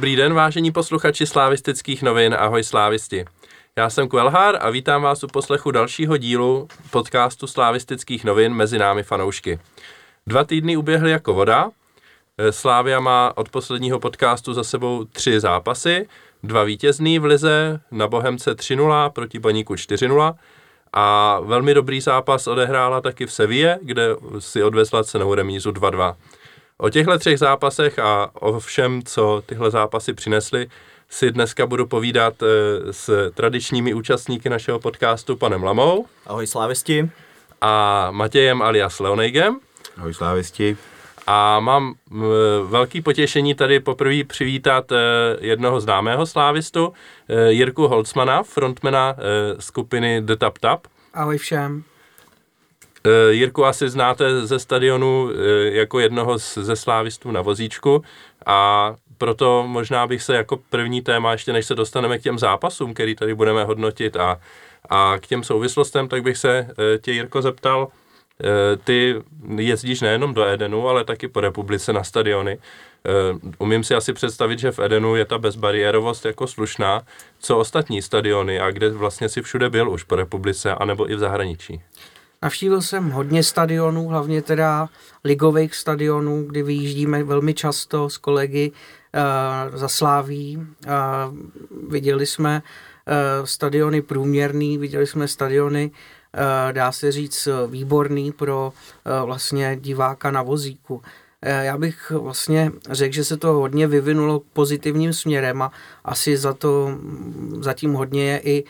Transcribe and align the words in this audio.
Dobrý 0.00 0.16
den, 0.16 0.34
vážení 0.34 0.72
posluchači 0.72 1.26
slávistických 1.26 2.02
novin, 2.02 2.36
ahoj 2.38 2.64
slávisti. 2.64 3.24
Já 3.76 3.90
jsem 3.90 4.08
Kvelhár 4.08 4.58
a 4.60 4.70
vítám 4.70 5.02
vás 5.02 5.24
u 5.24 5.26
poslechu 5.26 5.70
dalšího 5.70 6.16
dílu 6.16 6.68
podcastu 6.90 7.46
slávistických 7.46 8.24
novin 8.24 8.54
mezi 8.54 8.78
námi 8.78 9.02
fanoušky. 9.02 9.60
Dva 10.26 10.44
týdny 10.44 10.76
uběhly 10.76 11.10
jako 11.10 11.34
voda. 11.34 11.70
Slávia 12.50 13.00
má 13.00 13.32
od 13.36 13.48
posledního 13.48 14.00
podcastu 14.00 14.54
za 14.54 14.64
sebou 14.64 15.04
tři 15.04 15.40
zápasy, 15.40 16.08
dva 16.42 16.64
vítězný 16.64 17.18
v 17.18 17.24
lize, 17.24 17.80
na 17.90 18.08
Bohemce 18.08 18.56
3-0, 18.56 19.10
proti 19.10 19.38
Baníku 19.38 19.74
4-0 19.74 20.34
a 20.92 21.36
velmi 21.40 21.74
dobrý 21.74 22.00
zápas 22.00 22.46
odehrála 22.46 23.00
taky 23.00 23.26
v 23.26 23.32
Seville, 23.32 23.78
kde 23.82 24.08
si 24.38 24.62
odvezla 24.62 25.04
cenou 25.04 25.34
remízu 25.34 25.70
2-2. 25.70 26.14
O 26.80 26.90
těchto 26.90 27.18
třech 27.18 27.38
zápasech 27.38 27.98
a 27.98 28.30
o 28.34 28.60
všem, 28.60 29.02
co 29.02 29.42
tyhle 29.46 29.70
zápasy 29.70 30.12
přinesly, 30.12 30.68
si 31.08 31.30
dneska 31.30 31.66
budu 31.66 31.86
povídat 31.86 32.34
eh, 32.42 32.46
s 32.92 33.30
tradičními 33.34 33.94
účastníky 33.94 34.48
našeho 34.48 34.80
podcastu, 34.80 35.36
panem 35.36 35.62
Lamou. 35.62 36.06
Ahoj 36.26 36.46
slávisti. 36.46 37.10
A 37.60 38.08
Matějem 38.10 38.62
alias 38.62 39.00
Leonejgem. 39.00 39.60
Ahoj 39.96 40.14
slávisti. 40.14 40.76
A 41.26 41.60
mám 41.60 41.94
velký 42.64 43.02
potěšení 43.02 43.54
tady 43.54 43.80
poprvé 43.80 44.24
přivítat 44.24 44.92
eh, 44.92 44.96
jednoho 45.40 45.80
známého 45.80 46.26
slávistu, 46.26 46.92
eh, 47.28 47.52
Jirku 47.52 47.88
Holcmana, 47.88 48.42
frontmana 48.42 49.16
skupiny 49.58 50.22
The 50.22 50.36
Tap 50.36 50.58
Tap. 50.58 50.86
Ahoj 51.14 51.38
všem. 51.38 51.82
Eh, 53.04 53.32
Jirku 53.32 53.64
asi 53.64 53.88
znáte 53.88 54.46
ze 54.46 54.58
stadionu 54.58 55.30
eh, 55.30 55.70
jako 55.70 56.00
jednoho 56.00 56.38
ze 56.38 56.76
slávistů 56.76 57.30
na 57.30 57.42
vozíčku 57.42 58.04
a 58.46 58.94
proto 59.18 59.64
možná 59.66 60.06
bych 60.06 60.22
se 60.22 60.34
jako 60.34 60.56
první 60.70 61.02
téma, 61.02 61.32
ještě 61.32 61.52
než 61.52 61.66
se 61.66 61.74
dostaneme 61.74 62.18
k 62.18 62.22
těm 62.22 62.38
zápasům, 62.38 62.94
který 62.94 63.14
tady 63.14 63.34
budeme 63.34 63.64
hodnotit 63.64 64.16
a, 64.16 64.40
a 64.90 65.14
k 65.20 65.26
těm 65.26 65.44
souvislostem, 65.44 66.08
tak 66.08 66.22
bych 66.22 66.36
se 66.36 66.58
eh, 66.58 66.98
tě, 66.98 67.12
Jirko, 67.12 67.42
zeptal, 67.42 67.88
ty 68.84 69.14
jezdíš 69.56 70.00
nejenom 70.00 70.34
do 70.34 70.44
Edenu, 70.44 70.88
ale 70.88 71.04
taky 71.04 71.28
po 71.28 71.40
republice 71.40 71.92
na 71.92 72.04
stadiony. 72.04 72.58
Umím 73.58 73.84
si 73.84 73.94
asi 73.94 74.12
představit, 74.12 74.58
že 74.58 74.72
v 74.72 74.78
Edenu 74.78 75.16
je 75.16 75.24
ta 75.24 75.38
bezbariérovost 75.38 76.24
jako 76.24 76.46
slušná. 76.46 77.02
Co 77.38 77.58
ostatní 77.58 78.02
stadiony 78.02 78.60
a 78.60 78.70
kde 78.70 78.90
vlastně 78.90 79.28
si 79.28 79.42
všude 79.42 79.70
byl 79.70 79.90
už 79.90 80.02
po 80.02 80.16
republice, 80.16 80.74
anebo 80.74 81.10
i 81.10 81.14
v 81.14 81.18
zahraničí? 81.18 81.82
Navštívil 82.42 82.82
jsem 82.82 83.10
hodně 83.10 83.42
stadionů, 83.42 84.08
hlavně 84.08 84.42
teda 84.42 84.88
ligových 85.24 85.74
stadionů, 85.74 86.44
kdy 86.44 86.62
vyjíždíme 86.62 87.24
velmi 87.24 87.54
často 87.54 88.10
s 88.10 88.16
kolegy 88.16 88.72
uh, 89.70 89.76
za 89.76 89.88
Sláví. 89.88 90.56
Uh, 90.56 90.62
viděli 91.90 92.26
jsme 92.26 92.62
uh, 92.62 93.46
stadiony 93.46 94.02
průměrný, 94.02 94.78
viděli 94.78 95.06
jsme 95.06 95.28
stadiony, 95.28 95.90
uh, 95.90 96.72
dá 96.72 96.92
se 96.92 97.12
říct, 97.12 97.48
výborný 97.66 98.32
pro 98.32 98.72
uh, 98.72 99.26
vlastně 99.26 99.76
diváka 99.80 100.30
na 100.30 100.42
vozíku. 100.42 101.02
Já 101.42 101.78
bych 101.78 102.10
vlastně 102.10 102.72
řekl, 102.90 103.14
že 103.14 103.24
se 103.24 103.36
to 103.36 103.52
hodně 103.52 103.86
vyvinulo 103.86 104.42
pozitivním 104.52 105.12
směrem 105.12 105.62
a 105.62 105.72
asi 106.04 106.36
za 106.36 106.52
to 106.52 106.98
zatím 107.60 107.92
hodně 107.92 108.24
je 108.24 108.40
i 108.44 108.64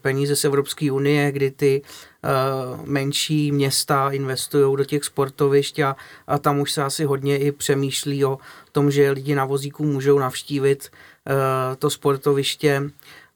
peníze 0.00 0.36
z 0.36 0.44
Evropské 0.44 0.92
unie, 0.92 1.32
kdy 1.32 1.50
ty 1.50 1.82
menší 2.84 3.52
města 3.52 4.10
investují 4.10 4.76
do 4.76 4.84
těch 4.84 5.04
sportovišť 5.04 5.78
a, 5.78 5.96
a 6.26 6.38
tam 6.38 6.60
už 6.60 6.72
se 6.72 6.82
asi 6.82 7.04
hodně 7.04 7.38
i 7.38 7.52
přemýšlí 7.52 8.24
o 8.24 8.38
tom, 8.72 8.90
že 8.90 9.10
lidi 9.10 9.34
na 9.34 9.44
vozíku 9.44 9.84
můžou 9.84 10.18
navštívit 10.18 10.88
uh, 10.88 11.76
to 11.78 11.90
sportoviště. 11.90 12.82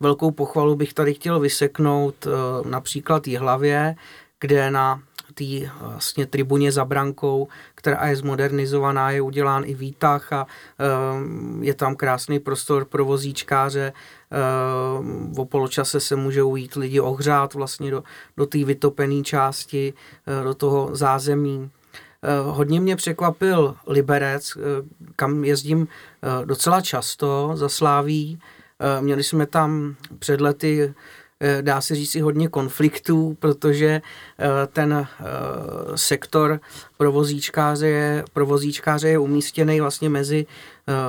Velkou 0.01 0.31
pochvalu 0.31 0.77
bych 0.77 0.95
tady 0.95 1.15
chtěl 1.15 1.41
vyseknout 1.41 2.27
uh, 2.27 2.33
například 2.71 3.27
Jihlavě, 3.27 3.95
kde 4.41 4.71
na 4.71 5.03
té 5.35 5.71
vlastně 5.81 6.27
tribuně 6.27 6.73
za 6.73 6.85
brankou, 6.85 7.49
která 7.75 8.07
je 8.07 8.17
zmodernizovaná, 8.17 9.11
je 9.11 9.21
udělán 9.21 9.65
i 9.67 9.75
výtah 9.75 10.33
a 10.33 10.47
je 11.61 11.75
tam 11.75 11.97
krásný 11.97 12.39
prostor 12.39 12.85
pro 12.85 13.05
vozíčkáře, 13.05 13.93
v 14.31 15.45
poločase 15.45 16.01
se 16.01 16.17
můžou 16.17 16.57
jít 16.57 16.75
lidi 16.75 17.01
ohřát 17.01 17.55
vlastně 17.55 17.91
do, 17.91 18.05
do 18.37 18.47
té 18.47 18.65
vytopené 18.65 19.23
části, 19.23 19.95
eh, 20.27 20.45
do 20.45 20.55
toho 20.55 20.89
zázemí. 20.93 21.71
Eh, 22.23 22.29
hodně 22.43 22.81
mě 22.81 22.97
překvapil 22.97 23.75
Liberec, 23.87 24.57
eh, 24.57 24.61
kam 25.17 25.45
jezdím 25.45 25.89
docela 26.45 26.81
často 26.81 27.51
za 27.55 27.69
Sláví. 27.69 28.39
Měli 29.01 29.23
jsme 29.25 29.47
tam 29.47 29.97
před 30.19 30.41
lety 30.41 30.95
dá 31.61 31.81
se 31.81 31.95
říct 31.95 32.15
i 32.15 32.21
hodně 32.21 32.49
konfliktů, 32.49 33.37
protože 33.39 34.03
ten 34.73 35.07
sektor 35.95 36.61
pro 36.97 37.13
vozíčkáře 37.13 37.87
je, 37.87 38.25
pro 38.33 38.47
vozíčkáře 38.47 39.09
je 39.09 39.19
umístěný 39.19 39.81
vlastně 39.81 40.09
mezi 40.09 40.47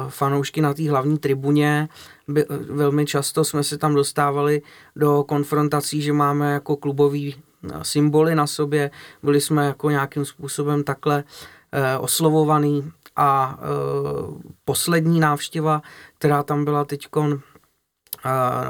fanoušky 0.10 0.62
na 0.62 0.74
té 0.74 0.90
hlavní 0.90 1.18
tribuně 1.18 1.90
by, 2.28 2.46
velmi 2.70 3.06
často 3.06 3.44
jsme 3.44 3.64
se 3.64 3.78
tam 3.78 3.96
dostávali 3.96 4.62
do 4.96 5.24
konfrontací, 5.24 6.02
že 6.02 6.14
máme 6.14 6.54
jako 6.54 6.76
klubový 6.76 7.36
eh, 7.36 7.70
symboly 7.82 8.36
na 8.36 8.48
sobě, 8.48 8.92
byli 9.24 9.42
jsme 9.42 9.66
jako 9.66 9.90
nějakým 9.90 10.26
způsobem 10.26 10.84
takhle 10.84 11.24
eh, 11.72 11.98
oslovovaný 11.98 12.92
a 13.16 13.60
eh, 13.60 13.66
poslední 14.66 15.20
návštěva, 15.20 15.82
která 16.18 16.44
tam 16.44 16.66
byla 16.66 16.86
teď 16.86 17.08
eh, 17.16 17.38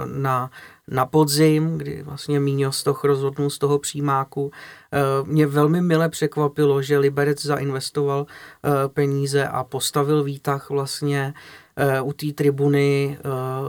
na, 0.05 0.51
na 0.87 1.05
podzim, 1.05 1.77
kdy 1.77 2.03
vlastně 2.03 2.39
Míňo 2.39 2.71
Stoch 2.71 3.03
rozhodnul 3.03 3.49
z 3.49 3.57
toho 3.57 3.79
přímáku. 3.79 4.51
Mě 5.23 5.47
velmi 5.47 5.81
mile 5.81 6.09
překvapilo, 6.09 6.81
že 6.81 6.97
Liberec 6.97 7.45
zainvestoval 7.45 8.25
peníze 8.93 9.47
a 9.47 9.63
postavil 9.63 10.23
výtah 10.23 10.69
vlastně 10.69 11.33
u 12.01 12.13
té 12.13 12.25
tribuny, 12.35 13.17
eh, 13.19 13.21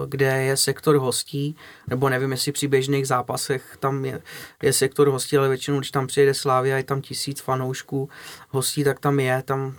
kde 0.06 0.42
je 0.42 0.56
sektor 0.56 0.96
hostí, 0.96 1.56
nebo 1.88 2.08
nevím, 2.08 2.30
jestli 2.30 2.52
při 2.52 2.68
běžných 2.68 3.06
zápasech 3.06 3.76
tam 3.80 4.04
je, 4.04 4.20
je 4.62 4.72
sektor 4.72 5.08
hostí, 5.08 5.36
ale 5.36 5.48
většinou, 5.48 5.78
když 5.78 5.90
tam 5.90 6.06
přijede 6.06 6.34
Slávia, 6.34 6.76
je 6.76 6.84
tam 6.84 7.00
tisíc 7.00 7.40
fanoušků 7.40 8.08
hostí, 8.48 8.84
tak 8.84 9.00
tam 9.00 9.20
je, 9.20 9.42
tam 9.42 9.74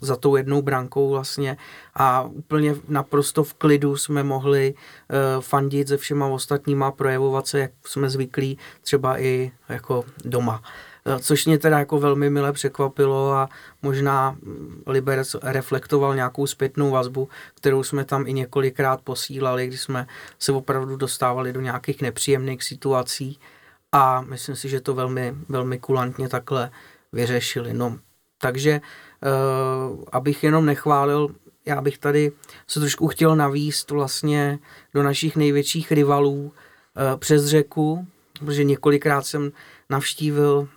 za 0.00 0.16
tou 0.16 0.36
jednou 0.36 0.62
brankou 0.62 1.10
vlastně 1.10 1.56
a 1.94 2.22
úplně 2.22 2.74
naprosto 2.88 3.44
v 3.44 3.54
klidu 3.54 3.96
jsme 3.96 4.22
mohli 4.22 4.74
uh, 4.74 5.42
fandit 5.42 5.88
se 5.88 5.96
všema 5.96 6.26
ostatníma, 6.26 6.92
projevovat 6.92 7.46
se, 7.46 7.58
jak 7.58 7.70
jsme 7.86 8.10
zvyklí, 8.10 8.58
třeba 8.82 9.20
i 9.20 9.52
jako 9.68 10.04
doma. 10.24 10.62
Eh, 11.06 11.18
což 11.18 11.46
mě 11.46 11.58
teda 11.58 11.78
jako 11.78 11.98
velmi 11.98 12.30
mile 12.30 12.52
překvapilo 12.52 13.32
a 13.32 13.48
možná 13.82 14.36
Liberec 14.86 15.36
reflektoval 15.42 16.14
nějakou 16.14 16.46
zpětnou 16.46 16.90
vazbu, 16.90 17.28
kterou 17.54 17.82
jsme 17.82 18.04
tam 18.04 18.26
i 18.26 18.32
několikrát 18.32 19.00
posílali, 19.00 19.66
když 19.66 19.80
jsme 19.80 20.06
se 20.38 20.52
opravdu 20.52 20.96
dostávali 20.96 21.52
do 21.52 21.60
nějakých 21.60 22.02
nepříjemných 22.02 22.62
situací 22.62 23.38
a 23.92 24.20
myslím 24.20 24.56
si, 24.56 24.68
že 24.68 24.80
to 24.80 24.94
velmi, 24.94 25.34
velmi 25.48 25.78
kulantně 25.78 26.28
takhle 26.28 26.70
vyřešili. 27.12 27.72
No, 27.72 27.98
takže 28.38 28.80
uh, 28.80 30.04
abych 30.12 30.44
jenom 30.44 30.66
nechválil, 30.66 31.28
já 31.66 31.80
bych 31.80 31.98
tady 31.98 32.32
se 32.68 32.80
trošku 32.80 33.08
chtěl 33.08 33.36
navíst 33.36 33.90
vlastně 33.90 34.58
do 34.94 35.02
našich 35.02 35.36
největších 35.36 35.92
rivalů 35.92 36.42
uh, 36.44 36.52
přes 37.18 37.46
řeku, 37.46 38.06
protože 38.38 38.64
několikrát 38.64 39.26
jsem 39.26 39.52
navštívil 39.90 40.68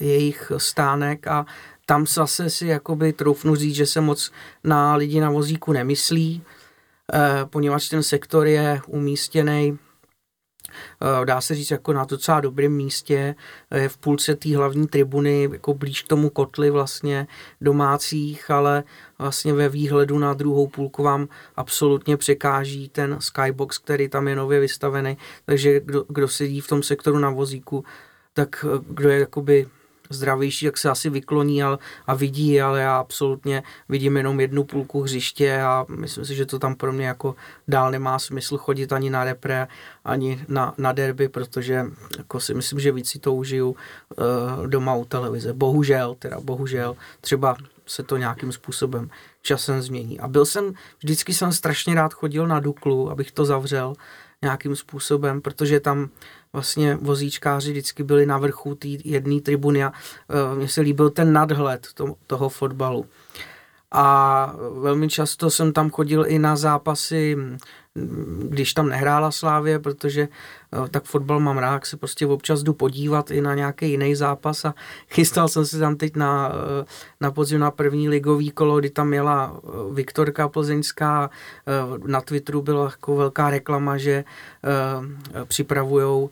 jejich 0.00 0.52
stánek 0.56 1.26
a 1.26 1.46
tam 1.86 2.06
zase 2.06 2.50
si 2.50 2.66
jakoby 2.66 3.12
troufnu 3.12 3.54
říct, 3.54 3.74
že 3.74 3.86
se 3.86 4.00
moc 4.00 4.30
na 4.64 4.94
lidi 4.94 5.20
na 5.20 5.30
vozíku 5.30 5.72
nemyslí, 5.72 6.42
eh, 7.14 7.44
poněvadž 7.44 7.88
ten 7.88 8.02
sektor 8.02 8.46
je 8.46 8.80
umístěný 8.86 9.78
eh, 11.02 11.24
dá 11.24 11.40
se 11.40 11.54
říct 11.54 11.70
jako 11.70 11.92
na 11.92 12.04
docela 12.04 12.40
dobrém 12.40 12.72
místě, 12.72 13.34
je 13.74 13.88
v 13.88 13.96
půlce 13.96 14.36
té 14.36 14.56
hlavní 14.56 14.86
tribuny, 14.86 15.48
jako 15.52 15.74
blíž 15.74 16.02
k 16.02 16.08
tomu 16.08 16.30
kotli 16.30 16.70
vlastně 16.70 17.26
domácích, 17.60 18.50
ale 18.50 18.84
vlastně 19.18 19.52
ve 19.52 19.68
výhledu 19.68 20.18
na 20.18 20.34
druhou 20.34 20.66
půlku 20.66 21.02
vám 21.02 21.28
absolutně 21.56 22.16
překáží 22.16 22.88
ten 22.88 23.16
skybox, 23.20 23.78
který 23.78 24.08
tam 24.08 24.28
je 24.28 24.36
nově 24.36 24.60
vystavený, 24.60 25.16
takže 25.44 25.80
kdo, 25.80 26.04
kdo 26.08 26.28
sedí 26.28 26.60
v 26.60 26.68
tom 26.68 26.82
sektoru 26.82 27.18
na 27.18 27.30
vozíku, 27.30 27.84
tak 28.32 28.64
eh, 28.68 28.78
kdo 28.88 29.08
je 29.08 29.20
jakoby 29.20 29.66
zdravější, 30.10 30.66
tak 30.66 30.78
se 30.78 30.90
asi 30.90 31.10
vykloní 31.10 31.62
a, 31.62 31.78
a 32.06 32.14
vidí, 32.14 32.60
ale 32.60 32.80
já 32.80 32.96
absolutně 32.96 33.62
vidím 33.88 34.16
jenom 34.16 34.40
jednu 34.40 34.64
půlku 34.64 35.02
hřiště 35.02 35.60
a 35.62 35.86
myslím 35.88 36.24
si, 36.24 36.34
že 36.34 36.46
to 36.46 36.58
tam 36.58 36.74
pro 36.74 36.92
mě 36.92 37.06
jako 37.06 37.34
dál 37.68 37.90
nemá 37.90 38.18
smysl 38.18 38.58
chodit 38.58 38.92
ani 38.92 39.10
na 39.10 39.24
repre, 39.24 39.68
ani 40.04 40.44
na, 40.48 40.74
na 40.78 40.92
derby, 40.92 41.28
protože 41.28 41.86
jako 42.18 42.40
si 42.40 42.54
myslím, 42.54 42.80
že 42.80 42.92
víc 42.92 43.10
si 43.10 43.18
to 43.18 43.34
užiju 43.34 43.68
uh, 43.70 44.66
doma 44.66 44.94
u 44.94 45.04
televize. 45.04 45.52
Bohužel, 45.52 46.16
teda 46.18 46.40
bohužel, 46.40 46.96
třeba 47.20 47.56
se 47.86 48.02
to 48.02 48.16
nějakým 48.16 48.52
způsobem 48.52 49.10
časem 49.42 49.82
změní. 49.82 50.20
A 50.20 50.28
byl 50.28 50.44
jsem, 50.44 50.74
vždycky 50.98 51.34
jsem 51.34 51.52
strašně 51.52 51.94
rád 51.94 52.14
chodil 52.14 52.46
na 52.46 52.60
Duklu, 52.60 53.10
abych 53.10 53.32
to 53.32 53.44
zavřel 53.44 53.94
nějakým 54.42 54.76
způsobem, 54.76 55.40
protože 55.40 55.80
tam 55.80 56.08
vlastně 56.52 56.94
vozíčkáři 56.94 57.70
vždycky 57.70 58.02
byli 58.02 58.26
na 58.26 58.38
vrchu 58.38 58.74
té 58.74 58.88
jedné 58.88 59.40
tribuny 59.40 59.84
a 59.84 59.92
uh, 59.92 60.58
mně 60.58 60.68
se 60.68 60.80
líbil 60.80 61.10
ten 61.10 61.32
nadhled 61.32 61.86
to, 61.94 62.14
toho 62.26 62.48
fotbalu. 62.48 63.06
A 63.92 64.54
velmi 64.80 65.08
často 65.08 65.50
jsem 65.50 65.72
tam 65.72 65.90
chodil 65.90 66.24
i 66.28 66.38
na 66.38 66.56
zápasy 66.56 67.36
když 68.42 68.74
tam 68.74 68.88
nehrála 68.88 69.30
Slávě, 69.30 69.78
protože 69.78 70.28
eh, 70.72 70.88
tak 70.88 71.04
fotbal 71.04 71.40
mám 71.40 71.58
rád, 71.58 71.86
se 71.86 71.96
prostě 71.96 72.26
občas 72.26 72.62
jdu 72.62 72.74
podívat 72.74 73.30
i 73.30 73.40
na 73.40 73.54
nějaký 73.54 73.90
jiný 73.90 74.14
zápas 74.14 74.64
a 74.64 74.74
chystal 75.08 75.48
jsem 75.48 75.66
se 75.66 75.78
tam 75.78 75.96
teď 75.96 76.16
na, 76.16 76.52
eh, 76.52 76.84
na 77.20 77.30
podzim 77.30 77.60
na 77.60 77.70
první 77.70 78.08
ligový 78.08 78.50
kolo, 78.50 78.78
kdy 78.78 78.90
tam 78.90 79.08
měla 79.08 79.56
eh, 79.56 79.68
Viktorka 79.94 80.48
Plzeňská, 80.48 81.30
na 82.06 82.20
Twitteru 82.20 82.62
byla 82.62 82.84
jako 82.84 83.16
velká 83.16 83.50
reklama, 83.50 83.96
že 83.96 84.24
připravujou 85.44 86.30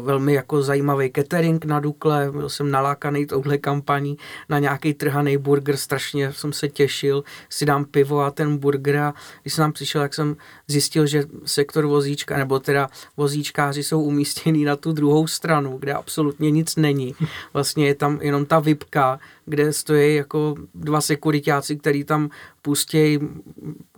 velmi 0.00 0.34
jako 0.34 0.62
zajímavý 0.62 1.10
catering 1.14 1.64
na 1.64 1.80
Dukle, 1.80 2.28
byl 2.32 2.48
jsem 2.48 2.70
nalákaný 2.70 3.26
touhle 3.26 3.58
kampaní 3.58 4.16
na 4.48 4.58
nějaký 4.58 4.94
trhaný 4.94 5.36
burger, 5.36 5.76
strašně 5.76 6.32
jsem 6.32 6.52
se 6.52 6.68
těšil, 6.68 7.24
si 7.48 7.66
dám 7.66 7.84
pivo 7.84 8.20
a 8.20 8.30
ten 8.30 8.56
burger 8.56 8.96
a 8.96 9.14
když 9.42 9.54
jsem 9.54 9.62
tam 9.62 9.72
přišel, 9.72 10.00
tak 10.00 10.14
jsem 10.14 10.36
zjistil, 10.66 11.06
že 11.06 11.24
sektor 11.44 11.86
vozíčka, 11.86 12.38
nebo 12.38 12.58
teda 12.58 12.88
vozíčkáři 13.16 13.82
jsou 13.82 14.02
umístěný 14.02 14.64
na 14.64 14.76
tu 14.76 14.92
druhou 14.92 15.26
stranu, 15.26 15.78
kde 15.78 15.92
absolutně 15.94 16.50
nic 16.50 16.76
není. 16.76 17.14
Vlastně 17.52 17.86
je 17.86 17.94
tam 17.94 18.18
jenom 18.22 18.46
ta 18.46 18.58
VIPka, 18.58 19.18
kde 19.44 19.72
stojí 19.72 20.16
jako 20.16 20.54
dva 20.74 21.00
sekuritáci, 21.00 21.76
který 21.76 22.04
tam 22.04 22.30
pustějí 22.62 23.20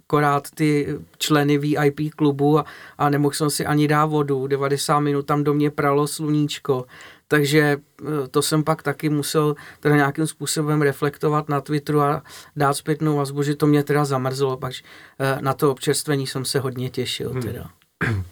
akorát 0.08 0.50
ty 0.54 0.98
členy 1.18 1.58
VIP 1.58 2.14
klubu 2.16 2.58
a, 2.58 2.64
a 2.98 3.10
nemohl 3.10 3.34
jsem 3.34 3.50
si 3.50 3.66
ani 3.66 3.88
dát 3.88 4.06
vodu. 4.06 4.46
90 4.46 5.00
minut 5.00 5.26
tam 5.26 5.44
do 5.44 5.54
mě 5.54 5.70
pralo 5.70 6.06
sluníčko. 6.06 6.84
Takže 7.28 7.60
eh, 8.00 8.28
to 8.30 8.42
jsem 8.42 8.64
pak 8.64 8.82
taky 8.82 9.08
musel 9.08 9.54
teda 9.80 9.96
nějakým 9.96 10.26
způsobem 10.26 10.82
reflektovat 10.82 11.48
na 11.48 11.60
Twitteru 11.60 12.00
a 12.00 12.22
dát 12.56 12.74
zpětnou 12.74 13.16
vazbu, 13.16 13.42
že 13.42 13.56
to 13.56 13.66
mě 13.66 13.84
teda 13.84 14.04
zamrzlo, 14.04 14.56
pak 14.56 14.72
eh, 15.18 15.38
na 15.40 15.54
to 15.54 15.70
občerstvení 15.70 16.26
jsem 16.26 16.44
se 16.44 16.60
hodně 16.60 16.90
těšil 16.90 17.30
hmm. 17.30 17.42
teda. 17.42 17.70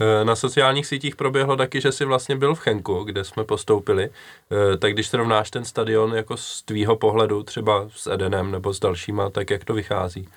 Eh, 0.00 0.24
na 0.24 0.36
sociálních 0.36 0.86
sítích 0.86 1.16
proběhlo 1.16 1.56
taky, 1.56 1.80
že 1.80 1.92
jsi 1.92 2.04
vlastně 2.04 2.36
byl 2.36 2.54
v 2.54 2.58
Chenku, 2.58 3.04
kde 3.04 3.24
jsme 3.24 3.44
postoupili. 3.44 4.10
Tak 4.78 4.92
když 4.92 5.08
srovnáš 5.08 5.50
ten 5.50 5.64
stadion 5.64 6.14
jako 6.14 6.36
z 6.36 6.62
tvýho 6.62 6.96
pohledu, 6.96 7.42
třeba 7.42 7.86
s 7.88 8.06
Edenem 8.12 8.50
nebo 8.50 8.74
s 8.74 8.80
dalšíma, 8.80 9.30
tak 9.30 9.50
jak 9.50 9.64
to 9.64 9.74
vychází? 9.74 10.28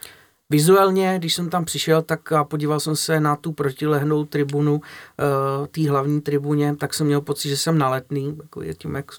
Vizuálně, 0.49 1.15
když 1.19 1.33
jsem 1.33 1.49
tam 1.49 1.65
přišel, 1.65 2.01
tak 2.01 2.31
a 2.31 2.43
podíval 2.43 2.79
jsem 2.79 2.95
se 2.95 3.19
na 3.19 3.35
tu 3.35 3.51
protilehnou 3.51 4.25
tribunu, 4.25 4.73
uh, 4.73 5.67
té 5.67 5.89
hlavní 5.89 6.21
tribuně, 6.21 6.75
tak 6.75 6.93
jsem 6.93 7.07
měl 7.07 7.21
pocit, 7.21 7.49
že 7.49 7.57
jsem 7.57 7.77
naletný, 7.77 8.37
jako 8.41 8.61
je 8.61 8.73
tím, 8.73 8.95
jak 8.95 9.11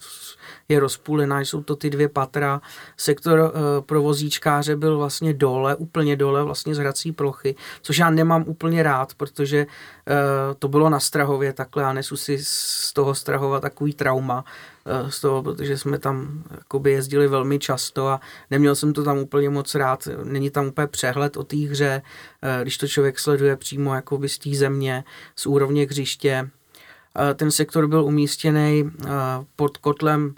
je 0.69 0.81
rozpůlená, 0.81 1.41
jsou 1.41 1.63
to 1.63 1.77
ty 1.77 1.91
dvě 1.91 2.09
patra. 2.09 2.61
Sektor 2.97 3.39
uh, 3.39 3.51
pro 3.87 4.03
vozíčkáře 4.03 4.77
byl 4.77 4.99
vlastně 4.99 5.35
dole, 5.35 5.77
úplně 5.77 6.17
dole, 6.17 6.45
vlastně 6.45 6.75
z 6.75 6.79
hrací 6.79 7.13
plochy, 7.13 7.55
což 7.83 7.99
já 7.99 8.11
nemám 8.11 8.45
úplně 8.47 8.83
rád, 8.83 9.15
protože 9.15 9.67
uh, 9.67 10.15
to 10.59 10.69
bylo 10.69 10.91
na 10.91 11.01
Strahově 11.01 11.53
takhle 11.53 11.85
a 11.85 11.93
nesu 11.93 12.17
si 12.17 12.39
z 12.43 12.93
toho 12.93 13.15
Strahova 13.15 13.61
takový 13.61 13.93
trauma, 13.93 14.45
Eh, 14.91 15.11
z 15.11 15.21
toho, 15.21 15.43
protože 15.43 15.79
jsme 15.79 15.99
tam 15.99 16.45
jakoby 16.51 16.91
jezdili 16.93 17.29
velmi 17.29 17.59
často 17.59 18.09
a 18.09 18.21
neměl 18.51 18.75
jsem 18.75 18.93
to 18.93 19.05
tam 19.05 19.19
úplně 19.19 19.51
moc 19.51 19.75
rád. 19.75 20.09
Není 20.25 20.51
tam 20.51 20.67
úplně 20.67 20.87
přehled 20.87 21.37
o 21.37 21.45
té 21.45 21.57
hře, 21.57 22.03
eh, 22.43 22.63
když 22.63 22.79
to 22.79 22.89
člověk 22.89 23.19
sleduje 23.19 23.57
přímo 23.57 23.95
jakoby 23.95 24.29
z 24.29 24.39
té 24.39 24.51
země, 24.51 25.05
z 25.37 25.47
úrovně 25.47 25.87
hřiště. 25.87 26.51
Eh, 27.31 27.35
ten 27.35 27.51
sektor 27.51 27.87
byl 27.87 28.05
umístěný 28.05 28.91
pod 29.57 29.77
kotlem 29.77 30.35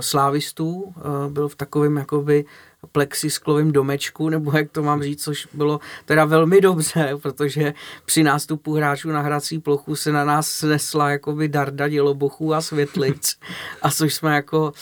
slávistů, 0.00 0.94
byl 1.28 1.48
v 1.48 1.56
takovém 1.56 1.96
jakoby 1.96 2.44
plexisklovém 2.92 3.72
domečku, 3.72 4.28
nebo 4.28 4.56
jak 4.56 4.70
to 4.70 4.82
mám 4.82 5.02
říct, 5.02 5.22
což 5.22 5.48
bylo 5.54 5.80
teda 6.04 6.24
velmi 6.24 6.60
dobře, 6.60 7.10
protože 7.22 7.74
při 8.04 8.22
nástupu 8.22 8.74
hráčů 8.74 9.08
na 9.08 9.20
hrací 9.20 9.58
plochu 9.58 9.96
se 9.96 10.12
na 10.12 10.24
nás 10.24 10.48
snesla 10.48 11.10
jakoby 11.10 11.48
darda 11.48 11.88
dělobochů 11.88 12.54
a 12.54 12.60
světlic, 12.60 13.38
a 13.82 13.90
což 13.90 14.14
jsme 14.14 14.34
jako 14.34 14.62
uh, 14.62 14.72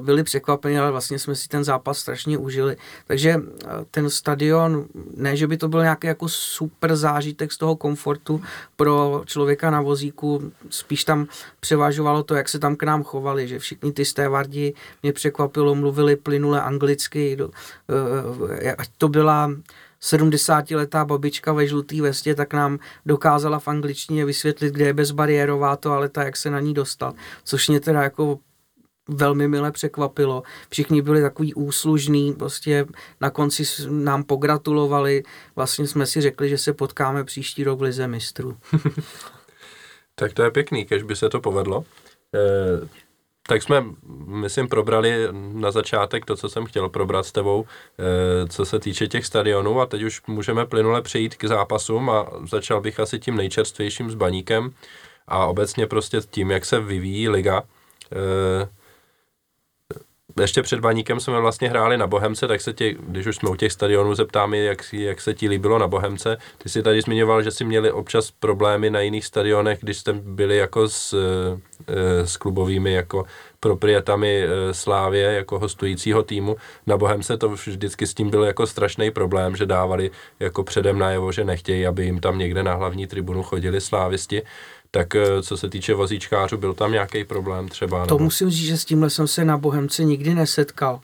byli 0.00 0.22
překvapeni, 0.22 0.78
ale 0.78 0.90
vlastně 0.90 1.18
jsme 1.18 1.34
si 1.34 1.48
ten 1.48 1.64
zápas 1.64 1.98
strašně 1.98 2.38
užili. 2.38 2.76
Takže 3.06 3.36
uh, 3.36 3.42
ten 3.90 4.10
stadion, 4.10 4.86
ne, 5.16 5.36
že 5.36 5.46
by 5.46 5.56
to 5.56 5.68
byl 5.68 5.82
nějaký 5.82 6.06
jako 6.06 6.28
super 6.28 6.96
zážitek 6.96 7.52
z 7.52 7.58
toho 7.58 7.76
komfortu 7.76 8.42
pro 8.76 9.22
člověka 9.26 9.70
na 9.70 9.80
vozíku, 9.80 10.52
spíš 10.70 11.04
tam 11.04 11.26
převažovalo 11.60 12.22
to, 12.22 12.34
jak 12.34 12.48
se 12.48 12.58
tam 12.58 12.76
k 12.76 12.82
nám 12.82 13.02
chovali, 13.02 13.48
že 13.48 13.58
všichni 13.58 13.92
ty 13.92 14.04
stévardi 14.04 14.74
mě 15.02 15.12
překvapilo, 15.12 15.74
mluvili 15.74 16.16
plynule 16.16 16.62
anglicky, 16.62 17.36
eh, 18.62 18.74
ať 18.78 18.88
to 18.98 19.08
byla 19.08 19.50
70-letá 20.00 21.04
babička 21.04 21.52
ve 21.52 21.66
žlutý 21.66 22.00
vestě, 22.00 22.34
tak 22.34 22.52
nám 22.52 22.78
dokázala 23.06 23.58
v 23.58 23.68
angličtině 23.68 24.24
vysvětlit, 24.24 24.74
kde 24.74 24.84
je 24.84 24.92
bezbariérová 24.92 25.76
toaleta, 25.76 26.24
jak 26.24 26.36
se 26.36 26.50
na 26.50 26.60
ní 26.60 26.74
dostat. 26.74 27.14
Což 27.44 27.68
mě 27.68 27.80
teda 27.80 28.02
jako 28.02 28.38
velmi 29.08 29.48
mile 29.48 29.72
překvapilo. 29.72 30.42
Všichni 30.70 31.02
byli 31.02 31.22
takový 31.22 31.54
úslužný, 31.54 32.32
prostě 32.32 32.86
na 33.20 33.30
konci 33.30 33.62
nám 33.88 34.24
pogratulovali, 34.24 35.22
vlastně 35.56 35.86
jsme 35.86 36.06
si 36.06 36.20
řekli, 36.20 36.48
že 36.48 36.58
se 36.58 36.72
potkáme 36.72 37.24
příští 37.24 37.64
rok 37.64 37.78
v 37.78 37.82
Lize 37.82 38.08
mistrů. 38.08 38.56
tak 40.14 40.32
to 40.32 40.42
je 40.42 40.50
pěkný, 40.50 40.84
kež 40.84 41.02
by 41.02 41.16
se 41.16 41.28
to 41.28 41.40
povedlo. 41.40 41.84
E- 42.34 43.08
tak 43.48 43.62
jsme, 43.62 43.84
myslím, 44.26 44.68
probrali 44.68 45.28
na 45.32 45.70
začátek 45.70 46.24
to, 46.24 46.36
co 46.36 46.48
jsem 46.48 46.66
chtěl 46.66 46.88
probrat 46.88 47.26
s 47.26 47.32
tebou, 47.32 47.64
eh, 47.98 48.48
co 48.48 48.64
se 48.64 48.78
týče 48.78 49.08
těch 49.08 49.26
stadionů 49.26 49.80
a 49.80 49.86
teď 49.86 50.02
už 50.02 50.22
můžeme 50.26 50.66
plynule 50.66 51.02
přejít 51.02 51.34
k 51.34 51.44
zápasům 51.44 52.10
a 52.10 52.30
začal 52.50 52.80
bych 52.80 53.00
asi 53.00 53.18
tím 53.18 53.36
nejčerstvějším 53.36 54.10
s 54.10 54.14
baníkem 54.14 54.70
a 55.28 55.46
obecně 55.46 55.86
prostě 55.86 56.20
tím, 56.30 56.50
jak 56.50 56.64
se 56.64 56.80
vyvíjí 56.80 57.28
liga. 57.28 57.62
Eh, 58.12 58.68
ještě 60.40 60.62
před 60.62 60.80
Baníkem 60.80 61.20
jsme 61.20 61.40
vlastně 61.40 61.68
hráli 61.68 61.96
na 61.98 62.06
Bohemce, 62.06 62.48
tak 62.48 62.60
se 62.60 62.72
tě, 62.72 62.94
když 62.98 63.26
už 63.26 63.36
jsme 63.36 63.50
u 63.50 63.56
těch 63.56 63.72
stadionů, 63.72 64.14
zeptáme, 64.14 64.58
jak, 64.58 64.92
jak 64.92 65.20
se 65.20 65.34
ti 65.34 65.48
líbilo 65.48 65.78
na 65.78 65.88
Bohemce. 65.88 66.36
Ty 66.58 66.68
si 66.68 66.82
tady 66.82 67.02
zmiňoval, 67.02 67.42
že 67.42 67.50
si 67.50 67.64
měli 67.64 67.92
občas 67.92 68.30
problémy 68.30 68.90
na 68.90 69.00
jiných 69.00 69.26
stadionech, 69.26 69.78
když 69.82 69.98
jste 69.98 70.12
byli 70.12 70.56
jako 70.56 70.88
s, 70.88 71.14
eh, 71.88 72.26
s 72.26 72.36
klubovými 72.36 72.92
jako 72.92 73.24
proprietami 73.60 74.44
eh, 74.44 74.74
Slávě 74.74 75.22
jako 75.22 75.58
hostujícího 75.58 76.22
týmu. 76.22 76.56
Na 76.86 76.96
Bohemce 76.96 77.36
to 77.36 77.48
vždycky 77.48 78.06
s 78.06 78.14
tím 78.14 78.30
byl 78.30 78.44
jako 78.44 78.66
strašný 78.66 79.10
problém, 79.10 79.56
že 79.56 79.66
dávali 79.66 80.10
jako 80.40 80.64
předem 80.64 80.98
najevo, 80.98 81.32
že 81.32 81.44
nechtějí, 81.44 81.86
aby 81.86 82.04
jim 82.04 82.20
tam 82.20 82.38
někde 82.38 82.62
na 82.62 82.74
hlavní 82.74 83.06
tribunu 83.06 83.42
chodili 83.42 83.80
slávisti. 83.80 84.42
Tak 84.90 85.14
eh, 85.14 85.42
co 85.42 85.56
se 85.56 85.68
týče 85.68 85.94
vozíčkářů, 85.94 86.56
byl 86.56 86.74
tam 86.74 86.92
nějaký 86.92 87.24
problém 87.24 87.68
třeba? 87.68 88.06
To 88.06 88.14
nebo? 88.14 88.24
musím 88.24 88.50
říct, 88.50 88.66
že 88.66 88.76
s 88.76 88.84
tímhle 88.84 89.10
jsem 89.10 89.26
se 89.26 89.44
na 89.44 89.58
Bohemce 89.58 90.04
nikdy 90.04 90.34
nesetkal. 90.34 91.00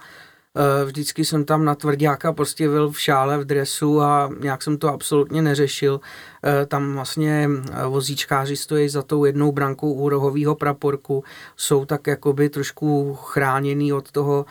Eh, 0.57 0.85
vždycky 0.85 1.25
jsem 1.25 1.45
tam 1.45 1.64
na 1.64 1.75
tvrdáka 1.75 2.33
prostě 2.33 2.69
byl 2.69 2.91
v 2.91 3.00
šále, 3.00 3.38
v 3.38 3.45
dresu 3.45 4.00
a 4.00 4.31
nějak 4.41 4.62
jsem 4.62 4.79
to 4.79 4.88
absolutně 4.88 5.43
neřešil. 5.43 6.00
Eh, 6.45 6.67
tam 6.67 6.95
vlastně 6.95 7.50
vozíčkáři 7.88 8.57
stojí 8.57 8.88
za 8.88 9.03
tou 9.03 9.25
jednou 9.25 9.53
brankou 9.53 9.93
u 9.93 10.09
rohového 10.09 10.55
praporku, 10.55 11.25
jsou 11.57 11.85
tak 11.85 12.07
jakoby 12.07 12.49
trošku 12.49 13.14
chráněný 13.14 13.93
od 13.93 14.11
toho 14.11 14.47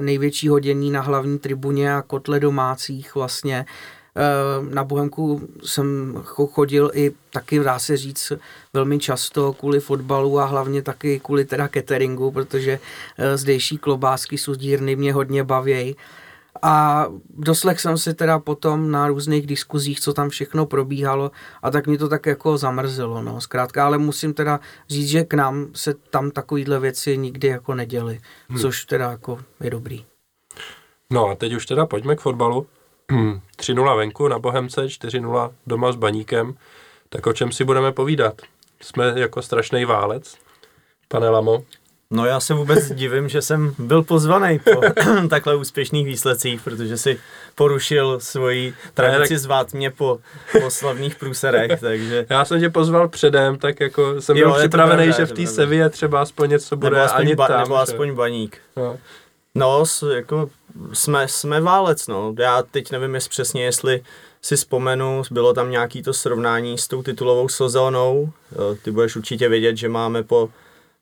největšího 0.00 0.58
dění 0.58 0.90
na 0.90 1.00
hlavní 1.00 1.38
tribuně 1.38 1.94
a 1.94 2.02
kotle 2.02 2.40
domácích 2.40 3.14
vlastně. 3.14 3.66
Eh, 4.16 4.74
na 4.74 4.84
Bohemku 4.84 5.48
jsem 5.64 6.14
chodil 6.24 6.90
i 6.94 7.12
taky, 7.32 7.58
dá 7.58 7.78
se 7.78 7.96
říct, 7.96 8.32
velmi 8.72 8.98
často 8.98 9.52
kvůli 9.52 9.80
fotbalu 9.80 10.38
a 10.38 10.44
hlavně 10.44 10.82
taky 10.82 11.20
kvůli 11.20 11.44
teda 11.44 11.68
cateringu, 11.68 12.30
protože 12.30 12.80
eh, 13.18 13.36
zdejší 13.36 13.78
klobásky 13.78 14.38
sudírny 14.38 14.96
mě 14.96 15.12
hodně 15.12 15.44
bavějí. 15.44 15.96
A 16.62 17.06
doslech 17.28 17.80
jsem 17.80 17.98
si 17.98 18.14
teda 18.14 18.38
potom 18.38 18.90
na 18.90 19.08
různých 19.08 19.46
diskuzích, 19.46 20.00
co 20.00 20.12
tam 20.12 20.28
všechno 20.28 20.66
probíhalo 20.66 21.30
a 21.62 21.70
tak 21.70 21.86
mě 21.86 21.98
to 21.98 22.08
tak 22.08 22.26
jako 22.26 22.58
zamrzelo, 22.58 23.22
no, 23.22 23.40
zkrátka, 23.40 23.86
ale 23.86 23.98
musím 23.98 24.34
teda 24.34 24.60
říct, 24.88 25.08
že 25.08 25.24
k 25.24 25.34
nám 25.34 25.66
se 25.74 25.94
tam 26.10 26.30
takovýhle 26.30 26.80
věci 26.80 27.18
nikdy 27.18 27.48
jako 27.48 27.74
neděly, 27.74 28.20
hmm. 28.48 28.58
což 28.58 28.84
teda 28.84 29.10
jako 29.10 29.38
je 29.60 29.70
dobrý. 29.70 30.04
No 31.10 31.26
a 31.26 31.34
teď 31.34 31.52
už 31.52 31.66
teda 31.66 31.86
pojďme 31.86 32.16
k 32.16 32.20
fotbalu. 32.20 32.66
3-0 33.58 33.96
venku 33.96 34.28
na 34.28 34.38
Bohemce, 34.38 34.86
4-0 34.86 35.52
doma 35.66 35.92
s 35.92 35.96
Baníkem. 35.96 36.54
Tak 37.08 37.26
o 37.26 37.32
čem 37.32 37.52
si 37.52 37.64
budeme 37.64 37.92
povídat? 37.92 38.42
Jsme 38.80 39.12
jako 39.16 39.42
strašný 39.42 39.84
válec, 39.84 40.36
pane 41.08 41.28
Lamo. 41.28 41.64
No 42.10 42.26
já 42.26 42.40
se 42.40 42.54
vůbec 42.54 42.90
divím, 42.94 43.28
že 43.28 43.42
jsem 43.42 43.74
byl 43.78 44.02
pozvaný 44.02 44.58
po 44.58 44.80
takhle 45.30 45.56
úspěšných 45.56 46.06
výsledcích, 46.06 46.60
protože 46.60 46.96
si 46.96 47.18
porušil 47.54 48.20
svoji 48.20 48.74
tradici 48.94 49.34
tak... 49.34 49.38
zvát 49.38 49.74
mě 49.74 49.90
po, 49.90 50.18
po 50.62 50.70
slavných 50.70 51.16
průserech, 51.16 51.70
takže... 51.80 52.26
Já 52.30 52.44
jsem 52.44 52.60
tě 52.60 52.70
pozval 52.70 53.08
předem, 53.08 53.58
tak 53.58 53.80
jako 53.80 54.20
jsem 54.20 54.36
jo, 54.36 54.50
byl 54.50 54.58
připravený, 54.58 54.96
pravda, 54.96 55.16
že 55.16 55.26
v 55.26 55.32
té 55.32 55.46
Sevě 55.46 55.88
třeba 55.88 56.22
aspoň 56.22 56.50
něco 56.50 56.76
bude 56.76 56.90
nebo 56.90 57.04
aspoň 57.04 57.26
ani 57.26 57.34
ba, 57.34 57.48
tam. 57.48 57.60
Nebo 57.60 57.76
aspoň 57.76 58.14
baník. 58.14 58.58
No. 58.76 58.98
No, 59.56 59.84
jako 60.14 60.50
jsme, 60.92 61.28
jsme 61.28 61.60
válec, 61.60 62.06
no. 62.06 62.34
Já 62.38 62.62
teď 62.62 62.90
nevím 62.90 63.14
jestli 63.14 63.28
přesně, 63.28 63.64
jestli 63.64 64.02
si 64.42 64.56
vzpomenu, 64.56 65.22
bylo 65.30 65.54
tam 65.54 65.70
nějaký 65.70 66.02
to 66.02 66.12
srovnání 66.12 66.78
s 66.78 66.88
tou 66.88 67.02
titulovou 67.02 67.48
sezónou. 67.48 68.32
Ty 68.82 68.90
budeš 68.90 69.16
určitě 69.16 69.48
vědět, 69.48 69.76
že 69.76 69.88
máme 69.88 70.22
po 70.22 70.50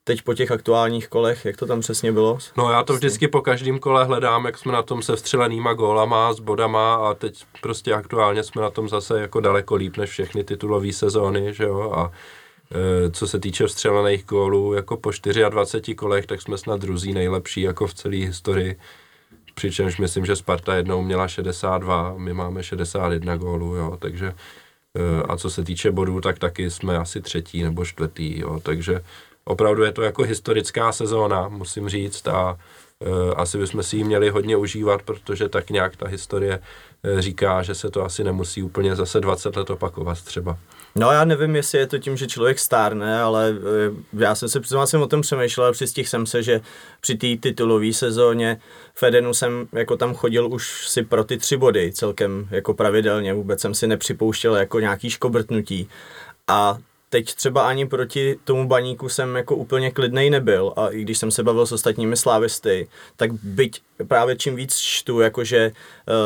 teď 0.04 0.22
po 0.22 0.34
těch 0.34 0.50
aktuálních 0.50 1.08
kolech, 1.08 1.44
jak 1.44 1.56
to 1.56 1.66
tam 1.66 1.80
přesně 1.80 2.12
bylo? 2.12 2.38
No 2.56 2.70
já 2.70 2.82
to 2.82 2.94
vždycky 2.94 3.28
po 3.28 3.42
každém 3.42 3.78
kole 3.78 4.04
hledám, 4.04 4.44
jak 4.44 4.58
jsme 4.58 4.72
na 4.72 4.82
tom 4.82 5.02
se 5.02 5.16
vstřelenýma 5.16 5.72
gólama, 5.72 6.32
s 6.32 6.40
bodama 6.40 6.94
a 6.94 7.14
teď 7.14 7.44
prostě 7.60 7.94
aktuálně 7.94 8.42
jsme 8.42 8.62
na 8.62 8.70
tom 8.70 8.88
zase 8.88 9.20
jako 9.20 9.40
daleko 9.40 9.74
líp 9.74 9.96
než 9.96 10.10
všechny 10.10 10.44
titulové 10.44 10.92
sezóny, 10.92 11.54
že 11.54 11.64
jo, 11.64 11.92
a 11.94 12.04
e, 12.04 12.10
co 13.12 13.28
se 13.28 13.40
týče 13.40 13.66
vstřelených 13.66 14.24
gólů, 14.24 14.74
jako 14.74 14.96
po 14.96 15.10
24 15.50 15.94
kolech, 15.94 16.26
tak 16.26 16.42
jsme 16.42 16.58
snad 16.58 16.80
druzí 16.80 17.12
nejlepší 17.12 17.60
jako 17.60 17.86
v 17.86 17.94
celé 17.94 18.16
historii. 18.16 18.78
Přičemž 19.54 19.98
myslím, 19.98 20.26
že 20.26 20.36
Sparta 20.36 20.74
jednou 20.74 21.02
měla 21.02 21.28
62, 21.28 22.14
my 22.16 22.32
máme 22.32 22.62
61 22.62 23.36
gólů, 23.36 23.74
jo, 23.74 23.96
takže 24.00 24.26
e, 24.26 25.22
a 25.22 25.36
co 25.36 25.50
se 25.50 25.64
týče 25.64 25.90
bodů, 25.90 26.20
tak 26.20 26.38
taky 26.38 26.70
jsme 26.70 26.98
asi 26.98 27.20
třetí 27.20 27.62
nebo 27.62 27.84
čtvrtý, 27.84 28.40
jo, 28.40 28.60
takže 28.62 29.04
opravdu 29.44 29.82
je 29.82 29.92
to 29.92 30.02
jako 30.02 30.22
historická 30.22 30.92
sezóna, 30.92 31.48
musím 31.48 31.88
říct, 31.88 32.28
a 32.28 32.58
e, 33.00 33.34
asi 33.34 33.58
bychom 33.58 33.82
si 33.82 33.96
ji 33.96 34.04
měli 34.04 34.30
hodně 34.30 34.56
užívat, 34.56 35.02
protože 35.02 35.48
tak 35.48 35.70
nějak 35.70 35.96
ta 35.96 36.08
historie 36.08 36.60
říká, 37.18 37.62
že 37.62 37.74
se 37.74 37.90
to 37.90 38.04
asi 38.04 38.24
nemusí 38.24 38.62
úplně 38.62 38.96
zase 38.96 39.20
20 39.20 39.56
let 39.56 39.70
opakovat 39.70 40.22
třeba. 40.22 40.58
No 40.98 41.12
já 41.12 41.24
nevím, 41.24 41.56
jestli 41.56 41.78
je 41.78 41.86
to 41.86 41.98
tím, 41.98 42.16
že 42.16 42.26
člověk 42.26 42.58
stárne, 42.58 43.20
ale 43.20 43.50
e, 43.50 43.54
já 44.24 44.34
jsem 44.34 44.48
se 44.48 44.60
přiznal, 44.60 44.86
jsem 44.86 45.02
o 45.02 45.06
tom 45.06 45.20
přemýšlel, 45.20 45.72
přistihl 45.72 46.08
jsem 46.08 46.26
se, 46.26 46.42
že 46.42 46.60
při 47.00 47.14
té 47.14 47.36
titulové 47.40 47.92
sezóně 47.92 48.60
Fedenu 48.94 49.34
jsem 49.34 49.68
jako 49.72 49.96
tam 49.96 50.14
chodil 50.14 50.52
už 50.52 50.88
si 50.88 51.02
pro 51.02 51.24
ty 51.24 51.38
tři 51.38 51.56
body 51.56 51.92
celkem 51.92 52.48
jako 52.50 52.74
pravidelně, 52.74 53.34
vůbec 53.34 53.60
jsem 53.60 53.74
si 53.74 53.86
nepřipouštěl 53.86 54.56
jako 54.56 54.80
nějaký 54.80 55.10
škobrtnutí. 55.10 55.88
A 56.48 56.78
teď 57.14 57.34
třeba 57.34 57.68
ani 57.68 57.86
proti 57.86 58.36
tomu 58.44 58.68
baníku 58.68 59.08
jsem 59.08 59.36
jako 59.36 59.56
úplně 59.56 59.90
klidnej 59.90 60.30
nebyl 60.30 60.72
a 60.76 60.88
i 60.88 61.02
když 61.02 61.18
jsem 61.18 61.30
se 61.30 61.42
bavil 61.42 61.66
s 61.66 61.72
ostatními 61.72 62.16
slávisty, 62.16 62.88
tak 63.16 63.32
byť 63.32 63.82
právě 64.08 64.36
čím 64.36 64.56
víc 64.56 64.76
čtu, 64.76 65.20
jakože, 65.20 65.72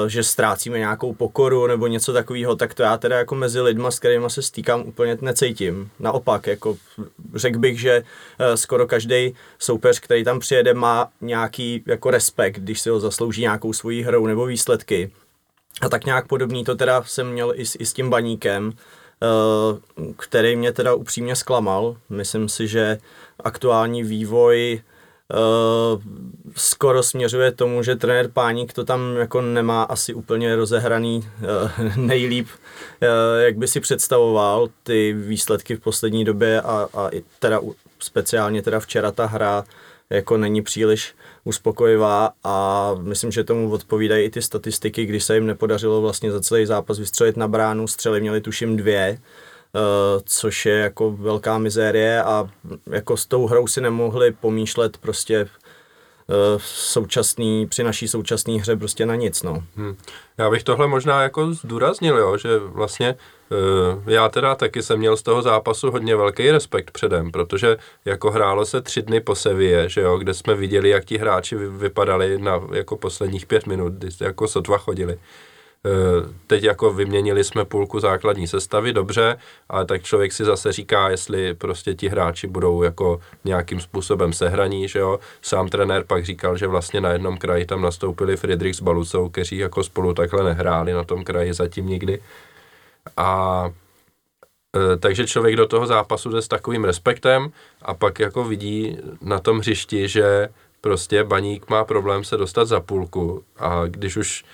uh, 0.03 0.09
že 0.09 0.23
ztrácíme 0.23 0.79
nějakou 0.79 1.13
pokoru 1.13 1.67
nebo 1.67 1.87
něco 1.87 2.13
takového, 2.13 2.57
tak 2.57 2.75
to 2.75 2.83
já 2.83 2.97
teda 2.97 3.19
jako 3.19 3.35
mezi 3.35 3.61
lidma, 3.61 3.91
s 3.91 3.99
kterými 3.99 4.31
se 4.31 4.43
stýkám, 4.43 4.81
úplně 4.81 5.19
necítím. 5.21 5.91
Naopak, 6.01 6.47
jako 6.47 6.77
řekl 7.35 7.59
bych, 7.59 7.81
že 7.81 8.03
uh, 8.41 8.55
skoro 8.55 8.87
každý 8.87 9.35
soupeř, 9.59 10.01
který 10.01 10.25
tam 10.25 10.41
přijede, 10.41 10.75
má 10.75 11.09
nějaký 11.21 11.83
jako 11.87 12.11
respekt, 12.11 12.59
když 12.59 12.81
si 12.81 12.91
ho 12.91 13.01
zaslouží 13.01 13.43
nějakou 13.43 13.73
svojí 13.73 14.03
hrou 14.03 14.27
nebo 14.27 14.47
výsledky. 14.47 15.11
A 15.81 15.89
tak 15.89 16.05
nějak 16.05 16.27
podobný 16.27 16.65
to 16.65 16.75
teda 16.75 17.03
jsem 17.03 17.33
měl 17.33 17.53
i 17.57 17.67
s, 17.67 17.77
i 17.81 17.87
s 17.87 17.93
tím 17.93 18.11
baníkem. 18.11 18.73
Eh, 19.23 20.13
který 20.17 20.57
mě 20.57 20.73
teda 20.73 20.95
upřímně 20.95 21.37
zklamal. 21.37 21.97
Myslím 22.09 22.49
si, 22.49 22.69
že 22.69 22.99
aktuální 23.45 24.03
vývoj 24.03 24.83
Uh, 25.35 26.03
skoro 26.57 27.03
směřuje 27.03 27.53
tomu, 27.53 27.83
že 27.83 27.97
trenér 27.97 28.31
Páník 28.31 28.73
to 28.73 28.85
tam 28.85 29.17
jako 29.17 29.41
nemá 29.41 29.83
asi 29.83 30.15
úplně 30.15 30.57
rozehraný 30.57 31.19
uh, 31.19 31.97
nejlíp, 31.97 32.47
uh, 32.47 33.09
jak 33.41 33.57
by 33.57 33.69
si 33.69 33.81
představoval 33.81 34.69
ty 34.83 35.13
výsledky 35.13 35.77
v 35.77 35.81
poslední 35.81 36.25
době 36.25 36.61
a, 36.61 36.89
a 36.95 37.09
i 37.09 37.23
teda 37.39 37.61
speciálně 37.99 38.63
teda 38.63 38.81
včera 38.81 39.13
ta 39.13 39.27
hra 39.27 39.65
jako 40.11 40.37
není 40.37 40.63
příliš 40.63 41.15
uspokojivá 41.49 42.31
a 42.45 42.91
myslím, 43.01 43.33
že 43.33 43.45
tomu 43.45 43.71
odpovídají 43.71 44.25
i 44.25 44.31
ty 44.31 44.43
statistiky, 44.43 45.05
když 45.05 45.25
se 45.25 45.35
jim 45.35 45.47
nepodařilo 45.47 46.01
vlastně 46.01 46.33
za 46.33 46.41
celý 46.41 46.67
zápas 46.67 46.99
vystřelit 46.99 47.37
na 47.37 47.49
bránu, 47.49 47.89
střely 47.89 48.21
měli 48.21 48.41
tuším 48.41 48.77
dvě, 48.77 49.19
Uh, 49.75 50.23
což 50.25 50.67
je 50.67 50.75
jako 50.75 51.11
velká 51.11 51.59
mizérie 51.59 52.23
a 52.23 52.49
jako 52.91 53.17
s 53.17 53.27
tou 53.27 53.47
hrou 53.47 53.67
si 53.67 53.81
nemohli 53.81 54.33
pomýšlet 54.33 54.97
prostě 54.97 55.49
současný, 56.59 57.67
při 57.67 57.83
naší 57.83 58.09
současné 58.09 58.55
hře 58.55 58.77
prostě 58.77 59.07
na 59.07 59.15
nic, 59.15 59.43
no. 59.43 59.65
Hmm. 59.77 59.97
Já 60.39 60.51
bych 60.51 60.65
tohle 60.65 60.87
možná 60.87 61.23
jako 61.23 61.55
zdůraznil, 61.55 62.19
jo, 62.19 62.37
že 62.37 62.59
vlastně 62.59 63.17
Eh, 63.53 64.13
já 64.13 64.29
teda 64.29 64.55
taky 64.55 64.83
jsem 64.83 64.99
měl 64.99 65.17
z 65.17 65.23
toho 65.23 65.43
zápasu 65.43 65.91
hodně 65.91 66.17
velký 66.17 66.51
respekt 66.51 66.91
předem, 66.91 67.33
protože 67.33 67.77
jako 68.05 68.31
hrálo 68.31 68.67
se 68.67 68.83
tři 68.83 69.03
dny 69.03 69.21
po 69.21 69.35
Sevě, 69.35 69.89
že 69.89 70.01
jo, 70.01 70.19
kde 70.19 70.35
jsme 70.35 70.55
viděli, 70.55 70.89
jak 70.89 71.05
ti 71.05 71.19
hráči 71.19 71.57
vypadali 71.57 72.39
na 72.39 72.61
jako 72.73 72.97
posledních 72.97 73.47
pět 73.47 73.67
minut, 73.67 73.93
kdy 73.93 74.09
jako 74.21 74.49
sotva 74.49 74.79
chodili. 74.79 75.19
Eh, 75.87 76.33
teď 76.47 76.65
jako 76.65 76.93
vyměnili 76.93 77.45
jsme 77.45 77.65
půlku 77.65 78.01
základní 78.01 78.47
sestavy, 78.47 78.93
dobře, 78.93 79.39
ale 79.69 79.85
tak 79.85 80.03
člověk 80.03 80.33
si 80.33 80.45
zase 80.45 80.73
říká, 80.73 81.09
jestli 81.09 81.55
prostě 81.55 81.95
ti 81.95 82.09
hráči 82.09 82.47
budou 82.47 82.83
jako 82.83 83.21
nějakým 83.45 83.81
způsobem 83.81 84.33
sehraní, 84.33 84.89
že 84.89 84.99
jo. 84.99 85.19
Sám 85.43 85.69
trenér 85.69 86.05
pak 86.05 86.25
říkal, 86.25 86.57
že 86.57 86.67
vlastně 86.67 87.01
na 87.01 87.13
jednom 87.13 87.37
kraji 87.37 87.67
tam 87.67 87.83
nastoupili 87.83 88.37
Friedrich 88.37 88.77
s 88.77 88.81
Balucou, 88.81 89.29
kteří 89.29 89.59
jako 89.59 89.85
spolu 89.85 90.15
takhle 90.15 90.45
nehráli 90.45 90.93
na 90.93 91.05
tom 91.05 91.25
kraji 91.25 91.55
zatím 91.55 91.87
nikdy. 91.87 92.23
A 93.17 93.65
e, 94.77 94.97
takže 94.97 95.27
člověk 95.27 95.57
do 95.57 95.67
toho 95.67 95.87
zápasu 95.87 96.31
jde 96.31 96.43
s 96.43 96.49
takovým 96.49 96.85
respektem 96.85 97.53
a 97.83 97.95
pak 97.95 98.19
jako 98.21 98.45
vidí 98.45 98.99
na 99.21 99.39
tom 99.39 99.59
hřišti, 99.59 100.09
že 100.09 100.49
prostě 100.81 101.25
baník 101.25 101.71
má 101.71 101.85
problém 101.85 102.25
se 102.25 102.37
dostat 102.37 102.65
za 102.65 102.81
půlku 102.81 103.45
a 103.57 103.83
když 103.87 104.17
už 104.17 104.45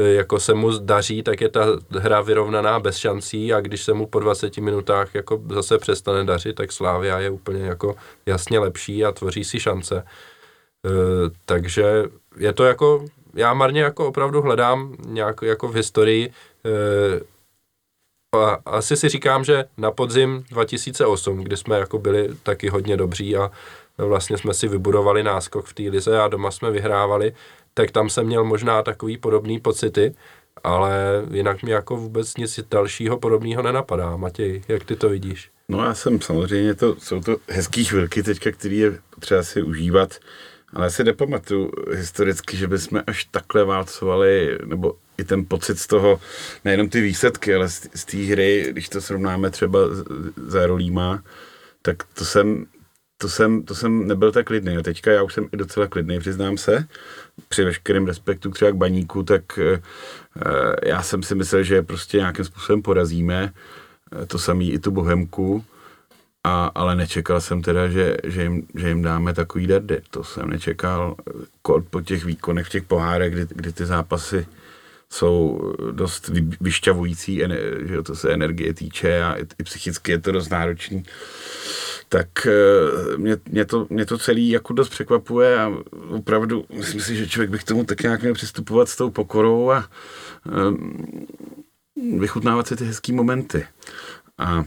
jako 0.00 0.40
se 0.40 0.54
mu 0.54 0.78
daří, 0.78 1.22
tak 1.22 1.40
je 1.40 1.48
ta 1.48 1.66
hra 1.90 2.20
vyrovnaná 2.20 2.80
bez 2.80 2.96
šancí 2.96 3.52
a 3.52 3.60
když 3.60 3.82
se 3.82 3.92
mu 3.92 4.06
po 4.06 4.20
20 4.20 4.56
minutách 4.56 5.14
jako 5.14 5.42
zase 5.50 5.78
přestane 5.78 6.24
dařit, 6.24 6.56
tak 6.56 6.72
Slávia 6.72 7.18
je 7.18 7.30
úplně 7.30 7.62
jako 7.62 7.96
jasně 8.26 8.58
lepší 8.58 9.04
a 9.04 9.12
tvoří 9.12 9.44
si 9.44 9.60
šance. 9.60 9.96
E, 9.98 10.04
takže 11.44 12.04
je 12.36 12.52
to 12.52 12.64
jako, 12.64 13.04
já 13.34 13.54
marně 13.54 13.82
jako 13.82 14.08
opravdu 14.08 14.42
hledám 14.42 14.96
nějak 15.06 15.42
jako 15.42 15.68
v 15.68 15.74
historii 15.74 16.32
e, 16.64 17.20
a 18.36 18.58
asi 18.66 18.96
si 18.96 19.08
říkám, 19.08 19.44
že 19.44 19.64
na 19.76 19.90
podzim 19.90 20.44
2008, 20.50 21.38
kdy 21.38 21.56
jsme 21.56 21.78
jako 21.78 21.98
byli 21.98 22.28
taky 22.42 22.68
hodně 22.68 22.96
dobří 22.96 23.36
a 23.36 23.50
vlastně 23.98 24.38
jsme 24.38 24.54
si 24.54 24.68
vybudovali 24.68 25.22
náskok 25.22 25.66
v 25.66 25.74
té 25.74 25.82
lize 25.82 26.20
a 26.20 26.28
doma 26.28 26.50
jsme 26.50 26.70
vyhrávali, 26.70 27.32
tak 27.74 27.90
tam 27.90 28.10
jsem 28.10 28.26
měl 28.26 28.44
možná 28.44 28.82
takový 28.82 29.16
podobný 29.16 29.60
pocity, 29.60 30.14
ale 30.64 31.24
jinak 31.32 31.62
mi 31.62 31.70
jako 31.70 31.96
vůbec 31.96 32.36
nic 32.36 32.60
dalšího 32.70 33.18
podobného 33.18 33.62
nenapadá. 33.62 34.16
Matěj, 34.16 34.62
jak 34.68 34.84
ty 34.84 34.96
to 34.96 35.08
vidíš? 35.08 35.50
No 35.68 35.84
já 35.84 35.94
jsem 35.94 36.20
samozřejmě, 36.20 36.74
to, 36.74 36.96
jsou 36.98 37.20
to 37.20 37.36
hezký 37.48 37.84
chvilky 37.84 38.22
teďka, 38.22 38.52
který 38.52 38.78
je 38.78 38.98
třeba 39.20 39.42
si 39.42 39.62
užívat, 39.62 40.18
ale 40.72 40.86
já 40.86 40.90
si 40.90 41.04
nepamatuju 41.04 41.72
historicky, 41.92 42.56
že 42.56 42.66
bychom 42.66 43.02
až 43.06 43.24
takhle 43.24 43.64
válcovali, 43.64 44.58
nebo 44.64 44.94
i 45.18 45.24
ten 45.24 45.44
pocit 45.44 45.78
z 45.78 45.86
toho, 45.86 46.20
nejenom 46.64 46.88
ty 46.88 47.00
výsledky, 47.00 47.54
ale 47.54 47.68
z, 47.68 47.88
z 47.94 48.04
té 48.04 48.16
hry, 48.16 48.66
když 48.70 48.88
to 48.88 49.00
srovnáme 49.00 49.50
třeba 49.50 49.78
za 50.36 50.66
rolíma, 50.66 51.22
tak 51.82 51.96
to 52.14 52.24
jsem, 52.24 52.66
to 53.20 53.28
jsem, 53.28 53.62
to 53.62 53.74
jsem 53.74 54.08
nebyl 54.08 54.32
tak 54.32 54.46
klidný. 54.46 54.76
A 54.76 54.82
teďka 54.82 55.12
já 55.12 55.22
už 55.22 55.34
jsem 55.34 55.48
i 55.52 55.56
docela 55.56 55.86
klidný, 55.86 56.18
přiznám 56.18 56.56
se. 56.56 56.86
Při 57.48 57.64
veškerém 57.64 58.06
respektu 58.06 58.50
třeba 58.50 58.70
k 58.70 58.76
baníku, 58.76 59.22
tak 59.22 59.58
e, 59.58 59.80
já 60.84 61.02
jsem 61.02 61.22
si 61.22 61.34
myslel, 61.34 61.62
že 61.62 61.82
prostě 61.82 62.16
nějakým 62.16 62.44
způsobem 62.44 62.82
porazíme. 62.82 63.52
E, 64.22 64.26
to 64.26 64.38
samý 64.38 64.72
i 64.72 64.78
tu 64.78 64.90
Bohemku. 64.90 65.64
a, 66.44 66.66
ale 66.74 66.96
nečekal 66.96 67.40
jsem 67.40 67.62
teda, 67.62 67.88
že, 67.88 68.16
že, 68.24 68.42
jim, 68.42 68.66
že 68.74 68.88
jim 68.88 69.02
dáme 69.02 69.34
takový 69.34 69.66
dardy. 69.66 70.00
To 70.10 70.24
jsem 70.24 70.50
nečekal 70.50 71.14
po 71.90 72.00
těch 72.00 72.24
výkonech 72.24 72.66
v 72.66 72.70
těch 72.70 72.82
pohárech, 72.82 73.32
kdy, 73.32 73.46
kdy 73.54 73.72
ty 73.72 73.86
zápasy 73.86 74.46
jsou 75.12 75.60
dost 75.90 76.28
vy, 76.28 76.48
vyšťavující, 76.60 77.42
že 77.84 78.02
to 78.02 78.14
se 78.16 78.32
energie 78.32 78.74
týče 78.74 79.22
a 79.22 79.34
i, 79.34 79.62
psychicky 79.64 80.12
je 80.12 80.18
to 80.18 80.32
dost 80.32 80.48
náročný. 80.48 81.02
Tak 82.08 82.46
eh, 82.46 83.16
mě, 83.16 83.36
mě, 83.48 83.64
to, 83.64 83.86
mě 83.90 84.06
to 84.06 84.18
celý 84.18 84.48
jako 84.48 84.72
dost 84.72 84.88
překvapuje 84.88 85.58
a 85.58 85.72
opravdu 86.08 86.64
myslím 86.72 87.00
si, 87.00 87.16
že 87.16 87.28
člověk 87.28 87.50
by 87.50 87.58
k 87.58 87.64
tomu 87.64 87.84
tak 87.84 88.02
nějak 88.02 88.22
měl 88.22 88.34
přistupovat 88.34 88.88
s 88.88 88.96
tou 88.96 89.10
pokorou 89.10 89.70
a 89.70 89.90
um, 90.68 91.26
vychutnávat 92.18 92.66
si 92.66 92.76
ty 92.76 92.84
hezký 92.84 93.12
momenty. 93.12 93.66
A 94.38 94.64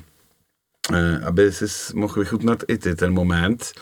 Eh, 0.91 1.19
aby 1.25 1.51
si 1.51 1.65
mohl 1.95 2.19
vychutnat 2.19 2.63
i 2.67 2.77
ty 2.77 2.95
ten 2.95 3.13
moment, 3.13 3.73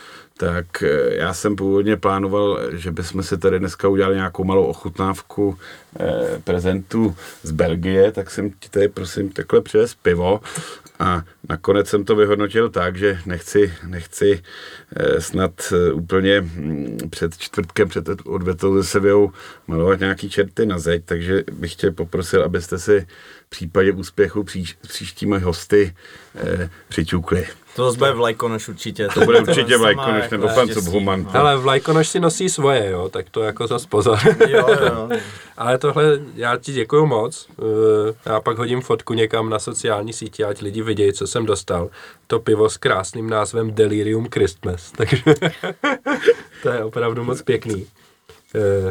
tak 0.42 0.82
eh, 0.82 1.14
já 1.14 1.34
jsem 1.34 1.56
původně 1.56 1.96
plánoval, 1.96 2.58
že 2.72 2.90
bychom 2.90 3.22
si 3.22 3.38
tady 3.38 3.58
dneska 3.58 3.88
udělali 3.88 4.16
nějakou 4.16 4.44
malou 4.44 4.64
ochutnávku 4.64 5.58
eh, 6.00 6.40
prezentu 6.44 7.16
z 7.42 7.50
Belgie, 7.50 8.12
tak 8.12 8.30
jsem 8.30 8.50
ti 8.50 8.68
tady 8.68 8.88
prosím 8.88 9.32
takhle 9.32 9.60
přivez 9.60 9.94
pivo 9.94 10.40
a 10.98 11.22
nakonec 11.48 11.88
jsem 11.88 12.04
to 12.04 12.16
vyhodnotil 12.16 12.70
tak, 12.70 12.96
že 12.96 13.18
nechci, 13.26 13.74
nechci 13.86 14.42
snad 15.18 15.72
úplně 15.92 16.40
hm, 16.40 16.98
před 17.10 17.38
čtvrtkem, 17.38 17.88
před 17.88 18.08
odvetou 18.24 18.76
ze 18.76 18.84
Sevillou 18.84 19.32
malovat 19.66 20.00
nějaký 20.00 20.30
čerty 20.30 20.66
na 20.66 20.78
zeď, 20.78 21.02
takže 21.04 21.44
bych 21.52 21.74
tě 21.74 21.90
poprosil, 21.90 22.44
abyste 22.44 22.78
si 22.78 23.06
případě 23.52 23.92
úspěchu 23.92 24.44
příš, 24.44 24.78
příštími 24.82 25.38
hosty 25.38 25.94
eh, 26.34 26.70
přiťukli. 26.88 27.46
To 27.76 27.84
zase 27.84 27.98
bude 27.98 28.12
v 28.12 28.20
Lajkonoš 28.20 28.68
určitě. 28.68 29.08
To 29.08 29.20
bude 29.20 29.40
určitě 29.40 29.76
v 29.76 29.80
Lajkonoš 29.80 30.30
nebo 30.30 30.48
pan 30.48 30.68
Subhuman. 30.68 31.30
Ale 31.32 31.56
v 31.56 31.66
Lajkonoš 31.66 32.08
si 32.08 32.20
nosí 32.20 32.48
svoje, 32.48 32.90
jo, 32.90 33.08
tak 33.08 33.30
to 33.30 33.42
jako 33.42 33.66
zase 33.66 33.88
pozor. 33.88 34.18
jo, 34.48 34.66
jo. 34.68 35.08
Ale 35.56 35.78
tohle, 35.78 36.20
já 36.34 36.56
ti 36.56 36.72
děkuju 36.72 37.06
moc. 37.06 37.48
Eh, 37.58 38.14
já 38.26 38.40
pak 38.40 38.58
hodím 38.58 38.80
fotku 38.80 39.14
někam 39.14 39.50
na 39.50 39.58
sociální 39.58 40.12
sítě, 40.12 40.44
ať 40.44 40.62
lidi 40.62 40.82
vidějí, 40.82 41.12
co 41.12 41.26
jsem 41.26 41.46
dostal. 41.46 41.90
To 42.26 42.38
pivo 42.38 42.70
s 42.70 42.76
krásným 42.76 43.30
názvem 43.30 43.74
Delirium 43.74 44.28
Christmas. 44.34 44.92
Takže 44.96 45.22
to 46.62 46.68
je 46.68 46.84
opravdu 46.84 47.24
moc 47.24 47.42
pěkný. 47.42 47.86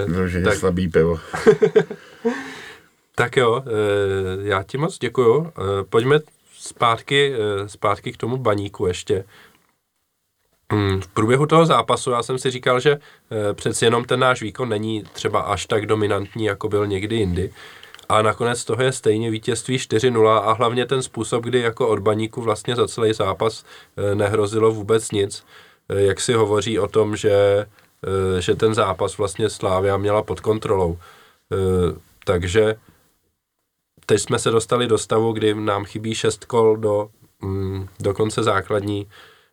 No, 0.08 0.28
že 0.28 0.42
tak... 0.42 0.56
slabý 0.56 0.90
pivo. 0.90 1.20
Tak 3.16 3.38
jo, 3.38 3.64
eh, 3.66 3.72
já 4.42 4.64
ti 4.64 4.78
moc 4.78 4.98
děkuju. 4.98 5.52
Eh, 5.58 5.62
pojďme 5.90 6.20
zpátky, 6.62 7.34
eh, 7.34 7.70
zpátky 7.70 8.12
k 8.12 8.18
tomu 8.18 8.38
baníku 8.38 8.88
ještě. 8.88 9.26
Hmm, 10.72 11.02
v 11.02 11.08
průběhu 11.08 11.46
toho 11.46 11.66
zápasu 11.66 12.12
já 12.12 12.24
jsem 12.24 12.38
si 12.38 12.52
říkal, 12.52 12.80
že 12.80 12.98
přeci 13.54 13.86
jenom 13.86 14.06
ten 14.06 14.20
náš 14.20 14.42
výkon 14.42 14.70
není 14.70 15.04
třeba 15.14 15.40
až 15.42 15.66
tak 15.66 15.86
dominantní, 15.86 16.46
jako 16.46 16.70
byl 16.70 16.88
někdy 16.88 17.16
jindy. 17.16 17.54
A 18.10 18.22
nakonec 18.22 18.66
toho 18.66 18.84
je 18.84 18.92
stejně 18.92 19.32
vítězství 19.32 19.78
4-0 19.78 20.38
a 20.38 20.54
hlavně 20.54 20.86
ten 20.86 21.04
způsob, 21.04 21.44
kdy 21.44 21.60
jako 21.60 21.88
od 21.88 22.00
baníku 22.00 22.42
vlastně 22.42 22.76
za 22.76 22.88
celý 22.88 23.14
zápas 23.14 23.66
nehrozilo 24.14 24.72
vůbec 24.72 25.12
nic. 25.12 25.46
Jak 25.90 26.22
si 26.22 26.34
hovoří 26.34 26.80
o 26.80 26.88
tom, 26.88 27.16
že, 27.16 27.66
že 28.40 28.56
ten 28.56 28.74
zápas 28.74 29.18
vlastně 29.18 29.50
Slávia 29.50 29.98
měla 29.98 30.24
pod 30.24 30.40
kontrolou. 30.40 30.98
Takže 32.26 32.76
teď 34.12 34.22
jsme 34.22 34.40
se 34.40 34.52
dostali 34.52 34.88
do 34.88 34.98
stavu, 34.98 35.32
kdy 35.32 35.54
nám 35.54 35.86
chybí 35.86 36.16
šest 36.16 36.46
kol 36.46 36.78
do, 36.78 37.10
mm, 37.42 37.88
do 38.00 38.14
konce 38.14 38.44
základní 38.44 39.08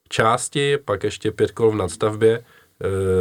části, 0.09 0.79
pak 0.79 1.05
ještě 1.05 1.31
pět 1.31 1.51
kol 1.51 1.71
v 1.71 1.75
nadstavbě, 1.75 2.45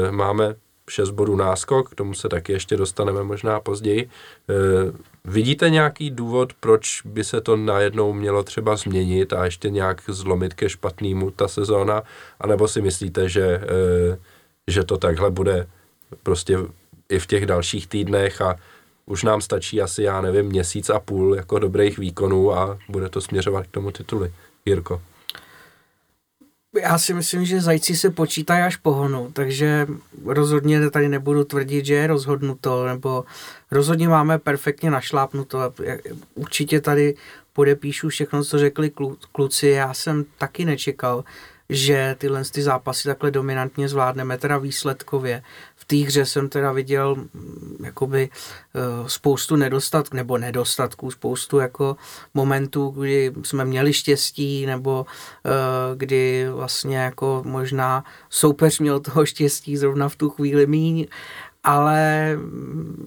e, 0.08 0.12
máme 0.12 0.56
šest 0.90 1.10
bodů 1.10 1.36
náskok, 1.36 1.90
k 1.92 1.96
tomu 1.96 2.14
se 2.14 2.30
taky 2.30 2.54
ještě 2.54 2.78
dostaneme 2.78 3.24
možná 3.24 3.60
později. 3.60 4.02
E, 4.02 4.10
vidíte 5.26 5.70
nějaký 5.70 6.10
důvod, 6.10 6.54
proč 6.54 7.02
by 7.06 7.24
se 7.24 7.42
to 7.42 7.58
najednou 7.58 8.14
mělo 8.14 8.44
třeba 8.44 8.76
změnit 8.76 9.34
a 9.34 9.46
ještě 9.46 9.70
nějak 9.70 10.02
zlomit 10.08 10.54
ke 10.54 10.70
špatnému 10.70 11.32
ta 11.32 11.48
sezóna, 11.48 12.04
anebo 12.40 12.68
si 12.68 12.82
myslíte, 12.82 13.30
že, 13.30 13.46
e, 13.46 13.62
že 14.68 14.84
to 14.84 14.98
takhle 14.98 15.32
bude 15.32 15.68
prostě 16.24 16.58
i 17.10 17.20
v 17.20 17.26
těch 17.26 17.46
dalších 17.46 17.88
týdnech 17.88 18.42
a 18.42 18.56
už 19.08 19.24
nám 19.24 19.42
stačí 19.42 19.82
asi, 19.82 20.04
já 20.04 20.22
nevím, 20.22 20.46
měsíc 20.46 20.90
a 20.90 21.00
půl 21.00 21.36
jako 21.36 21.60
dobrých 21.60 21.98
výkonů 21.98 22.54
a 22.54 22.78
bude 22.90 23.10
to 23.10 23.22
směřovat 23.22 23.68
k 23.68 23.72
tomu 23.72 23.92
tituli. 23.92 24.34
Jirko. 24.66 25.02
Já 26.82 26.98
si 26.98 27.14
myslím, 27.14 27.46
že 27.46 27.62
zajíci 27.62 27.96
se 27.96 28.10
počítají 28.10 28.64
až 28.64 28.76
pohonu, 28.76 29.32
takže 29.34 29.88
rozhodně 30.26 30.90
tady 30.90 31.10
nebudu 31.10 31.44
tvrdit, 31.44 31.86
že 31.86 31.94
je 31.94 32.08
rozhodnuto, 32.08 32.86
nebo 32.86 33.26
rozhodně 33.72 34.10
máme 34.10 34.40
perfektně 34.40 34.92
našlápnuto. 34.92 35.74
Určitě 36.36 36.82
tady 36.82 37.16
podepíšu 37.54 38.10
všechno, 38.10 38.44
co 38.44 38.60
řekli 38.60 38.92
kluci. 39.32 39.68
Já 39.68 39.94
jsem 39.94 40.26
taky 40.38 40.66
nečekal, 40.66 41.24
že 41.70 42.16
tyhle 42.18 42.44
ty 42.52 42.62
zápasy 42.62 43.08
takhle 43.08 43.32
dominantně 43.32 43.90
zvládneme, 43.90 44.38
teda 44.38 44.58
výsledkově. 44.58 45.44
Té 45.88 45.96
hře 45.96 46.26
jsem 46.26 46.50
teda 46.50 46.72
viděl 46.72 47.16
mm, 47.16 47.78
jakoby 47.84 48.30
uh, 49.00 49.08
spoustu 49.08 49.56
nedostatků, 49.56 50.16
nebo 50.16 50.38
nedostatků, 50.38 51.12
spoustu 51.12 51.60
jako 51.60 51.96
momentů, 52.34 52.90
kdy 52.90 53.34
jsme 53.44 53.66
měli 53.66 53.94
štěstí, 53.94 54.66
nebo 54.66 55.06
uh, 55.06 55.52
kdy 55.96 56.50
vlastně 56.50 56.98
jako 56.98 57.42
možná 57.46 58.04
soupeř 58.30 58.80
měl 58.80 59.00
toho 59.00 59.26
štěstí 59.26 59.78
zrovna 59.78 60.10
v 60.10 60.16
tu 60.16 60.30
chvíli 60.30 60.68
míň, 60.68 61.08
ale 61.68 62.38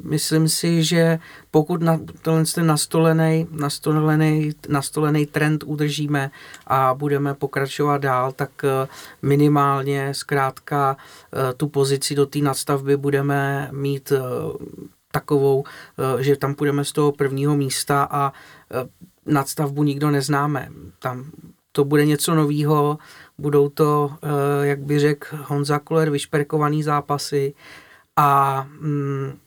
myslím 0.03 0.49
si, 0.49 0.85
že 0.85 1.18
pokud 1.51 1.83
na, 1.83 2.01
tenhle 2.23 2.44
ten 2.44 2.66
nastolený, 2.66 3.46
nastolený, 3.51 4.53
nastolený 4.68 5.27
trend 5.27 5.64
udržíme 5.66 6.31
a 6.66 6.94
budeme 6.94 7.35
pokračovat 7.35 7.99
dál, 7.99 8.33
tak 8.33 8.51
eh, 8.64 8.88
minimálně 9.23 10.14
zkrátka 10.14 10.96
eh, 10.96 11.55
tu 11.55 11.68
pozici 11.68 12.14
do 12.14 12.27
té 12.27 12.38
nadstavby 12.38 12.96
budeme 12.96 13.68
mít 13.73 14.12
eh, 14.12 14.20
takovou, 15.12 15.64
že 16.18 16.37
tam 16.37 16.55
půjdeme 16.55 16.85
z 16.85 16.92
toho 16.92 17.12
prvního 17.12 17.57
místa 17.57 18.09
a 18.11 18.33
nadstavbu 19.27 19.83
nikdo 19.83 20.11
neznáme. 20.11 20.68
Tam 20.99 21.31
to 21.73 21.85
bude 21.85 22.07
něco 22.07 22.35
novýho, 22.35 22.99
budou 23.38 23.68
to, 23.68 24.11
jak 24.62 24.81
by 24.81 24.99
řekl 24.99 25.37
Honza 25.46 25.79
Kuler, 25.79 26.11
vyšperkovaný 26.11 26.83
zápasy, 26.83 27.55
a 28.20 28.66
mm, 28.80 29.38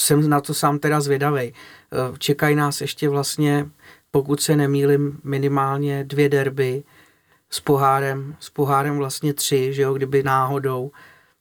jsem 0.00 0.30
na 0.30 0.40
to 0.40 0.54
sám 0.54 0.78
teda 0.78 1.00
zvědavý. 1.00 1.42
E, 1.42 1.54
čekají 2.18 2.56
nás 2.56 2.80
ještě 2.80 3.08
vlastně, 3.08 3.68
pokud 4.10 4.40
se 4.40 4.56
nemýlim, 4.56 5.20
minimálně 5.24 6.04
dvě 6.04 6.28
derby 6.28 6.84
s 7.50 7.60
pohárem, 7.60 8.36
s 8.40 8.50
pohárem 8.50 8.96
vlastně 8.96 9.34
tři, 9.34 9.72
že 9.74 9.82
jo, 9.82 9.94
kdyby 9.94 10.22
náhodou. 10.22 10.90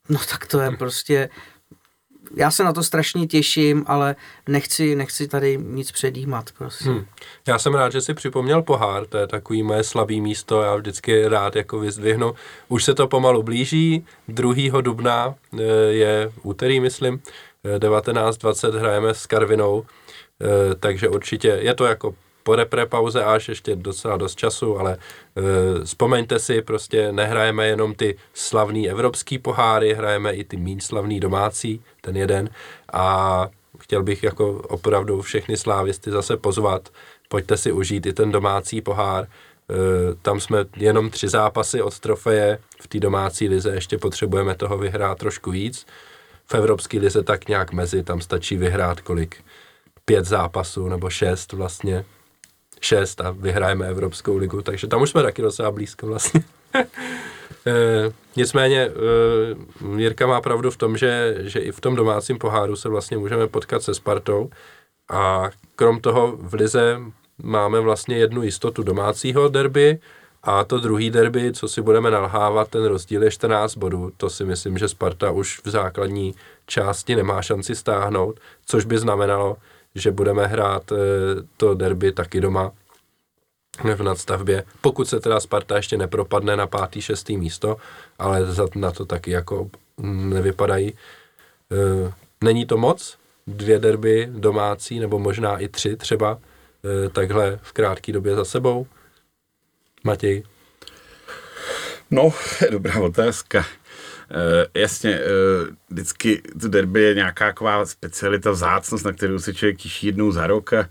No 0.09 0.19
tak 0.29 0.45
to 0.45 0.59
je 0.59 0.71
prostě 0.71 1.29
já 2.35 2.51
se 2.51 2.63
na 2.63 2.73
to 2.73 2.83
strašně 2.83 3.27
těším, 3.27 3.83
ale 3.87 4.15
nechci, 4.49 4.95
nechci 4.95 5.27
tady 5.27 5.57
nic 5.57 5.91
předjímat. 5.91 6.51
Prostě. 6.57 6.89
Hmm. 6.89 7.05
Já 7.47 7.59
jsem 7.59 7.73
rád, 7.73 7.91
že 7.91 8.01
si 8.01 8.13
připomněl 8.13 8.61
pohár, 8.61 9.05
to 9.05 9.17
je 9.17 9.27
takový 9.27 9.63
moje 9.63 9.83
slabý 9.83 10.21
místo, 10.21 10.61
já 10.61 10.75
vždycky 10.75 11.27
rád 11.27 11.55
jako 11.55 11.79
vyzdvihnu. 11.79 12.33
Už 12.67 12.83
se 12.83 12.93
to 12.93 13.07
pomalu 13.07 13.43
blíží, 13.43 14.05
2. 14.27 14.81
dubna 14.81 15.35
eh, 15.53 15.63
je 15.89 16.31
úterý, 16.43 16.79
myslím, 16.79 17.21
19.20 17.77 18.75
eh, 18.75 18.79
hrajeme 18.79 19.13
s 19.13 19.25
Karvinou, 19.25 19.85
eh, 20.41 20.75
takže 20.75 21.09
určitě 21.09 21.47
je 21.47 21.73
to 21.73 21.85
jako 21.85 22.15
po 22.47 22.55
repre 22.55 22.85
pauze 22.85 23.23
až 23.23 23.49
ještě 23.49 23.75
docela 23.75 24.17
dost 24.17 24.35
času, 24.35 24.79
ale 24.79 24.97
uh, 24.97 25.83
vzpomeňte 25.83 26.39
si, 26.39 26.61
prostě 26.61 27.11
nehrajeme 27.11 27.67
jenom 27.67 27.93
ty 27.95 28.17
slavný 28.33 28.89
evropský 28.89 29.37
poháry, 29.37 29.93
hrajeme 29.93 30.33
i 30.33 30.43
ty 30.43 30.57
méně 30.57 30.81
slavný 30.81 31.19
domácí, 31.19 31.83
ten 32.01 32.17
jeden. 32.17 32.49
A 32.93 33.47
chtěl 33.79 34.03
bych 34.03 34.23
jako 34.23 34.51
opravdu 34.53 35.21
všechny 35.21 35.57
slávisty 35.57 36.11
zase 36.11 36.37
pozvat, 36.37 36.89
pojďte 37.29 37.57
si 37.57 37.71
užít 37.71 38.05
i 38.05 38.13
ten 38.13 38.31
domácí 38.31 38.81
pohár, 38.81 39.27
uh, 39.27 39.77
tam 40.21 40.39
jsme 40.39 40.65
jenom 40.77 41.09
tři 41.09 41.27
zápasy 41.27 41.81
od 41.81 41.99
trofeje, 41.99 42.59
v 42.81 42.87
té 42.87 42.99
domácí 42.99 43.49
lize 43.49 43.75
ještě 43.75 43.97
potřebujeme 43.97 44.55
toho 44.55 44.77
vyhrát 44.77 45.17
trošku 45.17 45.51
víc, 45.51 45.85
v 46.45 46.55
evropské 46.55 46.99
lize 46.99 47.23
tak 47.23 47.47
nějak 47.47 47.73
mezi, 47.73 48.03
tam 48.03 48.21
stačí 48.21 48.57
vyhrát 48.57 49.01
kolik, 49.01 49.35
pět 50.05 50.25
zápasů 50.25 50.87
nebo 50.87 51.09
šest 51.09 51.53
vlastně, 51.53 52.05
šest 52.81 53.21
a 53.21 53.31
vyhrajeme 53.31 53.87
Evropskou 53.87 54.37
ligu, 54.37 54.61
takže 54.61 54.87
tam 54.87 55.01
už 55.01 55.09
jsme 55.09 55.23
taky 55.23 55.41
docela 55.41 55.71
blízko 55.71 56.07
vlastně. 56.07 56.43
E, 57.67 58.11
nicméně 58.35 58.81
e, 58.81 58.91
Jirka 59.97 60.27
má 60.27 60.41
pravdu 60.41 60.71
v 60.71 60.77
tom, 60.77 60.97
že, 60.97 61.35
že 61.39 61.59
i 61.59 61.71
v 61.71 61.81
tom 61.81 61.95
domácím 61.95 62.37
poháru 62.37 62.75
se 62.75 62.89
vlastně 62.89 63.17
můžeme 63.17 63.47
potkat 63.47 63.83
se 63.83 63.93
Spartou 63.93 64.49
a 65.09 65.49
krom 65.75 65.99
toho 65.99 66.37
v 66.37 66.53
Lize 66.53 66.99
máme 67.43 67.79
vlastně 67.79 68.17
jednu 68.17 68.43
jistotu 68.43 68.83
domácího 68.83 69.47
derby 69.47 69.99
A 70.43 70.63
to 70.63 70.79
druhý 70.79 71.09
derby, 71.09 71.53
co 71.53 71.67
si 71.67 71.81
budeme 71.81 72.11
nalhávat, 72.11 72.69
ten 72.69 72.85
rozdíl 72.85 73.23
je 73.23 73.31
14 73.31 73.75
bodů. 73.75 74.11
To 74.17 74.29
si 74.29 74.45
myslím, 74.45 74.77
že 74.77 74.87
Sparta 74.87 75.31
už 75.31 75.61
v 75.63 75.69
základní 75.69 76.35
části 76.65 77.15
nemá 77.15 77.41
šanci 77.41 77.75
stáhnout, 77.75 78.39
což 78.65 78.85
by 78.85 78.97
znamenalo, 78.97 79.57
že 79.97 80.11
budeme 80.11 80.47
hrát 80.47 80.91
eh, 80.91 80.95
to 81.57 81.73
derby 81.73 82.11
taky 82.11 82.41
doma 82.41 82.71
v 83.95 84.03
nadstavbě, 84.03 84.63
pokud 84.81 85.09
se 85.09 85.19
teda 85.19 85.39
Sparta 85.39 85.75
ještě 85.75 85.97
nepropadne 85.97 86.57
na 86.57 86.67
pátý, 86.67 87.01
šestý 87.01 87.37
místo, 87.37 87.77
ale 88.19 88.41
na 88.75 88.91
to 88.91 89.05
taky 89.05 89.31
jako 89.31 89.69
nevypadají. 89.97 90.93
Eh, 91.71 92.13
není 92.43 92.65
to 92.65 92.77
moc, 92.77 93.17
dvě 93.47 93.79
derby 93.79 94.27
domácí, 94.31 94.99
nebo 94.99 95.19
možná 95.19 95.57
i 95.57 95.67
tři 95.67 95.95
třeba, 95.95 96.39
eh, 97.05 97.09
takhle 97.09 97.59
v 97.61 97.71
krátké 97.71 98.11
době 98.11 98.35
za 98.35 98.45
sebou. 98.45 98.87
Matěj? 100.03 100.43
No, 102.11 102.33
dobrá 102.71 103.01
otázka. 103.01 103.65
Uh, 104.31 104.81
jasně, 104.81 105.19
uh, 105.19 105.67
vždycky 105.89 106.41
to 106.61 106.67
derby 106.67 107.01
je 107.01 107.13
nějaká 107.13 107.47
taková 107.47 107.85
specialita, 107.85 108.51
vzácnost, 108.51 109.05
na 109.05 109.11
kterou 109.11 109.39
se 109.39 109.53
člověk 109.53 109.77
těší 109.77 110.07
jednou 110.07 110.31
za 110.31 110.47
rok 110.47 110.73
a 110.73 110.89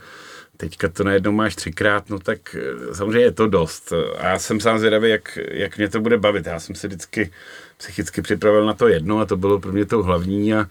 teďka 0.56 0.88
to 0.88 1.04
najednou 1.04 1.32
máš 1.32 1.56
třikrát, 1.56 2.10
no 2.10 2.18
tak 2.18 2.56
samozřejmě 2.92 3.20
je 3.20 3.32
to 3.32 3.46
dost. 3.46 3.92
A 4.18 4.28
já 4.28 4.38
jsem 4.38 4.60
sám 4.60 4.78
zvědavý, 4.78 5.10
jak, 5.10 5.38
jak 5.50 5.78
mě 5.78 5.88
to 5.88 6.00
bude 6.00 6.18
bavit. 6.18 6.46
Já 6.46 6.60
jsem 6.60 6.74
se 6.74 6.88
vždycky 6.88 7.32
psychicky 7.76 8.22
připravil 8.22 8.66
na 8.66 8.74
to 8.74 8.88
jedno 8.88 9.18
a 9.18 9.26
to 9.26 9.36
bylo 9.36 9.60
pro 9.60 9.72
mě 9.72 9.84
to 9.84 10.02
hlavní 10.02 10.54
a 10.54 10.66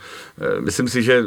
myslím 0.59 0.87
si, 0.87 1.03
že 1.03 1.23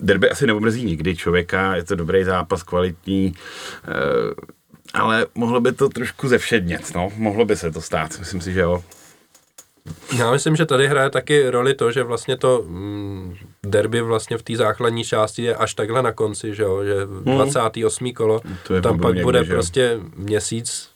derby 0.00 0.30
asi 0.30 0.46
neomrzí 0.46 0.84
nikdy 0.84 1.16
člověka, 1.16 1.76
je 1.76 1.84
to 1.84 1.94
dobrý 1.96 2.24
zápas, 2.24 2.62
kvalitní, 2.62 3.34
ale 4.94 5.26
mohlo 5.34 5.60
by 5.60 5.72
to 5.72 5.88
trošku 5.88 6.28
zevšednět, 6.28 6.94
no, 6.94 7.12
mohlo 7.16 7.44
by 7.44 7.56
se 7.56 7.72
to 7.72 7.80
stát, 7.80 8.18
myslím 8.18 8.40
si, 8.40 8.52
že 8.52 8.60
jo. 8.60 8.84
Já 10.18 10.30
myslím, 10.30 10.56
že 10.56 10.66
tady 10.66 10.88
hraje 10.88 11.10
taky 11.10 11.50
roli 11.50 11.74
to, 11.74 11.92
že 11.92 12.02
vlastně 12.02 12.36
to 12.36 12.64
mm, 12.66 13.36
derby 13.66 14.00
vlastně 14.00 14.38
v 14.38 14.42
té 14.42 14.56
základní 14.56 15.04
části 15.04 15.42
je 15.42 15.56
až 15.56 15.74
takhle 15.74 16.02
na 16.02 16.12
konci, 16.12 16.54
že 16.54 16.62
jo, 16.62 16.84
že 16.84 17.04
hmm. 17.04 17.24
28. 17.24 18.12
kolo, 18.12 18.40
to 18.66 18.74
je 18.74 18.82
tam 18.82 19.00
pak 19.00 19.22
bude 19.22 19.44
prostě 19.44 20.00
měsíc, 20.16 20.88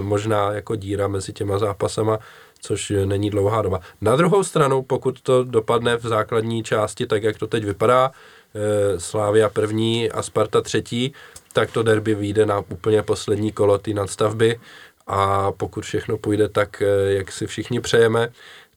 možná 0.00 0.52
jako 0.52 0.76
díra 0.76 1.08
mezi 1.08 1.32
těma 1.32 1.58
zápasama, 1.58 2.18
což 2.60 2.92
není 3.04 3.30
dlouhá 3.30 3.62
doba. 3.62 3.80
Na 4.00 4.16
druhou 4.16 4.44
stranu, 4.44 4.82
pokud 4.82 5.20
to 5.20 5.44
dopadne 5.44 5.96
v 5.96 6.02
základní 6.02 6.62
části 6.62 7.06
tak, 7.06 7.22
jak 7.22 7.38
to 7.38 7.46
teď 7.46 7.64
vypadá, 7.64 8.10
e, 8.54 9.00
Slávia 9.00 9.48
první 9.48 10.10
a 10.10 10.22
Sparta 10.22 10.60
třetí, 10.60 11.12
tak 11.52 11.70
to 11.70 11.82
derby 11.82 12.14
vyjde 12.14 12.46
na 12.46 12.58
úplně 12.58 13.02
poslední 13.02 13.52
kolo 13.52 13.78
ty 13.78 13.94
nadstavby 13.94 14.60
a 15.06 15.52
pokud 15.52 15.84
všechno 15.84 16.18
půjde 16.18 16.48
tak, 16.48 16.82
eh, 16.82 17.12
jak 17.12 17.32
si 17.32 17.46
všichni 17.46 17.80
přejeme, 17.80 18.28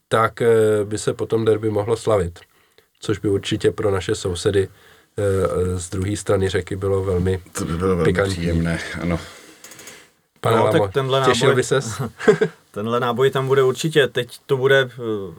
tak 0.08 0.42
eh, 0.42 0.48
by 0.84 0.98
se 0.98 1.14
potom 1.14 1.46
derby 1.46 1.70
mohlo 1.70 1.98
slavit. 1.98 2.40
Což 3.00 3.20
by 3.20 3.30
určitě 3.30 3.72
pro 3.72 3.92
naše 3.92 4.16
sousedy 4.16 4.68
eh, 4.68 5.80
z 5.80 5.90
druhé 5.90 6.18
strany 6.18 6.50
řeky 6.50 6.76
bylo 6.76 7.04
velmi 7.04 7.42
To 7.54 7.66
by 7.66 7.78
bylo 7.78 7.90
velmi 7.90 8.04
pikantní. 8.04 8.36
příjemné, 8.36 8.80
ano. 9.02 9.20
Pane 10.42 10.58
no, 10.58 10.66
Lamo, 10.66 10.80
tak 10.80 10.94
tenhle 10.94 11.26
těšil 11.26 11.48
náboj, 11.48 11.56
by 11.56 11.64
ses? 11.64 12.02
tenhle 12.72 13.00
náboj 13.00 13.32
tam 13.32 13.48
bude 13.48 13.64
určitě. 13.64 14.08
Teď 14.08 14.38
to 14.46 14.58
bude 14.58 14.86
uh, 14.86 14.92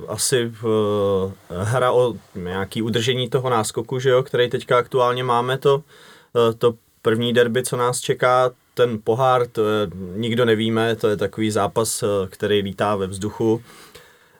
asi 0.08 0.52
uh, 0.62 1.32
hra 1.62 1.92
o 1.92 2.14
nějaký 2.34 2.82
udržení 2.82 3.28
toho 3.28 3.50
náskoku, 3.50 3.98
že 3.98 4.10
jo, 4.10 4.22
který 4.22 4.50
teďka 4.50 4.78
aktuálně 4.78 5.24
máme 5.24 5.58
to, 5.58 5.74
uh, 5.76 5.82
to 6.58 6.74
první 7.02 7.32
derby, 7.32 7.62
co 7.62 7.76
nás 7.76 8.00
čeká, 8.00 8.50
ten 8.78 8.98
pohár, 9.04 9.46
to 9.46 9.68
je, 9.68 9.90
nikdo 10.14 10.44
nevíme, 10.44 10.96
to 10.96 11.08
je 11.08 11.16
takový 11.16 11.50
zápas, 11.50 12.02
eh, 12.02 12.06
který 12.30 12.62
lítá 12.62 12.96
ve 12.96 13.06
vzduchu. 13.06 13.62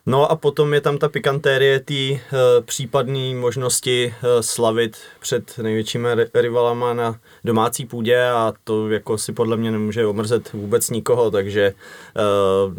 No 0.07 0.31
a 0.31 0.37
potom 0.37 0.75
je 0.75 0.81
tam 0.81 0.99
ta 0.99 1.09
pikantérie 1.09 1.81
té 1.81 1.95
e, 1.95 2.21
případné 2.65 3.35
možnosti 3.35 4.15
e, 4.15 4.43
slavit 4.43 4.97
před 5.21 5.59
největšími 5.59 6.09
rivalama 6.35 6.95
na 6.95 7.21
domácí 7.45 7.87
půdě 7.87 8.25
a 8.25 8.53
to 8.65 8.89
jako 8.89 9.19
si 9.19 9.33
podle 9.33 9.57
mě 9.57 9.71
nemůže 9.71 10.07
omrzet 10.07 10.53
vůbec 10.53 10.91
nikoho, 10.91 11.31
takže 11.31 11.75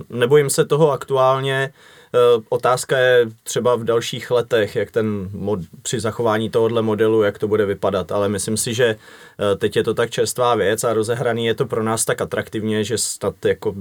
nebojím 0.09 0.49
se 0.49 0.65
toho 0.65 0.91
aktuálně. 0.91 1.73
Eh, 2.15 2.41
otázka 2.49 2.97
je 2.97 3.27
třeba 3.43 3.75
v 3.75 3.83
dalších 3.83 4.31
letech, 4.31 4.75
jak 4.75 4.91
ten 4.91 5.29
mod, 5.33 5.59
při 5.81 5.99
zachování 5.99 6.49
tohohle 6.49 6.81
modelu, 6.81 7.23
jak 7.23 7.37
to 7.37 7.47
bude 7.47 7.65
vypadat, 7.65 8.11
ale 8.11 8.29
myslím 8.29 8.57
si, 8.57 8.73
že 8.73 8.85
eh, 8.95 9.55
teď 9.55 9.75
je 9.75 9.83
to 9.83 9.93
tak 9.93 10.09
čerstvá 10.09 10.55
věc 10.55 10.83
a 10.83 10.93
rozehraný 10.93 11.45
je 11.45 11.55
to 11.55 11.65
pro 11.65 11.83
nás 11.83 12.05
tak 12.05 12.21
atraktivně, 12.21 12.83
že 12.83 12.97
snad 12.97 13.45
jako 13.45 13.75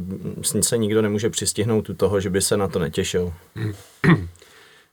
se 0.60 0.78
nikdo 0.78 1.02
nemůže 1.02 1.30
přistihnout 1.30 1.88
u 1.88 1.94
toho, 1.94 2.20
že 2.20 2.30
by 2.30 2.40
se 2.40 2.56
na 2.56 2.68
to 2.68 2.78
netěšil. 2.78 3.32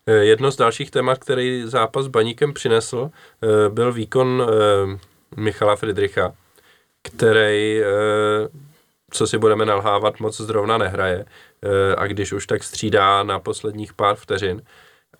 Eh, 0.08 0.14
jedno 0.14 0.52
z 0.52 0.56
dalších 0.56 0.92
témat, 0.92 1.18
který 1.18 1.64
zápas 1.66 2.06
s 2.06 2.08
Baníkem 2.08 2.54
přinesl, 2.54 3.10
byl 3.70 3.94
výkon 3.94 4.48
Michala 5.38 5.76
Friedricha, 5.76 6.34
který, 7.02 7.82
co 9.12 9.28
si 9.28 9.38
budeme 9.38 9.66
nalhávat, 9.66 10.20
moc 10.20 10.38
zrovna 10.38 10.78
nehraje. 10.78 11.26
Eh, 11.66 11.96
a 11.96 12.08
když 12.08 12.34
už 12.34 12.48
tak 12.48 12.64
střídá 12.64 13.24
na 13.24 13.40
posledních 13.40 13.94
pár 13.94 14.16
vteřin. 14.16 14.62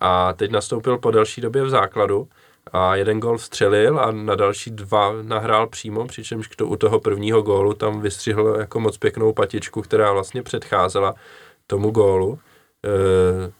A 0.00 0.32
teď 0.32 0.50
nastoupil 0.50 0.98
po 0.98 1.10
delší 1.10 1.40
době 1.40 1.62
v 1.62 1.70
základu 1.70 2.28
a 2.72 2.96
jeden 2.96 3.20
gol 3.20 3.38
střelil 3.38 4.00
a 4.00 4.10
na 4.10 4.34
další 4.34 4.70
dva 4.70 5.22
nahrál 5.22 5.66
přímo, 5.66 6.06
přičemž 6.06 6.48
to, 6.48 6.66
u 6.66 6.76
toho 6.76 7.00
prvního 7.00 7.42
gólu 7.42 7.74
tam 7.74 8.00
vystřihl 8.00 8.56
jako 8.58 8.80
moc 8.80 8.98
pěknou 8.98 9.32
patičku, 9.32 9.82
která 9.82 10.12
vlastně 10.12 10.42
předcházela 10.42 11.14
tomu 11.66 11.90
gólu. 11.90 12.38
E, 12.84 13.52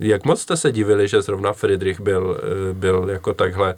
jak 0.00 0.24
moc 0.24 0.40
jste 0.40 0.56
se 0.56 0.72
divili, 0.72 1.08
že 1.08 1.22
zrovna 1.22 1.52
Friedrich 1.52 2.00
byl, 2.00 2.40
eh, 2.42 2.72
byl 2.72 3.08
jako 3.10 3.34
takhle 3.34 3.74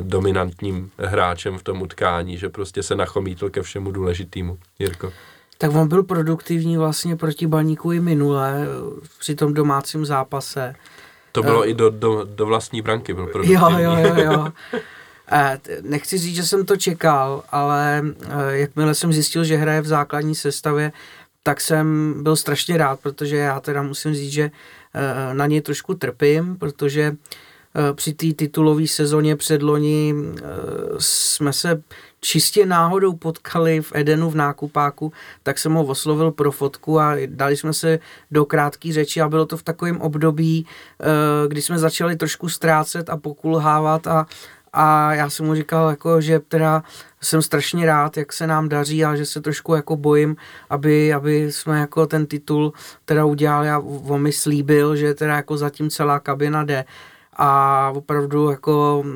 dominantním 0.00 0.90
hráčem 0.98 1.58
v 1.58 1.62
tom 1.62 1.82
utkání, 1.82 2.38
že 2.38 2.48
prostě 2.48 2.82
se 2.82 2.94
nachomítl 2.94 3.50
ke 3.50 3.62
všemu 3.62 3.92
důležitému, 3.92 4.58
Jirko? 4.78 5.12
Tak 5.64 5.74
on 5.74 5.88
byl 5.88 6.02
produktivní 6.02 6.76
vlastně 6.76 7.16
proti 7.16 7.46
Baníku 7.46 7.92
i 7.92 8.00
minule 8.00 8.66
při 9.18 9.34
tom 9.34 9.54
domácím 9.54 10.06
zápase. 10.06 10.74
To 11.32 11.42
bylo 11.42 11.58
uh, 11.58 11.68
i 11.68 11.74
do, 11.74 11.90
do, 11.90 12.24
do 12.24 12.46
vlastní 12.46 12.82
branky 12.82 13.14
byl 13.14 13.26
produktivní. 13.32 13.62
Jo, 13.62 13.78
jo, 13.78 13.96
jo, 13.98 14.14
jo. 14.16 14.52
Eh, 15.32 15.58
nechci 15.82 16.18
říct, 16.18 16.36
že 16.36 16.42
jsem 16.42 16.66
to 16.66 16.76
čekal, 16.76 17.42
ale 17.50 18.02
eh, 18.04 18.28
jakmile 18.48 18.94
jsem 18.94 19.12
zjistil, 19.12 19.44
že 19.44 19.56
hraje 19.56 19.80
v 19.80 19.86
základní 19.86 20.34
sestavě, 20.34 20.92
tak 21.42 21.60
jsem 21.60 22.14
byl 22.22 22.36
strašně 22.36 22.76
rád, 22.76 23.00
protože 23.00 23.36
já 23.36 23.60
teda 23.60 23.82
musím 23.82 24.14
říct, 24.14 24.32
že 24.32 24.50
na 25.32 25.46
něj 25.46 25.60
trošku 25.60 25.94
trpím, 25.94 26.56
protože 26.56 27.16
při 27.94 28.12
té 28.12 28.32
titulové 28.32 28.86
sezóně 28.86 29.36
předloni 29.36 30.14
jsme 30.98 31.52
se 31.52 31.82
čistě 32.24 32.66
náhodou 32.66 33.12
potkali 33.12 33.80
v 33.80 33.92
Edenu 33.94 34.30
v 34.30 34.34
nákupáku, 34.34 35.12
tak 35.42 35.58
jsem 35.58 35.72
ho 35.72 35.84
oslovil 35.84 36.30
pro 36.30 36.52
fotku 36.52 37.00
a 37.00 37.16
dali 37.26 37.56
jsme 37.56 37.72
se 37.72 37.98
do 38.30 38.44
krátké 38.44 38.92
řeči 38.92 39.20
a 39.20 39.28
bylo 39.28 39.46
to 39.46 39.56
v 39.56 39.62
takovém 39.62 40.00
období, 40.00 40.66
eh, 41.00 41.04
kdy 41.48 41.62
jsme 41.62 41.78
začali 41.78 42.16
trošku 42.16 42.48
ztrácet 42.48 43.10
a 43.10 43.16
pokulhávat 43.16 44.06
a, 44.06 44.26
a 44.72 45.14
já 45.14 45.30
jsem 45.30 45.46
mu 45.46 45.54
říkal, 45.54 45.90
jako, 45.90 46.20
že 46.20 46.40
teda 46.40 46.82
jsem 47.20 47.42
strašně 47.42 47.86
rád, 47.86 48.16
jak 48.16 48.32
se 48.32 48.46
nám 48.46 48.68
daří 48.68 49.04
a 49.04 49.16
že 49.16 49.26
se 49.26 49.40
trošku 49.40 49.74
jako 49.74 49.96
bojím, 49.96 50.36
aby, 50.70 51.12
aby 51.12 51.52
jsme 51.52 51.80
jako 51.80 52.06
ten 52.06 52.26
titul 52.26 52.72
teda 53.04 53.24
udělali 53.24 53.70
a 53.70 53.78
on 54.08 54.22
mi 54.22 54.32
slíbil, 54.32 54.96
že 54.96 55.14
teda 55.14 55.36
jako 55.36 55.56
zatím 55.56 55.90
celá 55.90 56.20
kabina 56.20 56.64
jde 56.64 56.84
a 57.36 57.92
opravdu 57.94 58.50
jako 58.50 59.04
uh, 59.04 59.12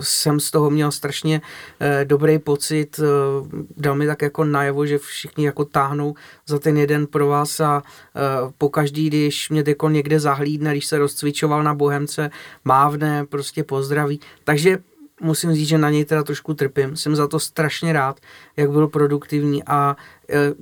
jsem 0.00 0.40
z 0.40 0.50
toho 0.50 0.70
měl 0.70 0.90
strašně 0.90 1.40
uh, 1.40 2.04
dobrý 2.04 2.38
pocit, 2.38 2.98
uh, 2.98 3.48
dal 3.76 3.94
mi 3.94 4.06
tak 4.06 4.22
jako 4.22 4.44
najevo, 4.44 4.86
že 4.86 4.98
všichni 4.98 5.44
jako 5.46 5.64
táhnou 5.64 6.14
za 6.46 6.58
ten 6.58 6.76
jeden 6.76 7.06
pro 7.06 7.26
vás 7.26 7.60
a 7.60 7.82
uh, 7.82 8.50
pokaždý, 8.58 9.06
když 9.06 9.50
mě 9.50 9.64
jako 9.66 9.88
někde 9.88 10.20
zahlídne, 10.20 10.70
když 10.70 10.86
se 10.86 10.98
rozcvičoval 10.98 11.62
na 11.62 11.74
Bohemce, 11.74 12.30
mávne, 12.64 13.26
prostě 13.26 13.64
pozdraví, 13.64 14.20
takže 14.44 14.78
musím 15.20 15.54
říct, 15.54 15.68
že 15.68 15.78
na 15.78 15.90
něj 15.90 16.04
teda 16.04 16.22
trošku 16.22 16.54
trpím. 16.54 16.96
Jsem 16.96 17.16
za 17.16 17.28
to 17.28 17.40
strašně 17.40 17.92
rád, 17.92 18.20
jak 18.56 18.70
byl 18.70 18.88
produktivní 18.88 19.64
a 19.64 19.96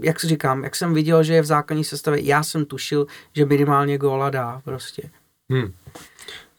jak 0.00 0.20
si 0.20 0.26
říkám, 0.26 0.64
jak 0.64 0.76
jsem 0.76 0.94
viděl, 0.94 1.22
že 1.22 1.34
je 1.34 1.42
v 1.42 1.46
základní 1.46 1.84
sestavě, 1.84 2.24
já 2.24 2.42
jsem 2.42 2.64
tušil, 2.64 3.06
že 3.32 3.44
minimálně 3.44 3.98
góla 3.98 4.30
dá 4.30 4.60
prostě. 4.64 5.10
Hmm. 5.50 5.72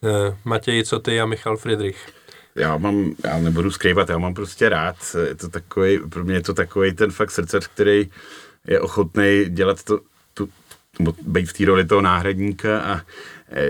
Uh, 0.02 0.36
Matěj, 0.46 0.84
co 0.84 1.00
ty 1.00 1.22
a 1.22 1.26
Michal 1.26 1.58
Friedrich? 1.58 2.08
Já 2.56 2.78
mám, 2.78 3.16
já 3.24 3.38
nebudu 3.40 3.72
skrývat, 3.72 4.10
já 4.10 4.18
mám 4.18 4.34
prostě 4.34 4.70
rád, 4.70 4.96
je 5.28 5.36
to 5.36 5.50
takový, 5.50 6.00
pro 6.10 6.24
mě 6.24 6.36
je 6.36 6.42
to 6.42 6.54
takový 6.54 6.94
ten 6.94 7.12
fakt 7.12 7.32
srdce, 7.32 7.60
který 7.60 8.10
je 8.68 8.80
ochotný 8.80 9.46
dělat 9.48 9.84
to, 9.84 10.00
tu, 10.34 10.50
být 11.22 11.50
v 11.50 11.54
té 11.54 11.66
roli 11.66 11.86
toho 11.86 12.02
náhradníka 12.02 12.80
a 12.82 12.98
eh, 12.98 13.02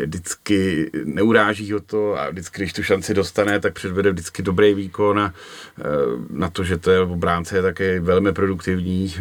vždycky 0.02 0.89
neuráží 1.04 1.72
ho 1.72 1.80
to 1.80 2.20
a 2.20 2.30
vždycky, 2.30 2.62
když 2.62 2.74
tu 2.74 2.84
šanci 2.84 3.13
dostane, 3.13 3.60
tak 3.60 3.74
předvede 3.74 4.12
vždycky 4.12 4.44
dobrý 4.44 4.74
výkon 4.74 5.20
a 5.20 5.34
eh, 5.80 5.84
na 6.30 6.50
to, 6.50 6.63
že 6.63 6.78
to 6.78 6.92
je 6.92 7.00
obránce 7.00 7.56
je 7.56 7.62
také 7.62 8.00
velmi 8.00 8.34
produktivní. 8.34 9.15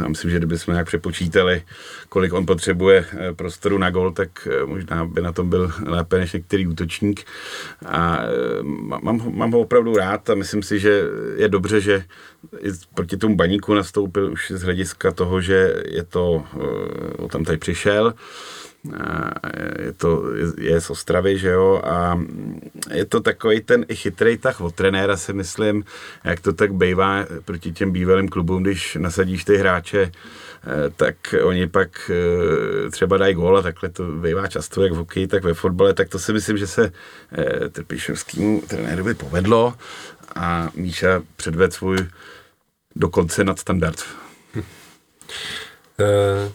Já 0.00 0.08
myslím, 0.08 0.30
že 0.30 0.36
kdybychom 0.36 0.74
nějak 0.74 0.86
přepočítali, 0.86 1.62
kolik 2.08 2.32
on 2.32 2.46
potřebuje 2.46 3.04
prostoru 3.36 3.78
na 3.78 3.90
gol, 3.90 4.12
tak 4.12 4.48
možná 4.64 5.04
by 5.04 5.20
na 5.20 5.32
tom 5.32 5.50
byl 5.50 5.72
lépe 5.86 6.18
než 6.18 6.32
některý 6.32 6.66
útočník. 6.66 7.24
A 7.86 8.20
mám, 9.02 9.36
mám 9.36 9.50
ho 9.52 9.60
opravdu 9.60 9.96
rád 9.96 10.30
a 10.30 10.34
myslím 10.34 10.62
si, 10.62 10.78
že 10.78 11.02
je 11.36 11.48
dobře, 11.48 11.80
že 11.80 12.04
proti 12.94 13.16
tomu 13.16 13.36
baníku 13.36 13.74
nastoupil 13.74 14.32
už 14.32 14.52
z 14.54 14.62
hlediska 14.62 15.10
toho, 15.10 15.40
že 15.40 15.82
je 15.88 16.04
to, 16.04 16.44
tam 17.30 17.44
tady 17.44 17.58
přišel, 17.58 18.14
je 19.78 19.92
to, 19.92 20.22
je 20.58 20.80
z 20.80 20.90
Ostravy, 20.90 21.38
že 21.38 21.48
jo, 21.48 21.82
a 21.84 22.20
je 22.90 23.04
to 23.04 23.20
takový 23.20 23.60
ten 23.60 23.84
i 23.88 23.96
chytrý 23.96 24.38
tah 24.38 24.60
od 24.60 24.74
trenéra, 24.74 25.16
si 25.16 25.32
myslím, 25.32 25.84
jak 26.24 26.40
to 26.40 26.52
tak 26.52 26.74
bývá 26.74 27.26
proti 27.44 27.72
těm 27.72 27.92
bývalým 27.92 28.28
klubům, 28.28 28.62
když 28.62 28.96
nasadíš 29.00 29.44
ty 29.44 29.56
hráče, 29.56 30.00
eh, 30.12 30.90
tak 30.96 31.34
oni 31.42 31.66
pak 31.66 32.10
eh, 32.10 32.90
třeba 32.90 33.16
dají 33.16 33.34
gól 33.34 33.58
a 33.58 33.62
takhle 33.62 33.88
to 33.88 34.06
bývá 34.06 34.46
často, 34.46 34.82
jak 34.82 34.92
v 34.92 34.96
hokeji, 34.96 35.26
tak 35.26 35.44
ve 35.44 35.54
fotbale, 35.54 35.94
tak 35.94 36.08
to 36.08 36.18
si 36.18 36.32
myslím, 36.32 36.58
že 36.58 36.66
se 36.66 36.92
eh, 37.32 37.68
Trpišovskému 37.68 38.62
trenérovi 38.68 39.14
povedlo 39.14 39.74
a 40.34 40.70
Míša 40.74 41.22
předved 41.36 41.72
svůj 41.72 41.98
dokonce 42.96 43.44
nadstandard. 43.44 44.04
Hm. 44.54 44.62
Uh 45.98 46.52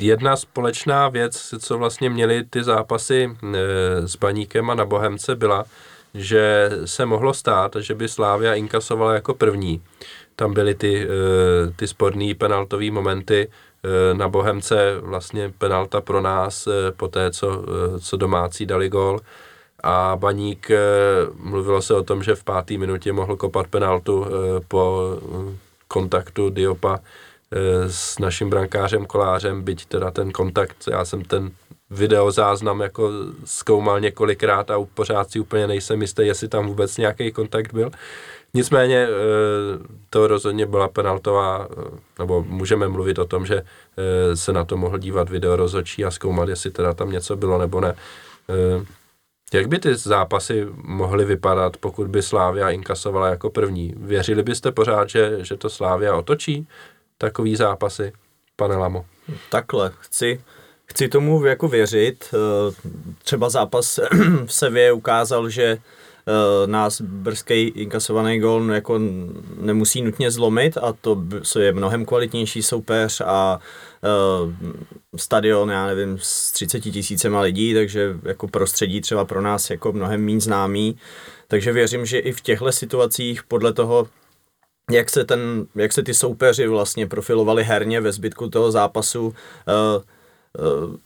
Jedna 0.00 0.36
společná 0.36 1.08
věc, 1.08 1.54
co 1.58 1.78
vlastně 1.78 2.10
měli 2.10 2.44
ty 2.44 2.64
zápasy 2.64 3.30
e, 3.42 3.58
s 4.08 4.16
Baníkem 4.16 4.70
a 4.70 4.74
na 4.74 4.84
Bohemce, 4.84 5.36
byla, 5.36 5.64
že 6.14 6.70
se 6.84 7.06
mohlo 7.06 7.34
stát, 7.34 7.76
že 7.78 7.94
by 7.94 8.08
Slávia 8.08 8.54
inkasovala 8.54 9.14
jako 9.14 9.34
první. 9.34 9.82
Tam 10.36 10.54
byly 10.54 10.74
ty, 10.74 11.02
e, 11.02 11.08
ty 11.76 11.88
sporné 11.88 12.34
penaltové 12.34 12.90
momenty, 12.90 13.48
e, 13.48 14.14
na 14.14 14.28
Bohemce 14.28 14.98
vlastně 15.00 15.52
penalta 15.58 16.00
pro 16.00 16.20
nás 16.20 16.68
po 16.96 17.08
té, 17.08 17.30
co, 17.30 17.64
co 18.00 18.16
domácí 18.16 18.66
dali 18.66 18.88
gól. 18.88 19.20
A 19.82 20.16
Baník, 20.16 20.70
mluvilo 21.36 21.82
se 21.82 21.94
o 21.94 22.02
tom, 22.02 22.22
že 22.22 22.34
v 22.34 22.44
páté 22.44 22.78
minutě 22.78 23.12
mohl 23.12 23.36
kopat 23.36 23.66
penaltu 23.66 24.26
po 24.68 25.10
kontaktu 25.88 26.50
Diopa 26.50 27.00
s 27.86 28.18
naším 28.18 28.50
brankářem 28.50 29.06
Kolářem, 29.06 29.62
byť 29.62 29.86
teda 29.86 30.10
ten 30.10 30.32
kontakt, 30.32 30.76
já 30.90 31.04
jsem 31.04 31.24
ten 31.24 31.50
videozáznam 31.90 32.80
jako 32.80 33.10
zkoumal 33.44 34.00
několikrát 34.00 34.70
a 34.70 34.78
pořád 34.94 35.30
si 35.30 35.40
úplně 35.40 35.66
nejsem 35.66 36.02
jistý, 36.02 36.26
jestli 36.26 36.48
tam 36.48 36.66
vůbec 36.66 36.96
nějaký 36.96 37.32
kontakt 37.32 37.74
byl. 37.74 37.90
Nicméně 38.54 38.96
eh, 38.96 39.08
to 40.10 40.26
rozhodně 40.26 40.66
byla 40.66 40.88
penaltová, 40.88 41.68
eh, 41.70 41.98
nebo 42.18 42.44
můžeme 42.48 42.88
mluvit 42.88 43.18
o 43.18 43.24
tom, 43.24 43.46
že 43.46 43.62
se 44.34 44.52
na 44.52 44.64
to 44.64 44.76
mohl 44.76 44.98
dívat 44.98 45.30
video 45.30 45.56
rozhodčí 45.56 46.04
a 46.04 46.10
zkoumat, 46.10 46.48
jestli 46.48 46.70
teda 46.70 46.94
tam 46.94 47.10
něco 47.10 47.36
bylo 47.36 47.58
nebo 47.58 47.80
ne. 47.80 47.94
Jak 49.52 49.66
by 49.66 49.78
ty 49.78 49.94
zápasy 49.94 50.66
mohly 50.82 51.24
vypadat, 51.24 51.76
pokud 51.76 52.08
by 52.08 52.22
Slávia 52.22 52.70
inkasovala 52.70 53.28
jako 53.28 53.50
první? 53.50 53.94
Věřili 53.96 54.42
byste 54.42 54.72
pořád, 54.72 55.08
že, 55.08 55.38
že 55.40 55.56
to 55.56 55.70
Slávia 55.70 56.16
otočí? 56.16 56.66
Takový 57.18 57.56
zápasy, 57.56 58.12
pane 58.56 58.76
Lamo? 58.76 59.04
Takhle, 59.50 59.92
chci, 60.00 60.40
chci 60.86 61.08
tomu 61.08 61.44
jako 61.44 61.68
věřit. 61.68 62.34
Eh, 62.34 62.74
třeba 63.22 63.50
zápas 63.50 64.00
v 64.46 64.52
Sevě 64.52 64.92
ukázal, 64.92 65.48
že 65.48 65.64
eh, 65.64 66.66
nás 66.66 67.00
brzký 67.00 67.54
inkasovaný 67.54 68.40
gol 68.40 68.72
jako 68.72 69.00
nemusí 69.60 70.02
nutně 70.02 70.30
zlomit 70.30 70.76
a 70.76 70.94
to 71.00 71.22
je 71.58 71.72
mnohem 71.72 72.04
kvalitnější 72.04 72.62
soupeř 72.62 73.20
a 73.20 73.60
uh, 74.04 74.52
stadion, 75.16 75.70
já 75.70 75.86
nevím, 75.86 76.18
s 76.22 76.52
30 76.52 76.80
tisícema 76.80 77.40
lidí, 77.40 77.74
takže 77.74 78.16
jako 78.22 78.48
prostředí 78.48 79.00
třeba 79.00 79.24
pro 79.24 79.40
nás 79.40 79.70
jako 79.70 79.92
mnohem 79.92 80.24
méně 80.24 80.40
známý. 80.40 80.98
Takže 81.48 81.72
věřím, 81.72 82.06
že 82.06 82.18
i 82.18 82.32
v 82.32 82.40
těchto 82.40 82.72
situacích 82.72 83.42
podle 83.42 83.72
toho, 83.72 84.08
jak 84.90 85.10
se, 85.10 85.24
ten, 85.24 85.66
jak 85.74 85.92
se 85.92 86.02
ty 86.02 86.14
soupeři 86.14 86.66
vlastně 86.66 87.06
profilovali 87.06 87.64
herně 87.64 88.00
ve 88.00 88.12
zbytku 88.12 88.48
toho 88.48 88.70
zápasu. 88.70 89.26
Uh, 89.26 89.34
uh, 90.84 90.96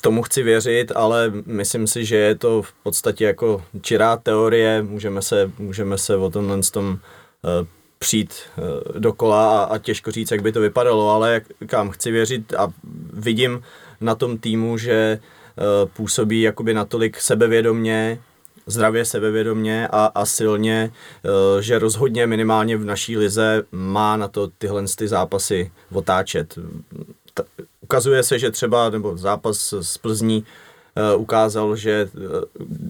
tomu 0.00 0.22
chci 0.22 0.42
věřit, 0.42 0.92
ale 0.94 1.32
myslím 1.46 1.86
si, 1.86 2.04
že 2.04 2.16
je 2.16 2.34
to 2.34 2.62
v 2.62 2.72
podstatě 2.72 3.24
jako 3.24 3.64
čirá 3.80 4.16
teorie, 4.16 4.82
můžeme 4.82 5.22
se, 5.22 5.50
můžeme 5.58 5.98
se 5.98 6.16
o 6.16 6.30
tomhle 6.30 6.60
tom 6.72 6.88
uh, 6.88 7.66
přijít 7.98 8.34
dokola 8.98 9.62
a, 9.62 9.64
a 9.64 9.78
těžko 9.78 10.10
říct, 10.10 10.30
jak 10.30 10.42
by 10.42 10.52
to 10.52 10.60
vypadalo, 10.60 11.10
ale 11.10 11.32
jak 11.32 11.44
kam 11.66 11.90
chci 11.90 12.10
věřit 12.10 12.54
a 12.54 12.72
vidím 13.12 13.62
na 14.00 14.14
tom 14.14 14.38
týmu, 14.38 14.78
že 14.78 15.20
působí 15.96 16.42
jakoby 16.42 16.74
natolik 16.74 17.20
sebevědomně, 17.20 18.18
zdravě, 18.66 19.04
sebevědomně 19.04 19.88
a, 19.92 20.10
a 20.14 20.26
silně, 20.26 20.92
eh, 21.24 21.62
že 21.62 21.78
rozhodně 21.78 22.26
minimálně 22.26 22.76
v 22.76 22.84
naší 22.84 23.16
lize 23.16 23.62
má 23.72 24.16
na 24.16 24.28
to 24.28 24.48
tyhle 24.58 24.84
ty 24.96 25.08
zápasy 25.08 25.72
otáčet. 25.92 26.58
Ukazuje 27.80 28.22
se, 28.22 28.38
že 28.38 28.50
třeba, 28.50 28.90
nebo 28.90 29.16
zápas 29.16 29.74
z 29.80 29.98
Plzní 29.98 30.44
uh, 31.14 31.20
ukázal, 31.20 31.76
že 31.76 32.08
uh, 32.14 32.22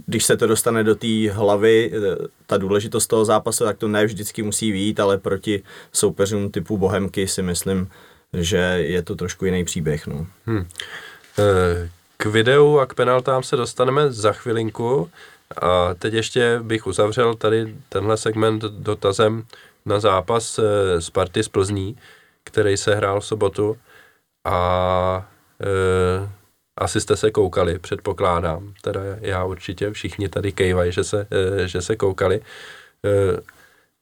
když 0.07 0.25
se 0.25 0.37
to 0.37 0.47
dostane 0.47 0.85
do 0.85 0.95
té 0.95 1.31
hlavy, 1.31 1.93
ta 2.47 2.57
důležitost 2.57 3.07
toho 3.07 3.25
zápasu, 3.25 3.65
tak 3.65 3.79
to 3.79 3.89
ne 3.89 4.07
vždycky 4.07 4.43
musí 4.43 4.73
výjít, 4.73 5.01
ale 5.01 5.19
proti 5.19 5.63
soupeřům 5.93 6.51
typu 6.51 6.79
Bohemky 6.79 7.29
si 7.29 7.43
myslím, 7.43 7.89
že 8.33 8.57
je 8.81 9.03
to 9.03 9.17
trošku 9.17 9.45
jiný 9.45 9.65
příběh. 9.65 10.07
No. 10.07 10.27
Hmm. 10.47 10.67
K 12.17 12.27
videu 12.27 12.79
a 12.79 12.87
k 12.87 12.95
penaltám 12.95 13.43
se 13.43 13.57
dostaneme 13.57 14.13
za 14.13 14.33
chvilinku. 14.33 15.11
A 15.63 15.95
teď 15.95 16.15
ještě 16.15 16.61
bych 16.63 16.87
uzavřel 16.87 17.35
tady 17.35 17.77
tenhle 17.89 18.17
segment 18.17 18.63
dotazem 18.63 19.47
na 19.87 20.01
zápas 20.01 20.59
eh, 20.59 21.01
Sparty 21.01 21.43
z 21.43 21.49
Plzní, 21.49 21.97
který 22.45 22.77
se 22.77 22.95
hrál 22.95 23.21
v 23.21 23.27
sobotu 23.27 23.77
a 24.45 25.29
e, 25.61 26.29
asi 26.77 27.01
jste 27.01 27.17
se 27.17 27.31
koukali, 27.31 27.79
předpokládám, 27.79 28.75
teda 28.83 29.01
já 29.21 29.45
určitě, 29.45 29.91
všichni 29.91 30.29
tady 30.29 30.53
kejvají, 30.53 30.93
že 30.93 31.05
se, 31.05 31.27
e, 31.31 31.69
že 31.69 31.83
se 31.83 31.97
koukali. 31.97 32.37
E, 32.37 32.41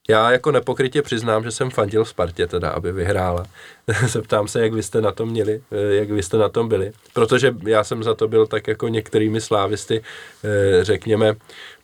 já 0.09 0.31
jako 0.31 0.53
nepokrytě 0.53 1.03
přiznám, 1.03 1.45
že 1.45 1.51
jsem 1.51 1.71
fandil 1.71 2.05
Spartě 2.05 2.47
teda, 2.47 2.71
aby 2.71 2.93
vyhrála. 2.93 3.47
Zeptám 4.07 4.49
se, 4.49 4.61
jak 4.61 4.73
vy 4.73 4.83
jste 4.83 5.01
na 5.01 5.13
tom 5.13 5.29
měli, 5.29 5.63
eh, 5.73 5.95
jak 5.95 6.11
vy 6.11 6.23
jste 6.23 6.39
na 6.39 6.49
tom 6.49 6.69
byli. 6.69 6.93
Protože 7.13 7.55
já 7.67 7.85
jsem 7.85 8.03
za 8.03 8.15
to 8.15 8.29
byl 8.29 8.47
tak 8.47 8.69
jako 8.69 8.89
některými 8.89 9.41
slávisty, 9.41 10.03
eh, 10.45 10.85
řekněme, 10.85 11.35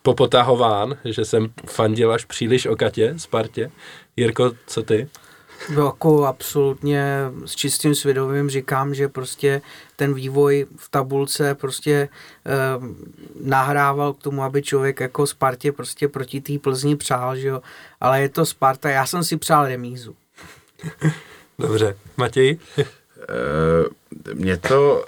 popotahován, 0.01 0.97
že 1.05 1.25
jsem 1.25 1.47
fandil 1.65 2.11
až 2.11 2.25
příliš 2.25 2.65
okatě 2.65 3.13
Spartě. 3.17 3.71
Jirko, 4.17 4.51
co 4.67 4.83
ty? 4.83 5.07
Jako 5.69 6.25
absolutně 6.25 7.23
s 7.45 7.55
čistým 7.55 7.95
svědomím 7.95 8.49
říkám, 8.49 8.93
že 8.93 9.07
prostě 9.07 9.61
ten 9.95 10.13
vývoj 10.13 10.65
v 10.75 10.89
tabulce 10.89 11.55
prostě 11.55 12.09
eh, 12.45 12.49
nahrával 13.43 14.13
k 14.13 14.23
tomu, 14.23 14.43
aby 14.43 14.61
člověk 14.61 14.99
jako 14.99 15.27
Spartě 15.27 15.71
prostě 15.71 16.07
proti 16.07 16.41
té 16.41 16.59
Plzni 16.59 16.95
přál, 16.95 17.35
že 17.35 17.47
jo. 17.47 17.61
Ale 18.01 18.21
je 18.21 18.29
to 18.29 18.45
Sparta, 18.45 18.89
já 18.89 19.05
jsem 19.05 19.23
si 19.23 19.37
přál 19.37 19.67
remízu. 19.67 20.15
Dobře. 21.59 21.97
Matěj? 22.17 22.57
Uh, 22.77 22.83
mě 24.33 24.57
to, 24.57 25.05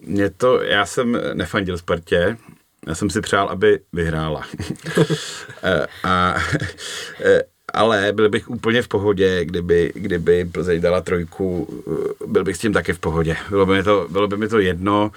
mě 0.00 0.30
to, 0.30 0.62
já 0.62 0.86
jsem 0.86 1.18
nefandil 1.34 1.78
Spartě, 1.78 2.36
já 2.86 2.94
jsem 2.94 3.10
si 3.10 3.20
přál, 3.20 3.48
aby 3.48 3.80
vyhrála. 3.92 4.46
uh, 4.96 5.04
a 6.10 6.34
uh, 6.34 7.51
ale 7.72 8.12
byl 8.12 8.28
bych 8.28 8.50
úplně 8.50 8.82
v 8.82 8.88
pohodě, 8.88 9.44
kdyby, 9.44 9.92
kdyby 9.94 10.44
Plzeň 10.44 10.80
dala 10.80 11.00
trojku, 11.00 11.68
eh, 12.22 12.26
byl 12.26 12.44
bych 12.44 12.56
s 12.56 12.58
tím 12.58 12.72
taky 12.72 12.92
v 12.92 12.98
pohodě. 12.98 13.36
Bylo 13.50 13.66
by 13.66 13.72
mi 13.72 13.82
to, 13.82 14.06
bylo 14.10 14.28
by 14.28 14.36
mi 14.36 14.48
to 14.48 14.58
jedno, 14.58 15.12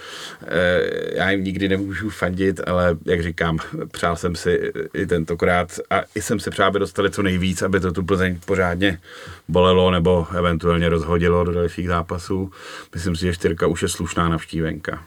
eh, 0.47 0.81
já 1.15 1.31
jim 1.31 1.43
nikdy 1.43 1.69
nemůžu 1.69 2.09
fandit, 2.09 2.61
ale 2.67 2.97
jak 3.05 3.23
říkám, 3.23 3.59
přál 3.91 4.15
jsem 4.15 4.35
si 4.35 4.71
i 4.93 5.05
tentokrát 5.05 5.79
a 5.89 6.01
i 6.15 6.21
jsem 6.21 6.39
se 6.39 6.49
přál, 6.49 6.67
aby 6.67 6.79
dostali 6.79 7.11
co 7.11 7.21
nejvíc, 7.21 7.61
aby 7.61 7.79
to 7.79 7.91
tu 7.91 8.03
Plzeň 8.03 8.39
pořádně 8.45 8.99
bolelo 9.47 9.91
nebo 9.91 10.27
eventuálně 10.37 10.89
rozhodilo 10.89 11.43
do 11.43 11.51
dalších 11.51 11.87
zápasů. 11.87 12.51
Myslím 12.93 13.15
si, 13.15 13.25
že 13.25 13.33
čtyřka 13.33 13.67
už 13.67 13.81
je 13.81 13.89
slušná 13.89 14.29
navštívenka. 14.29 15.03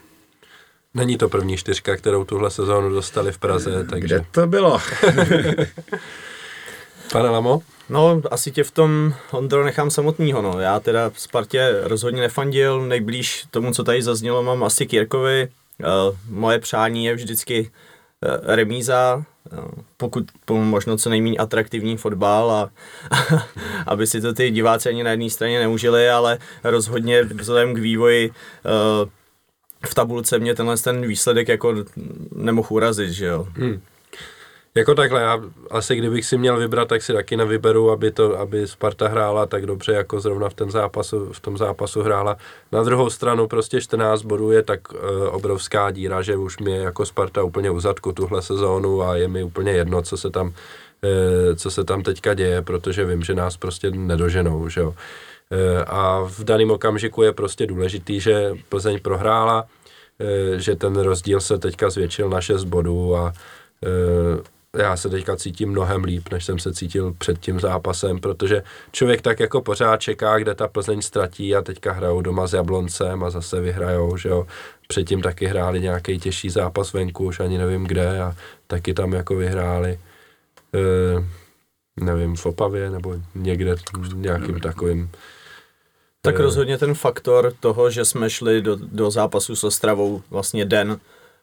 Není 0.93 1.17
to 1.17 1.29
první 1.29 1.57
čtyřka, 1.57 1.95
kterou 1.95 2.23
tuhle 2.23 2.51
sezónu 2.51 2.89
dostali 2.89 3.31
v 3.31 3.37
Praze, 3.37 3.85
takže... 3.89 4.15
Kde 4.15 4.25
to 4.31 4.47
bylo? 4.47 4.79
Pane 7.11 7.29
Lamo? 7.29 7.61
No, 7.89 8.21
asi 8.31 8.51
tě 8.51 8.63
v 8.63 8.71
tom, 8.71 9.13
Ondro, 9.31 9.63
nechám 9.63 9.91
samotného. 9.91 10.41
No. 10.41 10.59
Já 10.59 10.79
teda 10.79 11.09
v 11.09 11.19
Spartě 11.19 11.75
rozhodně 11.83 12.21
nefandil, 12.21 12.81
nejblíž 12.81 13.45
tomu, 13.51 13.71
co 13.71 13.83
tady 13.83 14.01
zaznělo, 14.01 14.43
mám 14.43 14.63
asi 14.63 14.85
Kirkovi. 14.85 15.47
moje 16.29 16.59
přání 16.59 17.05
je 17.05 17.15
vždycky 17.15 17.71
remíza, 18.43 19.23
pokud 19.97 20.23
možno 20.49 20.97
co 20.97 21.09
nejméně 21.09 21.37
atraktivní 21.37 21.97
fotbal 21.97 22.51
a 22.51 22.69
aby 23.87 24.07
si 24.07 24.21
to 24.21 24.33
ty 24.33 24.51
diváci 24.51 24.89
ani 24.89 25.03
na 25.03 25.11
jedné 25.11 25.29
straně 25.29 25.59
neužili, 25.59 26.09
ale 26.09 26.37
rozhodně 26.63 27.23
vzhledem 27.23 27.73
k 27.73 27.77
vývoji 27.77 28.31
v 29.87 29.95
tabulce 29.95 30.39
mě 30.39 30.55
tenhle 30.55 30.77
ten 30.77 31.07
výsledek 31.07 31.47
jako 31.47 31.75
nemohl 32.35 32.67
urazit, 32.71 33.09
že 33.09 33.25
jo. 33.25 33.47
Hmm. 33.53 33.81
Jako 34.75 34.95
takhle, 34.95 35.21
já 35.21 35.39
asi 35.71 35.95
kdybych 35.95 36.25
si 36.25 36.37
měl 36.37 36.57
vybrat, 36.57 36.87
tak 36.87 37.01
si 37.01 37.13
taky 37.13 37.37
nevyberu, 37.37 37.91
aby, 37.91 38.11
to, 38.11 38.39
aby 38.39 38.67
Sparta 38.67 39.07
hrála 39.07 39.45
tak 39.45 39.65
dobře, 39.65 39.91
jako 39.91 40.19
zrovna 40.19 40.49
v, 40.49 40.53
ten 40.53 40.71
zápasu, 40.71 41.33
v 41.33 41.39
tom 41.39 41.57
zápasu 41.57 42.01
hrála. 42.01 42.37
Na 42.71 42.83
druhou 42.83 43.09
stranu 43.09 43.47
prostě 43.47 43.81
14 43.81 44.21
bodů 44.21 44.51
je 44.51 44.63
tak 44.63 44.93
uh, 44.93 44.99
obrovská 45.31 45.91
díra, 45.91 46.21
že 46.21 46.35
už 46.35 46.57
mě 46.57 46.77
jako 46.77 47.05
Sparta 47.05 47.43
úplně 47.43 47.71
uzadku 47.71 48.11
tuhle 48.11 48.41
sezónu 48.41 49.01
a 49.01 49.15
je 49.15 49.27
mi 49.27 49.43
úplně 49.43 49.71
jedno, 49.71 50.01
co 50.01 50.17
se 50.17 50.29
tam, 50.29 50.47
uh, 50.47 50.53
co 51.55 51.71
se 51.71 51.83
tam 51.83 52.03
teďka 52.03 52.33
děje, 52.33 52.61
protože 52.61 53.05
vím, 53.05 53.23
že 53.23 53.33
nás 53.33 53.57
prostě 53.57 53.91
nedoženou, 53.91 54.69
že 54.69 54.81
jo. 54.81 54.87
Uh, 54.89 54.95
a 55.87 56.19
v 56.19 56.43
daném 56.43 56.71
okamžiku 56.71 57.23
je 57.23 57.33
prostě 57.33 57.67
důležitý, 57.67 58.19
že 58.19 58.51
Plzeň 58.69 58.99
prohrála, 58.99 59.65
že 60.55 60.75
ten 60.75 60.95
rozdíl 60.95 61.39
se 61.39 61.57
teďka 61.57 61.89
zvětšil 61.89 62.29
na 62.29 62.41
6 62.41 62.63
bodů 62.63 63.15
a 63.15 63.33
já 64.77 64.97
se 64.97 65.09
teďka 65.09 65.35
cítím 65.35 65.69
mnohem 65.69 66.03
líp, 66.03 66.29
než 66.31 66.45
jsem 66.45 66.59
se 66.59 66.73
cítil 66.73 67.13
před 67.17 67.39
tím 67.39 67.59
zápasem, 67.59 68.19
protože 68.19 68.63
člověk 68.91 69.21
tak 69.21 69.39
jako 69.39 69.61
pořád 69.61 70.01
čeká, 70.01 70.39
kde 70.39 70.55
ta 70.55 70.67
Plzeň 70.67 71.01
ztratí 71.01 71.55
a 71.55 71.61
teďka 71.61 71.91
hrajou 71.91 72.21
doma 72.21 72.47
s 72.47 72.53
Jabloncem 72.53 73.23
a 73.23 73.29
zase 73.29 73.61
vyhrajou, 73.61 74.17
že 74.17 74.29
jo. 74.29 74.47
Předtím 74.87 75.21
taky 75.21 75.45
hráli 75.45 75.81
nějaký 75.81 76.19
těžší 76.19 76.49
zápas 76.49 76.93
venku, 76.93 77.25
už 77.25 77.39
ani 77.39 77.57
nevím 77.57 77.83
kde 77.83 78.21
a 78.21 78.35
taky 78.67 78.93
tam 78.93 79.13
jako 79.13 79.35
vyhráli. 79.35 79.99
E, 80.73 81.25
nevím, 82.05 82.35
v 82.35 82.45
Opavě 82.45 82.89
nebo 82.89 83.15
někde 83.35 83.75
nějakým 84.13 84.59
takovým 84.59 85.11
tak 86.21 86.39
rozhodně 86.39 86.77
ten 86.77 86.93
faktor 86.93 87.53
toho, 87.59 87.89
že 87.89 88.05
jsme 88.05 88.29
šli 88.29 88.61
do, 88.61 88.75
do 88.75 89.11
zápasu 89.11 89.55
s 89.55 89.63
Ostravou 89.63 90.21
vlastně 90.29 90.65
den 90.65 90.99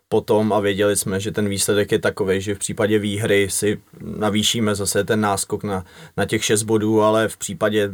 potom 0.08 0.52
a 0.52 0.60
věděli 0.60 0.96
jsme, 0.96 1.20
že 1.20 1.32
ten 1.32 1.48
výsledek 1.48 1.92
je 1.92 1.98
takový, 1.98 2.40
že 2.40 2.54
v 2.54 2.58
případě 2.58 2.98
výhry 2.98 3.50
si 3.50 3.80
navýšíme 4.00 4.74
zase 4.74 5.04
ten 5.04 5.20
náskok 5.20 5.64
na, 5.64 5.84
na 6.16 6.24
těch 6.24 6.44
6 6.44 6.62
bodů, 6.62 7.02
ale 7.02 7.28
v 7.28 7.36
případě 7.36 7.90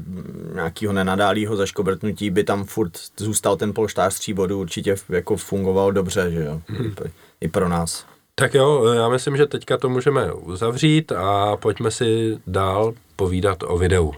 nějakého 0.55 0.92
nenadálého 0.92 1.57
zaškobrtnutí 1.57 2.31
by 2.31 2.44
tam 2.44 2.64
furt 2.64 2.98
zůstal 3.16 3.57
ten 3.57 3.75
polštář 3.75 4.18
3 4.18 4.35
bodů, 4.35 4.61
určitě 4.61 4.94
jako 5.09 5.37
fungoval 5.37 5.92
dobře, 5.92 6.31
že 6.31 6.44
jo, 6.44 6.62
hmm. 6.68 6.94
i 7.40 7.48
pro 7.48 7.68
nás. 7.68 8.07
Tak 8.35 8.55
jo, 8.55 8.85
já 8.85 9.09
myslím, 9.09 9.37
že 9.37 9.46
teďka 9.46 9.77
to 9.77 9.88
můžeme 9.88 10.33
uzavřít 10.33 11.12
a 11.12 11.57
pojďme 11.57 11.90
si 11.90 12.38
dál 12.46 12.92
povídat 13.16 13.59
o 13.62 13.79
videu. 13.79 14.12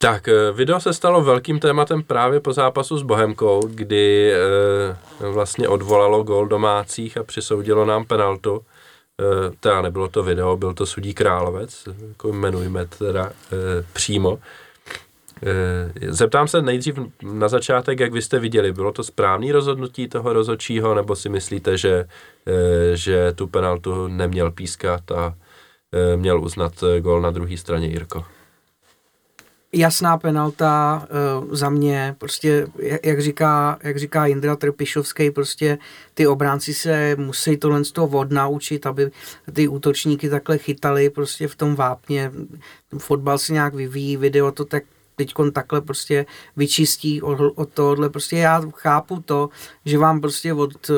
Tak, 0.00 0.28
eh, 0.28 0.52
video 0.52 0.80
se 0.80 0.92
stalo 0.92 1.22
velkým 1.22 1.58
tématem 1.58 2.02
právě 2.02 2.40
po 2.40 2.52
zápasu 2.52 2.98
s 2.98 3.02
Bohemkou, 3.02 3.60
kdy 3.74 4.32
e, 4.32 4.38
vlastně 5.30 5.68
odvolalo 5.68 6.22
gol 6.22 6.46
domácích 6.46 7.16
a 7.16 7.22
přisoudilo 7.22 7.84
nám 7.84 8.04
penaltu. 8.04 8.60
E, 9.20 9.50
teda 9.60 9.82
nebylo 9.82 10.08
to 10.08 10.22
video, 10.22 10.56
byl 10.56 10.74
to 10.74 10.86
sudí 10.86 11.14
Královec, 11.14 11.88
jako 12.08 12.28
jmenujme 12.28 12.86
teda 12.86 13.26
e, 13.26 13.32
přímo. 13.92 14.38
E, 15.46 16.12
zeptám 16.12 16.48
se 16.48 16.62
nejdřív 16.62 16.98
na 17.22 17.48
začátek, 17.48 18.00
jak 18.00 18.12
vy 18.12 18.22
jste 18.22 18.38
viděli, 18.38 18.72
bylo 18.72 18.92
to 18.92 19.04
správné 19.04 19.52
rozhodnutí 19.52 20.08
toho 20.08 20.32
rozhodčího, 20.32 20.94
nebo 20.94 21.16
si 21.16 21.28
myslíte, 21.28 21.78
že, 21.78 22.04
e, 22.46 22.96
že 22.96 23.32
tu 23.32 23.46
penaltu 23.46 24.08
neměl 24.08 24.50
pískat 24.50 25.10
a 25.10 25.34
e, 25.92 26.16
měl 26.16 26.40
uznat 26.40 26.84
gol 27.00 27.20
na 27.20 27.30
druhé 27.30 27.56
straně 27.56 27.86
Jirko? 27.86 28.37
Jasná 29.72 30.18
penalta 30.18 31.02
uh, 31.40 31.54
za 31.54 31.70
mě, 31.70 32.14
prostě 32.18 32.66
jak 33.04 33.20
říká, 33.20 33.78
jak 33.82 33.98
říká 33.98 34.26
Jindra 34.26 34.56
Trpišovský, 34.56 35.30
prostě 35.30 35.78
ty 36.14 36.26
obránci 36.26 36.74
se 36.74 37.16
musí 37.18 37.56
tohle 37.56 37.84
z 37.84 37.92
toho 37.92 38.18
odnaučit, 38.18 38.86
aby 38.86 39.10
ty 39.52 39.68
útočníky 39.68 40.28
takhle 40.28 40.58
chytali 40.58 41.10
prostě 41.10 41.48
v 41.48 41.56
tom 41.56 41.74
vápně. 41.74 42.32
Fotbal 42.98 43.38
se 43.38 43.52
nějak 43.52 43.74
vyvíjí, 43.74 44.16
video 44.16 44.52
to 44.52 44.64
tak 44.64 44.82
teď 45.16 45.32
takhle 45.52 45.80
prostě 45.80 46.26
vyčistí 46.56 47.22
od, 47.22 47.52
od 47.54 47.68
tohohle. 47.68 48.10
Prostě 48.10 48.36
já 48.36 48.62
chápu 48.74 49.20
to, 49.20 49.48
že 49.88 49.98
vám 49.98 50.20
prostě 50.20 50.52
od, 50.52 50.90
eh, 50.90 50.94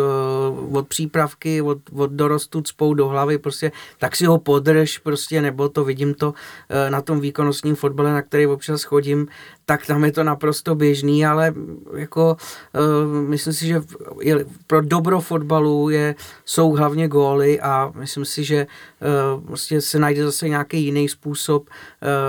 od 0.72 0.88
přípravky, 0.88 1.62
od, 1.62 1.78
od 1.92 2.10
dorostu 2.10 2.62
cpou 2.62 2.94
do 2.94 3.08
hlavy, 3.08 3.38
prostě 3.38 3.72
tak 3.98 4.16
si 4.16 4.26
ho 4.26 4.38
podrž, 4.38 4.98
prostě, 4.98 5.42
nebo 5.42 5.68
to 5.68 5.84
vidím 5.84 6.14
to 6.14 6.34
eh, 6.68 6.90
na 6.90 7.00
tom 7.00 7.20
výkonnostním 7.20 7.74
fotbale, 7.74 8.12
na 8.12 8.22
který 8.22 8.46
občas 8.46 8.82
chodím, 8.82 9.28
tak 9.66 9.86
tam 9.86 10.04
je 10.04 10.12
to 10.12 10.24
naprosto 10.24 10.74
běžný, 10.74 11.26
ale 11.26 11.54
jako 11.96 12.36
uh, 12.74 13.28
myslím 13.28 13.52
si, 13.52 13.66
že 13.66 13.82
pro 14.66 14.80
dobro 14.82 15.20
fotbalu 15.20 15.90
je, 15.90 16.14
jsou 16.44 16.70
hlavně 16.70 17.08
góly 17.08 17.60
a 17.60 17.92
myslím 17.94 18.24
si, 18.24 18.44
že 18.44 18.66
prostě 19.46 19.80
se 19.80 19.98
najde 19.98 20.24
zase 20.24 20.48
nějaký 20.48 20.84
jiný 20.84 21.08
způsob, 21.08 21.70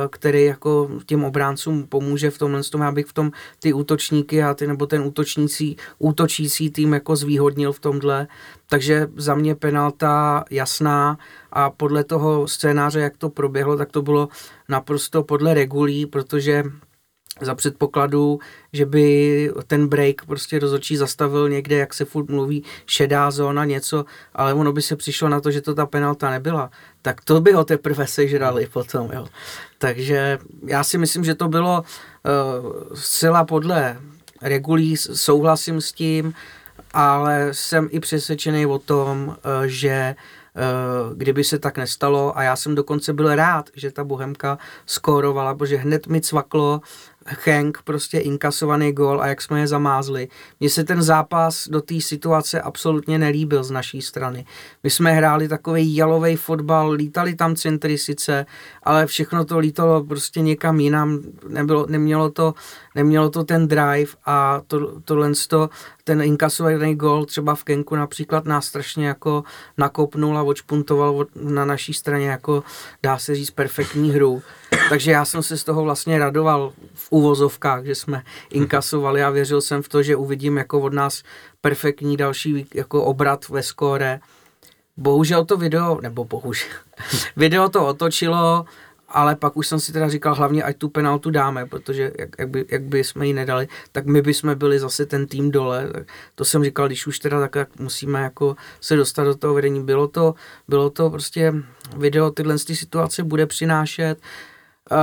který 0.09 0.45
jako 0.45 0.89
těm 1.05 1.23
obráncům 1.23 1.87
pomůže 1.87 2.31
v 2.31 2.37
tomhle 2.37 2.63
tom, 2.63 2.81
abych 2.81 3.05
v 3.05 3.13
tom 3.13 3.31
ty 3.59 3.73
útočníky 3.73 4.43
a 4.43 4.53
ty, 4.53 4.67
nebo 4.67 4.85
ten 4.85 5.01
útočnící, 5.01 5.77
útočící 6.51 6.69
tým 6.69 6.93
jako 6.93 7.15
zvýhodnil 7.15 7.73
v 7.73 7.79
tomhle. 7.79 8.27
Takže 8.69 9.07
za 9.15 9.35
mě 9.35 9.55
penalta 9.55 10.43
jasná 10.49 11.17
a 11.51 11.69
podle 11.69 12.03
toho 12.03 12.47
scénáře, 12.47 12.99
jak 12.99 13.17
to 13.17 13.29
proběhlo, 13.29 13.77
tak 13.77 13.91
to 13.91 14.01
bylo 14.01 14.29
naprosto 14.69 15.23
podle 15.23 15.53
regulí, 15.53 16.05
protože 16.05 16.63
za 17.41 17.55
předpokladu, 17.55 18.39
že 18.73 18.85
by 18.85 19.51
ten 19.67 19.87
break 19.87 20.25
prostě 20.25 20.59
rozhodčí 20.59 20.97
zastavil 20.97 21.49
někde, 21.49 21.77
jak 21.77 21.93
se 21.93 22.05
furt 22.05 22.29
mluví, 22.29 22.63
šedá 22.85 23.31
zóna, 23.31 23.65
něco, 23.65 24.05
ale 24.35 24.53
ono 24.53 24.71
by 24.73 24.81
se 24.81 24.95
přišlo 24.95 25.29
na 25.29 25.41
to, 25.41 25.51
že 25.51 25.61
to 25.61 25.75
ta 25.75 25.85
penalta 25.85 26.29
nebyla, 26.29 26.69
tak 27.01 27.23
to 27.23 27.41
by 27.41 27.51
ho 27.53 27.63
teprve 27.63 28.07
sežrali 28.07 28.67
potom, 28.73 29.09
jo. 29.13 29.27
Takže 29.77 30.39
já 30.67 30.83
si 30.83 30.97
myslím, 30.97 31.23
že 31.23 31.35
to 31.35 31.47
bylo 31.47 31.81
uh, 31.81 31.85
zcela 32.93 33.45
podle 33.45 33.97
regulí, 34.41 34.97
souhlasím 34.97 35.81
s 35.81 35.91
tím, 35.91 36.33
ale 36.93 37.47
jsem 37.51 37.89
i 37.91 37.99
přesvědčený 37.99 38.65
o 38.65 38.79
tom, 38.79 39.27
uh, 39.27 39.35
že 39.65 40.15
uh, 40.55 41.17
kdyby 41.17 41.43
se 41.43 41.59
tak 41.59 41.77
nestalo 41.77 42.37
a 42.37 42.43
já 42.43 42.55
jsem 42.55 42.75
dokonce 42.75 43.13
byl 43.13 43.35
rád, 43.35 43.69
že 43.75 43.91
ta 43.91 44.03
Bohemka 44.03 44.57
skórovala, 44.85 45.55
protože 45.55 45.77
hned 45.77 46.07
mi 46.07 46.21
cvaklo, 46.21 46.81
Hank, 47.25 47.81
prostě 47.83 48.19
inkasovaný 48.19 48.91
gol 48.91 49.21
a 49.21 49.27
jak 49.27 49.41
jsme 49.41 49.59
je 49.59 49.67
zamázli. 49.67 50.27
Mně 50.59 50.69
se 50.69 50.83
ten 50.83 51.01
zápas 51.01 51.67
do 51.67 51.81
té 51.81 52.01
situace 52.01 52.61
absolutně 52.61 53.17
nelíbil 53.19 53.63
z 53.63 53.71
naší 53.71 54.01
strany. 54.01 54.45
My 54.83 54.89
jsme 54.89 55.11
hráli 55.11 55.47
takový 55.47 55.95
jalový 55.95 56.35
fotbal, 56.35 56.91
lítali 56.91 57.35
tam 57.35 57.55
centry 57.55 57.97
sice, 57.97 58.45
ale 58.83 59.05
všechno 59.05 59.45
to 59.45 59.59
lítalo 59.59 60.03
prostě 60.03 60.41
někam 60.41 60.79
jinam, 60.79 61.19
nebylo, 61.47 61.85
nemělo, 61.89 62.29
to, 62.29 62.53
nemělo 62.95 63.29
to 63.29 63.43
ten 63.43 63.67
drive 63.67 64.11
a 64.25 64.61
to, 64.67 65.01
tohle 65.01 65.31
to, 65.47 65.69
ten 66.03 66.21
inkasovaný 66.21 66.95
gol 66.95 67.25
třeba 67.25 67.55
v 67.55 67.63
Kenku 67.63 67.95
například 67.95 68.45
nás 68.45 68.65
strašně 68.65 69.07
jako 69.07 69.43
nakopnul 69.77 70.37
a 70.37 70.43
odšpuntoval 70.43 71.25
na 71.35 71.65
naší 71.65 71.93
straně 71.93 72.29
jako 72.29 72.63
dá 73.03 73.17
se 73.17 73.35
říct 73.35 73.51
perfektní 73.51 74.11
hru. 74.11 74.41
Takže 74.89 75.11
já 75.11 75.25
jsem 75.25 75.43
se 75.43 75.57
z 75.57 75.63
toho 75.63 75.83
vlastně 75.83 76.19
radoval 76.19 76.73
v 76.93 77.07
úvozovkách, 77.11 77.85
že 77.85 77.95
jsme 77.95 78.23
inkasovali 78.49 79.23
a 79.23 79.29
věřil 79.29 79.61
jsem 79.61 79.81
v 79.81 79.89
to, 79.89 80.03
že 80.03 80.15
uvidím 80.15 80.57
jako 80.57 80.79
od 80.79 80.93
nás 80.93 81.23
perfektní 81.61 82.17
další 82.17 82.65
jako 82.73 83.03
obrat 83.03 83.49
ve 83.49 83.63
skóre. 83.63 84.19
Bohužel 84.97 85.45
to 85.45 85.57
video, 85.57 85.99
nebo 86.01 86.25
bohužel, 86.25 86.69
video 87.35 87.69
to 87.69 87.87
otočilo, 87.87 88.65
ale 89.09 89.35
pak 89.35 89.57
už 89.57 89.67
jsem 89.67 89.79
si 89.79 89.93
teda 89.93 90.09
říkal 90.09 90.35
hlavně, 90.35 90.63
ať 90.63 90.77
tu 90.77 90.89
penaltu 90.89 91.31
dáme, 91.31 91.65
protože 91.65 92.11
jak, 92.19 92.29
jak, 92.39 92.49
by, 92.49 92.65
jak 92.69 92.83
by 92.83 93.03
jsme 93.03 93.27
ji 93.27 93.33
nedali, 93.33 93.67
tak 93.91 94.05
my 94.05 94.21
bychom 94.21 94.55
byli 94.55 94.79
zase 94.79 95.05
ten 95.05 95.27
tým 95.27 95.51
dole. 95.51 95.89
To 96.35 96.45
jsem 96.45 96.63
říkal, 96.63 96.87
když 96.87 97.07
už 97.07 97.19
teda 97.19 97.39
tak, 97.39 97.55
jak 97.55 97.79
musíme 97.79 98.21
jako 98.21 98.55
se 98.81 98.95
dostat 98.95 99.23
do 99.23 99.35
toho 99.35 99.53
vedení. 99.53 99.83
Bylo 99.83 100.07
to, 100.07 100.35
bylo 100.67 100.89
to 100.89 101.09
prostě 101.09 101.53
video 101.97 102.31
tyhle 102.31 102.57
situace 102.57 103.23
bude 103.23 103.45
přinášet 103.45 104.19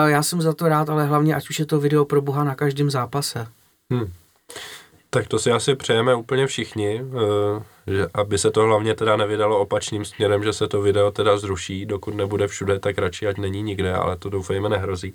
já 0.06 0.22
jsem 0.22 0.42
za 0.42 0.52
to 0.52 0.68
rád, 0.68 0.90
ale 0.90 1.06
hlavně 1.06 1.34
ať 1.34 1.50
už 1.50 1.58
je 1.58 1.66
to 1.66 1.80
video 1.80 2.04
pro 2.04 2.22
Boha 2.22 2.44
na 2.44 2.54
každém 2.54 2.90
zápase. 2.90 3.46
Hmm. 3.90 4.12
Tak 5.10 5.28
to 5.28 5.38
si 5.38 5.50
asi 5.50 5.74
přejeme 5.74 6.14
úplně 6.14 6.46
všichni, 6.46 7.02
eh, 7.02 7.62
že 7.86 8.06
aby 8.14 8.38
se 8.38 8.50
to 8.50 8.62
hlavně 8.62 8.94
teda 8.94 9.16
nevydalo 9.16 9.60
opačným 9.60 10.04
směrem, 10.04 10.44
že 10.44 10.52
se 10.52 10.68
to 10.68 10.82
video 10.82 11.10
teda 11.10 11.38
zruší, 11.38 11.86
dokud 11.86 12.14
nebude 12.14 12.48
všude, 12.48 12.78
tak 12.78 12.98
radši 12.98 13.26
ať 13.26 13.36
není 13.38 13.62
nikde, 13.62 13.92
ale 13.94 14.16
to 14.16 14.30
doufejme 14.30 14.68
nehrozí. 14.68 15.14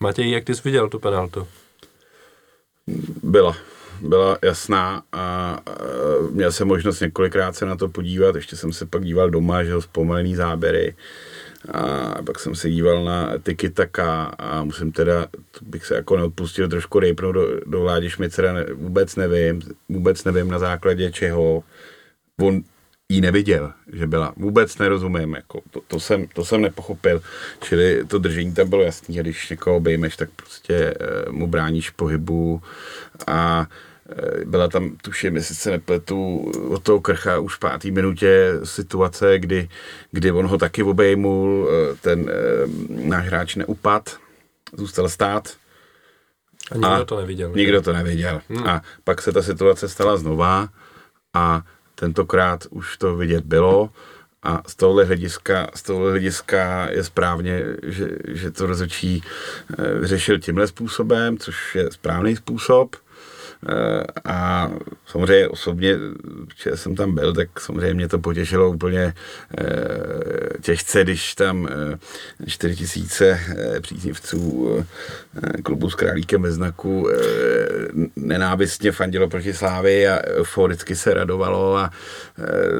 Matěj, 0.00 0.30
jak 0.30 0.44
ty 0.44 0.54
jsi 0.54 0.62
viděl 0.64 0.88
tu 0.88 0.98
penaltu? 0.98 1.46
Byla. 3.22 3.56
Byla 4.00 4.38
jasná 4.42 5.02
a 5.12 5.58
měl 6.30 6.52
jsem 6.52 6.68
možnost 6.68 7.00
několikrát 7.00 7.56
se 7.56 7.66
na 7.66 7.76
to 7.76 7.88
podívat, 7.88 8.36
ještě 8.36 8.56
jsem 8.56 8.72
se 8.72 8.86
pak 8.86 9.04
díval 9.04 9.30
doma, 9.30 9.64
že 9.64 9.74
ho 9.74 9.82
zpomalený 9.82 10.34
záběry 10.34 10.94
a 11.68 12.22
pak 12.22 12.38
jsem 12.38 12.54
se 12.54 12.70
díval 12.70 13.04
na 13.04 13.32
tiki 13.42 13.70
taka 13.70 14.24
a 14.24 14.64
musím 14.64 14.92
teda, 14.92 15.26
bych 15.62 15.86
se 15.86 15.94
jako 15.94 16.16
neodpustil 16.16 16.68
trošku 16.68 16.98
rejpnout 16.98 17.34
do, 17.34 17.60
do 17.66 17.80
Vládi 17.80 18.10
Šmicera, 18.10 18.52
ne, 18.52 18.66
vůbec 18.74 19.16
nevím, 19.16 19.62
vůbec 19.88 20.24
nevím 20.24 20.48
na 20.48 20.58
základě 20.58 21.12
čeho 21.12 21.64
on 22.40 22.62
ji 23.08 23.20
neviděl, 23.20 23.72
že 23.92 24.06
byla. 24.06 24.32
Vůbec 24.36 24.78
nerozumím, 24.78 25.34
jako 25.34 25.60
to, 25.70 25.80
to, 25.88 26.00
jsem, 26.00 26.26
to 26.26 26.44
jsem 26.44 26.62
nepochopil. 26.62 27.22
Čili 27.60 28.04
to 28.06 28.18
držení 28.18 28.54
tam 28.54 28.68
bylo 28.68 28.82
jasný, 28.82 29.16
když 29.16 29.48
někoho 29.48 29.76
obejmeš, 29.76 30.16
tak 30.16 30.30
prostě 30.30 30.74
e, 30.74 30.94
mu 31.30 31.46
bráníš 31.46 31.90
pohybu 31.90 32.62
a 33.26 33.66
byla 34.44 34.68
tam, 34.68 34.96
tuším, 35.02 35.36
jestli 35.36 35.54
se 35.54 35.70
nepletu, 35.70 36.38
od 36.68 36.82
toho 36.82 37.00
krcha 37.00 37.38
už 37.38 37.54
v 37.54 37.58
pátý 37.58 37.90
minutě 37.90 38.52
situace, 38.64 39.38
kdy, 39.38 39.68
kdy 40.10 40.32
on 40.32 40.46
ho 40.46 40.58
taky 40.58 40.82
obejmul, 40.82 41.68
e, 41.70 41.96
ten 41.96 42.30
e, 42.30 42.32
náš 42.88 43.26
hráč 43.26 43.56
neupad, 43.56 44.16
zůstal 44.72 45.08
stát. 45.08 45.48
A 46.70 46.74
nikdo 46.74 46.88
a 46.88 47.04
to 47.04 47.20
neviděl. 47.20 47.52
Nikdo 47.54 47.82
to 47.82 47.92
neviděl. 47.92 48.40
Hmm. 48.48 48.68
A 48.68 48.82
pak 49.04 49.22
se 49.22 49.32
ta 49.32 49.42
situace 49.42 49.88
stala 49.88 50.16
znova 50.16 50.68
a 51.34 51.62
tentokrát 51.94 52.66
už 52.70 52.96
to 52.96 53.16
vidět 53.16 53.44
bylo 53.44 53.90
a 54.42 54.62
z 54.66 54.74
tohohle 54.74 55.04
hlediska, 55.04 55.70
z 55.74 55.82
tohohle 55.82 56.10
hlediska 56.10 56.90
je 56.90 57.04
správně, 57.04 57.62
že, 57.82 58.08
že 58.28 58.50
to 58.50 58.66
rozhodčí 58.66 59.22
eh, 59.22 60.06
řešil 60.06 60.38
tímhle 60.38 60.66
způsobem, 60.66 61.38
což 61.38 61.74
je 61.74 61.92
správný 61.92 62.36
způsob. 62.36 62.96
Eh, 63.68 64.04
a 64.24 64.70
samozřejmě 65.06 65.48
osobně, 65.48 65.96
že 66.62 66.76
jsem 66.76 66.96
tam 66.96 67.14
byl, 67.14 67.32
tak 67.32 67.60
samozřejmě 67.60 67.94
mě 67.94 68.08
to 68.08 68.18
potěšilo 68.18 68.70
úplně 68.70 69.14
eh, 69.58 69.64
těžce, 70.60 71.02
když 71.04 71.34
tam 71.34 71.68
4 72.46 72.76
tisíce 72.76 73.40
příznivců 73.80 74.68
klubu 75.62 75.90
s 75.90 75.94
králíkem 75.94 76.42
ve 76.42 76.52
znaku 76.52 77.08
nenávistně 78.16 78.92
fandilo 78.92 79.28
proti 79.28 79.54
Slávy 79.54 80.08
a 80.08 80.20
euforicky 80.24 80.96
se 80.96 81.14
radovalo 81.14 81.76
a 81.76 81.90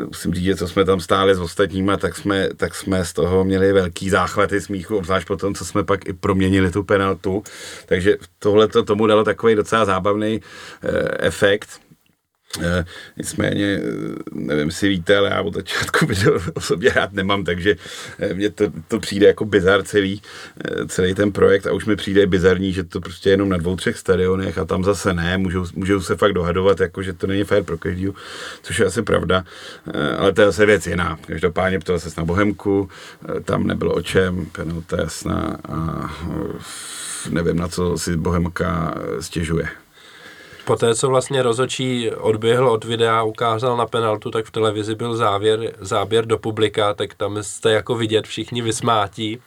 musím 0.07 0.35
říct, 0.35 0.45
že 0.45 0.57
co 0.57 0.69
jsme 0.69 0.85
tam 0.85 1.01
stáli 1.01 1.35
s 1.35 1.41
ostatníma, 1.41 1.97
tak 1.97 2.17
jsme, 2.17 2.49
tak 2.57 2.75
jsme 2.75 3.05
z 3.05 3.13
toho 3.13 3.45
měli 3.45 3.73
velký 3.73 4.11
záchvaty 4.11 4.61
smíchu, 4.61 4.97
obzvlášť 4.97 5.27
po 5.27 5.37
tom, 5.37 5.55
co 5.55 5.65
jsme 5.65 5.85
pak 5.85 6.09
i 6.09 6.13
proměnili 6.13 6.71
tu 6.71 6.85
penaltu. 6.85 7.43
Takže 7.87 8.17
tohle 8.39 8.69
to 8.69 8.83
tomu 8.83 9.07
dalo 9.07 9.25
takový 9.25 9.55
docela 9.55 9.85
zábavný 9.85 10.41
Eh, 10.41 10.70
efekt. 11.19 11.81
E, 12.59 12.85
nicméně, 13.17 13.65
eh, 13.65 14.15
nevím, 14.33 14.69
jestli 14.69 14.89
víte, 14.89 15.17
ale 15.17 15.31
já 15.31 15.43
od 15.43 15.55
začátku 15.55 16.07
video 16.07 16.41
o 16.55 16.61
sobě 16.61 16.93
rád 16.93 17.13
nemám, 17.13 17.45
takže 17.45 17.77
mně 18.35 18.51
to, 18.51 18.65
to 18.89 19.01
přijde 19.01 19.27
jako 19.27 19.45
bizar 19.45 19.83
celý, 19.83 20.23
celý 20.89 21.15
ten 21.15 21.33
projekt 21.33 21.67
a 21.67 21.73
už 21.73 21.85
mi 21.85 21.97
přijde 21.97 22.27
bizarní, 22.27 22.73
že 22.73 22.85
to 22.85 23.01
prostě 23.01 23.31
jenom 23.31 23.49
na 23.49 23.57
dvou, 23.57 23.77
třech 23.77 23.99
stadionech 23.99 24.59
a 24.59 24.65
tam 24.65 24.85
zase 24.85 25.15
ne, 25.15 25.39
můžou, 25.39 25.65
můžou 25.75 26.01
se 26.01 26.17
fakt 26.17 26.33
dohadovat, 26.33 26.81
jako 26.81 27.03
že 27.03 27.13
to 27.13 27.27
není 27.27 27.45
fér 27.45 27.63
pro 27.63 27.79
každýho, 27.79 28.15
což 28.63 28.79
je 28.79 28.87
asi 28.87 29.03
pravda, 29.03 29.45
ale 30.19 30.33
to 30.33 30.41
je 30.41 30.47
zase 30.47 30.67
věc 30.67 30.87
jiná. 30.87 31.19
Každopádně 31.27 31.79
ptal 31.79 31.99
se 31.99 32.11
na 32.19 32.25
Bohemku, 32.25 32.89
tam 33.45 33.67
nebylo 33.67 33.95
o 33.95 34.03
čem, 34.03 34.47
penalta 34.47 35.01
jasná 35.01 35.59
a 35.69 36.11
nevím, 37.31 37.57
na 37.57 37.69
co 37.69 37.99
si 37.99 38.17
Bohemka 38.17 38.95
stěžuje. 39.21 39.69
Poté, 40.71 40.95
co 40.95 41.09
vlastně 41.09 41.43
rozočí 41.43 42.11
odběhl 42.11 42.69
od 42.69 42.85
videa, 42.85 43.23
ukázal 43.23 43.77
na 43.77 43.87
penaltu, 43.87 44.31
tak 44.31 44.45
v 44.45 44.51
televizi 44.51 44.95
byl 44.95 45.17
závěr, 45.17 45.73
záběr 45.81 46.27
do 46.27 46.39
publika, 46.39 46.95
tak 46.95 47.15
tam 47.15 47.43
jste 47.43 47.73
jako 47.73 47.95
vidět 47.95 48.27
všichni 48.27 48.63
vysmátí. 48.63 49.39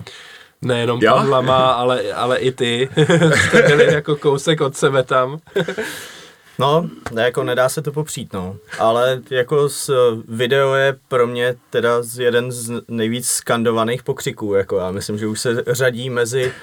Nejenom 0.61 0.99
jo? 1.01 1.13
pan 1.15 1.29
Lama, 1.29 1.71
ale, 1.71 2.13
ale 2.13 2.37
i 2.37 2.51
ty. 2.51 2.89
jste 3.47 3.61
byli 3.61 3.93
jako 3.93 4.15
kousek 4.15 4.61
od 4.61 4.75
sebe 4.75 5.03
tam. 5.03 5.39
No, 6.59 6.89
jako 7.21 7.43
nedá 7.43 7.69
se 7.69 7.81
to 7.81 7.91
popřít, 7.91 8.33
no. 8.33 8.55
Ale 8.79 9.21
jako 9.29 9.69
z 9.69 9.89
video 10.27 10.73
je 10.73 10.95
pro 11.07 11.27
mě 11.27 11.55
teda 11.69 12.01
jeden 12.17 12.51
z 12.51 12.81
nejvíc 12.87 13.27
skandovaných 13.27 14.03
pokřiků, 14.03 14.53
jako 14.53 14.77
já 14.77 14.91
myslím, 14.91 15.17
že 15.17 15.27
už 15.27 15.39
se 15.41 15.63
řadí 15.67 16.09
mezi 16.09 16.53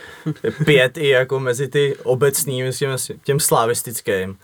pět 0.65 0.97
i 0.97 1.09
jako 1.09 1.41
mezi 1.41 1.69
ty 1.69 1.97
obecný, 2.03 2.63
myslím, 2.63 2.91
těm 3.25 3.41
slavistickým. 3.41 4.37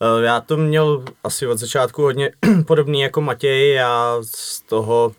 Eh, 0.00 0.24
já 0.24 0.40
to 0.40 0.56
měl 0.56 1.04
asi 1.24 1.46
od 1.46 1.58
začátku 1.58 2.02
hodně 2.02 2.32
podobný 2.66 3.00
jako 3.00 3.20
Matěj, 3.20 3.72
já 3.72 4.18
z 4.22 4.60
toho 4.60 5.12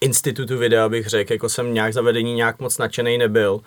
institutu 0.00 0.58
videa 0.58 0.88
bych 0.88 1.06
řekl, 1.06 1.32
jako 1.32 1.48
jsem 1.48 1.74
nějak 1.74 1.92
zavedení 1.92 2.34
nějak 2.34 2.58
moc 2.58 2.78
nadšený 2.78 3.18
nebyl. 3.18 3.60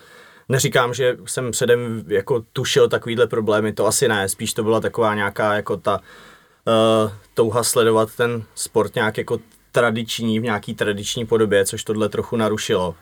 Neříkám, 0.50 0.94
že 0.94 1.18
jsem 1.26 1.52
předem 1.52 2.04
jako 2.08 2.44
tušil 2.54 2.90
takovýhle 2.90 3.28
problémy, 3.28 3.74
to 3.74 3.88
asi 3.88 4.08
ne, 4.08 4.30
spíš 4.30 4.54
to 4.54 4.64
byla 4.64 4.80
taková 4.80 5.16
nějaká 5.16 5.54
jako 5.54 5.78
ta 5.78 6.00
uh, 6.00 7.12
touha 7.34 7.64
sledovat 7.64 8.16
ten 8.16 8.44
sport 8.56 8.96
nějak 8.96 9.18
jako 9.18 9.40
tradiční, 9.72 10.40
v 10.40 10.44
nějaký 10.44 10.76
tradiční 10.76 11.26
podobě, 11.26 11.66
což 11.66 11.84
tohle 11.84 12.10
trochu 12.10 12.36
narušilo. 12.36 12.96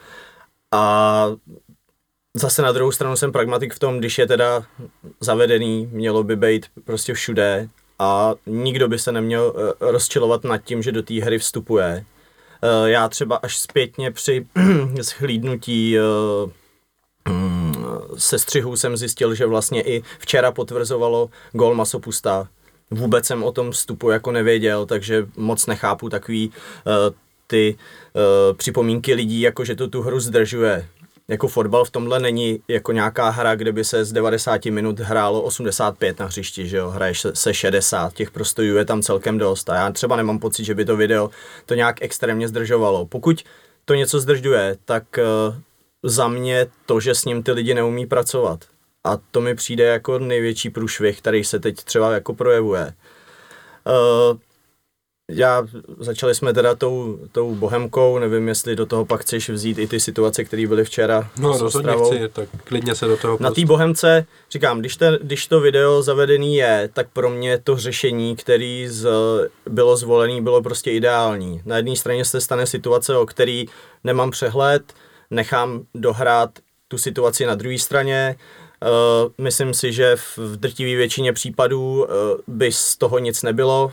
A 0.73 1.27
zase 2.33 2.61
na 2.61 2.71
druhou 2.71 2.91
stranu 2.91 3.15
jsem 3.15 3.31
pragmatik 3.31 3.73
v 3.73 3.79
tom, 3.79 3.99
když 3.99 4.17
je 4.17 4.27
teda 4.27 4.63
zavedený, 5.19 5.89
mělo 5.91 6.23
by 6.23 6.35
být 6.35 6.65
prostě 6.85 7.13
všude 7.13 7.69
a 7.99 8.33
nikdo 8.45 8.87
by 8.87 8.99
se 8.99 9.11
neměl 9.11 9.53
uh, 9.55 9.89
rozčilovat 9.91 10.43
nad 10.43 10.57
tím, 10.57 10.83
že 10.83 10.91
do 10.91 11.03
té 11.03 11.13
hry 11.13 11.39
vstupuje. 11.39 12.05
Uh, 12.63 12.87
já 12.87 13.09
třeba 13.09 13.35
až 13.35 13.57
zpětně 13.57 14.11
při 14.11 14.47
schlídnutí 15.01 15.97
uh, 15.99 16.51
se 18.17 18.39
střihů 18.39 18.77
jsem 18.77 18.97
zjistil, 18.97 19.35
že 19.35 19.45
vlastně 19.45 19.81
i 19.81 20.03
včera 20.19 20.51
potvrzovalo 20.51 21.29
gol 21.51 21.75
Masopusta. 21.75 22.47
Vůbec 22.91 23.25
jsem 23.25 23.43
o 23.43 23.51
tom 23.51 23.71
vstupu 23.71 24.09
jako 24.09 24.31
nevěděl, 24.31 24.85
takže 24.85 25.25
moc 25.37 25.65
nechápu 25.65 26.09
takový 26.09 26.47
uh, 26.49 26.93
ty 27.47 27.75
uh, 28.13 28.57
připomínky 28.57 29.13
lidí, 29.13 29.41
jako 29.41 29.65
že 29.65 29.75
to 29.75 29.87
tu 29.87 30.01
hru 30.01 30.19
zdržuje. 30.19 30.87
Jako 31.27 31.47
fotbal 31.47 31.85
v 31.85 31.89
tomhle 31.89 32.19
není 32.19 32.59
jako 32.67 32.91
nějaká 32.91 33.29
hra, 33.29 33.55
kde 33.55 33.71
by 33.71 33.83
se 33.83 34.05
z 34.05 34.11
90 34.11 34.65
minut 34.65 34.99
hrálo 34.99 35.41
85 35.41 36.19
na 36.19 36.25
hřišti, 36.25 36.67
že 36.67 36.77
jo, 36.77 36.89
hraješ 36.89 37.25
se 37.33 37.53
60, 37.53 38.13
těch 38.13 38.31
prostojů 38.31 38.77
je 38.77 38.85
tam 38.85 39.01
celkem 39.01 39.37
dost 39.37 39.69
a 39.69 39.75
já 39.75 39.91
třeba 39.91 40.15
nemám 40.15 40.39
pocit, 40.39 40.63
že 40.63 40.75
by 40.75 40.85
to 40.85 40.97
video 40.97 41.29
to 41.65 41.75
nějak 41.75 42.01
extrémně 42.01 42.47
zdržovalo. 42.47 43.05
Pokud 43.05 43.43
to 43.85 43.93
něco 43.93 44.19
zdržuje, 44.19 44.77
tak 44.85 45.03
uh, 45.17 45.55
za 46.03 46.27
mě 46.27 46.67
to, 46.85 46.99
že 46.99 47.15
s 47.15 47.25
ním 47.25 47.43
ty 47.43 47.51
lidi 47.51 47.73
neumí 47.73 48.05
pracovat. 48.05 48.65
A 49.03 49.17
to 49.31 49.41
mi 49.41 49.55
přijde 49.55 49.83
jako 49.83 50.19
největší 50.19 50.69
průšvih, 50.69 51.17
který 51.17 51.43
se 51.43 51.59
teď 51.59 51.83
třeba 51.83 52.11
jako 52.11 52.33
projevuje. 52.33 52.93
Uh, 54.31 54.37
já, 55.31 55.67
začali 55.99 56.35
jsme 56.35 56.53
teda 56.53 56.75
tou, 56.75 57.19
tou 57.31 57.55
bohemkou, 57.55 58.19
nevím, 58.19 58.47
jestli 58.47 58.75
do 58.75 58.85
toho 58.85 59.05
pak 59.05 59.21
chceš 59.21 59.49
vzít 59.49 59.77
i 59.77 59.87
ty 59.87 59.99
situace, 59.99 60.43
které 60.43 60.67
byly 60.67 60.83
včera. 60.83 61.29
No 61.39 61.57
rozhodně 61.57 61.93
chci, 62.05 62.29
tak 62.33 62.49
klidně 62.63 62.95
se 62.95 63.05
do 63.05 63.17
toho 63.17 63.37
Na 63.39 63.51
té 63.51 63.65
bohemce, 63.65 64.25
říkám, 64.51 64.79
když, 64.79 64.95
ten, 64.95 65.19
když 65.21 65.47
to 65.47 65.59
video 65.59 66.01
zavedený 66.01 66.55
je, 66.55 66.89
tak 66.93 67.07
pro 67.13 67.29
mě 67.29 67.57
to 67.57 67.77
řešení, 67.77 68.35
který 68.35 68.87
z, 68.87 69.09
bylo 69.69 69.97
zvolené, 69.97 70.41
bylo 70.41 70.61
prostě 70.61 70.91
ideální. 70.91 71.61
Na 71.65 71.77
jedné 71.77 71.95
straně 71.95 72.25
se 72.25 72.41
stane 72.41 72.65
situace, 72.65 73.17
o 73.17 73.25
který 73.25 73.65
nemám 74.03 74.31
přehled, 74.31 74.93
nechám 75.31 75.83
dohrát 75.95 76.49
tu 76.87 76.97
situaci 76.97 77.45
na 77.45 77.55
druhé 77.55 77.77
straně. 77.77 78.35
Uh, 78.83 79.31
myslím 79.37 79.73
si, 79.73 79.93
že 79.93 80.15
v, 80.15 80.37
drtivé 80.55 80.95
většině 80.95 81.33
případů 81.33 82.03
uh, 82.03 82.07
by 82.47 82.71
z 82.71 82.97
toho 82.97 83.19
nic 83.19 83.43
nebylo. 83.43 83.91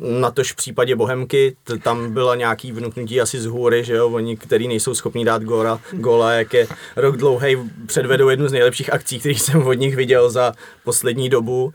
Na 0.00 0.30
tož 0.30 0.52
v 0.52 0.56
případě 0.56 0.96
Bohemky, 0.96 1.56
t- 1.64 1.78
tam 1.78 2.12
byla 2.12 2.34
nějaký 2.34 2.72
vnuknutí 2.72 3.20
asi 3.20 3.40
z 3.40 3.46
hůry, 3.46 3.84
že 3.84 3.94
jo, 3.94 4.10
oni, 4.10 4.36
který 4.36 4.68
nejsou 4.68 4.94
schopní 4.94 5.24
dát 5.24 5.42
góla, 5.42 5.80
góla 5.92 6.32
jak 6.32 6.54
je 6.54 6.66
rok 6.96 7.16
dlouhý, 7.16 7.56
předvedou 7.86 8.28
jednu 8.28 8.48
z 8.48 8.52
nejlepších 8.52 8.92
akcí, 8.92 9.18
který 9.18 9.34
jsem 9.34 9.66
od 9.66 9.72
nich 9.72 9.96
viděl 9.96 10.30
za 10.30 10.52
poslední 10.84 11.28
dobu. 11.28 11.64
Uh, 11.64 11.72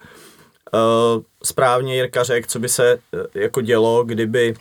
správně 1.44 1.96
Jirka 1.96 2.24
řekl, 2.24 2.48
co 2.50 2.60
by 2.60 2.70
se 2.70 2.96
uh, 2.96 3.22
jako 3.34 3.62
dělo, 3.62 4.04
kdyby 4.04 4.54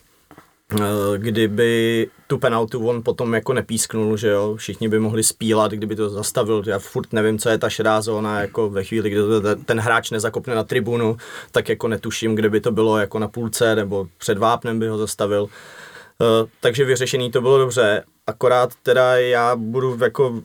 kdyby 1.17 2.09
tu 2.27 2.39
penaltu 2.39 2.89
on 2.89 3.03
potom 3.03 3.35
jako 3.35 3.53
nepísknul, 3.53 4.17
že 4.17 4.29
jo, 4.29 4.57
všichni 4.57 4.89
by 4.89 4.99
mohli 4.99 5.23
spílat, 5.23 5.73
kdyby 5.73 5.97
to 5.97 6.11
zastavil, 6.11 6.63
já 6.67 6.79
furt 6.79 7.13
nevím, 7.13 7.39
co 7.39 7.49
je 7.49 7.59
ta 7.59 7.71
šedá 7.71 8.01
zóna, 8.01 8.41
jako 8.41 8.71
ve 8.71 8.85
chvíli, 8.85 9.11
kdy 9.11 9.21
to 9.21 9.57
ten 9.65 9.81
hráč 9.81 10.11
nezakopne 10.11 10.55
na 10.55 10.65
tribunu, 10.65 11.17
tak 11.51 11.69
jako 11.69 11.89
netuším, 11.89 12.35
kde 12.35 12.51
by 12.51 12.61
to 12.61 12.73
bylo 12.73 12.99
jako 12.99 13.19
na 13.19 13.29
půlce, 13.29 13.75
nebo 13.75 14.07
před 14.19 14.39
vápnem 14.39 14.79
by 14.79 14.89
ho 14.89 14.99
zastavil. 14.99 15.43
Uh, 15.43 16.49
takže 16.61 16.85
vyřešený 16.85 17.31
to 17.31 17.41
bylo 17.41 17.59
dobře, 17.59 18.05
akorát 18.27 18.71
teda 18.83 19.19
já 19.19 19.57
budu 19.57 19.99
jako 20.03 20.43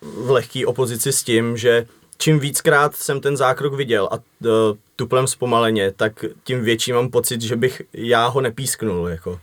v 0.00 0.30
lehký 0.30 0.66
opozici 0.66 1.12
s 1.12 1.22
tím, 1.22 1.56
že 1.56 1.86
čím 2.18 2.38
víckrát 2.38 2.96
jsem 2.96 3.20
ten 3.20 3.36
zákrok 3.36 3.74
viděl 3.74 4.08
a 4.10 4.14
uh, 4.14 4.50
tuplem 4.96 5.26
zpomaleně, 5.26 5.92
tak 5.92 6.24
tím 6.44 6.64
větší 6.64 6.92
mám 6.92 7.08
pocit, 7.08 7.40
že 7.40 7.56
bych 7.56 7.82
já 7.92 8.26
ho 8.26 8.40
nepísknul. 8.40 9.08
Jako. 9.08 9.40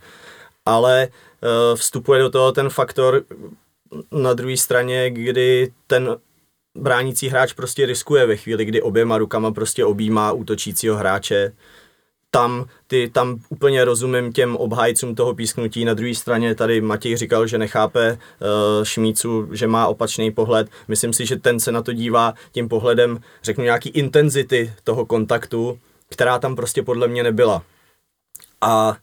Ale 0.65 1.07
uh, 1.07 1.75
vstupuje 1.75 2.21
do 2.21 2.29
toho 2.29 2.51
ten 2.51 2.69
faktor 2.69 3.23
na 4.11 4.33
druhé 4.33 4.57
straně, 4.57 5.09
kdy 5.09 5.73
ten 5.87 6.17
bránící 6.75 7.29
hráč 7.29 7.53
prostě 7.53 7.85
riskuje 7.85 8.25
ve 8.25 8.35
chvíli, 8.35 8.65
kdy 8.65 8.81
oběma 8.81 9.17
rukama 9.17 9.51
prostě 9.51 9.85
objímá 9.85 10.31
útočícího 10.31 10.95
hráče 10.95 11.51
tam, 12.31 12.65
ty, 12.87 13.09
tam 13.09 13.39
úplně 13.49 13.85
rozumím 13.85 14.33
těm 14.33 14.55
obhájcům 14.55 15.15
toho 15.15 15.35
písknutí. 15.35 15.85
Na 15.85 15.93
druhé 15.93 16.15
straně 16.15 16.55
tady 16.55 16.81
Matěj 16.81 17.17
říkal, 17.17 17.47
že 17.47 17.57
nechápe 17.57 18.11
uh, 18.11 18.83
Šmícu, 18.83 19.49
že 19.51 19.67
má 19.67 19.87
opačný 19.87 20.31
pohled. 20.31 20.69
Myslím 20.87 21.13
si, 21.13 21.25
že 21.25 21.35
ten 21.35 21.59
se 21.59 21.71
na 21.71 21.81
to 21.81 21.93
dívá 21.93 22.33
tím 22.51 22.69
pohledem, 22.69 23.19
řeknu, 23.43 23.63
nějaký 23.63 23.89
intenzity 23.89 24.73
toho 24.83 25.05
kontaktu, 25.05 25.79
která 26.09 26.39
tam 26.39 26.55
prostě 26.55 26.83
podle 26.83 27.07
mě 27.07 27.23
nebyla. 27.23 27.63
A 28.61 28.87
uh, 28.89 28.95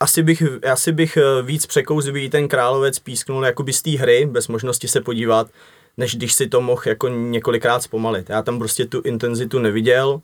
asi 0.00 0.22
bych, 0.22 0.42
asi 0.72 0.92
bych 0.92 1.16
eh, 1.16 1.42
víc 1.42 1.66
překous, 1.66 2.04
kdyby 2.04 2.28
ten 2.30 2.48
královec 2.48 2.98
písknul 2.98 3.44
jakoby 3.44 3.72
z 3.72 3.82
té 3.82 3.90
hry, 3.90 4.26
bez 4.26 4.48
možnosti 4.48 4.88
se 4.88 5.00
podívat, 5.00 5.50
než 5.96 6.16
když 6.16 6.32
si 6.32 6.48
to 6.48 6.60
mohl 6.60 6.82
jako 6.86 7.08
několikrát 7.08 7.82
zpomalit. 7.82 8.30
Já 8.30 8.42
tam 8.42 8.58
prostě 8.58 8.86
tu 8.86 9.00
intenzitu 9.00 9.58
neviděl. 9.58 10.20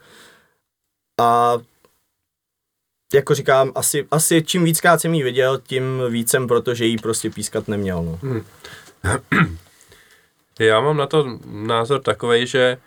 A 1.21 1.59
jako 3.15 3.35
říkám, 3.35 3.73
asi, 3.75 4.07
asi 4.11 4.43
čím 4.43 4.65
víc 4.65 4.81
jsem 4.97 5.15
jí 5.15 5.23
viděl, 5.23 5.59
tím 5.59 6.03
vícem, 6.11 6.47
protože 6.47 6.85
jí 6.85 6.99
prostě 6.99 7.31
pískat 7.31 7.69
neměl. 7.69 8.03
No. 8.03 8.19
Hmm. 8.23 8.45
Já 10.61 10.81
mám 10.81 10.97
na 10.97 11.07
to 11.07 11.39
názor 11.47 12.03
takový, 12.03 12.47
že 12.47 12.61
e, 12.61 12.79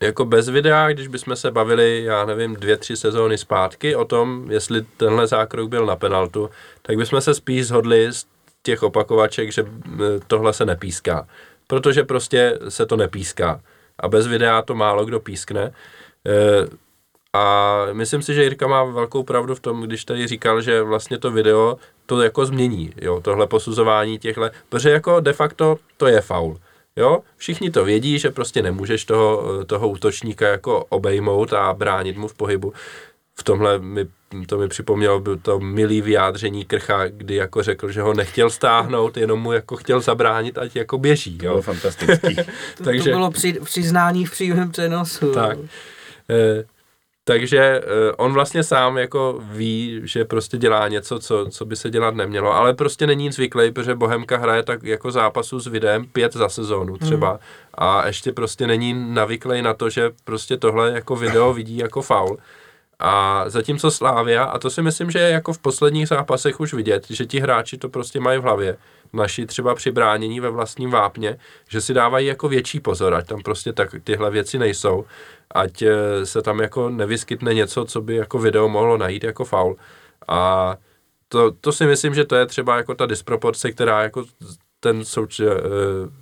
jako 0.00 0.24
bez 0.24 0.48
videa, 0.48 0.88
když 0.92 1.08
bychom 1.08 1.36
se 1.36 1.50
bavili, 1.50 2.04
já 2.04 2.24
nevím, 2.24 2.56
dvě, 2.56 2.76
tři 2.76 2.96
sezóny 2.96 3.38
zpátky 3.38 3.96
o 3.96 4.04
tom, 4.04 4.50
jestli 4.50 4.82
tenhle 4.82 5.26
zákrok 5.26 5.68
byl 5.68 5.86
na 5.86 5.96
penaltu, 5.96 6.50
tak 6.82 6.96
bychom 6.96 7.20
se 7.20 7.34
spíš 7.34 7.66
shodli 7.66 8.12
z 8.12 8.26
těch 8.62 8.82
opakovaček, 8.82 9.52
že 9.52 9.64
eh, 9.64 9.98
tohle 10.26 10.52
se 10.52 10.64
nepíská. 10.64 11.28
Protože 11.66 12.04
prostě 12.04 12.58
se 12.68 12.86
to 12.86 12.96
nepíská. 12.96 13.60
A 13.98 14.08
bez 14.08 14.26
videa 14.26 14.62
to 14.62 14.74
málo 14.74 15.04
kdo 15.04 15.20
pískne. 15.20 15.72
Eh, 16.26 16.66
a 17.32 17.86
myslím 17.92 18.22
si, 18.22 18.34
že 18.34 18.42
Jirka 18.42 18.66
má 18.66 18.84
velkou 18.84 19.22
pravdu 19.22 19.54
v 19.54 19.60
tom, 19.60 19.82
když 19.82 20.04
tady 20.04 20.26
říkal, 20.26 20.60
že 20.60 20.82
vlastně 20.82 21.18
to 21.18 21.30
video 21.30 21.76
to 22.06 22.22
jako 22.22 22.46
změní, 22.46 22.92
jo, 23.00 23.20
tohle 23.20 23.46
posuzování 23.46 24.18
těchhle, 24.18 24.50
protože 24.68 24.90
jako 24.90 25.20
de 25.20 25.32
facto 25.32 25.76
to 25.96 26.06
je 26.06 26.20
faul. 26.20 26.58
Jo, 26.96 27.20
všichni 27.36 27.70
to 27.70 27.84
vědí, 27.84 28.18
že 28.18 28.30
prostě 28.30 28.62
nemůžeš 28.62 29.04
toho, 29.04 29.64
toho 29.64 29.88
útočníka 29.88 30.48
jako 30.48 30.84
obejmout 30.84 31.52
a 31.52 31.74
bránit 31.74 32.16
mu 32.16 32.28
v 32.28 32.34
pohybu. 32.34 32.72
V 33.34 33.42
tomhle 33.42 33.78
mi, 33.78 34.06
to 34.46 34.58
mi 34.58 34.68
připomnělo 34.68 35.20
by 35.20 35.30
to 35.36 35.60
milý 35.60 36.00
vyjádření 36.00 36.64
Krcha, 36.64 37.08
kdy 37.08 37.34
jako 37.34 37.62
řekl, 37.62 37.90
že 37.90 38.02
ho 38.02 38.14
nechtěl 38.14 38.50
stáhnout, 38.50 39.16
jenom 39.16 39.40
mu 39.40 39.52
jako 39.52 39.76
chtěl 39.76 40.00
zabránit, 40.00 40.58
ať 40.58 40.76
jako 40.76 40.98
běží. 40.98 41.32
Jo. 41.32 41.38
To 41.38 41.48
bylo 41.48 41.62
fantastický. 41.62 42.36
to, 42.76 42.84
Takže, 42.84 43.10
to 43.10 43.16
bylo 43.16 43.30
při, 43.30 43.52
přiznání 43.64 44.26
v 44.26 44.30
přímém 44.30 44.70
přenosu. 44.70 45.32
Tak. 45.32 45.58
E, 46.30 46.64
takže 47.24 47.58
e, 47.58 48.12
on 48.12 48.32
vlastně 48.32 48.62
sám 48.62 48.98
jako 48.98 49.40
ví, 49.42 50.00
že 50.04 50.24
prostě 50.24 50.58
dělá 50.58 50.88
něco, 50.88 51.18
co, 51.18 51.46
co 51.50 51.64
by 51.64 51.76
se 51.76 51.90
dělat 51.90 52.14
nemělo, 52.14 52.52
ale 52.54 52.74
prostě 52.74 53.06
není 53.06 53.32
zvyklý, 53.32 53.70
protože 53.70 53.94
Bohemka 53.94 54.36
hraje 54.36 54.62
tak 54.62 54.82
jako 54.82 55.10
zápasu 55.10 55.60
s 55.60 55.66
videem 55.66 56.06
pět 56.06 56.32
za 56.32 56.48
sezónu 56.48 56.96
třeba 56.96 57.30
hmm. 57.30 57.38
a 57.74 58.06
ještě 58.06 58.32
prostě 58.32 58.66
není 58.66 59.14
navyklý 59.14 59.62
na 59.62 59.74
to, 59.74 59.90
že 59.90 60.10
prostě 60.24 60.56
tohle 60.56 60.92
jako 60.92 61.16
video 61.16 61.52
vidí 61.52 61.76
jako 61.76 62.02
faul. 62.02 62.38
A 63.04 63.44
zatímco 63.50 63.90
Slávia, 63.90 64.44
a 64.44 64.58
to 64.58 64.70
si 64.70 64.82
myslím, 64.82 65.10
že 65.10 65.18
je 65.18 65.30
jako 65.30 65.52
v 65.52 65.58
posledních 65.58 66.08
zápasech 66.08 66.60
už 66.60 66.74
vidět, 66.74 67.06
že 67.10 67.26
ti 67.26 67.40
hráči 67.40 67.78
to 67.78 67.88
prostě 67.88 68.20
mají 68.20 68.38
v 68.38 68.42
hlavě, 68.42 68.76
naši 69.12 69.46
třeba 69.46 69.74
při 69.74 69.90
bránění 69.90 70.40
ve 70.40 70.50
vlastním 70.50 70.90
vápně, 70.90 71.38
že 71.68 71.80
si 71.80 71.94
dávají 71.94 72.26
jako 72.26 72.48
větší 72.48 72.80
pozor, 72.80 73.14
ať 73.14 73.26
tam 73.26 73.42
prostě 73.42 73.72
tak 73.72 73.94
tyhle 74.04 74.30
věci 74.30 74.58
nejsou, 74.58 75.04
ať 75.50 75.82
eh, 75.82 76.26
se 76.26 76.42
tam 76.42 76.60
jako 76.60 76.90
nevyskytne 76.90 77.54
něco, 77.54 77.84
co 77.84 78.00
by 78.00 78.16
jako 78.16 78.38
video 78.38 78.68
mohlo 78.68 78.96
najít 78.98 79.24
jako 79.24 79.44
faul. 79.44 79.76
A 80.28 80.76
to, 81.28 81.50
to 81.50 81.72
si 81.72 81.86
myslím, 81.86 82.14
že 82.14 82.24
to 82.24 82.36
je 82.36 82.46
třeba 82.46 82.76
jako 82.76 82.94
ta 82.94 83.06
disproporce, 83.06 83.72
která 83.72 84.02
jako 84.02 84.24
ten 84.82 85.04
souč, 85.04 85.40
eh, 85.40 85.46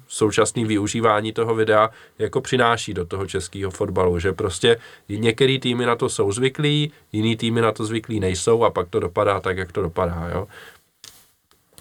současný 0.08 0.64
využívání 0.64 1.32
toho 1.32 1.54
videa 1.54 1.90
jako 2.18 2.40
přináší 2.40 2.94
do 2.94 3.06
toho 3.06 3.26
českého 3.26 3.70
fotbalu, 3.70 4.18
že 4.18 4.32
prostě 4.32 4.76
některé 5.08 5.58
týmy 5.58 5.86
na 5.86 5.96
to 5.96 6.08
jsou 6.08 6.32
zvyklí, 6.32 6.92
jiný 7.12 7.36
týmy 7.36 7.60
na 7.60 7.72
to 7.72 7.84
zvyklí 7.84 8.20
nejsou 8.20 8.64
a 8.64 8.70
pak 8.70 8.88
to 8.88 9.00
dopadá 9.00 9.40
tak, 9.40 9.56
jak 9.56 9.72
to 9.72 9.82
dopadá, 9.82 10.28
jo. 10.34 10.48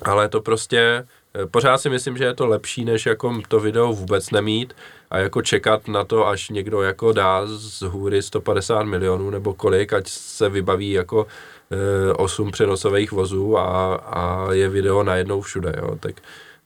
Ale 0.01 0.29
to 0.29 0.41
prostě, 0.41 1.05
eh, 1.35 1.45
pořád 1.45 1.77
si 1.77 1.89
myslím, 1.89 2.17
že 2.17 2.23
je 2.23 2.33
to 2.33 2.47
lepší, 2.47 2.85
než 2.85 3.05
jako 3.05 3.41
to 3.47 3.59
video 3.59 3.93
vůbec 3.93 4.31
nemít 4.31 4.73
a 5.11 5.17
jako 5.17 5.41
čekat 5.41 5.87
na 5.87 6.03
to, 6.03 6.27
až 6.27 6.49
někdo 6.49 6.81
jako 6.81 7.11
dá 7.13 7.41
z 7.45 7.81
hůry 7.81 8.21
150 8.21 8.83
milionů 8.83 9.29
nebo 9.29 9.53
kolik, 9.53 9.93
ať 9.93 10.07
se 10.07 10.49
vybaví 10.49 10.91
jako 10.91 11.27
e, 11.71 12.13
8 12.13 12.51
přenosových 12.51 13.11
vozů 13.11 13.57
a, 13.57 13.95
a 13.95 14.53
je 14.53 14.69
video 14.69 15.03
najednou 15.03 15.41
všude, 15.41 15.73
jo. 15.77 15.95
Tak 15.99 16.15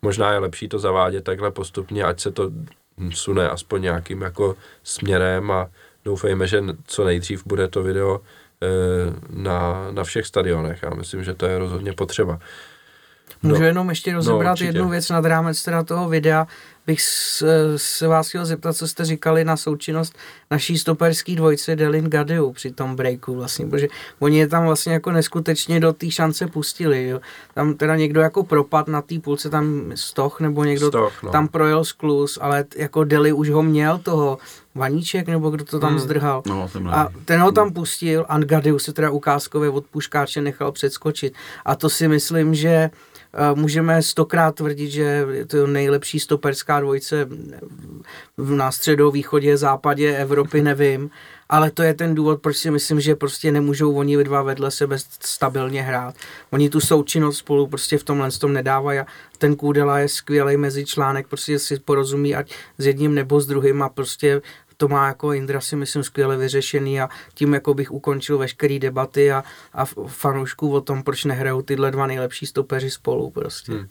možná 0.04 0.32
je 0.32 0.40
lepší 0.40 0.68
to 0.68 0.80
zavádět 0.80 1.24
takhle 1.24 1.52
postupně, 1.52 2.04
ať 2.04 2.20
se 2.20 2.32
to 2.32 2.52
sune 3.10 3.50
aspoň 3.50 3.82
nějakým 3.82 4.22
jako 4.22 4.56
směrem 4.84 5.52
a 5.52 5.70
doufejme, 6.06 6.48
že 6.48 6.64
co 6.86 7.06
nejdřív 7.06 7.46
bude 7.46 7.68
to 7.68 7.84
video 7.84 8.20
e, 8.20 8.68
na, 9.30 9.92
na 9.92 10.04
všech 10.04 10.26
stadionech. 10.26 10.80
Já 10.84 10.90
myslím, 10.90 11.24
že 11.24 11.34
to 11.34 11.46
je 11.46 11.58
rozhodně 11.58 11.94
potřeba. 11.94 12.40
Můžu 13.44 13.62
no, 13.62 13.66
jenom 13.66 13.90
ještě 13.90 14.14
rozebrat 14.14 14.60
no, 14.60 14.66
jednu 14.66 14.90
věc 14.90 15.10
nad 15.10 15.26
rámec 15.26 15.64
teda 15.64 15.84
toho 15.84 16.10
videa 16.10 16.48
bych 16.88 17.02
se 17.76 18.08
vás 18.08 18.30
chtěl 18.30 18.46
zeptat, 18.46 18.74
co 18.74 18.88
jste 18.88 19.06
říkali 19.06 19.46
na 19.46 19.58
součinnost 19.58 20.16
naší 20.52 20.78
stoperský 20.78 21.36
dvojce 21.36 21.76
Delin 21.76 22.10
Gadiu 22.10 22.52
při 22.52 22.72
tom 22.72 22.96
breaku 22.96 23.36
vlastně, 23.36 23.68
protože 23.68 23.88
oni 24.20 24.40
je 24.40 24.48
tam 24.48 24.66
vlastně 24.66 24.94
jako 24.94 25.12
neskutečně 25.12 25.80
do 25.80 25.94
té 25.94 26.12
šance 26.12 26.48
pustili, 26.48 27.08
jo. 27.08 27.20
Tam 27.54 27.74
teda 27.74 27.96
někdo 27.96 28.22
jako 28.22 28.44
propad 28.44 28.88
na 28.88 29.02
té 29.02 29.20
půlce, 29.20 29.50
tam 29.50 29.92
Stoch 29.96 30.40
nebo 30.40 30.64
někdo 30.64 30.88
Stoch, 30.88 31.24
no. 31.24 31.32
tam 31.32 31.48
projel 31.48 31.86
sklus, 31.86 32.38
ale 32.42 32.66
jako 32.76 33.04
Deli 33.04 33.34
už 33.34 33.50
ho 33.50 33.64
měl 33.64 33.98
toho 33.98 34.38
Vaníček, 34.76 35.28
nebo 35.28 35.50
kdo 35.50 35.66
to 35.66 35.80
tam 35.80 35.90
hmm. 35.90 36.00
zdrhal. 36.00 36.44
No, 36.48 36.70
a 36.90 37.10
ten 37.26 37.42
ho 37.42 37.52
tam 37.52 37.74
pustil 37.74 38.26
a 38.30 38.40
Gadiu 38.40 38.80
se 38.80 38.94
teda 38.94 39.10
ukázkově 39.10 39.70
od 39.70 39.86
puškáče 39.86 40.42
nechal 40.42 40.72
předskočit. 40.72 41.34
A 41.66 41.76
to 41.76 41.90
si 41.90 42.08
myslím, 42.08 42.56
že 42.56 42.90
Můžeme 43.54 44.02
stokrát 44.02 44.56
tvrdit, 44.56 44.90
že 44.90 45.26
je 45.32 45.46
to 45.46 45.68
nejlepší 45.68 46.20
stoperská 46.20 46.80
dvojce 46.80 47.28
na 48.38 48.72
středovýchodě, 48.72 49.58
západě 49.58 50.18
Evropy, 50.18 50.62
nevím, 50.62 51.10
ale 51.50 51.72
to 51.72 51.84
je 51.84 51.94
ten 51.94 52.16
důvod, 52.16 52.42
proč 52.42 52.58
si 52.58 52.72
myslím, 52.72 53.00
že 53.00 53.16
prostě 53.16 53.52
nemůžou 53.52 53.94
oni 53.94 54.24
dva 54.24 54.42
vedle 54.42 54.72
sebe 54.72 54.98
stabilně 55.20 55.82
hrát. 55.82 56.16
Oni 56.52 56.70
tu 56.70 56.80
součinnost 56.80 57.38
spolu 57.38 57.68
prostě 57.68 57.98
v 57.98 58.04
tomhle 58.04 58.32
tom 58.32 58.54
nedávají 58.54 59.00
ten 59.44 59.56
Kůdela 59.56 60.00
je 60.00 60.10
skvělý 60.10 60.58
mezičlánek, 60.58 61.28
prostě 61.28 61.60
si 61.60 61.80
porozumí 61.80 62.36
ať 62.36 62.54
s 62.78 62.86
jedním 62.88 63.16
nebo 63.16 63.42
s 63.42 63.48
druhým 63.48 63.82
a 63.84 63.90
prostě 63.90 64.42
to 64.78 64.88
má 64.88 65.08
jako 65.08 65.34
Indra 65.34 65.62
si 65.62 65.76
myslím 65.76 66.04
skvěle 66.04 66.38
vyřešený 66.38 67.02
a 67.02 67.10
tím 67.34 67.54
jako 67.54 67.74
bych 67.74 67.92
ukončil 67.92 68.38
veškeré 68.38 68.80
debaty 68.80 69.32
a, 69.32 69.44
a 69.74 69.86
fanoušků 70.08 70.74
o 70.74 70.82
tom, 70.82 71.04
proč 71.04 71.26
nehrajou 71.26 71.62
tyhle 71.62 71.92
dva 71.92 72.08
nejlepší 72.08 72.46
stopeři 72.46 72.92
spolu 72.92 73.30
prostě. 73.30 73.72
Hmm. 73.72 73.88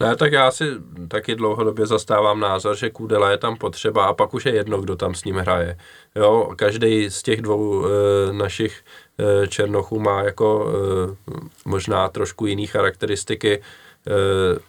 Ne, 0.00 0.16
tak 0.16 0.32
já 0.32 0.50
si 0.50 0.64
taky 1.08 1.34
dlouhodobě 1.34 1.86
zastávám 1.86 2.40
názor, 2.40 2.76
že 2.76 2.90
Kudela 2.90 3.30
je 3.30 3.38
tam 3.38 3.56
potřeba 3.56 4.06
a 4.06 4.12
pak 4.12 4.34
už 4.34 4.46
je 4.46 4.54
jedno, 4.54 4.80
kdo 4.80 4.96
tam 4.96 5.14
s 5.14 5.24
ním 5.24 5.36
hraje. 5.36 5.78
Jo, 6.16 6.52
každý 6.56 7.10
z 7.10 7.22
těch 7.22 7.42
dvou 7.42 7.86
e, 7.86 7.88
našich 8.32 8.84
e, 9.18 9.46
černochů 9.48 10.00
má 10.00 10.22
jako 10.22 10.68
e, 10.68 11.36
možná 11.64 12.08
trošku 12.08 12.46
jiné 12.46 12.66
charakteristiky 12.66 13.54
e, 13.54 13.60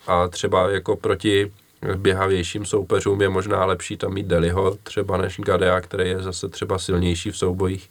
a 0.07 0.27
třeba 0.27 0.69
jako 0.71 0.95
proti 0.95 1.51
běhavějším 1.95 2.65
soupeřům 2.65 3.21
je 3.21 3.29
možná 3.29 3.65
lepší 3.65 3.97
tam 3.97 4.13
mít 4.13 4.25
Deliho 4.25 4.77
třeba 4.83 5.17
než 5.17 5.39
Gadea, 5.39 5.81
který 5.81 6.09
je 6.09 6.23
zase 6.23 6.49
třeba 6.49 6.79
silnější 6.79 7.31
v 7.31 7.37
soubojích. 7.37 7.89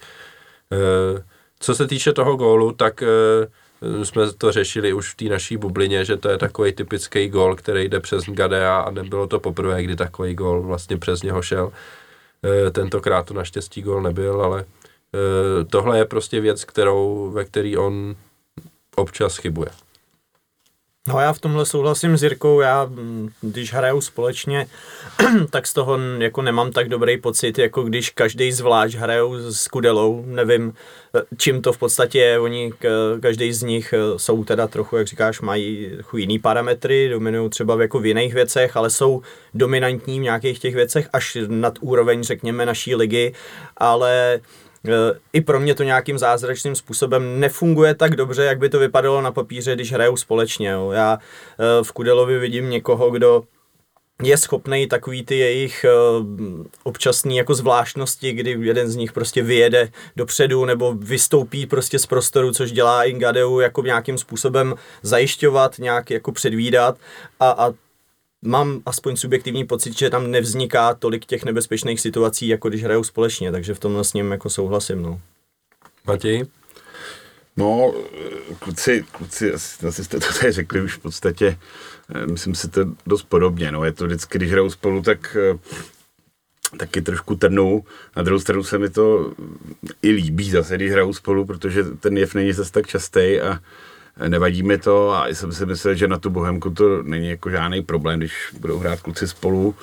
E, 0.73 1.23
Co 1.61 1.75
se 1.75 1.87
týče 1.87 2.13
toho 2.13 2.37
gólu, 2.37 2.73
tak 2.73 3.03
uh, 3.03 4.03
jsme 4.05 4.33
to 4.33 4.53
řešili 4.53 4.93
už 4.93 5.13
v 5.13 5.17
té 5.17 5.25
naší 5.25 5.57
bublině, 5.57 6.05
že 6.05 6.17
to 6.17 6.29
je 6.29 6.39
takový 6.39 6.73
typický 6.73 7.29
gól, 7.29 7.57
který 7.57 7.89
jde 7.89 8.01
přes 8.01 8.25
Gadea 8.25 8.81
a 8.81 8.91
nebylo 8.91 9.27
to 9.27 9.41
poprvé, 9.41 9.83
kdy 9.83 9.97
takový 9.97 10.35
gól 10.35 10.63
vlastně 10.63 10.99
přes 10.99 11.23
něho 11.23 11.43
šel. 11.43 11.67
Uh, 11.67 12.71
tentokrát 12.71 13.27
to 13.27 13.35
naštěstí 13.35 13.83
gól 13.83 14.03
nebyl, 14.03 14.43
ale 14.43 14.65
tohle 15.71 15.99
je 15.99 16.05
prostě 16.05 16.41
věc, 16.41 16.65
kterou, 16.65 17.31
ve 17.31 17.45
který 17.45 17.77
on 17.77 18.17
občas 18.97 19.37
chybuje. 19.37 19.71
No 21.09 21.21
já 21.21 21.33
v 21.33 21.39
tomhle 21.39 21.67
souhlasím 21.67 22.17
s 22.17 22.23
Jirkou, 22.23 22.61
já 22.61 22.91
když 23.41 23.73
hraju 23.73 24.01
společně, 24.01 24.67
tak 25.51 25.67
z 25.67 25.73
toho 25.73 25.99
jako 26.19 26.43
nemám 26.43 26.73
tak 26.73 26.89
dobrý 26.89 27.19
pocit, 27.19 27.59
jako 27.59 27.83
když 27.83 28.11
každý 28.11 28.53
zvlášť 28.53 28.95
hrajou 28.95 29.37
s 29.53 29.69
Kudelou, 29.69 30.25
nevím, 30.27 30.75
čím 31.39 31.63
to 31.63 31.73
v 31.73 31.79
podstatě 31.79 32.19
je, 32.19 32.39
oni, 32.39 32.73
každý 33.21 33.53
z 33.53 33.63
nich 33.63 33.93
e, 33.93 34.19
jsou 34.19 34.45
teda 34.45 34.67
trochu, 34.67 34.97
jak 34.97 35.07
říkáš, 35.07 35.41
mají 35.41 35.91
jiný 36.17 36.39
parametry, 36.39 37.09
dominují 37.09 37.51
třeba 37.51 37.83
jako 37.83 38.01
v 38.01 38.07
jiných 38.07 38.35
věcech, 38.35 38.77
ale 38.77 38.91
jsou 38.91 39.23
dominantní 39.55 40.21
v 40.21 40.23
nějakých 40.23 40.59
těch 40.59 40.75
věcech 40.75 41.09
až 41.13 41.39
nad 41.47 41.79
úroveň, 41.81 42.23
řekněme, 42.23 42.67
naší 42.67 42.95
ligy, 42.95 43.33
ale 43.77 44.41
i 45.33 45.41
pro 45.41 45.61
mě 45.61 45.75
to 45.75 45.83
nějakým 45.83 46.19
zázračným 46.19 46.75
způsobem 46.75 47.41
nefunguje 47.41 47.95
tak 47.95 48.17
dobře, 48.17 48.45
jak 48.45 48.59
by 48.59 48.69
to 48.69 48.79
vypadalo 48.79 49.21
na 49.21 49.33
papíře, 49.33 49.75
když 49.75 49.93
hrajou 49.93 50.17
společně. 50.17 50.69
Jo. 50.69 50.91
Já 50.91 51.19
eh, 51.19 51.85
v 51.85 51.93
Kudelovi 51.93 52.39
vidím 52.39 52.71
někoho, 52.71 53.11
kdo 53.11 53.43
je 54.23 54.37
schopný 54.37 54.87
takový 54.87 55.25
ty 55.25 55.39
jejich 55.39 55.87
uh, 56.21 56.27
občasný 56.83 57.37
jako 57.37 57.55
zvláštnosti, 57.55 58.33
kdy 58.33 58.59
jeden 58.61 58.89
z 58.89 58.97
nich 58.97 59.13
prostě 59.13 59.43
vyjede 59.43 59.89
dopředu 60.17 60.65
nebo 60.65 60.95
vystoupí 60.95 61.67
prostě 61.67 61.99
z 61.99 62.07
prostoru, 62.07 62.53
což 62.53 62.73
dělá 62.73 63.05
Ingadeu 63.05 63.61
jako 63.61 63.83
nějakým 63.83 64.19
způsobem 64.19 64.75
zajišťovat, 65.03 65.79
nějak 65.79 66.11
jako 66.11 66.33
předvídat 66.33 66.99
a, 67.41 67.51
a 67.51 67.73
mám 68.43 68.81
aspoň 68.87 69.17
subjektivní 69.17 69.65
pocit, 69.65 69.99
že 69.99 70.11
tam 70.11 70.31
nevzniká 70.31 70.95
tolik 70.95 71.25
těch 71.25 71.45
nebezpečných 71.45 72.01
situací, 72.01 72.49
jako 72.49 72.69
když 72.69 72.85
hrajou 72.85 73.05
společně, 73.05 73.53
takže 73.53 73.75
v 73.75 73.81
tomhle 73.81 74.05
s 74.05 74.13
ním 74.13 74.31
jako 74.31 74.51
souhlasím. 74.51 75.03
No. 75.03 75.21
Matěj? 76.07 76.47
No, 77.57 77.95
kluci, 78.59 79.05
kluci 79.13 79.53
asi, 79.53 79.87
asi 79.87 80.05
jste 80.05 80.21
to 80.21 80.27
tady 80.41 80.53
řekli 80.53 80.81
už 80.81 80.95
v 80.95 80.99
podstatě, 80.99 81.59
eh, 82.15 82.27
myslím 82.27 82.55
si 82.55 82.69
to 82.69 82.81
dost 83.07 83.23
podobně, 83.23 83.73
no, 83.73 83.85
je 83.85 83.93
to 83.93 84.07
vždycky, 84.07 84.39
když 84.39 84.51
hrajou 84.51 84.71
spolu, 84.71 85.03
tak 85.03 85.37
eh, 85.41 85.59
taky 86.77 87.03
trošku 87.03 87.35
trnou. 87.35 87.85
Na 88.17 88.23
druhou 88.23 88.41
stranu 88.41 88.65
se 88.65 88.79
mi 88.79 88.91
to 88.91 89.33
i 90.03 90.11
líbí 90.11 90.51
zase, 90.51 90.77
když 90.77 90.93
hrajou 90.93 91.13
spolu, 91.13 91.45
protože 91.45 91.85
ten 91.85 92.19
jev 92.19 92.35
není 92.35 92.53
zase 92.53 92.73
tak 92.73 92.87
častý 92.87 93.41
a 93.41 93.61
nevadí 94.29 94.63
mi 94.63 94.79
to 94.79 95.11
a 95.11 95.29
jsem 95.29 95.53
si 95.53 95.67
myslel, 95.67 95.95
že 95.95 96.09
na 96.09 96.19
tu 96.19 96.31
Bohemku 96.31 96.71
to 96.71 97.03
není 97.03 97.29
jako 97.29 97.51
žádný 97.51 97.83
problém, 97.83 98.19
když 98.19 98.33
budou 98.61 98.79
hrát 98.79 99.01
kluci 99.01 99.29
spolu, 99.29 99.75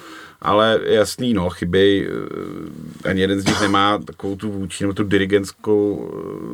ale 0.42 0.80
jasný, 0.84 1.34
no, 1.34 1.50
chyběj, 1.50 2.10
eh, 2.10 3.10
ani 3.10 3.22
jeden 3.22 3.42
z 3.42 3.46
nich 3.46 3.62
nemá 3.62 3.98
takovou 3.98 4.36
tu 4.36 4.52
vůči, 4.52 4.84
nebo 4.84 4.94
tu 4.94 5.04
dirigentskou, 5.04 6.12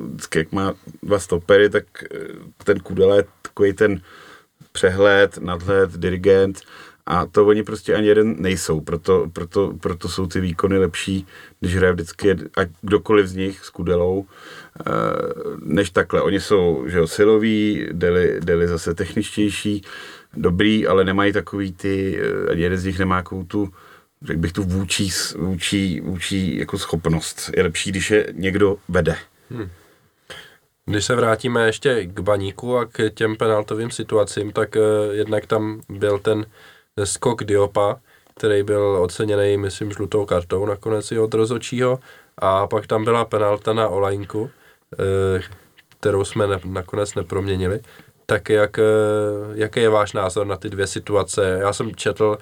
vždycky 0.07 0.39
jak 0.39 0.51
má 0.51 0.73
dva 1.03 1.19
stopery, 1.19 1.69
tak 1.69 1.83
eh, 2.03 2.17
ten 2.63 2.79
Kudela 2.79 3.15
je 3.15 3.23
takový 3.41 3.73
ten 3.73 4.01
přehled, 4.71 5.37
nadhled, 5.37 5.91
dirigent, 5.91 6.61
a 7.05 7.25
to 7.25 7.45
oni 7.45 7.63
prostě 7.63 7.95
ani 7.95 8.07
jeden 8.07 8.35
nejsou, 8.39 8.81
proto, 8.81 9.27
proto, 9.33 9.73
proto 9.81 10.09
jsou 10.09 10.27
ty 10.27 10.39
výkony 10.39 10.77
lepší, 10.77 11.27
když 11.59 11.75
hraje 11.75 11.93
vždycky 11.93 12.35
ať 12.55 12.69
kdokoliv 12.81 13.27
z 13.27 13.35
nich 13.35 13.65
s 13.65 13.69
Kudelou, 13.69 14.25
eh, 14.25 14.83
než 15.59 15.89
takhle. 15.89 16.21
Oni 16.21 16.39
jsou 16.39 16.83
že 16.87 16.97
jo, 16.97 17.07
siloví, 17.07 17.87
deli, 17.91 18.39
deli 18.43 18.67
zase 18.67 18.93
techničtější, 18.93 19.81
dobrý, 20.33 20.87
ale 20.87 21.03
nemají 21.03 21.33
takový 21.33 21.73
ty, 21.73 22.19
eh, 22.21 22.51
ani 22.51 22.61
jeden 22.61 22.79
z 22.79 22.85
nich 22.85 22.99
nemá 22.99 23.21
takovou 23.21 23.43
tu, 23.43 23.69
řekl 24.21 24.39
bych 24.39 24.53
tu 24.53 24.63
vůči, 24.63 25.09
vůči, 25.37 26.01
vůči 26.05 26.55
jako 26.59 26.77
schopnost. 26.77 27.51
Je 27.57 27.63
lepší, 27.63 27.91
když 27.91 28.11
je 28.11 28.27
někdo 28.31 28.77
vede. 28.89 29.15
Hmm. 29.49 29.69
Když 30.85 31.05
se 31.05 31.15
vrátíme 31.15 31.65
ještě 31.65 32.05
k 32.05 32.19
baníku 32.19 32.77
a 32.77 32.85
k 32.85 33.09
těm 33.09 33.35
penaltovým 33.35 33.91
situacím, 33.91 34.51
tak 34.51 34.75
uh, 34.75 35.15
jednak 35.15 35.45
tam 35.45 35.81
byl 35.89 36.19
ten 36.19 36.45
skok 37.03 37.43
Diopa, 37.43 37.99
který 38.35 38.63
byl 38.63 38.97
oceněný, 39.01 39.57
myslím, 39.57 39.91
žlutou 39.91 40.25
kartou 40.25 40.65
nakonec 40.65 41.11
i 41.11 41.19
od 41.19 41.33
rozočího. 41.33 41.99
A 42.37 42.67
pak 42.67 42.87
tam 42.87 43.03
byla 43.03 43.25
penalta 43.25 43.73
na 43.73 43.87
Olajnku, 43.87 44.49
eh, 44.93 45.41
kterou 45.99 46.25
jsme 46.25 46.47
ne, 46.47 46.59
nakonec 46.65 47.15
neproměnili. 47.15 47.79
Tak 48.25 48.49
jak, 48.49 48.79
eh, 48.79 48.83
jaký 49.53 49.79
je 49.79 49.89
váš 49.89 50.13
názor 50.13 50.47
na 50.47 50.57
ty 50.57 50.69
dvě 50.69 50.87
situace? 50.87 51.57
Já 51.61 51.73
jsem 51.73 51.95
četl, 51.95 52.37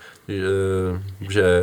že 1.30 1.62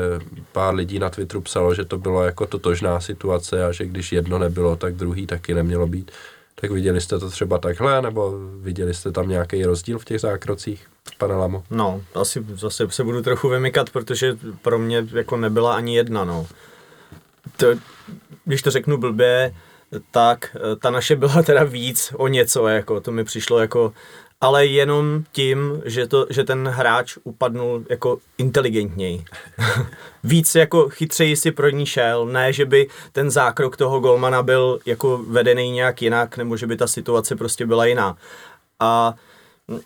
pár 0.53 0.74
lidí 0.74 0.99
na 0.99 1.11
Twitteru 1.11 1.41
psalo, 1.41 1.74
že 1.74 1.84
to 1.84 1.99
bylo 1.99 2.22
jako 2.22 2.47
totožná 2.47 3.01
situace 3.01 3.64
a 3.64 3.72
že 3.72 3.86
když 3.86 4.12
jedno 4.12 4.38
nebylo, 4.38 4.76
tak 4.76 4.95
druhý 4.95 5.26
taky 5.26 5.55
nemělo 5.55 5.86
být. 5.86 6.11
Tak 6.55 6.70
viděli 6.70 7.01
jste 7.01 7.18
to 7.18 7.30
třeba 7.30 7.59
takhle, 7.59 8.03
nebo 8.03 8.38
viděli 8.61 8.95
jste 8.95 9.12
tam 9.12 9.28
nějaký 9.28 9.64
rozdíl 9.64 9.99
v 9.99 10.05
těch 10.05 10.20
zákrocích, 10.20 10.89
pane 11.18 11.34
Lamo? 11.34 11.64
No, 11.70 12.03
asi 12.14 12.46
zase 12.55 12.90
se 12.90 13.05
budu 13.05 13.22
trochu 13.22 13.48
vymykat, 13.48 13.90
protože 13.90 14.36
pro 14.62 14.78
mě 14.78 15.07
jako 15.12 15.36
nebyla 15.36 15.74
ani 15.74 15.96
jedna, 15.96 16.24
no. 16.24 16.46
To, 17.57 17.66
když 18.44 18.62
to 18.62 18.70
řeknu 18.70 18.98
blbě, 18.98 19.55
tak 20.11 20.57
eh, 20.57 20.76
ta 20.76 20.90
naše 20.90 21.16
byla 21.16 21.42
teda 21.46 21.64
víc 21.64 22.12
o 22.16 22.28
něco, 22.28 22.68
jako 22.68 23.01
to 23.01 23.12
mi 23.12 23.24
přišlo 23.24 23.59
jako 23.59 23.92
ale 24.40 24.66
jenom 24.66 25.24
tím, 25.32 25.82
že, 25.84 26.07
to, 26.07 26.26
že 26.30 26.44
ten 26.44 26.68
hráč 26.68 27.18
upadnul 27.24 27.84
jako 27.90 28.18
inteligentněji. 28.38 29.24
Víc 30.24 30.55
jako 30.55 30.88
chytřeji 30.88 31.36
si 31.36 31.51
pro 31.51 31.70
ní 31.70 31.86
šel, 31.86 32.26
ne, 32.26 32.53
že 32.53 32.64
by 32.64 32.88
ten 33.12 33.30
zákrok 33.30 33.76
toho 33.76 34.01
golmana 34.01 34.42
byl 34.42 34.78
jako 34.86 35.18
vedený 35.18 35.70
nějak 35.70 36.03
jinak, 36.03 36.36
nebo 36.36 36.57
že 36.57 36.66
by 36.66 36.76
ta 36.76 36.86
situace 36.86 37.36
prostě 37.36 37.66
byla 37.66 37.86
jiná. 37.86 38.16
A 38.80 39.14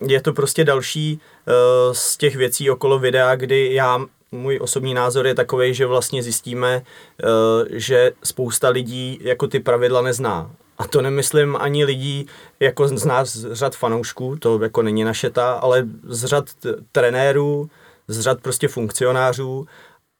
je 0.06 0.20
to 0.20 0.32
prostě 0.32 0.64
další 0.64 1.20
uh, 1.46 1.92
z 1.92 2.16
těch 2.16 2.36
věcí 2.36 2.70
okolo 2.70 2.98
videa, 2.98 3.36
kdy 3.36 3.74
já 3.74 4.00
můj 4.32 4.58
osobní 4.62 4.94
názor 4.94 5.26
je 5.26 5.34
takový, 5.34 5.74
že 5.74 5.86
vlastně 5.86 6.22
zjistíme, 6.22 6.82
uh, 7.24 7.30
že 7.70 8.12
spousta 8.24 8.68
lidí 8.68 9.18
jako 9.22 9.46
ty 9.46 9.60
pravidla 9.60 10.02
nezná 10.02 10.50
a 10.78 10.86
to 10.86 11.02
nemyslím 11.02 11.56
ani 11.56 11.84
lidí 11.84 12.26
jako 12.60 12.88
z 12.88 13.04
nás 13.04 13.36
z 13.36 13.52
řad 13.52 13.76
fanoušků, 13.76 14.36
to 14.36 14.62
jako 14.62 14.82
není 14.82 15.04
naše 15.04 15.30
ta, 15.30 15.52
ale 15.52 15.86
z 16.08 16.24
řad 16.24 16.44
trenérů, 16.92 17.70
z 18.08 18.20
řad 18.20 18.40
prostě 18.40 18.68
funkcionářů 18.68 19.66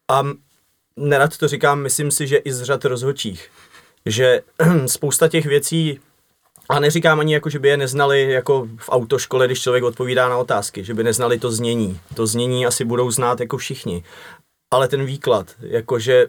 a 0.07 0.23
nerad 0.97 1.37
to 1.37 1.47
říkám, 1.47 1.81
myslím 1.81 2.11
si, 2.11 2.27
že 2.27 2.37
i 2.37 2.53
z 2.53 2.63
řad 2.63 2.85
rozhodčích. 2.85 3.49
Že 4.05 4.41
spousta 4.85 5.27
těch 5.27 5.45
věcí, 5.45 5.99
a 6.69 6.79
neříkám 6.79 7.19
ani 7.19 7.33
jako, 7.33 7.49
že 7.49 7.59
by 7.59 7.67
je 7.67 7.77
neznali 7.77 8.31
jako 8.31 8.67
v 8.77 8.89
autoškole, 8.89 9.45
když 9.45 9.61
člověk 9.61 9.83
odpovídá 9.83 10.29
na 10.29 10.37
otázky, 10.37 10.83
že 10.83 10.93
by 10.93 11.03
neznali 11.03 11.39
to 11.39 11.51
znění. 11.51 11.99
To 12.13 12.27
znění 12.27 12.65
asi 12.65 12.85
budou 12.85 13.11
znát 13.11 13.39
jako 13.39 13.57
všichni 13.57 14.03
ale 14.71 14.87
ten 14.87 15.05
výklad, 15.05 15.55
jakože 15.61 16.27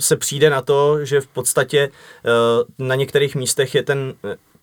se 0.00 0.16
přijde 0.16 0.50
na 0.50 0.62
to, 0.62 1.04
že 1.04 1.20
v 1.20 1.26
podstatě 1.26 1.78
eh, 1.88 2.30
na 2.78 2.94
některých 2.94 3.34
místech 3.34 3.74
je 3.74 3.82
ten 3.82 4.14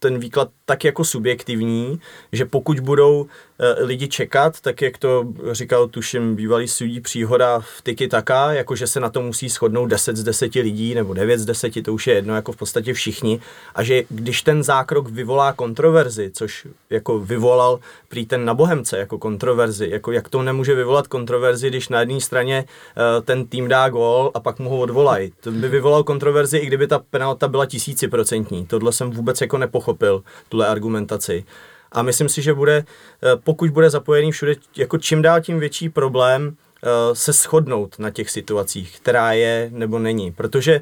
ten 0.04 0.20
výklad 0.20 0.50
tak 0.66 0.84
jako 0.84 1.04
subjektivní, 1.06 2.00
že 2.32 2.46
pokud 2.46 2.80
budou 2.80 3.28
e, 3.60 3.84
lidi 3.84 4.08
čekat, 4.08 4.62
tak 4.62 4.82
jak 4.82 4.98
to 4.98 5.24
říkal 5.52 5.88
tuším 5.88 6.36
bývalý 6.36 6.68
sudí 6.68 7.02
příhoda 7.02 7.60
v 7.60 7.82
Tiki 7.82 8.08
Taka, 8.08 8.54
jako 8.54 8.76
že 8.76 8.88
se 8.88 9.00
na 9.00 9.10
to 9.10 9.22
musí 9.22 9.50
shodnout 9.50 9.88
10 9.88 10.18
z 10.18 10.24
10 10.24 10.56
lidí 10.56 10.96
nebo 10.96 11.14
9 11.14 11.40
z 11.40 11.46
10, 11.46 11.84
to 11.84 11.94
už 11.94 12.08
je 12.08 12.14
jedno, 12.14 12.36
jako 12.36 12.52
v 12.52 12.58
podstatě 12.58 12.94
všichni. 12.94 13.40
A 13.76 13.84
že 13.84 14.04
když 14.10 14.42
ten 14.42 14.64
zákrok 14.64 15.10
vyvolá 15.10 15.54
kontroverzi, 15.54 16.32
což 16.34 16.68
jako 16.90 17.20
vyvolal 17.20 17.80
prý 18.10 18.26
ten 18.26 18.46
na 18.46 18.54
Bohemce 18.54 18.98
jako 18.98 19.18
kontroverzi, 19.18 19.90
jako 19.92 20.12
jak 20.12 20.30
to 20.30 20.44
nemůže 20.44 20.76
vyvolat 20.76 21.08
kontroverzi, 21.08 21.70
když 21.70 21.90
na 21.90 22.00
jedné 22.00 22.22
straně 22.22 22.58
e, 22.58 23.22
ten 23.22 23.48
tým 23.48 23.68
dá 23.68 23.90
gól 23.90 24.32
a 24.34 24.40
pak 24.40 24.60
mu 24.60 24.70
ho 24.70 24.78
odvolají. 24.78 25.32
To 25.40 25.52
by 25.52 25.70
vyvolal 25.70 26.04
kontroverzi, 26.04 26.58
i 26.58 26.66
kdyby 26.66 26.88
ta 26.88 27.00
penalta 27.00 27.48
byla 27.48 27.66
tisíciprocentní. 27.66 28.66
Tohle 28.66 28.92
jsem 28.92 29.12
vůbec 29.12 29.42
jako 29.42 29.58
nepochopil 29.58 29.93
pochopil 29.94 30.24
tuhle 30.50 30.68
argumentaci. 30.68 31.44
A 31.92 32.02
myslím 32.02 32.30
si, 32.30 32.42
že 32.42 32.54
bude, 32.54 32.86
eh, 33.24 33.36
pokud 33.44 33.70
bude 33.70 33.90
zapojený 33.90 34.32
všude, 34.32 34.56
jako 34.78 34.98
čím 34.98 35.22
dál 35.22 35.42
tím 35.42 35.60
větší 35.60 35.90
problém 35.90 36.56
eh, 36.84 37.16
se 37.16 37.32
shodnout 37.32 38.00
na 38.00 38.10
těch 38.10 38.30
situacích, 38.30 39.00
která 39.00 39.34
je 39.34 39.70
nebo 39.74 40.00
není. 40.00 40.32
Protože 40.32 40.82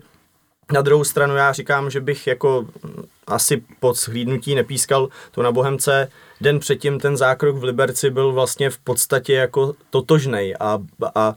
na 0.73 0.81
druhou 0.81 1.03
stranu 1.03 1.35
já 1.35 1.53
říkám, 1.53 1.89
že 1.89 2.01
bych 2.01 2.27
jako 2.27 2.65
hm, 2.83 3.03
asi 3.27 3.63
pod 3.79 3.97
shlídnutí 3.97 4.55
nepískal 4.55 5.09
to 5.31 5.43
na 5.43 5.51
Bohemce. 5.51 6.09
Den 6.41 6.59
předtím 6.59 6.99
ten 6.99 7.17
zákrok 7.17 7.55
v 7.55 7.63
Liberci 7.63 8.09
byl 8.09 8.31
vlastně 8.31 8.69
v 8.69 8.77
podstatě 8.77 9.33
jako 9.33 9.73
totožnej 9.89 10.55
a, 10.59 10.79
a 11.15 11.35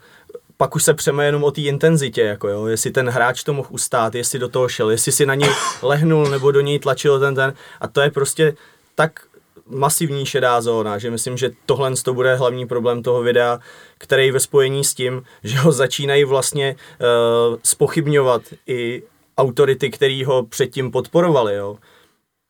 pak 0.57 0.77
už 0.77 0.85
se 0.85 0.95
přeme 0.95 1.27
jenom 1.27 1.45
o 1.45 1.51
té 1.51 1.61
intenzitě, 1.61 2.23
jako 2.23 2.49
jo, 2.49 2.67
jestli 2.67 2.91
ten 2.91 3.09
hráč 3.09 3.43
to 3.43 3.53
mohl 3.53 3.69
ustát, 3.71 4.15
jestli 4.15 4.39
do 4.39 4.49
toho 4.49 4.69
šel, 4.69 4.91
jestli 4.91 5.13
si 5.13 5.27
na 5.27 5.35
něj 5.35 5.51
lehnul 5.83 6.31
nebo 6.31 6.51
do 6.51 6.61
něj 6.61 6.79
tlačil 6.79 7.21
ten 7.21 7.35
ten. 7.35 7.55
A 7.81 7.89
to 7.89 8.01
je 8.01 8.11
prostě 8.11 8.55
tak 8.95 9.21
masivní 9.67 10.27
šedá 10.27 10.61
zóna, 10.61 10.99
že 10.99 11.11
myslím, 11.11 11.37
že 11.37 11.51
tohle 11.67 11.93
to 12.05 12.15
bude 12.15 12.37
hlavní 12.37 12.67
problém 12.67 13.03
toho 13.03 13.23
videa, 13.23 13.59
který 13.99 14.31
ve 14.31 14.41
spojení 14.41 14.85
s 14.85 14.95
tím, 14.95 15.23
že 15.45 15.59
ho 15.59 15.73
začínají 15.73 16.25
vlastně 16.25 16.77
uh, 16.77 17.57
spochybňovat 17.63 18.43
i 18.67 19.03
autority, 19.39 19.91
který 19.91 20.25
ho 20.25 20.43
předtím 20.47 20.91
podporovali, 20.91 21.55
jo 21.55 21.79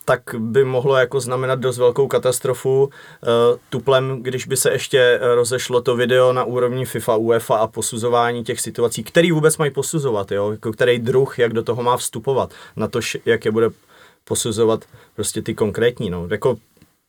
tak 0.05 0.21
by 0.39 0.65
mohlo 0.65 0.97
jako 0.97 1.21
znamenat 1.21 1.59
dost 1.59 1.79
velkou 1.79 2.07
katastrofu. 2.07 2.85
Uh, 2.85 2.91
tuplem, 3.71 4.23
když 4.23 4.47
by 4.47 4.57
se 4.57 4.71
ještě 4.71 5.19
rozešlo 5.35 5.81
to 5.81 5.97
video 5.97 6.33
na 6.33 6.45
úrovni 6.45 6.85
FIFA, 6.85 7.17
UEFA 7.17 7.57
a 7.57 7.67
posuzování 7.67 8.45
těch 8.45 8.61
situací, 8.61 9.05
který 9.05 9.33
vůbec 9.33 9.59
mají 9.59 9.71
posuzovat, 9.71 10.33
jo? 10.33 10.51
Jako 10.51 10.73
který 10.73 10.99
druh, 10.99 11.39
jak 11.39 11.53
do 11.53 11.63
toho 11.63 11.83
má 11.83 11.97
vstupovat, 11.97 12.55
na 12.77 12.89
to, 12.89 13.01
jak 13.27 13.45
je 13.45 13.51
bude 13.51 13.69
posuzovat 14.25 14.85
prostě 15.17 15.43
ty 15.43 15.55
konkrétní. 15.55 16.11
No. 16.11 16.27
Jako, 16.31 16.57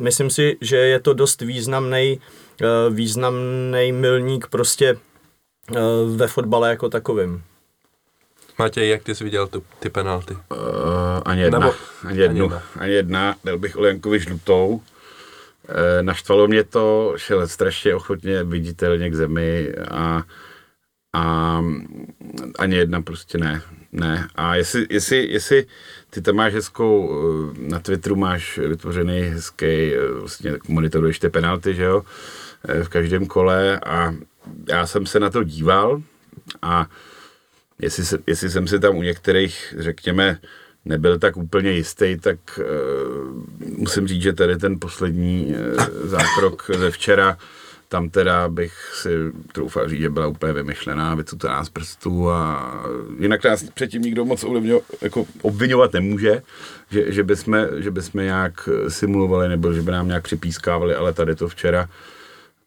myslím 0.01 0.29
si, 0.29 0.57
že 0.61 0.77
je 0.77 0.99
to 0.99 1.13
dost 1.13 1.41
významný 1.41 2.19
uh, 2.61 2.95
významný 2.95 3.91
milník 3.91 4.47
prostě 4.47 4.97
ve 6.15 6.27
fotbale 6.27 6.69
jako 6.69 6.89
takovým. 6.89 7.43
Matěj, 8.57 8.89
jak 8.89 9.03
ty 9.03 9.15
jsi 9.15 9.23
viděl 9.23 9.47
tu, 9.47 9.63
ty 9.79 9.89
penalty? 9.89 10.33
Uh, 10.33 10.39
ani 11.25 11.41
jedna. 11.41 11.59
Nebo, 11.59 11.73
ani, 12.03 12.19
jednu, 12.19 12.45
ani 12.45 12.53
jedna. 12.53 12.63
Ani 12.79 12.93
jedna. 12.93 13.35
Dal 13.43 13.57
bych 13.57 13.77
Oliankovi 13.77 14.19
žlutou. 14.19 14.67
Uh, 14.69 14.81
naštvalo 16.01 16.47
mě 16.47 16.63
to, 16.63 17.13
šel 17.17 17.47
strašně 17.47 17.95
ochotně 17.95 18.43
viditelně 18.43 19.09
k 19.09 19.15
zemi 19.15 19.73
a, 19.91 20.23
a 21.13 21.61
ani 22.59 22.75
jedna 22.75 23.01
prostě 23.01 23.37
ne. 23.37 23.61
Ne. 23.91 24.27
A 24.35 24.55
jestli, 24.55 24.87
jestli, 24.89 25.31
jestli 25.31 25.65
ty 26.09 26.21
tam 26.21 26.35
máš 26.35 26.53
hezkou, 26.53 27.11
na 27.57 27.79
Twitteru 27.79 28.15
máš 28.15 28.57
vytvořený 28.57 29.21
hezký, 29.21 29.91
vlastně 30.19 30.53
monitoruješ 30.67 31.19
ty 31.19 31.29
penalty, 31.29 31.75
že 31.75 31.83
jo, 31.83 32.03
v 32.83 32.87
každém 32.87 33.25
kole 33.25 33.79
a 33.79 34.13
já 34.69 34.87
jsem 34.87 35.05
se 35.05 35.19
na 35.19 35.29
to 35.29 35.43
díval 35.43 36.01
a 36.61 36.87
jestli, 37.79 38.05
se, 38.05 38.17
jestli 38.27 38.49
jsem 38.49 38.67
si 38.67 38.79
tam 38.79 38.97
u 38.97 39.01
některých, 39.01 39.75
řekněme, 39.77 40.39
nebyl 40.85 41.19
tak 41.19 41.37
úplně 41.37 41.71
jistý, 41.71 42.17
tak 42.21 42.37
uh, 42.59 43.77
musím 43.77 44.07
říct, 44.07 44.21
že 44.21 44.33
tady 44.33 44.57
ten 44.57 44.79
poslední 44.79 45.55
uh, 45.55 45.83
zákrok 46.07 46.71
ze 46.77 46.91
včera, 46.91 47.37
tam 47.89 48.09
teda 48.09 48.49
bych 48.49 48.73
si 48.93 49.09
troufal 49.51 49.89
říct, 49.89 50.01
že 50.01 50.09
byla 50.09 50.27
úplně 50.27 50.53
vymyšlená, 50.53 51.15
vycutaná 51.15 51.65
z 51.65 51.69
prstů 51.69 52.29
a 52.29 52.73
jinak 53.19 53.43
nás 53.43 53.63
předtím 53.63 54.01
nikdo 54.01 54.25
moc 54.25 54.43
ovlivňo, 54.43 54.81
jako 55.01 55.25
obvinovat 55.41 55.93
nemůže, 55.93 56.41
že, 56.91 57.11
že, 57.11 57.23
bychom, 57.23 57.67
že 57.77 57.91
bychom 57.91 58.23
nějak 58.23 58.69
simulovali 58.87 59.49
nebo 59.49 59.73
že 59.73 59.81
by 59.81 59.91
nám 59.91 60.07
nějak 60.07 60.23
připískávali, 60.23 60.95
ale 60.95 61.13
tady 61.13 61.35
to 61.35 61.47
včera 61.47 61.89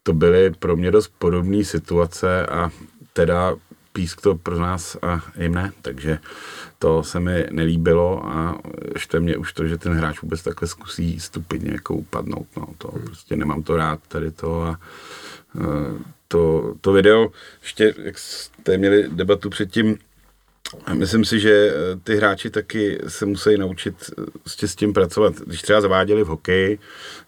to 0.03 0.13
byly 0.13 0.51
pro 0.59 0.75
mě 0.75 0.91
dost 0.91 1.11
podobné 1.19 1.63
situace 1.63 2.45
a 2.45 2.69
teda 3.13 3.55
písk 3.93 4.21
to 4.21 4.35
pro 4.35 4.59
nás 4.59 4.97
a 5.01 5.21
jim 5.37 5.53
ne, 5.53 5.71
takže 5.81 6.19
to 6.79 7.03
se 7.03 7.19
mi 7.19 7.47
nelíbilo 7.51 8.25
a 8.25 8.59
ještě 8.93 9.19
mě 9.19 9.37
už 9.37 9.53
to, 9.53 9.67
že 9.67 9.77
ten 9.77 9.93
hráč 9.93 10.21
vůbec 10.21 10.43
takhle 10.43 10.67
zkusí 10.67 11.19
stupidně 11.19 11.71
jako 11.71 11.95
upadnout, 11.95 12.47
no 12.57 12.67
to 12.77 12.87
hmm. 12.87 13.05
prostě 13.05 13.35
nemám 13.35 13.63
to 13.63 13.77
rád 13.77 13.99
tady 14.07 14.31
to 14.31 14.61
a 14.63 14.79
e, 15.59 15.63
to, 16.27 16.73
to 16.81 16.93
video, 16.93 17.31
ještě 17.61 17.93
jak 18.03 18.17
jste 18.17 18.77
měli 18.77 19.09
debatu 19.09 19.49
předtím, 19.49 19.97
Myslím 20.93 21.25
si, 21.25 21.39
že 21.39 21.73
eh, 21.73 21.95
ty 22.03 22.15
hráči 22.15 22.49
taky 22.49 22.99
se 23.07 23.25
musí 23.25 23.57
naučit 23.57 23.95
eh, 24.63 24.67
s 24.67 24.75
tím 24.75 24.93
pracovat. 24.93 25.33
Když 25.45 25.61
třeba 25.61 25.81
zaváděli 25.81 26.23
v 26.23 26.27
hokeji 26.27 26.79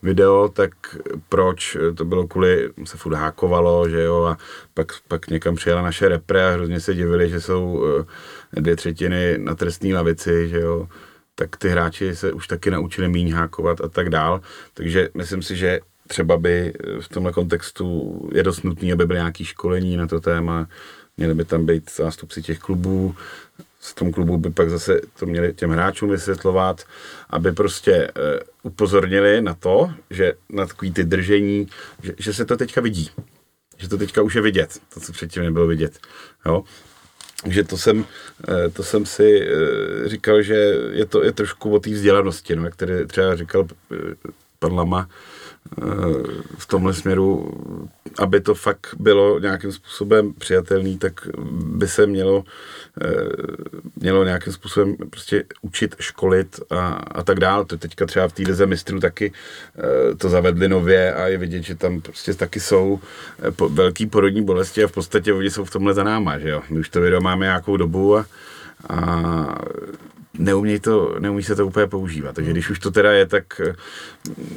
video, 0.04 0.50
tak 0.50 0.72
proč? 1.30 1.78
To 1.96 2.06
bylo 2.06 2.28
kvůli, 2.28 2.70
se 2.84 2.98
furt 2.98 3.16
hákovalo, 3.16 3.90
že 3.90 4.02
jo, 4.02 4.24
a 4.24 4.38
pak, 4.74 4.88
pak 5.08 5.28
někam 5.28 5.56
přijela 5.56 5.82
naše 5.82 6.10
repre 6.10 6.48
a 6.48 6.52
hrozně 6.52 6.80
se 6.80 6.94
divili, 6.94 7.30
že 7.30 7.42
jsou 7.42 7.86
eh, 8.54 8.62
dvě 8.62 8.76
třetiny 8.76 9.38
na 9.38 9.56
trestní 9.56 9.94
lavici, 9.94 10.50
že 10.50 10.60
jo, 10.60 10.88
tak 11.36 11.58
ty 11.58 11.70
hráči 11.70 12.16
se 12.16 12.34
už 12.34 12.48
taky 12.48 12.72
naučili 12.72 13.08
míň 13.08 13.34
hákovat 13.34 13.82
a 13.82 13.88
tak 13.88 14.10
dál. 14.10 14.42
Takže 14.74 15.10
myslím 15.14 15.42
si, 15.42 15.56
že 15.56 15.80
třeba 16.08 16.38
by 16.38 16.74
v 17.00 17.10
tomhle 17.10 17.32
kontextu 17.32 18.20
je 18.34 18.44
dost 18.44 18.64
nutné, 18.64 18.94
aby 18.94 19.06
byly 19.06 19.20
nějaké 19.20 19.44
školení 19.44 19.98
na 19.98 20.08
to 20.08 20.20
téma, 20.20 20.68
měli 21.22 21.34
by 21.34 21.46
tam 21.46 21.66
být 21.66 21.92
zástupci 21.96 22.42
těch 22.42 22.60
klubů, 22.60 23.16
z 23.80 23.94
tom 23.94 24.12
klubu 24.12 24.38
by 24.38 24.50
pak 24.50 24.70
zase 24.70 25.02
to 25.20 25.26
měli 25.26 25.54
těm 25.54 25.70
hráčům 25.70 26.10
vysvětlovat, 26.10 26.84
aby 27.30 27.52
prostě 27.52 28.08
uh, 28.08 28.72
upozornili 28.72 29.42
na 29.42 29.54
to, 29.54 29.92
že 30.10 30.34
na 30.50 30.66
takový 30.66 30.92
ty 30.92 31.04
držení, 31.04 31.68
že, 32.04 32.14
že 32.18 32.34
se 32.34 32.46
to 32.46 32.58
teďka 32.58 32.82
vidí. 32.82 33.10
Že 33.78 33.90
to 33.90 33.98
teďka 33.98 34.22
už 34.22 34.36
je 34.36 34.42
vidět, 34.42 34.80
to, 34.94 35.00
co 35.00 35.12
předtím 35.12 35.44
nebylo 35.44 35.68
vidět. 35.68 36.00
Jo? 36.46 36.64
že 37.46 37.64
to 37.64 37.78
jsem, 37.78 38.06
eh, 38.48 38.70
to 38.70 38.84
jsem 38.84 39.06
si 39.06 39.42
eh, 39.42 40.10
říkal, 40.10 40.42
že 40.42 40.56
je 40.92 41.06
to 41.06 41.24
je 41.24 41.32
trošku 41.32 41.74
o 41.74 41.80
té 41.80 41.90
vzdělanosti, 41.90 42.56
no, 42.56 42.66
jak 42.66 42.76
tady 42.76 43.08
třeba 43.08 43.36
říkal 43.36 43.68
pan 44.60 44.74
Lama, 44.74 45.10
v 46.58 46.66
tomhle 46.68 46.94
směru, 46.94 47.52
aby 48.20 48.42
to 48.42 48.56
fakt 48.56 48.88
bylo 49.00 49.40
nějakým 49.40 49.72
způsobem 49.72 50.34
přijatelný, 50.34 50.98
tak 50.98 51.28
by 51.52 51.88
se 51.88 52.06
mělo, 52.06 52.44
eh, 53.02 53.08
mělo 53.96 54.24
nějakým 54.24 54.54
způsobem 54.54 54.96
prostě 55.10 55.44
učit, 55.62 55.96
školit 56.00 56.60
a, 56.70 56.88
a 56.88 57.24
tak 57.24 57.40
dále. 57.40 57.66
To 57.66 57.78
teďka 57.78 58.06
třeba 58.06 58.28
v 58.28 58.34
té 58.34 58.66
mistrů 58.66 59.00
taky 59.00 59.32
eh, 59.32 60.16
to 60.16 60.30
zavedli 60.30 60.70
nově 60.70 61.14
a 61.14 61.28
je 61.28 61.38
vidět, 61.38 61.64
že 61.64 61.76
tam 61.76 62.02
prostě 62.02 62.34
taky 62.34 62.60
jsou 62.60 63.00
eh, 63.40 63.52
velký 63.70 64.06
porodní 64.06 64.44
bolesti 64.44 64.84
a 64.84 64.88
v 64.88 64.92
podstatě 64.92 65.34
oni 65.34 65.50
jsou 65.50 65.66
v 65.66 65.72
tomhle 65.72 65.94
za 65.94 66.04
náma, 66.04 66.40
že 66.40 66.50
jo. 66.50 66.62
My 66.70 66.80
už 66.80 66.90
to 66.90 67.02
video 67.02 67.22
máme 67.22 67.46
nějakou 67.46 67.78
dobu 67.78 68.18
a, 68.18 68.26
a 68.90 69.56
neumí, 70.38 70.80
to, 70.80 71.16
neumí 71.20 71.44
se 71.44 71.56
to 71.56 71.68
úplně 71.68 71.88
používat. 71.88 72.36
Takže 72.36 72.52
když 72.52 72.70
už 72.70 72.80
to 72.80 72.92
teda 72.92 73.12
je, 73.12 73.26
tak 73.26 73.62
eh, 73.68 73.76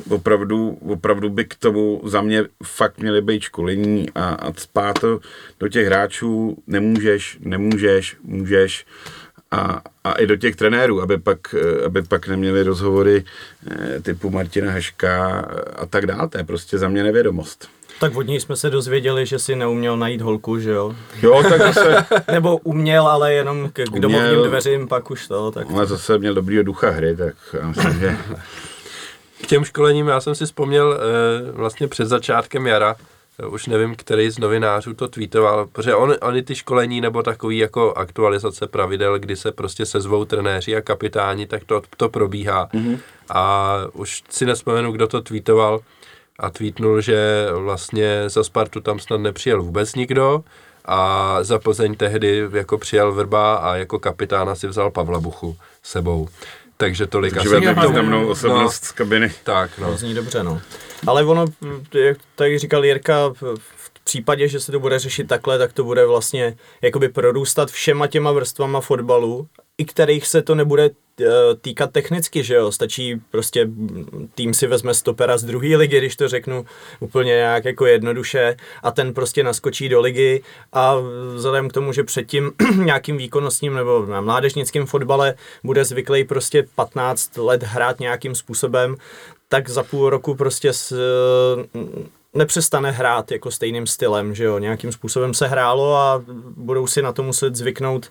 opravdu, 0.09 0.79
opravdu 0.89 1.31
by 1.31 1.45
k 1.45 1.55
tomu 1.55 2.03
za 2.05 2.21
mě 2.21 2.45
fakt 2.65 2.99
měly 2.99 3.23
být 3.23 3.43
školení 3.43 4.07
a, 4.15 4.29
a 4.29 4.53
spát 4.53 4.99
to 4.99 5.21
do 5.61 5.69
těch 5.69 5.87
hráčů 5.87 6.57
nemůžeš, 6.67 7.39
nemůžeš, 7.41 8.17
můžeš 8.23 8.87
a, 9.51 9.83
a 10.05 10.13
i 10.13 10.27
do 10.27 10.37
těch 10.37 10.57
trenérů, 10.57 11.03
aby 11.03 11.19
pak, 11.19 11.55
eh, 11.55 11.85
aby 11.85 12.03
pak 12.03 12.29
neměli 12.29 12.63
rozhovory 12.63 13.25
eh, 13.71 14.01
typu 14.01 14.31
Martina 14.31 14.73
Heška 14.73 15.41
a 15.77 15.87
tak 15.87 16.07
dále. 16.07 16.29
To 16.29 16.39
je 16.39 16.45
prostě 16.45 16.79
za 16.79 16.89
mě 16.89 17.03
nevědomost. 17.03 17.69
Tak 18.01 18.17
od 18.17 18.23
něj 18.23 18.41
jsme 18.41 18.57
se 18.57 18.71
dozvěděli, 18.71 19.27
že 19.27 19.39
si 19.39 19.57
neuměl 19.57 19.97
najít 19.97 20.21
holku, 20.21 20.59
že 20.59 20.71
jo? 20.71 20.95
Jo, 21.23 21.43
tak 21.49 21.61
zase... 21.61 22.07
Nebo 22.33 22.57
uměl, 22.57 23.09
ale 23.09 23.35
jenom 23.35 23.71
k, 23.73 23.85
k 23.85 24.01
domovním 24.01 24.43
dveřím, 24.43 24.89
pak 24.89 25.11
už 25.11 25.29
to. 25.29 25.51
Tak... 25.51 25.67
Ale 25.71 25.87
zase 25.87 26.19
měl 26.19 26.35
dobrýho 26.35 26.63
ducha 26.63 26.91
hry, 26.91 27.17
tak 27.17 27.35
já 27.61 27.69
myslím, 27.69 28.01
že... 28.01 28.17
K 29.43 29.47
těm 29.47 29.65
školením 29.65 30.09
já 30.09 30.21
jsem 30.21 30.35
si 30.35 30.45
vzpomněl 30.47 30.99
eh, 30.99 31.53
vlastně 31.53 31.89
před 31.89 32.09
začátkem 32.09 32.67
jara, 32.67 32.97
už 33.51 33.67
nevím, 33.67 33.95
který 33.97 34.31
z 34.31 34.39
novinářů 34.39 34.95
to 34.95 35.09
tweetoval, 35.09 35.67
protože 35.73 35.95
on, 35.95 36.15
oni 36.23 36.43
ty 36.43 36.55
školení 36.55 37.01
nebo 37.01 37.23
takový 37.23 37.59
jako 37.59 37.93
aktualizace 37.93 38.67
pravidel, 38.67 39.19
kdy 39.19 39.37
se 39.37 39.53
prostě 39.53 39.87
sezvou 39.87 40.25
trenéři 40.25 40.77
a 40.77 40.81
kapitáni, 40.81 41.47
tak 41.47 41.65
to, 41.65 41.83
to 41.97 42.09
probíhá. 42.09 42.69
Mm-hmm. 42.75 42.99
A 43.29 43.77
už 43.93 44.23
si 44.29 44.47
nespomenu, 44.47 44.93
kdo 44.93 45.09
to 45.09 45.21
tweetoval, 45.21 45.81
a 46.39 46.51
tweetnul, 46.51 47.01
že 47.01 47.47
vlastně 47.53 48.23
za 48.27 48.45
Spartu 48.45 48.81
tam 48.81 48.99
snad 48.99 49.17
nepřijel 49.21 49.63
vůbec 49.63 49.95
nikdo 49.95 50.45
a 50.85 51.39
za 51.43 51.59
Plzeň 51.59 51.95
tehdy 51.95 52.49
jako 52.53 52.79
přijel 52.79 53.13
Vrba 53.13 53.55
a 53.55 53.77
jako 53.77 53.99
kapitána 53.99 54.55
si 54.55 54.67
vzal 54.67 54.91
Pavla 54.91 55.21
Buchu 55.21 55.57
sebou. 55.83 56.29
Takže 56.77 57.07
tolik 57.07 57.35
Takže 57.35 57.57
asi. 57.57 57.65
Takže 57.65 57.87
významnou 57.87 58.29
osobnost 58.29 58.83
no, 58.83 58.89
z 58.89 58.93
kabiny. 58.93 59.33
Tak, 59.45 59.79
no. 59.79 59.91
To 59.91 59.97
zní 59.97 60.15
dobře, 60.15 60.43
no. 60.43 60.61
Ale 61.07 61.25
ono, 61.25 61.45
jak 61.95 62.19
tady 62.35 62.59
říkal 62.59 62.85
Jirka, 62.85 63.33
v 63.57 63.91
případě, 64.05 64.49
že 64.49 64.61
se 64.61 64.73
to 64.73 64.81
bude 64.81 64.99
řešit 64.99 65.29
takhle, 65.29 65.59
tak 65.59 65.73
to 65.73 65.85
bude 65.85 66.07
vlastně 66.07 66.57
jakoby 66.83 67.09
prorůstat 67.09 67.71
všema 67.71 68.07
těma 68.07 68.33
vrstvama 68.33 68.81
fotbalu, 68.81 69.49
i 69.79 69.85
kterých 69.85 70.27
se 70.27 70.43
to 70.43 70.55
nebude 70.55 70.91
eh, 71.21 71.25
týkat 71.61 71.93
technicky, 71.93 72.43
že 72.45 72.55
jo, 72.55 72.73
stačí 72.73 73.21
prostě 73.31 73.69
tým 74.35 74.55
si 74.55 74.67
vezme 74.67 74.95
stopera 74.95 75.39
z 75.39 75.45
druhé 75.45 75.77
ligy, 75.77 75.99
když 75.99 76.17
to 76.17 76.29
řeknu 76.29 76.67
úplně 77.01 77.33
nějak 77.33 77.65
jako 77.65 77.87
jednoduše 77.87 78.57
a 78.83 78.91
ten 78.91 79.15
prostě 79.15 79.43
naskočí 79.43 79.89
do 79.89 80.01
ligy. 80.01 80.43
A 80.73 80.97
vzhledem 81.35 81.69
k 81.69 81.73
tomu, 81.73 81.93
že 81.93 82.05
předtím 82.05 82.53
nějakým 82.85 83.17
výkonnostním 83.17 83.75
nebo 83.75 84.07
na 84.07 84.21
mládežnickém 84.21 84.87
fotbale 84.87 85.35
bude 85.65 85.85
zvyklý 85.85 86.25
prostě 86.25 86.67
15 86.75 87.37
let 87.37 87.63
hrát 87.63 88.01
nějakým 88.01 88.35
způsobem, 88.35 88.97
tak 89.49 89.71
za 89.71 89.83
půl 89.83 90.11
roku 90.11 90.35
prostě 90.35 90.73
s, 90.73 90.95
nepřestane 92.35 92.91
hrát 92.91 93.31
jako 93.31 93.51
stejným 93.51 93.87
stylem, 93.87 94.35
že 94.35 94.45
jo, 94.45 94.59
nějakým 94.59 94.93
způsobem 94.93 95.35
se 95.35 95.47
hrálo 95.47 95.97
a 95.97 96.23
budou 96.57 96.87
si 96.87 97.03
na 97.03 97.13
to 97.13 97.23
muset 97.23 97.57
zvyknout 97.57 98.11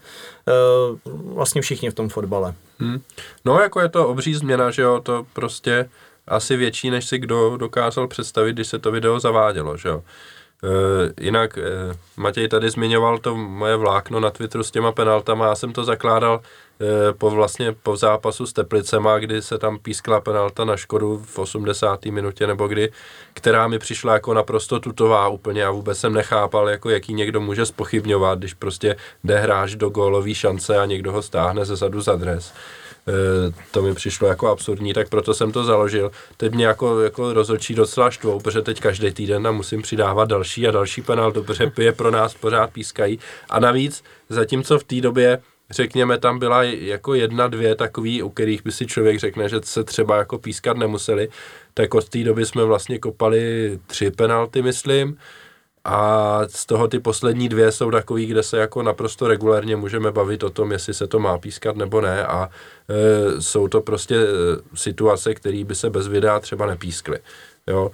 uh, 1.06 1.36
vlastně 1.36 1.62
všichni 1.62 1.90
v 1.90 1.94
tom 1.94 2.10
fotbale. 2.10 2.54
Hmm. 2.80 3.02
No 3.46 3.60
jako 3.60 3.80
je 3.80 3.90
to 3.90 4.08
obří 4.08 4.34
změna, 4.34 4.72
že 4.72 4.82
jo, 4.82 5.00
to 5.04 5.26
prostě 5.34 5.90
asi 6.28 6.56
větší, 6.56 6.90
než 6.90 7.06
si 7.06 7.18
kdo 7.18 7.58
dokázal 7.58 8.08
představit, 8.08 8.54
když 8.54 8.68
se 8.68 8.80
to 8.80 8.92
video 8.92 9.20
zavádělo, 9.20 9.78
že 9.78 9.90
jo. 9.90 10.04
E, 10.64 11.24
jinak 11.24 11.58
e, 11.58 11.62
Matěj 12.18 12.48
tady 12.48 12.70
zmiňoval 12.70 13.18
to 13.18 13.36
moje 13.36 13.76
vlákno 13.76 14.20
na 14.20 14.30
Twitteru 14.30 14.64
s 14.64 14.72
těma 14.72 14.92
penaltama, 14.92 15.46
já 15.46 15.56
jsem 15.56 15.74
to 15.74 15.84
zakládal 15.84 16.42
po 17.18 17.30
vlastně 17.30 17.76
po 17.84 17.98
zápasu 17.98 18.46
s 18.46 18.54
Teplicema, 18.54 19.20
kdy 19.20 19.42
se 19.42 19.58
tam 19.58 19.80
pískla 19.80 20.22
penalta 20.22 20.66
na 20.66 20.78
Škodu 20.78 21.24
v 21.26 21.40
80. 21.40 22.06
minutě 22.06 22.48
nebo 22.48 22.68
kdy, 22.68 22.92
která 23.34 23.68
mi 23.68 23.80
přišla 23.80 24.14
jako 24.14 24.34
naprosto 24.34 24.80
tutová 24.80 25.28
úplně 25.28 25.66
a 25.66 25.72
vůbec 25.72 26.00
jsem 26.00 26.14
nechápal, 26.14 26.70
jako 26.70 26.90
jaký 26.90 27.14
někdo 27.14 27.42
může 27.42 27.66
spochybňovat, 27.66 28.40
když 28.40 28.54
prostě 28.54 28.96
jde 29.24 29.40
hráč 29.40 29.76
do 29.76 29.90
gólový 29.90 30.36
šance 30.36 30.78
a 30.78 30.86
někdo 30.86 31.12
ho 31.12 31.22
stáhne 31.22 31.66
ze 31.66 31.76
zadu 31.76 32.02
za 32.02 32.16
dres. 32.16 32.54
Eh, 33.08 33.54
to 33.72 33.82
mi 33.82 33.94
přišlo 33.94 34.28
jako 34.28 34.48
absurdní, 34.48 34.94
tak 34.94 35.10
proto 35.10 35.34
jsem 35.34 35.52
to 35.52 35.64
založil. 35.64 36.12
Teď 36.38 36.54
mě 36.54 36.66
jako, 36.66 37.02
jako 37.02 37.34
rozhodčí 37.34 37.76
docela 37.76 38.12
štvou, 38.12 38.40
protože 38.40 38.62
teď 38.62 38.80
každý 38.80 39.12
týden 39.12 39.44
nám 39.44 39.56
musím 39.56 39.82
přidávat 39.82 40.30
další 40.30 40.68
a 40.68 40.72
další 40.72 41.02
penál, 41.02 41.32
protože 41.32 41.72
je 41.78 41.92
pro 41.92 42.12
nás 42.12 42.34
pořád 42.34 42.74
pískají. 42.74 43.20
A 43.50 43.60
navíc, 43.60 44.04
zatímco 44.30 44.80
v 44.80 44.84
té 44.84 45.02
době 45.02 45.40
řekněme, 45.72 46.18
tam 46.18 46.40
byla 46.40 46.64
jako 46.64 47.14
jedna, 47.14 47.48
dvě 47.48 47.76
takový, 47.76 48.24
u 48.24 48.30
kterých 48.30 48.64
by 48.64 48.72
si 48.72 48.86
člověk 48.86 49.20
řekne, 49.20 49.50
že 49.50 49.60
se 49.64 49.84
třeba 49.84 50.18
jako 50.18 50.38
pískat 50.38 50.78
nemuseli, 50.78 51.30
tak 51.74 51.94
od 51.94 52.10
té 52.10 52.24
doby 52.24 52.46
jsme 52.46 52.64
vlastně 52.64 53.00
kopali 53.00 53.80
tři 53.88 54.12
penalty, 54.12 54.62
myslím, 54.62 55.18
a 55.86 56.40
z 56.48 56.66
toho 56.66 56.88
ty 56.88 57.00
poslední 57.00 57.50
dvě 57.50 57.72
jsou 57.72 57.92
takový, 57.92 58.26
kde 58.26 58.44
se 58.44 58.58
jako 58.58 58.84
naprosto 58.84 59.28
regulérně 59.28 59.76
můžeme 59.76 60.12
bavit 60.12 60.44
o 60.44 60.50
tom, 60.50 60.72
jestli 60.72 60.94
se 60.94 61.08
to 61.08 61.20
má 61.20 61.38
pískat 61.38 61.76
nebo 61.76 62.02
ne 62.02 62.26
a 62.26 62.50
e, 62.90 63.42
jsou 63.42 63.68
to 63.68 63.82
prostě 63.82 64.16
e, 64.16 64.28
situace, 64.76 65.36
které 65.36 65.64
by 65.64 65.76
se 65.76 65.90
bez 65.90 66.08
videa 66.08 66.40
třeba 66.40 66.66
nepískly. 66.66 67.20
Jo? 67.68 67.92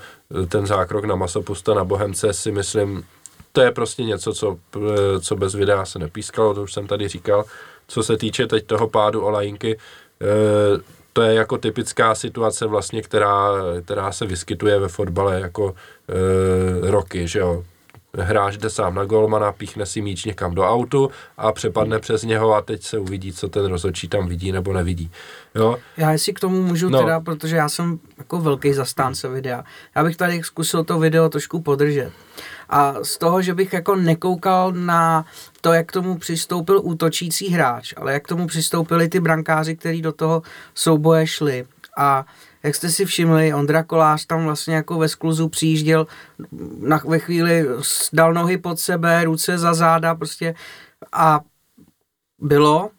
Ten 0.49 0.65
zákrok 0.65 1.05
na 1.05 1.15
Masopusta 1.15 1.73
na 1.73 1.83
Bohemce 1.83 2.33
si 2.33 2.51
myslím, 2.51 3.03
to 3.51 3.61
je 3.61 3.71
prostě 3.71 4.03
něco, 4.03 4.33
co, 4.33 4.57
e, 4.77 5.19
co 5.19 5.35
bez 5.35 5.55
videa 5.55 5.85
se 5.85 5.99
nepískalo, 5.99 6.53
to 6.53 6.63
už 6.63 6.73
jsem 6.73 6.87
tady 6.87 7.07
říkal. 7.07 7.45
Co 7.87 8.03
se 8.03 8.17
týče 8.17 8.47
teď 8.47 8.65
toho 8.65 8.87
pádu 8.87 9.21
Olajinky, 9.21 9.77
e, 9.77 9.77
to 11.13 11.21
je 11.21 11.33
jako 11.33 11.57
typická 11.57 12.15
situace 12.15 12.65
vlastně, 12.65 13.01
která, 13.01 13.49
která 13.83 14.11
se 14.11 14.25
vyskytuje 14.25 14.79
ve 14.79 14.87
fotbale 14.87 15.39
jako 15.39 15.75
e, 16.09 16.91
roky, 16.91 17.27
že 17.27 17.39
jo 17.39 17.63
hráč 18.17 18.57
jde 18.57 18.69
sám 18.69 18.95
na 18.95 19.05
golmana, 19.05 19.51
píchne 19.51 19.85
si 19.85 20.01
míč 20.01 20.25
někam 20.25 20.55
do 20.55 20.63
autu 20.63 21.11
a 21.37 21.51
přepadne 21.51 21.99
přes 21.99 22.23
něho 22.23 22.55
a 22.55 22.61
teď 22.61 22.83
se 22.83 22.99
uvidí, 22.99 23.33
co 23.33 23.47
ten 23.47 23.65
rozhodčí 23.65 24.07
tam 24.07 24.27
vidí 24.27 24.51
nebo 24.51 24.73
nevidí. 24.73 25.11
Jo? 25.55 25.77
Já 25.97 26.11
jestli 26.11 26.33
k 26.33 26.39
tomu 26.39 26.63
můžu 26.63 26.89
no. 26.89 26.99
teda, 26.99 27.19
protože 27.19 27.55
já 27.55 27.69
jsem 27.69 27.99
jako 28.17 28.37
velký 28.37 28.73
zastánce 28.73 29.27
videa. 29.27 29.63
Já 29.95 30.03
bych 30.03 30.17
tady 30.17 30.43
zkusil 30.43 30.83
to 30.83 30.99
video 30.99 31.29
trošku 31.29 31.61
podržet. 31.61 32.11
A 32.69 32.95
z 33.03 33.17
toho, 33.17 33.41
že 33.41 33.53
bych 33.53 33.73
jako 33.73 33.95
nekoukal 33.95 34.71
na 34.71 35.25
to, 35.61 35.73
jak 35.73 35.91
tomu 35.91 36.17
přistoupil 36.17 36.81
útočící 36.83 37.49
hráč, 37.49 37.93
ale 37.97 38.13
jak 38.13 38.27
tomu 38.27 38.47
přistoupili 38.47 39.09
ty 39.09 39.19
brankáři, 39.19 39.75
kteří 39.75 40.01
do 40.01 40.11
toho 40.11 40.41
souboje 40.75 41.27
šli. 41.27 41.65
A 41.97 42.25
jak 42.63 42.75
jste 42.75 42.89
si 42.89 43.05
všimli, 43.05 43.53
Ondra 43.53 43.83
Kolář 43.83 44.25
tam 44.25 44.43
vlastně 44.43 44.75
jako 44.75 44.97
ve 44.97 45.07
skluzu 45.07 45.49
přijížděl, 45.49 46.07
na, 46.79 46.99
ve 47.07 47.19
chvíli 47.19 47.65
dal 48.13 48.33
nohy 48.33 48.57
pod 48.57 48.79
sebe, 48.79 49.23
ruce 49.23 49.57
za 49.57 49.73
záda 49.73 50.15
prostě 50.15 50.55
a 51.11 51.39
bylo, 52.39 52.89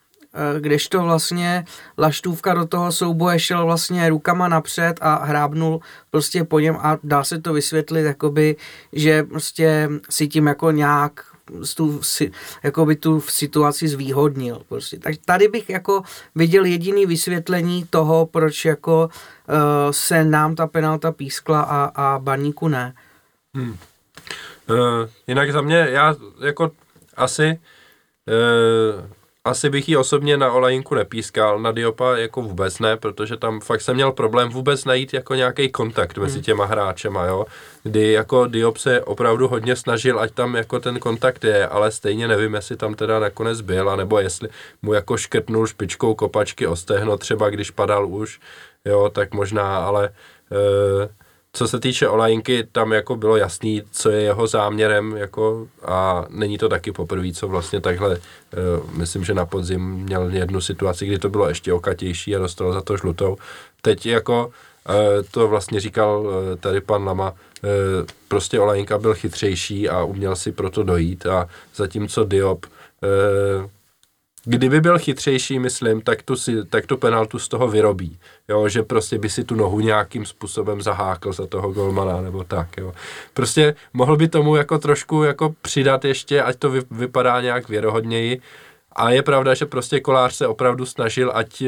kdežto 0.60 1.02
vlastně 1.02 1.64
Laštůvka 1.98 2.54
do 2.54 2.66
toho 2.66 2.92
souboje 2.92 3.38
šel 3.38 3.64
vlastně 3.64 4.08
rukama 4.08 4.48
napřed 4.48 4.94
a 5.00 5.24
hrábnul 5.24 5.80
prostě 6.10 6.44
po 6.44 6.58
něm 6.58 6.76
a 6.80 6.98
dá 7.02 7.24
se 7.24 7.40
to 7.40 7.52
vysvětlit, 7.52 8.02
jakoby, 8.02 8.56
že 8.92 9.22
prostě 9.22 9.88
si 10.10 10.28
tím 10.28 10.46
jako 10.46 10.70
nějak 10.70 11.24
tu, 11.76 12.02
si, 12.02 12.32
jako 12.62 12.86
by 12.86 12.96
tu 12.96 13.20
situaci 13.20 13.88
zvýhodnil. 13.88 14.62
Prostě. 14.68 14.98
Tak 14.98 15.14
tady 15.24 15.48
bych 15.48 15.70
jako 15.70 16.02
viděl 16.34 16.64
jediný 16.64 17.06
vysvětlení 17.06 17.86
toho, 17.90 18.26
proč 18.26 18.64
jako 18.64 19.10
uh, 19.48 19.90
se 19.90 20.24
nám 20.24 20.54
ta 20.54 20.66
penalta 20.66 21.12
pískla 21.12 21.60
a, 21.60 21.84
a 21.84 22.18
baníku 22.18 22.68
ne. 22.68 22.94
Hmm. 23.54 23.70
Uh, 23.70 24.76
jinak 25.26 25.52
za 25.52 25.60
mě, 25.60 25.76
já 25.90 26.14
jako 26.44 26.70
asi 27.16 27.60
uh, 28.28 29.04
asi 29.44 29.70
bych 29.70 29.88
ji 29.88 29.96
osobně 29.96 30.36
na 30.36 30.52
Olajinku 30.52 30.94
nepískal, 30.94 31.60
na 31.60 31.72
Diopa 31.72 32.16
jako 32.16 32.42
vůbec 32.42 32.78
ne, 32.78 32.96
protože 32.96 33.36
tam 33.36 33.60
fakt 33.60 33.80
jsem 33.80 33.94
měl 33.94 34.12
problém 34.12 34.48
vůbec 34.48 34.84
najít 34.84 35.14
jako 35.14 35.34
nějaký 35.34 35.68
kontakt 35.68 36.18
mezi 36.18 36.34
hmm. 36.34 36.42
těma 36.42 36.64
hráčema, 36.64 37.24
jo. 37.24 37.46
Kdy 37.82 38.12
jako 38.12 38.46
Diop 38.46 38.76
se 38.76 39.00
opravdu 39.00 39.48
hodně 39.48 39.76
snažil, 39.76 40.20
ať 40.20 40.30
tam 40.30 40.54
jako 40.54 40.80
ten 40.80 40.98
kontakt 40.98 41.44
je, 41.44 41.66
ale 41.66 41.90
stejně 41.90 42.28
nevím, 42.28 42.54
jestli 42.54 42.76
tam 42.76 42.94
teda 42.94 43.18
nakonec 43.18 43.60
byl, 43.60 43.96
nebo 43.96 44.18
jestli 44.18 44.48
mu 44.82 44.92
jako 44.92 45.16
škrtnul 45.16 45.66
špičkou 45.66 46.14
kopačky 46.14 46.66
o 46.66 46.76
stehno, 46.76 47.18
třeba 47.18 47.50
když 47.50 47.70
padal 47.70 48.06
už, 48.06 48.40
jo, 48.84 49.08
tak 49.08 49.34
možná, 49.34 49.78
ale 49.78 50.06
e, 50.06 51.08
co 51.52 51.68
se 51.68 51.80
týče 51.80 52.08
Olajinky, 52.08 52.66
tam 52.72 52.92
jako 52.92 53.16
bylo 53.16 53.36
jasný, 53.36 53.82
co 53.92 54.10
je 54.10 54.20
jeho 54.20 54.46
záměrem, 54.46 55.16
jako, 55.16 55.68
a 55.84 56.24
není 56.28 56.58
to 56.58 56.68
taky 56.68 56.92
poprvé, 56.92 57.32
co 57.32 57.48
vlastně 57.48 57.80
takhle, 57.80 58.10
uh, 58.10 58.90
myslím, 58.92 59.24
že 59.24 59.34
na 59.34 59.46
podzim 59.46 59.90
měl 59.90 60.30
jednu 60.30 60.60
situaci, 60.60 61.06
kdy 61.06 61.18
to 61.18 61.28
bylo 61.28 61.48
ještě 61.48 61.72
okatější 61.72 62.36
a 62.36 62.38
dostal 62.38 62.72
za 62.72 62.80
to 62.80 62.96
žlutou. 62.96 63.36
Teď 63.82 64.06
jako 64.06 64.46
uh, 64.46 64.94
to 65.30 65.48
vlastně 65.48 65.80
říkal 65.80 66.20
uh, 66.20 66.32
tady 66.60 66.80
pan 66.80 67.04
Lama, 67.04 67.34
prostě 68.28 68.60
Olajinka 68.60 68.98
byl 68.98 69.14
chytřejší 69.14 69.88
a 69.88 70.04
uměl 70.04 70.36
si 70.36 70.52
proto 70.52 70.82
dojít 70.82 71.26
a 71.26 71.48
zatímco 71.74 72.24
Diop 72.24 72.66
kdyby 74.44 74.80
byl 74.80 74.98
chytřejší, 74.98 75.58
myslím, 75.58 76.00
tak 76.00 76.22
tu, 76.22 76.36
si, 76.36 76.64
tak 76.64 76.86
tu 76.86 76.96
penaltu 76.96 77.38
z 77.38 77.48
toho 77.48 77.68
vyrobí. 77.68 78.18
Jo, 78.48 78.68
že 78.68 78.82
prostě 78.82 79.18
by 79.18 79.28
si 79.28 79.44
tu 79.44 79.54
nohu 79.54 79.80
nějakým 79.80 80.26
způsobem 80.26 80.82
zahákl 80.82 81.32
za 81.32 81.46
toho 81.46 81.72
golmana 81.72 82.20
nebo 82.20 82.44
tak, 82.44 82.76
jo. 82.76 82.92
Prostě 83.34 83.74
mohl 83.92 84.16
by 84.16 84.28
tomu 84.28 84.56
jako 84.56 84.78
trošku 84.78 85.22
jako 85.22 85.54
přidat 85.62 86.04
ještě, 86.04 86.42
ať 86.42 86.56
to 86.56 86.70
vy, 86.70 86.80
vypadá 86.90 87.40
nějak 87.40 87.68
věrohodněji. 87.68 88.40
A 88.92 89.10
je 89.10 89.22
pravda, 89.22 89.54
že 89.54 89.66
prostě 89.66 90.00
kolář 90.00 90.34
se 90.34 90.46
opravdu 90.46 90.86
snažil, 90.86 91.32
ať, 91.34 91.62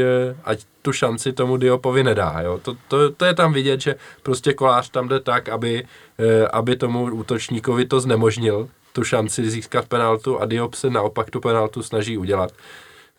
ať 0.45 0.61
tu 0.83 0.93
šanci 0.93 1.33
tomu 1.33 1.57
Diopovi 1.57 2.05
nedá. 2.05 2.41
Jo. 2.41 2.59
To, 2.63 2.77
to, 2.89 3.11
to, 3.11 3.25
je 3.25 3.35
tam 3.35 3.53
vidět, 3.53 3.81
že 3.81 3.95
prostě 4.23 4.53
kolář 4.53 4.91
tam 4.91 5.09
jde 5.09 5.21
tak, 5.21 5.49
aby, 5.49 5.87
eh, 6.19 6.47
aby 6.47 6.77
tomu 6.77 7.03
útočníkovi 7.03 7.87
to 7.87 8.01
znemožnil, 8.01 8.69
tu 8.93 9.05
šanci 9.05 9.51
získat 9.51 9.89
penaltu 9.89 10.41
a 10.41 10.47
Diop 10.47 10.75
se 10.75 10.91
naopak 10.91 11.31
tu 11.31 11.41
penaltu 11.41 11.83
snaží 11.83 12.19
udělat. 12.19 12.53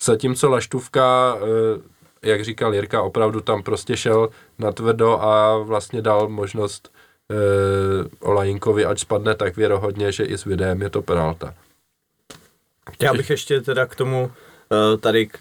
Zatímco 0.02 0.50
Laštůvka, 0.50 1.38
eh, 1.42 2.30
jak 2.30 2.44
říkal 2.44 2.74
Jirka, 2.74 3.02
opravdu 3.02 3.42
tam 3.42 3.64
prostě 3.64 3.98
šel 3.98 4.30
na 4.60 4.72
tvrdo 4.72 5.22
a 5.22 5.58
vlastně 5.58 6.02
dal 6.02 6.30
možnost 6.30 6.92
eh, 7.32 7.36
Olajinkovi, 8.20 8.86
ať 8.86 9.00
spadne 9.00 9.36
tak 9.36 9.56
věrohodně, 9.56 10.12
že 10.12 10.24
i 10.24 10.38
s 10.38 10.46
videem 10.46 10.82
je 10.82 10.90
to 10.90 11.02
penalta. 11.02 11.54
Já 13.02 13.14
bych 13.14 13.30
ještě 13.30 13.62
teda 13.62 13.86
k 13.86 13.96
tomu 13.96 14.32
eh, 14.72 14.98
tady 14.98 15.28
k, 15.28 15.40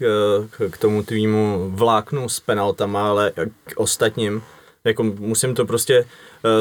k 0.69 0.77
tomu 0.77 1.03
tvýmu 1.03 1.71
vláknu 1.73 2.29
s 2.29 2.39
penaltama, 2.39 3.09
ale 3.09 3.31
k 3.63 3.73
ostatním, 3.75 4.43
jako 4.83 5.03
musím 5.03 5.55
to 5.55 5.65
prostě 5.65 6.05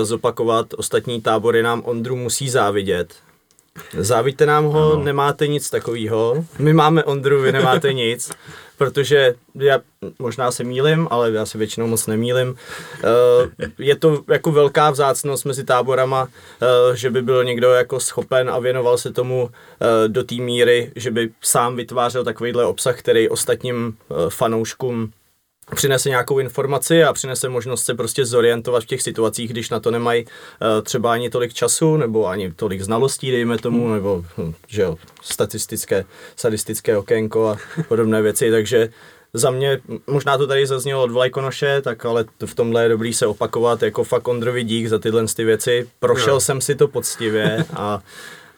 zopakovat, 0.03 0.75
ostatní 0.77 1.21
tábory 1.21 1.63
nám 1.63 1.83
Ondru 1.85 2.17
musí 2.17 2.51
závidět, 2.51 3.15
Závíte 3.99 4.47
nám 4.47 4.65
ho, 4.65 4.93
ano. 4.93 5.05
nemáte 5.05 5.47
nic 5.47 5.71
takového. 5.71 6.45
My 6.59 6.73
máme 6.73 7.05
Ondru, 7.05 7.41
vy 7.41 7.53
nemáte 7.53 7.93
nic, 7.93 8.31
protože 8.79 9.35
já 9.55 9.81
možná 10.19 10.51
se 10.51 10.65
mýlim, 10.65 11.09
ale 11.11 11.31
já 11.33 11.47
se 11.47 11.59
většinou 11.59 11.87
moc 11.87 12.07
nemýlim. 12.07 12.57
Eh, 13.05 13.69
je 13.79 13.97
to 13.97 14.25
jako 14.29 14.53
velká 14.53 14.91
vzácnost 14.91 15.45
mezi 15.45 15.65
táborama, 15.65 16.29
eh, 16.63 16.97
že 16.97 17.11
by 17.11 17.23
byl 17.23 17.45
někdo 17.45 17.71
jako 17.71 18.01
schopen 18.01 18.51
a 18.51 18.59
věnoval 18.59 18.99
se 18.99 19.13
tomu 19.13 19.51
eh, 19.81 20.09
do 20.09 20.25
té 20.25 20.35
míry, 20.35 20.93
že 20.97 21.11
by 21.11 21.31
sám 21.43 21.77
vytvářel 21.77 22.25
takovýhle 22.25 22.65
obsah, 22.65 22.99
který 22.99 23.29
ostatním 23.29 23.97
fanouškům 24.29 25.13
přinese 25.75 26.09
nějakou 26.09 26.39
informaci 26.39 27.05
a 27.05 27.13
přinese 27.13 27.49
možnost 27.49 27.85
se 27.85 27.95
prostě 27.95 28.25
zorientovat 28.27 28.83
v 28.83 28.87
těch 28.87 29.03
situacích, 29.03 29.51
když 29.51 29.71
na 29.71 29.81
to 29.81 29.91
nemají 29.91 30.25
uh, 30.25 30.83
třeba 30.83 31.13
ani 31.13 31.31
tolik 31.31 31.55
času 31.55 31.97
nebo 31.97 32.27
ani 32.27 32.53
tolik 32.53 32.83
znalostí, 32.83 33.31
dejme 33.31 33.59
tomu, 33.59 33.85
hmm. 33.85 33.95
nebo 33.95 34.25
hm, 34.39 34.55
že 34.67 34.83
jo, 34.83 34.97
statistické, 35.23 36.05
sadistické 36.37 36.97
okénko 36.97 37.49
a 37.49 37.57
podobné 37.89 38.23
věci, 38.23 38.51
takže 38.51 38.89
za 39.35 39.51
mě, 39.51 39.81
možná 40.07 40.39
to 40.39 40.47
tady 40.47 40.67
zaznělo 40.67 41.03
od 41.03 41.11
Vlajkonoše, 41.11 41.83
tak 41.83 42.07
ale 42.07 42.25
v 42.47 42.55
tomhle 42.55 42.83
je 42.83 42.89
dobrý 42.89 43.13
se 43.15 43.27
opakovat, 43.27 43.83
jako 43.83 44.05
fakt 44.05 44.29
Ondrovi 44.29 44.65
dík 44.65 44.89
za 44.89 44.99
tyhle 44.99 45.27
ty 45.37 45.45
věci. 45.45 45.89
Prošel 46.01 46.35
Jo. 46.35 46.41
jsem 46.41 46.61
si 46.61 46.75
to 46.75 46.89
poctivě 46.89 47.65
a 47.75 48.03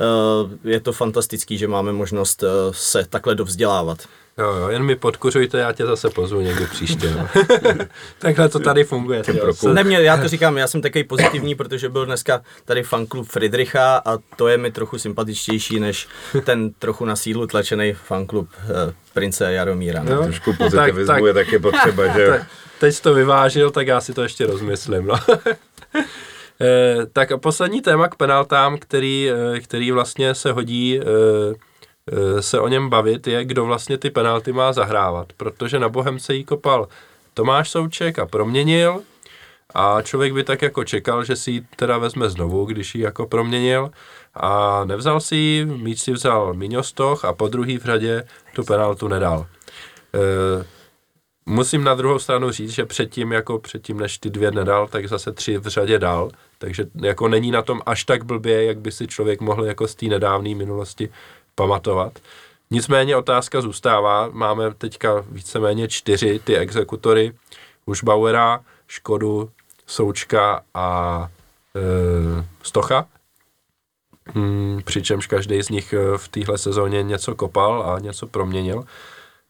uh, 0.01 0.71
je 0.71 0.81
to 0.81 0.93
fantastický, 0.93 1.59
že 1.59 1.69
máme 1.69 1.93
možnost 1.93 2.43
uh, 2.43 2.49
se 2.73 3.07
takhle 3.11 3.35
dovzdělávat. 3.35 3.99
Jo, 4.39 4.53
jo, 4.55 4.69
jen 4.69 4.83
mi 4.83 4.97
podkuřujte, 4.97 5.59
já 5.59 5.73
tě 5.73 5.87
zase 5.87 6.11
pozvu 6.11 6.41
někdy 6.41 6.67
příště. 6.67 7.11
No. 7.11 7.29
Takhle 8.19 8.49
to 8.49 8.59
tady 8.59 8.85
funguje. 8.85 9.23
Ne, 9.73 9.85
mě, 9.85 10.01
já 10.03 10.17
to 10.17 10.29
říkám, 10.29 10.59
já 10.59 10.67
jsem 10.67 10.83
takový 10.83 11.05
pozitivní, 11.05 11.55
protože 11.55 11.89
byl 11.89 12.07
dneska 12.07 12.43
tady 12.65 12.83
fanklub 12.83 13.29
Friedricha 13.29 14.03
a 14.07 14.19
to 14.37 14.49
je 14.49 14.59
mi 14.59 14.71
trochu 14.71 14.99
sympatičtější 14.99 15.81
než 15.81 16.09
ten 16.45 16.73
trochu 16.73 17.05
na 17.05 17.17
sídlu 17.17 17.47
tlačený 17.47 17.93
fanklub 17.93 18.49
uh, 18.65 18.93
prince 19.15 19.53
Jaromíra. 19.53 20.03
No. 20.03 20.23
Trošku 20.23 20.53
pozitivismu 20.53 21.07
tak- 21.07 21.25
je 21.25 21.33
taky 21.35 21.59
potřeba, 21.59 22.07
že 22.17 22.23
jo. 22.23 22.33
Te- 22.33 22.47
Teď 22.79 22.95
jsi 22.95 23.03
to 23.03 23.15
vyvážil, 23.15 23.71
tak 23.71 23.87
já 23.87 24.01
si 24.01 24.15
to 24.15 24.23
ještě 24.23 24.47
rozmyslím. 24.47 25.07
No. 25.07 25.15
Eh, 26.61 27.07
tak 27.13 27.33
a 27.33 27.39
poslední 27.39 27.81
téma 27.81 28.09
k 28.09 28.15
penaltám, 28.15 28.79
který, 28.79 29.31
eh, 29.57 29.61
který 29.61 29.91
vlastně 29.93 30.35
se 30.35 30.53
hodí 30.53 31.01
eh, 31.01 31.05
eh, 31.53 31.55
se 32.41 32.61
o 32.61 32.69
něm 32.69 32.91
bavit, 32.91 33.27
je, 33.27 33.45
kdo 33.45 33.65
vlastně 33.65 33.99
ty 33.99 34.11
penalty 34.11 34.53
má 34.53 34.73
zahrávat. 34.73 35.33
Protože 35.33 35.79
na 35.79 35.89
Bohemce 35.89 36.35
jí 36.35 36.45
kopal 36.45 36.89
Tomáš 37.35 37.71
Souček 37.71 38.19
a 38.19 38.27
proměnil 38.27 39.03
a 39.75 40.03
člověk 40.03 40.33
by 40.33 40.45
tak 40.45 40.63
jako 40.63 40.85
čekal, 40.85 41.25
že 41.25 41.37
si 41.37 41.51
ji 41.51 41.67
teda 41.77 41.99
vezme 41.99 42.31
znovu, 42.31 42.65
když 42.65 42.95
ji 42.95 43.03
jako 43.03 43.27
proměnil 43.27 43.91
a 44.35 44.85
nevzal 44.85 45.21
si 45.21 45.37
ji, 45.37 45.65
míč 45.65 46.01
si 46.01 46.13
vzal 46.13 46.55
Míňo 46.55 46.83
Stoch 46.83 47.25
a 47.25 47.33
po 47.33 47.49
druhý 47.49 47.79
v 47.79 47.85
řadě 47.85 48.25
tu 48.55 48.65
penaltu 48.65 49.09
nedal. 49.09 49.47
Eh, 50.15 50.65
Musím 51.47 51.85
na 51.85 51.95
druhou 51.95 52.19
stranu 52.19 52.51
říct, 52.51 52.71
že 52.71 52.85
předtím, 52.85 53.33
jako 53.33 53.59
předtím, 53.59 54.01
než 54.01 54.19
ty 54.19 54.31
dvě 54.31 54.51
nedal, 54.51 54.89
tak 54.89 55.09
zase 55.09 55.33
tři 55.33 55.59
v 55.59 55.67
řadě 55.67 55.99
dal, 55.99 56.31
takže 56.59 56.87
jako 56.95 57.29
není 57.29 57.51
na 57.51 57.63
tom 57.63 57.81
až 57.87 58.05
tak 58.05 58.25
blbě, 58.25 58.65
jak 58.65 58.79
by 58.79 58.93
si 58.93 59.07
člověk 59.07 59.41
mohl 59.41 59.65
jako 59.65 59.89
z 59.89 59.95
té 59.95 60.07
nedávné 60.07 60.55
minulosti 60.55 61.09
pamatovat. 61.55 62.19
Nicméně 62.71 63.17
otázka 63.17 63.61
zůstává, 63.61 64.29
máme 64.33 64.75
teďka 64.75 65.25
víceméně 65.31 65.89
čtyři 65.89 66.41
ty 66.45 66.57
exekutory, 66.57 67.33
už 67.87 68.03
Bauera, 68.03 68.61
Škodu, 68.87 69.51
Součka 69.87 70.63
a 70.75 71.29
e, 71.77 72.45
Stocha. 72.63 73.07
Hmm, 74.29 74.81
přičemž 74.85 75.27
každý 75.27 75.63
z 75.63 75.69
nich 75.69 75.93
eh, 75.93 76.19
v 76.19 76.29
téhle 76.29 76.59
sezóně 76.59 77.03
něco 77.03 77.35
kopal 77.35 77.83
a 77.91 77.99
něco 77.99 78.27
proměnil. 78.27 78.85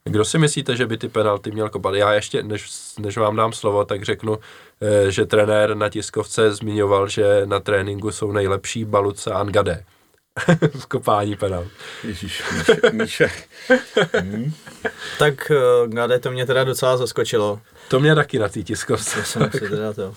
Kdo 0.05 0.25
si 0.25 0.39
myslíte, 0.39 0.77
že 0.77 0.87
by 0.87 0.99
ty 0.99 1.09
penalty 1.09 1.51
měl 1.51 1.69
kopat? 1.69 1.95
Já 1.95 2.13
ještě, 2.13 2.43
než, 2.43 2.71
než 2.99 3.17
vám 3.17 3.37
dám 3.37 3.53
slovo, 3.53 3.85
tak 3.85 4.03
řeknu, 4.03 4.39
eh, 4.81 5.11
že 5.11 5.27
trenér 5.27 5.77
na 5.77 5.89
tiskovce 5.89 6.53
zmiňoval, 6.53 7.09
že 7.09 7.43
na 7.45 7.61
tréninku 7.61 8.11
jsou 8.11 8.33
nejlepší 8.33 8.85
Baluce 8.85 9.31
a 9.31 9.39
Angade 9.39 9.85
v 10.79 10.87
kopání 10.87 11.37
penalt. 11.37 11.69
Ježíš, 12.05 12.43
Míša, 12.53 12.75
Míša. 12.93 13.29
Tak 15.19 15.51
uh, 15.51 15.93
Gade 15.93 16.19
to 16.19 16.31
mě 16.31 16.47
teda 16.47 16.65
docela 16.65 16.97
zaskočilo. 16.97 17.61
To 17.89 18.01
mě 18.01 18.15
taky 18.15 18.39
na 18.39 18.49
té 18.49 18.63
tiskovce. 18.63 19.25
jsem 19.25 19.51
si 19.51 19.61
teda 19.61 19.93
to... 19.93 20.15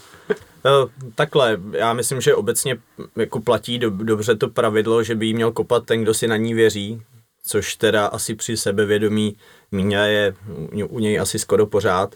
Eh, 0.65 1.09
Takhle, 1.15 1.57
já 1.71 1.93
myslím, 1.93 2.21
že 2.21 2.35
obecně 2.35 2.77
jako 3.15 3.39
platí 3.39 3.79
do, 3.79 3.89
dobře 3.89 4.35
to 4.35 4.49
pravidlo, 4.49 5.03
že 5.03 5.15
by 5.15 5.25
jí 5.25 5.33
měl 5.33 5.51
kopat 5.51 5.85
ten, 5.85 6.03
kdo 6.03 6.13
si 6.13 6.27
na 6.27 6.37
ní 6.37 6.53
věří, 6.53 7.01
což 7.43 7.75
teda 7.75 8.05
asi 8.05 8.35
při 8.35 8.57
sebevědomí 8.57 9.37
Míňa 9.71 10.05
je 10.05 10.35
u, 10.71 10.85
u 10.85 10.99
něj 10.99 11.19
asi 11.19 11.39
skoro 11.39 11.65
pořád. 11.65 12.15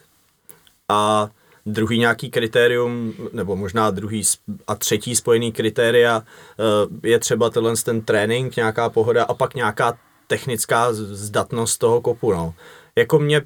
A 0.90 1.30
druhý 1.66 2.00
nějaký 2.00 2.30
kritérium, 2.30 3.14
nebo 3.34 3.56
možná 3.56 3.92
druhý 3.92 4.24
a 4.68 4.76
třetí 4.76 5.16
spojený 5.16 5.52
kritéria 5.52 6.24
eh, 6.24 7.08
je 7.08 7.20
třeba 7.20 7.50
tenhle 7.50 7.74
ten 7.86 8.02
trénink, 8.02 8.56
nějaká 8.56 8.90
pohoda 8.90 9.24
a 9.24 9.34
pak 9.34 9.56
nějaká 9.56 9.98
technická 10.28 10.94
zdatnost 10.94 11.80
toho 11.80 12.02
kopu. 12.02 12.34
No. 12.34 12.54
Jako 12.96 13.20
mě, 13.20 13.42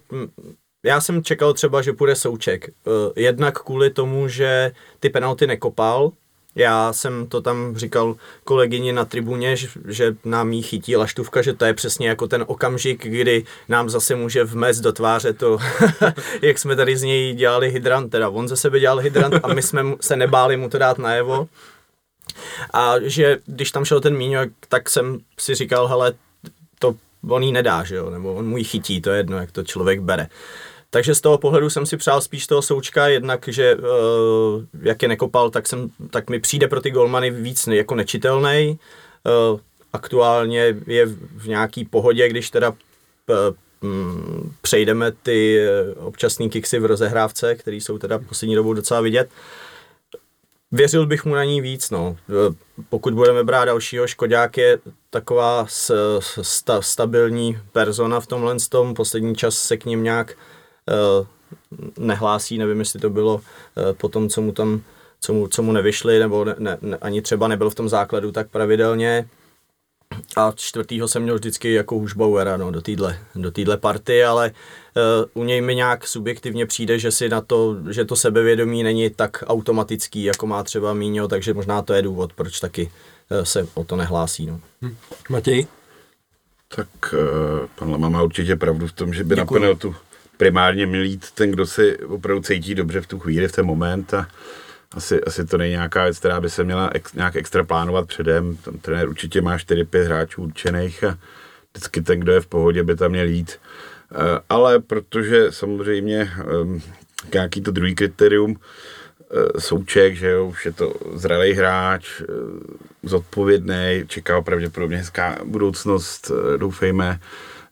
já 0.86 1.02
jsem 1.02 1.24
čekal 1.24 1.54
třeba, 1.54 1.82
že 1.82 1.94
půjde 1.94 2.16
souček. 2.16 2.70
Eh, 2.70 2.72
Jednak 3.16 3.60
kvůli 3.60 3.90
tomu, 3.90 4.28
že 4.28 4.72
ty 5.00 5.10
penalty 5.10 5.48
nekopal, 5.48 6.12
já 6.56 6.94
jsem 6.94 7.28
to 7.28 7.42
tam 7.42 7.78
říkal 7.78 8.16
kolegyni 8.44 8.94
na 8.94 9.06
tribuně, 9.06 9.56
že, 9.56 9.68
že 9.88 10.16
nám 10.26 10.52
jí 10.54 10.62
chytí 10.62 10.96
laštůvka, 10.96 11.42
že 11.42 11.54
to 11.54 11.66
je 11.66 11.74
přesně 11.74 12.08
jako 12.08 12.28
ten 12.28 12.44
okamžik, 12.48 13.08
kdy 13.08 13.44
nám 13.70 13.90
zase 13.90 14.16
může 14.16 14.44
vmést 14.44 14.82
do 14.82 14.94
tváře 14.94 15.34
to, 15.34 15.58
jak 16.42 16.58
jsme 16.58 16.76
tady 16.76 16.98
z 16.98 17.04
něj 17.04 17.34
dělali 17.34 17.70
hydrant, 17.70 18.12
teda 18.12 18.30
on 18.30 18.48
ze 18.48 18.56
sebe 18.56 18.80
dělal 18.80 19.00
hydrant 19.00 19.40
a 19.44 19.54
my 19.54 19.62
jsme 19.62 19.84
se 20.02 20.16
nebáli 20.16 20.58
mu 20.58 20.70
to 20.70 20.78
dát 20.78 20.98
najevo. 20.98 21.48
A 22.74 22.94
že 23.02 23.38
když 23.46 23.72
tam 23.72 23.86
šel 23.86 24.02
ten 24.02 24.18
Míňo, 24.18 24.42
tak 24.70 24.90
jsem 24.90 25.20
si 25.40 25.56
říkal, 25.56 25.88
hele, 25.88 26.14
to 26.80 26.96
on 27.30 27.44
jí 27.44 27.52
nedá, 27.52 27.84
že 27.84 27.96
jo, 27.96 28.10
nebo 28.10 28.34
on 28.34 28.48
mu 28.48 28.58
ji 28.58 28.64
chytí, 28.64 29.02
to 29.02 29.10
je 29.10 29.18
jedno, 29.18 29.38
jak 29.38 29.52
to 29.52 29.64
člověk 29.64 30.02
bere. 30.02 30.28
Takže 30.96 31.16
z 31.16 31.22
toho 31.22 31.38
pohledu 31.38 31.70
jsem 31.70 31.86
si 31.86 31.98
přál 31.98 32.22
spíš 32.22 32.48
toho 32.48 32.62
součka, 32.62 33.08
jednak, 33.08 33.48
že 33.48 33.76
uh, 33.76 33.84
jak 34.82 35.02
je 35.02 35.08
nekopal, 35.08 35.50
tak, 35.50 35.68
jsem, 35.68 35.90
tak 36.10 36.30
mi 36.30 36.40
přijde 36.40 36.68
pro 36.68 36.82
ty 36.82 36.92
golmany 36.92 37.32
víc 37.32 37.68
jako 37.68 37.96
nečitelný. 37.96 38.80
Uh, 39.52 39.60
aktuálně 39.94 40.76
je 40.88 41.06
v 41.36 41.48
nějaký 41.48 41.86
pohodě, 41.86 42.30
když 42.30 42.50
teda 42.50 42.70
uh, 42.70 42.76
mm, 43.82 44.52
přejdeme 44.62 45.12
ty 45.12 45.60
eh, 45.60 45.96
občasný 45.96 46.50
kiksy 46.50 46.80
v 46.80 46.86
rozehrávce, 46.86 47.56
které 47.56 47.78
jsou 47.78 47.98
teda 47.98 48.20
poslední 48.20 48.56
dobou 48.56 48.74
docela 48.74 49.02
vidět. 49.02 49.30
Věřil 50.72 51.06
bych 51.06 51.26
mu 51.26 51.36
na 51.36 51.44
ní 51.44 51.62
víc, 51.62 51.90
no. 51.90 52.18
Eh, 52.30 52.56
Pokud 52.90 53.14
budeme 53.14 53.44
brát 53.44 53.66
dalšího, 53.66 54.08
Škodák 54.08 54.58
je 54.58 54.80
taková 55.10 55.66
sta, 56.42 56.82
stabilní 56.82 57.58
persona 57.72 58.20
v 58.20 58.28
tomhle 58.28 58.56
tom. 58.70 58.94
Poslední 58.94 59.36
čas 59.36 59.58
se 59.58 59.78
k 59.78 59.86
ním 59.86 60.04
nějak 60.04 60.32
uh, 60.32 60.55
nehlásí, 62.00 62.58
nevím, 62.58 62.80
jestli 62.80 63.00
to 63.00 63.10
bylo 63.10 63.36
uh, 63.36 63.42
po 63.98 64.10
tom, 64.10 64.30
co 64.30 64.42
mu 64.42 64.52
tam 64.52 64.82
co 65.26 65.34
mu, 65.34 65.48
co 65.48 65.64
mu 65.64 65.72
nevyšli, 65.72 66.20
nebo 66.20 66.46
ne, 66.46 66.78
ne, 66.82 66.98
ani 67.02 67.22
třeba 67.22 67.48
nebyl 67.48 67.70
v 67.70 67.76
tom 67.76 67.90
základu 67.90 68.32
tak 68.32 68.50
pravidelně. 68.50 69.30
A 70.38 70.54
čtvrtýho 70.56 71.08
jsem 71.08 71.24
měl 71.24 71.36
vždycky 71.36 71.74
jako 71.74 71.96
Hušbauera 71.96 72.58
no, 72.58 72.72
do 72.72 72.82
téhle 72.82 73.20
do 73.36 73.52
týdle 73.52 73.78
party, 73.78 74.24
ale 74.24 74.52
uh, 75.32 75.42
u 75.42 75.46
něj 75.46 75.62
mi 75.62 75.76
nějak 75.76 76.08
subjektivně 76.08 76.66
přijde, 76.66 77.00
že 77.00 77.12
si 77.12 77.30
na 77.30 77.42
to, 77.42 77.78
že 77.90 78.06
to 78.06 78.16
sebevědomí 78.16 78.84
není 78.84 79.10
tak 79.10 79.44
automatický, 79.48 80.24
jako 80.24 80.48
má 80.48 80.64
třeba 80.64 80.94
Míňo, 80.94 81.28
takže 81.28 81.54
možná 81.54 81.82
to 81.82 81.94
je 81.94 82.02
důvod, 82.02 82.34
proč 82.34 82.60
taky 82.60 82.92
uh, 83.32 83.44
se 83.44 83.68
o 83.74 83.84
to 83.84 83.96
nehlásí. 83.96 84.46
No. 84.46 84.60
Matěj? 85.30 85.68
Tak 86.76 86.88
uh, 87.14 87.68
pan 87.76 87.92
Lama 87.92 88.10
má 88.10 88.24
určitě 88.24 88.56
pravdu 88.56 88.88
v 88.88 88.92
tom, 88.92 89.14
že 89.14 89.24
by 89.24 89.36
Děkuju. 89.36 89.60
na 89.60 89.66
penaltu 89.66 89.96
primárně 90.38 90.86
měl 90.86 91.06
ten, 91.36 91.52
kdo 91.52 91.66
si 91.66 91.98
opravdu 91.98 92.42
cítí 92.42 92.76
dobře 92.76 93.02
v 93.02 93.08
tu 93.08 93.20
chvíli, 93.20 93.48
v 93.48 93.52
ten 93.52 93.66
moment 93.66 94.14
a 94.14 94.28
asi, 94.96 95.24
asi 95.24 95.46
to 95.46 95.58
není 95.58 95.72
nějaká 95.72 96.04
věc, 96.04 96.20
která 96.20 96.42
by 96.42 96.50
se 96.50 96.64
měla 96.64 96.90
ex, 96.94 97.14
nějak 97.14 97.36
extra 97.36 97.64
plánovat 97.64 98.08
předem. 98.08 98.58
Tam 98.58 98.78
trenér 98.78 99.10
určitě 99.10 99.42
má 99.42 99.58
4-5 99.58 100.04
hráčů 100.04 100.44
určených 100.44 101.04
a 101.04 101.18
vždycky 101.74 102.02
ten, 102.02 102.20
kdo 102.20 102.32
je 102.32 102.42
v 102.42 102.48
pohodě, 102.48 102.84
by 102.84 102.96
tam 102.96 103.12
měl 103.12 103.28
jít. 103.28 103.60
Eh, 104.12 104.40
Ale 104.50 104.80
protože 104.80 105.52
samozřejmě 105.52 106.32
ehm, 106.62 106.82
nějaký 107.34 107.62
to 107.62 107.72
druhý 107.72 107.96
kritérium, 107.96 108.56
eh, 108.56 109.62
souček, 109.62 110.16
že 110.16 110.30
jo, 110.30 110.46
už 110.48 110.66
je 110.66 110.72
to 110.72 110.94
zralý 111.14 111.54
hráč, 111.54 112.22
eh, 112.22 112.26
zodpovědný, 113.04 114.04
čeká 114.08 114.42
pravděpodobně 114.42 114.98
hezká 114.98 115.38
budoucnost, 115.46 116.32
doufejme, 116.58 117.20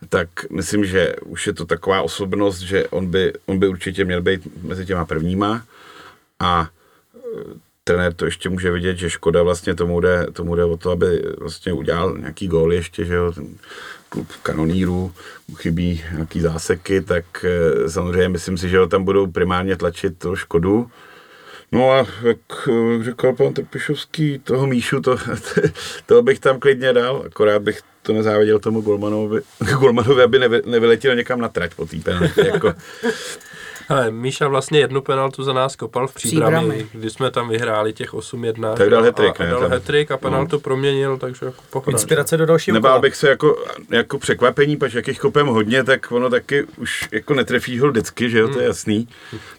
tak 0.10 0.28
myslím, 0.50 0.86
že 0.86 1.16
už 1.26 1.48
je 1.48 1.54
to 1.54 1.66
taková 1.66 2.02
osobnost, 2.02 2.60
že 2.60 2.88
on 2.88 3.08
by, 3.08 3.34
on 3.46 3.60
by 3.60 3.68
určitě 3.68 4.06
měl 4.06 4.22
být 4.22 4.64
mezi 4.64 4.86
těma 4.86 5.06
prvníma 5.06 5.66
a 6.40 6.70
eh, 7.16 7.20
trenér 7.84 8.14
to 8.14 8.26
ještě 8.26 8.50
může 8.50 8.72
vidět, 8.72 8.98
že 8.98 9.10
Škoda 9.10 9.44
vlastně 9.44 9.76
tomu 9.76 10.00
jde, 10.00 10.28
tomu 10.34 10.56
jde 10.56 10.64
o 10.64 10.78
to, 10.78 10.92
aby 10.92 11.24
vlastně 11.38 11.74
udělal 11.74 12.18
nějaký 12.18 12.48
gól 12.48 12.74
ještě, 12.74 13.06
že 13.06 13.14
jo, 13.14 13.32
ten 13.32 13.48
klub 14.10 14.28
kanonírů, 14.44 15.12
mu 15.48 15.56
chybí 15.56 16.04
nějaký 16.12 16.42
záseky, 16.42 17.02
tak 17.02 17.26
eh, 17.46 17.90
samozřejmě 17.90 18.30
myslím 18.30 18.58
si, 18.58 18.70
že 18.70 18.80
ho 18.80 18.88
tam 18.88 19.04
budou 19.04 19.28
primárně 19.28 19.76
tlačit 19.76 20.18
to 20.18 20.36
Škodu. 20.36 20.90
No 21.72 21.92
a 21.92 21.98
jak 22.22 22.38
eh, 22.68 23.04
říkal 23.04 23.34
pan 23.34 23.54
Trpišovský, 23.54 24.40
toho 24.40 24.68
Míšu, 24.68 25.02
to, 25.02 25.18
toho 26.06 26.22
bych 26.22 26.40
tam 26.40 26.60
klidně 26.60 26.94
dal, 26.94 27.24
akorát 27.26 27.62
bych 27.62 27.82
to 28.04 28.14
nezáviděl 28.14 28.60
tomu 28.60 28.82
Golmanovi, 28.82 29.42
Golmanovi 29.80 30.24
aby 30.24 30.40
nevy, 30.40 30.62
nevyletěl 30.66 31.16
někam 31.16 31.42
na 31.42 31.50
trať 31.50 31.74
po 31.76 31.86
té. 31.86 31.98
Jako, 32.46 32.74
Hele, 33.88 34.12
Míša 34.12 34.48
vlastně 34.48 34.80
jednu 34.80 35.02
penaltu 35.02 35.44
za 35.44 35.54
nás 35.54 35.76
kopal 35.76 36.08
v 36.08 36.14
příbrami, 36.14 36.58
Příbrami. 36.70 36.88
kdy 36.92 37.10
jsme 37.10 37.32
tam 37.32 37.50
vyhráli 37.50 37.94
těch 37.94 38.14
8-1. 38.14 38.74
Tak 38.74 38.90
dal 38.90 39.04
hat-trick, 39.04 39.42
a, 39.42 39.44
a 39.44 39.48
ne, 39.48 39.52
dal 39.52 39.70
hat-trick 39.70 40.12
a 40.14 40.18
penaltu 40.18 40.60
proměnil, 40.60 41.18
takže 41.18 41.46
jako 41.46 41.62
pohoda. 41.70 41.92
Inspirace 41.92 42.38
do 42.38 42.46
dalšího 42.46 42.74
Nebál 42.74 42.92
kola. 42.92 43.02
bych 43.02 43.16
se 43.16 43.30
jako, 43.30 43.64
jako 43.90 44.20
překvapení, 44.20 44.78
pač 44.78 44.94
jak 44.94 45.08
jich 45.08 45.20
kopem 45.20 45.48
hodně, 45.48 45.84
tak 45.84 46.12
ono 46.12 46.30
taky 46.30 46.64
už 46.78 47.08
jako 47.12 47.34
netrefí 47.34 47.80
ho 47.80 47.90
vždycky, 47.90 48.30
že 48.30 48.40
jo, 48.40 48.48
to 48.48 48.60
je 48.60 48.66
jasný. 48.68 49.08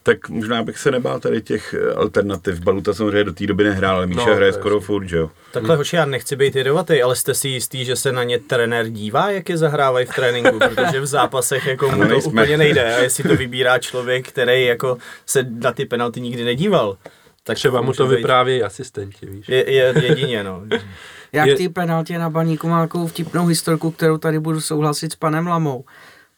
Tak 0.02 0.28
možná 0.28 0.62
bych 0.62 0.78
se 0.78 0.90
nebál 0.90 1.20
tady 1.20 1.42
těch 1.42 1.74
eh, 1.74 1.92
alternativ. 1.94 2.60
Baluta 2.60 2.94
samozřejmě 2.94 3.24
do 3.24 3.32
té 3.32 3.46
doby 3.46 3.64
nehrál, 3.64 3.96
ale 3.96 4.06
Míša 4.06 4.20
No, 4.20 4.26
no, 4.26 4.34
hraje 4.36 4.52
skoro 4.52 4.74
jasný. 4.74 4.86
furt, 4.86 5.04
že 5.08 5.16
jo. 5.16 5.30
Takhle, 5.52 5.76
hoši, 5.76 5.96
já 5.96 6.04
nechci 6.04 6.36
být 6.36 6.56
jedovatý, 6.56 7.02
ale 7.02 7.16
jste 7.16 7.34
si 7.34 7.48
jistý, 7.48 7.84
že 7.84 7.96
se 7.96 8.12
na 8.12 8.24
ně 8.24 8.38
trenér 8.38 8.88
dívá, 8.88 9.30
jak 9.30 9.48
je 9.48 9.56
zahrávají 9.58 10.06
v 10.06 10.14
tréninku, 10.14 10.58
protože 10.58 11.00
v 11.00 11.06
zápasech 11.06 11.66
jako 11.66 11.90
mu 11.90 12.08
to 12.08 12.16
úplně 12.18 12.56
nejde. 12.56 12.94
A 12.96 12.98
jestli 13.02 13.24
to 13.24 13.36
vybírá 13.36 13.78
člověk, 13.78 14.13
který 14.22 14.64
jako 14.64 14.98
se 15.26 15.46
na 15.50 15.72
ty 15.72 15.84
penalty 15.86 16.20
nikdy 16.20 16.44
nedíval, 16.44 16.96
tak 17.42 17.56
Třeba 17.56 17.80
mu 17.80 17.92
to 17.92 18.06
být- 18.06 18.16
vyprávějí 18.16 18.62
asistenti, 18.62 19.26
víš. 19.26 19.48
Je, 19.48 19.70
je 19.72 19.94
jedině, 20.02 20.44
no. 20.44 20.62
Já 21.32 21.46
k 21.46 21.56
té 21.58 21.68
penaltě 21.68 22.18
na 22.18 22.30
baníku 22.30 22.68
mám 22.68 22.84
takovou 22.88 23.06
vtipnou 23.06 23.46
historku, 23.46 23.90
kterou 23.90 24.18
tady 24.18 24.40
budu 24.40 24.60
souhlasit 24.60 25.12
s 25.12 25.16
panem 25.16 25.46
Lamou. 25.46 25.84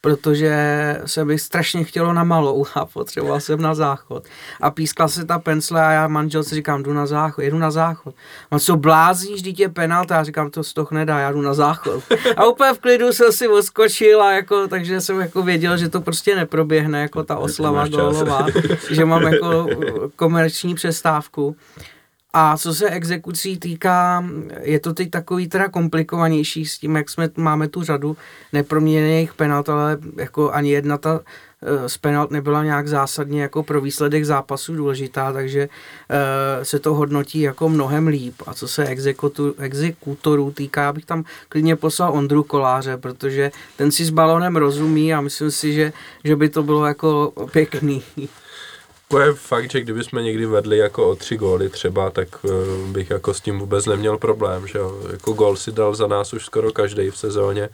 Protože 0.01 0.55
se 1.05 1.25
mi 1.25 1.39
strašně 1.39 1.83
chtělo 1.83 2.13
na 2.13 2.23
malou 2.23 2.65
a 2.75 2.85
potřeboval 2.85 3.39
jsem 3.39 3.61
na 3.61 3.75
záchod. 3.75 4.23
A 4.61 4.71
pískla 4.71 5.07
se 5.07 5.25
ta 5.25 5.39
pensle 5.39 5.85
a 5.85 5.91
já 5.91 6.07
manželce 6.07 6.55
říkám, 6.55 6.83
jdu 6.83 6.93
na 6.93 7.05
záchod, 7.05 7.43
jedu 7.43 7.57
na 7.57 7.71
záchod. 7.71 8.15
A 8.51 8.59
co 8.59 8.75
blázíš, 8.75 9.41
dítě 9.41 9.63
je 9.63 9.69
penalta? 9.69 10.15
Já 10.15 10.23
říkám, 10.23 10.49
to 10.49 10.63
stoch 10.63 10.91
nedá, 10.91 11.19
já 11.19 11.31
jdu 11.31 11.41
na 11.41 11.53
záchod. 11.53 12.03
A 12.37 12.45
úplně 12.45 12.73
v 12.73 12.79
klidu 12.79 13.13
jsem 13.13 13.31
si 13.31 13.47
odskočil 13.47 14.21
a 14.21 14.31
jako, 14.31 14.67
takže 14.67 15.01
jsem 15.01 15.19
jako 15.19 15.41
věděl, 15.41 15.77
že 15.77 15.89
to 15.89 16.01
prostě 16.01 16.35
neproběhne, 16.35 17.01
jako 17.01 17.23
ta 17.23 17.37
oslava 17.37 17.87
gólová, 17.87 18.47
že 18.91 19.05
mám 19.05 19.21
jako 19.21 19.67
komerční 20.15 20.75
přestávku. 20.75 21.55
A 22.33 22.57
co 22.57 22.73
se 22.73 22.89
exekucí 22.89 23.57
týká, 23.57 24.25
je 24.61 24.79
to 24.79 24.93
teď 24.93 25.09
takový 25.09 25.47
teda 25.47 25.69
komplikovanější 25.69 26.65
s 26.65 26.77
tím, 26.77 26.95
jak 26.95 27.09
jsme 27.09 27.29
máme 27.37 27.67
tu 27.67 27.83
řadu 27.83 28.17
neproměněných 28.53 29.33
penalt, 29.33 29.69
ale 29.69 29.97
jako 30.17 30.51
ani 30.51 30.71
jedna 30.71 30.97
ta 30.97 31.19
eh, 31.61 31.89
z 31.89 31.97
penalt 31.97 32.31
nebyla 32.31 32.63
nějak 32.63 32.87
zásadně 32.87 33.41
jako 33.41 33.63
pro 33.63 33.81
výsledek 33.81 34.25
zápasu 34.25 34.75
důležitá, 34.75 35.33
takže 35.33 35.69
eh, 36.09 36.65
se 36.65 36.79
to 36.79 36.93
hodnotí 36.93 37.41
jako 37.41 37.69
mnohem 37.69 38.07
líp. 38.07 38.35
A 38.47 38.53
co 38.53 38.67
se 38.67 38.85
exekutu, 38.85 39.55
exekutorů 39.57 40.51
týká, 40.51 40.81
já 40.81 40.93
bych 40.93 41.05
tam 41.05 41.23
klidně 41.49 41.75
poslal 41.75 42.13
Ondru 42.13 42.43
Koláře, 42.43 42.97
protože 42.97 43.51
ten 43.77 43.91
si 43.91 44.05
s 44.05 44.09
balonem 44.09 44.55
rozumí 44.55 45.13
a 45.13 45.21
myslím 45.21 45.51
si, 45.51 45.73
že, 45.73 45.93
že 46.23 46.35
by 46.35 46.49
to 46.49 46.63
bylo 46.63 46.85
jako 46.85 47.33
pěkný. 47.51 48.03
To 49.07 49.19
je 49.19 49.33
fakt, 49.33 49.71
že 49.71 49.81
kdybychom 49.81 50.23
někdy 50.23 50.45
vedli 50.45 50.77
jako 50.77 51.09
o 51.09 51.15
tři 51.15 51.37
góly 51.37 51.69
třeba, 51.69 52.09
tak 52.09 52.27
uh, 52.43 52.51
bych 52.87 53.09
jako 53.09 53.33
s 53.33 53.41
tím 53.41 53.59
vůbec 53.59 53.85
neměl 53.85 54.17
problém, 54.17 54.67
že 54.67 54.77
jo. 54.77 55.01
Jako 55.11 55.33
gól 55.33 55.55
si 55.55 55.71
dal 55.71 55.95
za 55.95 56.07
nás 56.07 56.33
už 56.33 56.45
skoro 56.45 56.71
každý 56.71 57.09
v 57.09 57.17
sezóně. 57.17 57.69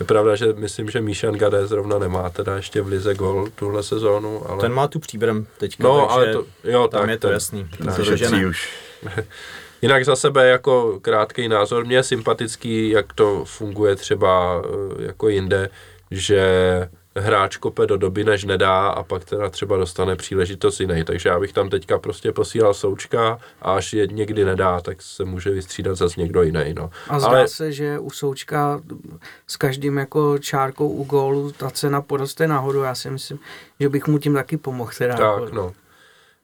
Je 0.00 0.06
pravda, 0.06 0.36
že 0.36 0.46
myslím, 0.52 0.90
že 0.90 1.00
Míšan 1.00 1.34
Gade 1.34 1.66
zrovna 1.66 1.98
nemá 1.98 2.30
teda 2.30 2.56
ještě 2.56 2.82
v 2.82 2.86
lize 2.86 3.14
gól 3.14 3.48
tuhle 3.54 3.82
sezónu, 3.82 4.50
ale... 4.50 4.60
Ten 4.60 4.72
má 4.72 4.88
tu 4.88 4.98
příbrem 4.98 5.46
teďka, 5.58 5.84
no, 5.84 6.00
takže 6.00 6.14
ale 6.14 6.32
to, 6.32 6.44
jo, 6.64 6.88
tam 6.88 7.00
tak, 7.00 7.10
je 7.10 7.18
to 7.18 7.26
ten- 7.26 7.34
jasný. 7.34 7.68
ten 7.78 7.94
dožene. 7.96 8.46
už. 8.46 8.68
Jinak 9.82 10.04
za 10.04 10.16
sebe 10.16 10.48
jako 10.48 10.98
krátký 11.02 11.48
názor, 11.48 11.84
mě 11.84 11.96
je 11.96 12.02
sympatický, 12.02 12.90
jak 12.90 13.12
to 13.12 13.44
funguje 13.44 13.96
třeba 13.96 14.62
eh, 14.64 15.02
jako 15.02 15.28
jinde, 15.28 15.70
že 16.10 16.42
hráč 17.18 17.56
kope 17.56 17.86
do 17.86 17.96
doby, 17.96 18.24
než 18.24 18.44
nedá 18.44 18.88
a 18.88 19.02
pak 19.02 19.24
teda 19.24 19.50
třeba 19.50 19.76
dostane 19.76 20.16
příležitost 20.16 20.80
jiný. 20.80 21.04
Takže 21.04 21.28
já 21.28 21.40
bych 21.40 21.52
tam 21.52 21.68
teďka 21.70 21.98
prostě 21.98 22.32
posílal 22.32 22.74
součka 22.74 23.38
a 23.62 23.74
až 23.74 23.92
je 23.92 24.06
někdy 24.06 24.44
nedá, 24.44 24.80
tak 24.80 25.02
se 25.02 25.24
může 25.24 25.50
vystřídat 25.50 25.96
zase 25.96 26.20
někdo 26.20 26.42
jiný. 26.42 26.74
No. 26.76 26.90
A 27.08 27.20
zdá 27.20 27.28
Ale 27.28 27.48
se, 27.48 27.72
že 27.72 27.98
u 27.98 28.10
Součka 28.10 28.80
s 29.46 29.56
každým 29.56 29.96
jako 29.96 30.38
čárkou 30.38 30.88
u 30.88 31.04
gólu 31.04 31.52
ta 31.52 31.70
cena 31.70 32.02
poroste 32.02 32.48
nahoru. 32.48 32.82
Já 32.82 32.94
si 32.94 33.10
myslím, 33.10 33.38
že 33.80 33.88
bych 33.88 34.06
mu 34.06 34.18
tím 34.18 34.34
taky 34.34 34.56
pomohl. 34.56 34.90
Teda 34.98 35.16
tak, 35.16 35.42
jako, 35.42 35.54
no. 35.54 35.72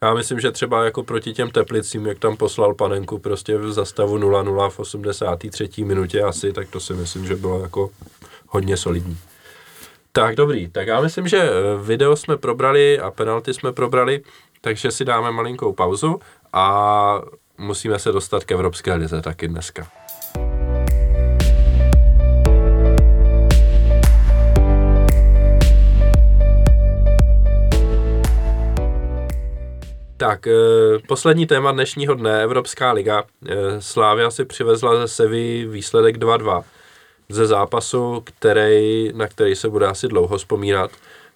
Já 0.03 0.15
myslím, 0.15 0.41
že 0.41 0.51
třeba 0.51 0.85
jako 0.85 1.03
proti 1.03 1.33
těm 1.33 1.51
Teplicím, 1.51 2.07
jak 2.07 2.19
tam 2.19 2.37
poslal 2.37 2.75
panenku 2.75 3.19
prostě 3.19 3.59
v 3.59 3.73
zastavu 3.73 4.19
0-0 4.19 4.71
v 4.71 4.79
83. 4.79 5.69
minutě 5.85 6.23
asi, 6.23 6.53
tak 6.53 6.69
to 6.69 6.81
si 6.81 6.93
myslím, 6.93 7.27
že 7.27 7.37
bylo 7.37 7.61
jako 7.61 7.91
hodně 8.49 8.77
solidní. 8.77 9.19
Tak 10.17 10.37
dobrý, 10.37 10.69
tak 10.69 10.87
já 10.87 11.01
myslím, 11.01 11.29
že 11.29 11.39
eh, 11.39 11.53
video 11.83 12.17
jsme 12.17 12.37
probrali 12.37 13.01
a 13.01 13.11
penalty 13.11 13.55
jsme 13.55 13.73
probrali, 13.73 14.23
takže 14.61 14.91
si 14.91 15.05
dáme 15.05 15.31
malinkou 15.33 15.73
pauzu 15.73 16.21
a 16.53 17.23
musíme 17.59 17.99
se 17.99 18.13
dostat 18.13 18.45
k 18.45 18.53
Evropské 18.53 18.95
lize 18.95 19.23
taky 19.23 19.49
dneska. 19.49 19.87
Tak, 30.17 30.47
eh, 30.47 30.53
poslední 31.09 31.47
téma 31.47 31.73
dnešního 31.73 32.15
dne, 32.15 32.43
Evropská 32.43 32.93
liga. 32.93 33.25
Eh, 33.49 33.55
Slávia 33.81 34.31
si 34.31 34.45
přivezla 34.45 34.97
ze 34.97 35.09
Sevy 35.09 35.67
výsledek 35.67 36.19
2-2 36.19 36.65
ze 37.29 37.47
zápasu, 37.47 38.23
který, 38.25 39.13
na 39.15 39.29
který 39.29 39.55
se 39.55 39.69
bude 39.69 39.87
asi 39.87 40.09
dlouho 40.09 40.39
vzpomínat. 40.39 40.91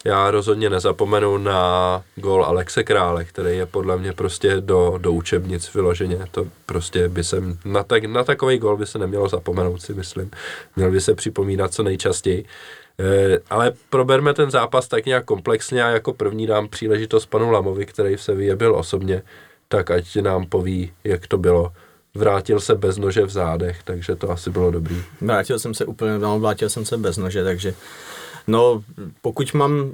Já 0.04 0.30
rozhodně 0.30 0.70
nezapomenu 0.70 1.38
na 1.38 2.02
gol 2.16 2.44
Alexe 2.44 2.84
Krále, 2.84 3.24
který 3.24 3.56
je 3.56 3.66
podle 3.66 3.96
mě 3.96 4.12
prostě 4.12 4.56
do, 4.60 4.94
do 4.98 5.12
učebnic 5.12 5.74
vyloženě. 5.74 6.18
To 6.30 6.46
prostě 6.66 7.08
by 7.08 7.24
se, 7.24 7.42
na, 7.64 7.82
tak, 7.82 8.04
na 8.04 8.24
takový 8.24 8.58
gol 8.58 8.76
by 8.76 8.86
se 8.86 8.98
nemělo 8.98 9.28
zapomenout, 9.28 9.82
si 9.82 9.94
myslím. 9.94 10.30
Měl 10.76 10.90
by 10.90 11.00
se 11.00 11.14
připomínat 11.14 11.74
co 11.74 11.82
nejčastěji. 11.82 12.44
Eh, 13.00 13.38
ale 13.50 13.72
proberme 13.90 14.34
ten 14.34 14.50
zápas 14.50 14.88
tak 14.88 15.06
nějak 15.06 15.24
komplexně 15.24 15.84
a 15.84 15.88
jako 15.88 16.12
první 16.12 16.46
dám 16.46 16.68
příležitost 16.68 17.26
panu 17.26 17.50
Lamovi, 17.50 17.86
který 17.86 18.16
v 18.16 18.22
Sevilla 18.22 18.56
byl 18.56 18.74
osobně, 18.74 19.22
tak 19.68 19.90
ať 19.90 20.16
nám 20.16 20.46
poví, 20.46 20.92
jak 21.04 21.26
to 21.26 21.38
bylo. 21.38 21.72
Vrátil 22.14 22.60
se 22.60 22.74
bez 22.74 22.98
nože 22.98 23.22
v 23.24 23.30
zádech, 23.30 23.82
takže 23.84 24.16
to 24.16 24.30
asi 24.30 24.50
bylo 24.50 24.70
dobrý. 24.70 25.02
Vrátil 25.20 25.58
jsem 25.58 25.74
se 25.74 25.84
úplně, 25.84 26.18
no, 26.18 26.40
vrátil 26.40 26.68
jsem 26.70 26.84
se 26.84 26.96
bez 26.96 27.16
nože, 27.16 27.44
takže 27.44 27.74
no, 28.46 28.82
pokud 29.22 29.54
mám, 29.54 29.92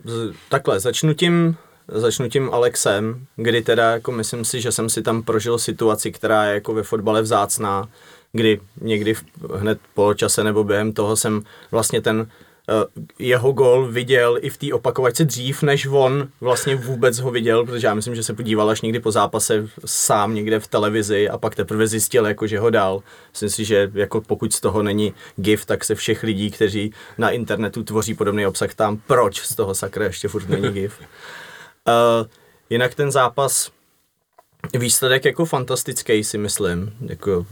takhle, 0.49 0.81
začnu 0.81 1.15
tím, 1.15 1.57
začnu 1.89 2.29
tím 2.29 2.51
Alexem, 2.53 3.27
kdy 3.37 3.63
teda 3.63 3.91
jako 3.91 4.13
myslím 4.13 4.45
si, 4.45 4.61
že 4.61 4.73
jsem 4.73 4.89
si 4.89 5.03
tam 5.03 5.23
prožil 5.23 5.59
situaci, 5.59 6.13
která 6.13 6.45
je 6.45 6.55
jako 6.55 6.75
ve 6.75 6.83
fotbale 6.83 7.23
vzácná, 7.23 7.89
kdy 8.33 8.61
někdy 8.81 9.15
v, 9.15 9.25
hned 9.55 9.79
po 9.95 10.15
čase 10.15 10.45
nebo 10.45 10.65
během 10.65 10.93
toho 10.93 11.17
jsem 11.17 11.43
vlastně 11.71 12.01
ten 12.01 12.27
jeho 13.19 13.53
gol 13.53 13.87
viděl 13.87 14.39
i 14.41 14.51
v 14.51 14.57
té 14.57 14.73
opakovačce 14.73 15.25
dřív, 15.25 15.63
než 15.63 15.87
on 15.87 16.29
vlastně 16.41 16.77
vůbec 16.77 17.19
ho 17.19 17.31
viděl, 17.31 17.67
protože 17.67 17.87
já 17.87 17.95
myslím, 17.95 18.15
že 18.15 18.23
se 18.23 18.35
podíval 18.35 18.71
až 18.71 18.81
někdy 18.81 19.01
po 19.01 19.13
zápase 19.13 19.69
sám 19.87 20.35
někde 20.35 20.61
v 20.61 20.67
televizi 20.67 21.29
a 21.29 21.39
pak 21.39 21.55
teprve 21.55 21.87
zjistil, 21.87 22.27
jako, 22.27 22.47
že 22.47 22.59
ho 22.59 22.71
dal. 22.71 23.03
Myslím 23.33 23.51
si, 23.51 23.65
že 23.65 23.91
jako 23.95 24.21
pokud 24.21 24.53
z 24.53 24.61
toho 24.61 24.83
není 24.83 25.15
GIF, 25.37 25.67
tak 25.67 25.85
se 25.85 25.95
všech 25.95 26.23
lidí, 26.23 26.51
kteří 26.51 26.93
na 27.19 27.31
internetu 27.31 27.85
tvoří 27.85 28.15
podobný 28.15 28.47
obsah, 28.47 28.75
tam 28.75 29.01
proč 29.07 29.41
z 29.41 29.55
toho 29.55 29.75
sakra 29.75 30.05
ještě 30.05 30.29
furt 30.29 30.49
není 30.49 30.71
GIF. 30.71 31.01
Uh, 31.01 32.27
jinak 32.71 32.95
ten 32.95 33.11
zápas, 33.11 33.71
výsledek 34.75 35.25
jako 35.25 35.45
fantastický 35.45 36.25
si 36.25 36.39
myslím, 36.39 36.93
jako 37.07 37.47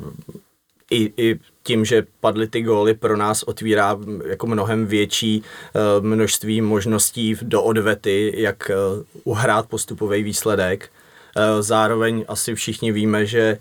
i, 0.90 1.12
i 1.16 1.38
tím, 1.62 1.84
že 1.84 2.06
padly 2.20 2.46
ty 2.48 2.62
góly, 2.62 2.94
pro 2.94 3.16
nás 3.16 3.42
otvírá 3.42 3.98
jako 4.26 4.46
mnohem 4.46 4.86
větší 4.86 5.42
uh, 5.42 6.04
množství 6.04 6.60
možností 6.60 7.36
do 7.42 7.62
odvety, 7.62 8.32
jak 8.36 8.70
uh, 8.96 9.04
uhrát 9.24 9.66
postupový 9.66 10.22
výsledek. 10.22 10.90
Uh, 11.36 11.62
zároveň 11.62 12.24
asi 12.28 12.54
všichni 12.54 12.92
víme, 12.92 13.26
že 13.26 13.58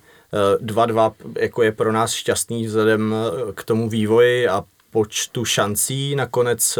uh, 0.59 0.67
2-2 0.67 1.13
jako 1.39 1.63
je 1.63 1.71
pro 1.71 1.91
nás 1.91 2.13
šťastný 2.13 2.65
vzhledem 2.65 3.15
k 3.55 3.63
tomu 3.63 3.89
vývoji 3.89 4.47
a 4.47 4.63
počtu 4.91 5.45
šancí. 5.45 6.15
Nakonec 6.15 6.79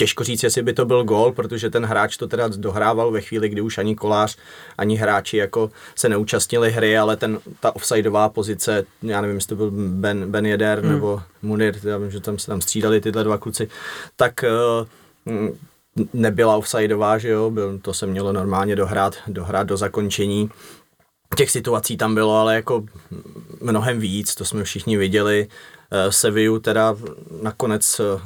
těžko 0.00 0.24
říct, 0.24 0.42
jestli 0.42 0.62
by 0.62 0.72
to 0.72 0.84
byl 0.84 1.04
gól, 1.04 1.32
protože 1.32 1.70
ten 1.70 1.84
hráč 1.84 2.16
to 2.16 2.28
teda 2.28 2.48
dohrával 2.48 3.10
ve 3.10 3.20
chvíli, 3.20 3.48
kdy 3.48 3.60
už 3.60 3.78
ani 3.78 3.96
kolář, 3.96 4.36
ani 4.78 4.96
hráči 4.96 5.36
jako 5.36 5.70
se 5.94 6.08
neúčastnili 6.08 6.70
hry, 6.70 6.98
ale 6.98 7.16
ten, 7.16 7.38
ta 7.60 7.76
offsideová 7.76 8.28
pozice, 8.28 8.84
já 9.02 9.20
nevím, 9.20 9.36
jestli 9.36 9.48
to 9.48 9.56
byl 9.56 9.70
Ben, 9.74 10.30
ben 10.30 10.46
Jeder 10.46 10.80
hmm. 10.80 10.92
nebo 10.92 11.22
Munir, 11.42 11.74
já 11.84 11.98
vím, 11.98 12.10
že 12.10 12.20
tam 12.20 12.38
se 12.38 12.46
tam 12.46 12.60
střídali 12.60 13.00
tyhle 13.00 13.24
dva 13.24 13.38
kluci, 13.38 13.68
tak 14.16 14.44
uh, 14.44 15.34
mm, 15.34 15.50
nebyla 16.12 16.56
offsideová, 16.56 17.18
že 17.18 17.28
jo, 17.28 17.50
byl, 17.50 17.78
to 17.78 17.94
se 17.94 18.06
mělo 18.06 18.32
normálně 18.32 18.76
dohrát, 18.76 19.16
dohrát 19.26 19.66
do 19.66 19.76
zakončení. 19.76 20.50
Těch 21.36 21.50
situací 21.50 21.96
tam 21.96 22.14
bylo 22.14 22.36
ale 22.36 22.54
jako 22.54 22.84
mnohem 23.60 24.00
víc, 24.00 24.34
to 24.34 24.44
jsme 24.44 24.64
všichni 24.64 24.96
viděli. 24.96 25.48
Eh, 25.90 26.12
Sevillu 26.12 26.58
teda 26.58 26.96
nakonec 27.42 28.00
eh, 28.00 28.20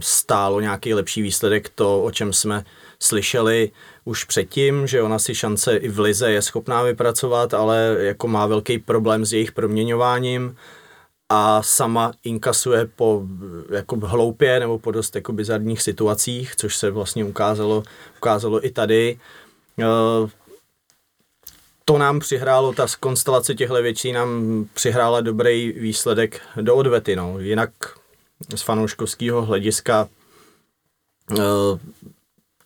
stálo 0.00 0.60
nějaký 0.60 0.94
lepší 0.94 1.22
výsledek 1.22 1.68
to, 1.68 2.02
o 2.02 2.10
čem 2.10 2.32
jsme 2.32 2.64
slyšeli 3.00 3.70
už 4.04 4.24
předtím, 4.24 4.86
že 4.86 5.02
ona 5.02 5.18
si 5.18 5.34
šance 5.34 5.76
i 5.76 5.88
v 5.88 6.00
Lize 6.00 6.32
je 6.32 6.42
schopná 6.42 6.82
vypracovat, 6.82 7.54
ale 7.54 7.96
jako 7.98 8.28
má 8.28 8.46
velký 8.46 8.78
problém 8.78 9.24
s 9.24 9.32
jejich 9.32 9.52
proměňováním 9.52 10.56
a 11.28 11.62
sama 11.62 12.12
inkasuje 12.24 12.88
po 12.96 13.22
jako 13.70 13.96
hloupě 13.96 14.60
nebo 14.60 14.78
po 14.78 14.90
dost 14.90 15.14
jako 15.14 15.32
bizarních 15.32 15.82
situacích, 15.82 16.56
což 16.56 16.76
se 16.76 16.90
vlastně 16.90 17.24
ukázalo, 17.24 17.82
ukázalo 18.16 18.66
i 18.66 18.70
tady. 18.70 19.18
Eh, 19.80 20.30
to 21.84 21.98
nám 21.98 22.20
přihrálo, 22.20 22.72
ta 22.72 22.86
konstelace 23.00 23.54
těchto 23.54 23.82
věcí 23.82 24.12
nám 24.12 24.64
přihrála 24.74 25.20
dobrý 25.20 25.72
výsledek 25.72 26.40
do 26.60 26.76
odvety. 26.76 27.16
No. 27.16 27.38
Jinak 27.38 27.70
z 28.54 28.62
fanouškovského 28.62 29.42
hlediska 29.42 30.08
eh, 31.32 31.38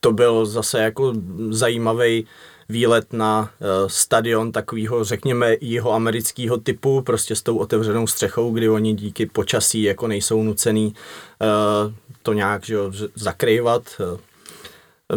to 0.01 0.13
byl 0.13 0.47
zase 0.47 0.83
jako 0.83 1.13
zajímavý 1.51 2.27
výlet 2.69 3.13
na 3.13 3.41
uh, 3.41 3.89
stadion 3.89 4.53
takového, 4.53 5.05
řekněme, 5.05 5.57
jeho 5.61 5.93
amerického 5.93 6.59
typu, 6.59 7.03
prostě 7.03 7.37
s 7.37 7.43
tou 7.43 7.57
otevřenou 7.57 8.07
střechou, 8.07 8.53
kdy 8.53 8.69
oni 8.69 8.95
díky 8.95 9.27
počasí 9.27 9.83
jako 9.83 10.09
nejsou 10.09 10.43
nucený 10.43 10.87
uh, 10.87 11.93
to 12.23 12.33
nějak 12.33 12.65
že, 12.65 12.77
zakrývat. 13.15 14.01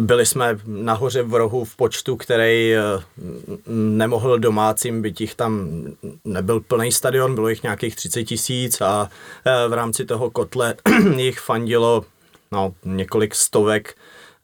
Byli 0.00 0.26
jsme 0.26 0.58
nahoře 0.66 1.22
v 1.22 1.34
rohu 1.34 1.64
v 1.64 1.76
počtu, 1.76 2.16
který 2.16 2.74
uh, 2.74 3.02
nemohl 3.74 4.38
domácím, 4.38 5.02
byť 5.02 5.20
jich 5.20 5.34
tam 5.34 5.68
nebyl 6.24 6.60
plný 6.60 6.92
stadion, 6.92 7.34
bylo 7.34 7.48
jich 7.48 7.62
nějakých 7.62 7.96
30 7.96 8.24
tisíc 8.24 8.80
a 8.80 9.02
uh, 9.02 9.70
v 9.70 9.72
rámci 9.72 10.04
toho 10.04 10.30
kotle 10.30 10.74
jich 11.16 11.40
fandilo 11.40 12.04
no, 12.52 12.74
několik 12.84 13.34
stovek 13.34 13.94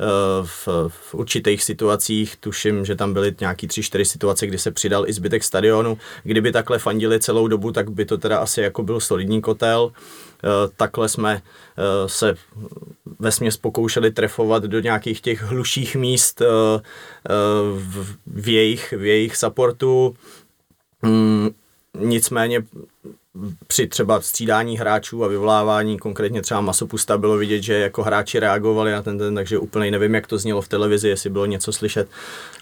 Eh, 0.03 0.47
v, 0.47 0.69
v 0.89 1.15
určitých 1.15 1.65
situacích, 1.65 2.37
tuším, 2.37 2.85
že 2.85 2.97
tam 2.97 3.13
byly 3.13 3.35
nějaký 3.41 3.67
tři, 3.67 3.83
čtyři 3.83 4.05
situace, 4.05 4.47
kdy 4.47 4.59
se 4.59 4.71
přidal 4.71 5.09
i 5.09 5.13
zbytek 5.13 5.45
stadionu. 5.45 5.99
Kdyby 6.23 6.53
takhle 6.53 6.79
fandili 6.79 7.21
celou 7.21 7.49
dobu, 7.49 7.73
tak 7.73 7.91
by 7.91 8.05
to 8.05 8.19
teda 8.19 8.39
asi 8.39 8.61
jako 8.61 8.83
byl 8.83 9.01
solidní 9.01 9.41
kotel. 9.41 9.93
Eh, 10.45 10.71
takhle 10.77 11.09
jsme 11.09 11.43
eh, 11.43 12.09
se 12.09 12.35
ve 13.19 13.33
směs 13.33 13.57
pokoušeli 13.57 14.11
trefovat 14.11 14.63
do 14.63 14.81
nějakých 14.81 15.21
těch 15.21 15.43
hluších 15.43 15.97
míst 15.97 16.43
v 18.27 18.49
jejich, 18.49 18.93
v 18.93 19.05
jejich 19.05 19.37
supportu. 19.37 20.17
Mm, 21.03 21.51
nicméně 21.99 22.63
při 23.67 23.87
třeba 23.87 24.21
střídání 24.21 24.79
hráčů 24.79 25.25
a 25.25 25.29
vyvolávání, 25.29 25.99
konkrétně 25.99 26.43
třeba 26.43 26.61
Masopusta, 26.61 27.19
bylo 27.19 27.37
vidět, 27.37 27.63
že 27.63 27.75
jako 27.75 28.03
hráči 28.03 28.39
reagovali 28.39 28.93
na 28.93 29.03
ten, 29.03 29.19
ten 29.19 29.35
takže 29.35 29.59
úplně 29.59 29.91
nevím, 29.91 30.15
jak 30.15 30.27
to 30.27 30.39
znělo 30.39 30.63
v 30.63 30.69
televizi, 30.69 31.09
jestli 31.09 31.31
bylo 31.31 31.47
něco 31.47 31.73
slyšet. 31.73 32.09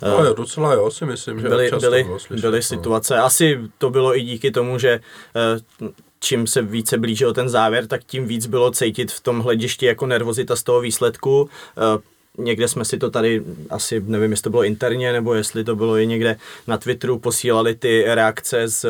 No 0.02 0.24
jo, 0.24 0.34
docela 0.34 0.74
jo, 0.74 0.90
si 0.90 1.06
myslím, 1.06 1.40
že 1.40 1.48
byly, 1.48 1.70
byly, 1.80 2.04
bylo 2.04 2.18
slyšet, 2.18 2.42
byly 2.42 2.58
no. 2.58 2.62
situace. 2.62 3.18
Asi 3.18 3.60
to 3.78 3.90
bylo 3.90 4.18
i 4.18 4.22
díky 4.22 4.50
tomu, 4.50 4.78
že 4.78 5.00
eh, 5.36 5.88
čím 6.20 6.46
se 6.46 6.62
více 6.62 6.98
blížil 6.98 7.34
ten 7.34 7.48
závěr, 7.48 7.86
tak 7.86 8.04
tím 8.04 8.26
víc 8.26 8.46
bylo 8.46 8.70
cítit 8.70 9.12
v 9.12 9.20
tom 9.20 9.40
hledišti 9.40 9.86
jako 9.86 10.06
nervozita 10.06 10.56
z 10.56 10.62
toho 10.62 10.80
výsledku. 10.80 11.50
Eh, 11.78 12.02
někde 12.38 12.68
jsme 12.68 12.84
si 12.84 12.98
to 12.98 13.10
tady, 13.10 13.42
asi 13.70 14.02
nevím, 14.06 14.30
jestli 14.30 14.42
to 14.42 14.50
bylo 14.50 14.64
interně, 14.64 15.12
nebo 15.12 15.34
jestli 15.34 15.64
to 15.64 15.76
bylo 15.76 15.96
i 15.96 16.06
někde 16.06 16.36
na 16.66 16.78
Twitteru, 16.78 17.18
posílali 17.18 17.74
ty 17.74 18.04
reakce 18.06 18.68
z 18.68 18.86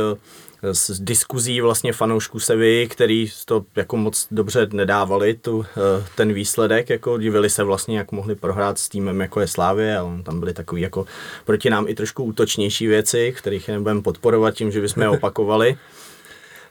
z 0.62 1.00
diskuzí 1.00 1.60
vlastně 1.60 1.92
fanoušků 1.92 2.40
Sevy, 2.40 2.88
který 2.90 3.30
to 3.44 3.64
jako 3.76 3.96
moc 3.96 4.26
dobře 4.30 4.68
nedávali, 4.72 5.34
tu, 5.34 5.66
eh, 5.76 6.04
ten 6.16 6.32
výsledek, 6.32 6.90
jako 6.90 7.18
divili 7.18 7.50
se 7.50 7.64
vlastně, 7.64 7.98
jak 7.98 8.12
mohli 8.12 8.34
prohrát 8.34 8.78
s 8.78 8.88
týmem 8.88 9.20
jako 9.20 9.40
je 9.40 9.46
Slávě 9.46 9.98
a 9.98 10.22
tam 10.22 10.40
byly 10.40 10.54
takový 10.54 10.82
jako 10.82 11.06
proti 11.44 11.70
nám 11.70 11.88
i 11.88 11.94
trošku 11.94 12.24
útočnější 12.24 12.86
věci, 12.86 13.34
kterých 13.36 13.68
nebudeme 13.68 14.02
podporovat 14.02 14.54
tím, 14.54 14.72
že 14.72 14.80
bychom 14.80 15.02
je 15.02 15.08
opakovali. 15.08 15.76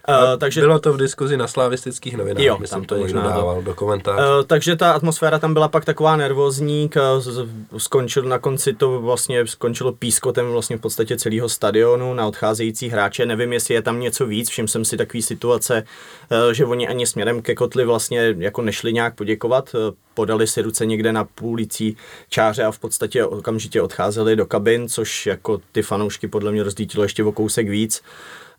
Uh, 0.09 0.39
takže, 0.39 0.61
bylo 0.61 0.79
to 0.79 0.93
v 0.93 0.97
diskuzi 0.97 1.37
na 1.37 1.47
slavistických 1.47 2.17
novinách, 2.17 2.43
jo, 2.43 2.57
myslím, 2.59 2.79
tam 2.79 2.85
to 2.85 2.97
někdo 2.97 3.21
dával 3.21 3.61
do 3.61 3.73
komentářů. 3.73 4.17
Uh, 4.17 4.43
takže 4.47 4.75
ta 4.75 4.91
atmosféra 4.91 5.39
tam 5.39 5.53
byla 5.53 5.67
pak 5.67 5.85
taková 5.85 6.15
nervózní, 6.15 6.89
skončil 7.77 8.23
na 8.23 8.39
konci 8.39 8.73
to 8.73 9.01
vlastně 9.01 9.47
skončilo 9.47 9.93
pískotem 9.93 10.51
vlastně 10.51 10.77
v 10.77 10.81
podstatě 10.81 11.17
celého 11.17 11.49
stadionu 11.49 12.13
na 12.13 12.27
odcházející 12.27 12.89
hráče. 12.89 13.25
Nevím, 13.25 13.53
jestli 13.53 13.73
je 13.73 13.81
tam 13.81 13.99
něco 13.99 14.25
víc, 14.25 14.49
všim 14.49 14.67
jsem 14.67 14.85
si 14.85 14.97
takový 14.97 15.21
situace, 15.21 15.83
uh, 16.31 16.53
že 16.53 16.65
oni 16.65 16.87
ani 16.87 17.07
směrem 17.07 17.41
ke 17.41 17.55
kotli 17.55 17.85
vlastně 17.85 18.35
jako 18.37 18.61
nešli 18.61 18.93
nějak 18.93 19.15
poděkovat, 19.15 19.73
uh, 19.73 19.95
podali 20.13 20.47
si 20.47 20.61
ruce 20.61 20.85
někde 20.85 21.13
na 21.13 21.23
půlicí 21.23 21.97
čáře 22.29 22.63
a 22.63 22.71
v 22.71 22.79
podstatě 22.79 23.25
okamžitě 23.25 23.81
odcházeli 23.81 24.35
do 24.35 24.45
kabin, 24.45 24.89
což 24.89 25.25
jako 25.25 25.61
ty 25.71 25.81
fanoušky 25.81 26.27
podle 26.27 26.51
mě 26.51 26.63
rozdítilo 26.63 27.03
ještě 27.03 27.23
o 27.23 27.31
kousek 27.31 27.69
víc. 27.69 28.01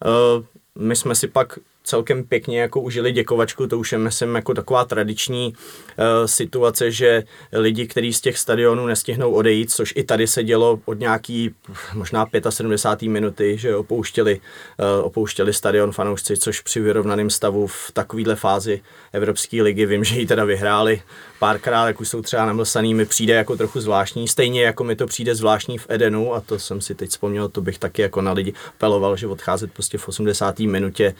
Uh, 0.04 0.44
my 0.80 0.96
jsme 0.96 1.14
si 1.14 1.28
pak 1.28 1.58
celkem 1.84 2.24
pěkně 2.24 2.60
jako 2.60 2.80
užili 2.80 3.12
děkovačku, 3.12 3.66
to 3.66 3.78
už 3.78 3.92
je 3.92 3.98
myslím 3.98 4.34
jako 4.34 4.54
taková 4.54 4.84
tradiční 4.84 5.52
uh, 5.52 6.26
situace, 6.26 6.90
že 6.90 7.24
lidi, 7.52 7.86
kteří 7.86 8.12
z 8.12 8.20
těch 8.20 8.38
stadionů 8.38 8.86
nestihnou 8.86 9.32
odejít, 9.32 9.70
což 9.70 9.92
i 9.96 10.04
tady 10.04 10.26
se 10.26 10.44
dělo 10.44 10.80
od 10.84 10.98
nějaký 10.98 11.54
možná 11.94 12.26
75. 12.50 13.08
minuty, 13.08 13.58
že 13.58 13.76
opouštěli, 13.76 14.40
uh, 14.78 15.06
opouštěli 15.06 15.52
stadion 15.52 15.92
fanoušci, 15.92 16.36
což 16.36 16.60
při 16.60 16.80
vyrovnaném 16.80 17.30
stavu 17.30 17.66
v 17.66 17.90
takovéhle 17.92 18.36
fázi 18.36 18.80
Evropské 19.12 19.62
ligy, 19.62 19.86
vím, 19.86 20.04
že 20.04 20.20
ji 20.20 20.26
teda 20.26 20.44
vyhráli 20.44 21.02
párkrát, 21.40 21.86
jak 21.86 22.00
už 22.00 22.08
jsou 22.08 22.22
třeba 22.22 22.46
namlsaný, 22.46 22.94
mi 22.94 23.06
přijde 23.06 23.34
jako 23.34 23.56
trochu 23.56 23.80
zvláštní, 23.80 24.28
stejně 24.28 24.62
jako 24.62 24.84
mi 24.84 24.96
to 24.96 25.06
přijde 25.06 25.34
zvláštní 25.34 25.78
v 25.78 25.86
Edenu 25.88 26.34
a 26.34 26.40
to 26.40 26.58
jsem 26.58 26.80
si 26.80 26.94
teď 26.94 27.10
vzpomněl, 27.10 27.48
to 27.48 27.60
bych 27.60 27.78
taky 27.78 28.02
jako 28.02 28.20
na 28.20 28.32
lidi 28.32 28.52
apeloval, 28.68 29.16
že 29.16 29.26
odcházet 29.26 29.72
prostě 29.72 29.98
v 29.98 30.08
80. 30.08 30.58
minutě 30.58 31.14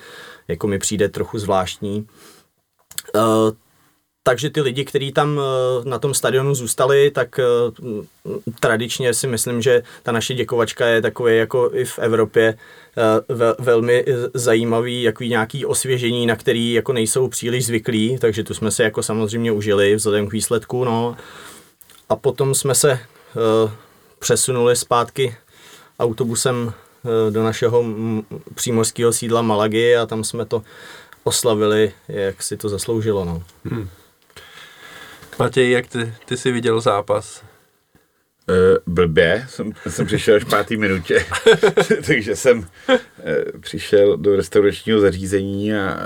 jako 0.49 0.67
mi 0.67 0.79
přijde 0.79 1.09
trochu 1.09 1.39
zvláštní. 1.39 2.07
Uh, 3.15 3.23
takže 4.23 4.51
ty 4.51 4.61
lidi, 4.61 4.85
kteří 4.85 5.13
tam 5.13 5.41
eh, 5.41 5.89
na 5.89 5.99
tom 5.99 6.15
stadionu 6.15 6.55
zůstali, 6.55 7.11
tak 7.11 7.39
eh, 7.39 7.43
tradičně 8.61 9.15
si 9.15 9.27
myslím, 9.27 9.63
že 9.63 9.83
ta 10.03 10.13
naše 10.13 10.35
děkovačka 10.35 10.87
je 10.87 11.03
takové 11.03 11.35
jako 11.35 11.71
i 11.73 11.85
v 11.85 11.99
Evropě 11.99 12.55
velmi 13.59 14.05
zajímavý, 14.35 15.03
jako 15.03 15.25
nějaký 15.25 15.67
osvěžení, 15.67 16.27
na 16.27 16.37
který 16.37 16.73
jako 16.73 16.93
nejsou 16.93 17.29
příliš 17.29 17.67
zvyklí, 17.67 18.19
takže 18.19 18.45
tu 18.45 18.55
jsme 18.55 18.71
se 18.71 18.83
jako 18.83 19.03
samozřejmě 19.03 19.53
užili 19.53 19.95
vzhledem 19.95 20.29
k 20.29 20.33
výsledku, 20.33 20.85
no. 20.85 21.17
A 22.09 22.17
potom 22.17 22.55
jsme 22.55 22.75
se 22.75 22.99
přesunuli 24.19 24.77
zpátky 24.77 25.37
autobusem 25.99 26.73
Eh, 27.05 27.31
do 27.31 27.45
našeho 27.45 27.85
přímořského 28.55 29.13
sídla 29.13 29.43
Malagy 29.43 29.97
a 29.97 30.07
tam 30.07 30.25
jsme 30.25 30.45
to 30.45 30.63
oslavili, 31.25 31.93
jak 32.09 32.43
si 32.43 32.57
to 32.57 32.69
zasloužilo. 32.69 33.25
No. 33.25 33.43
Hmm. 33.65 33.89
Matěj, 35.39 35.71
jak 35.71 35.87
ty, 35.87 36.15
ty 36.25 36.37
jsi 36.37 36.53
viděl 36.53 36.81
zápas? 36.81 37.45
Uh, 38.49 38.95
blbě, 38.95 39.47
jsem, 39.49 39.73
jsem 39.89 40.07
přišel 40.07 40.37
až 40.37 40.45
v 40.45 40.49
pátý 40.49 40.77
minutě, 40.77 41.27
takže 42.07 42.37
jsem 42.37 42.59
uh, 42.59 42.95
přišel 43.61 44.17
do 44.17 44.37
restauračního 44.37 45.01
zařízení 45.01 45.75
a 45.75 45.99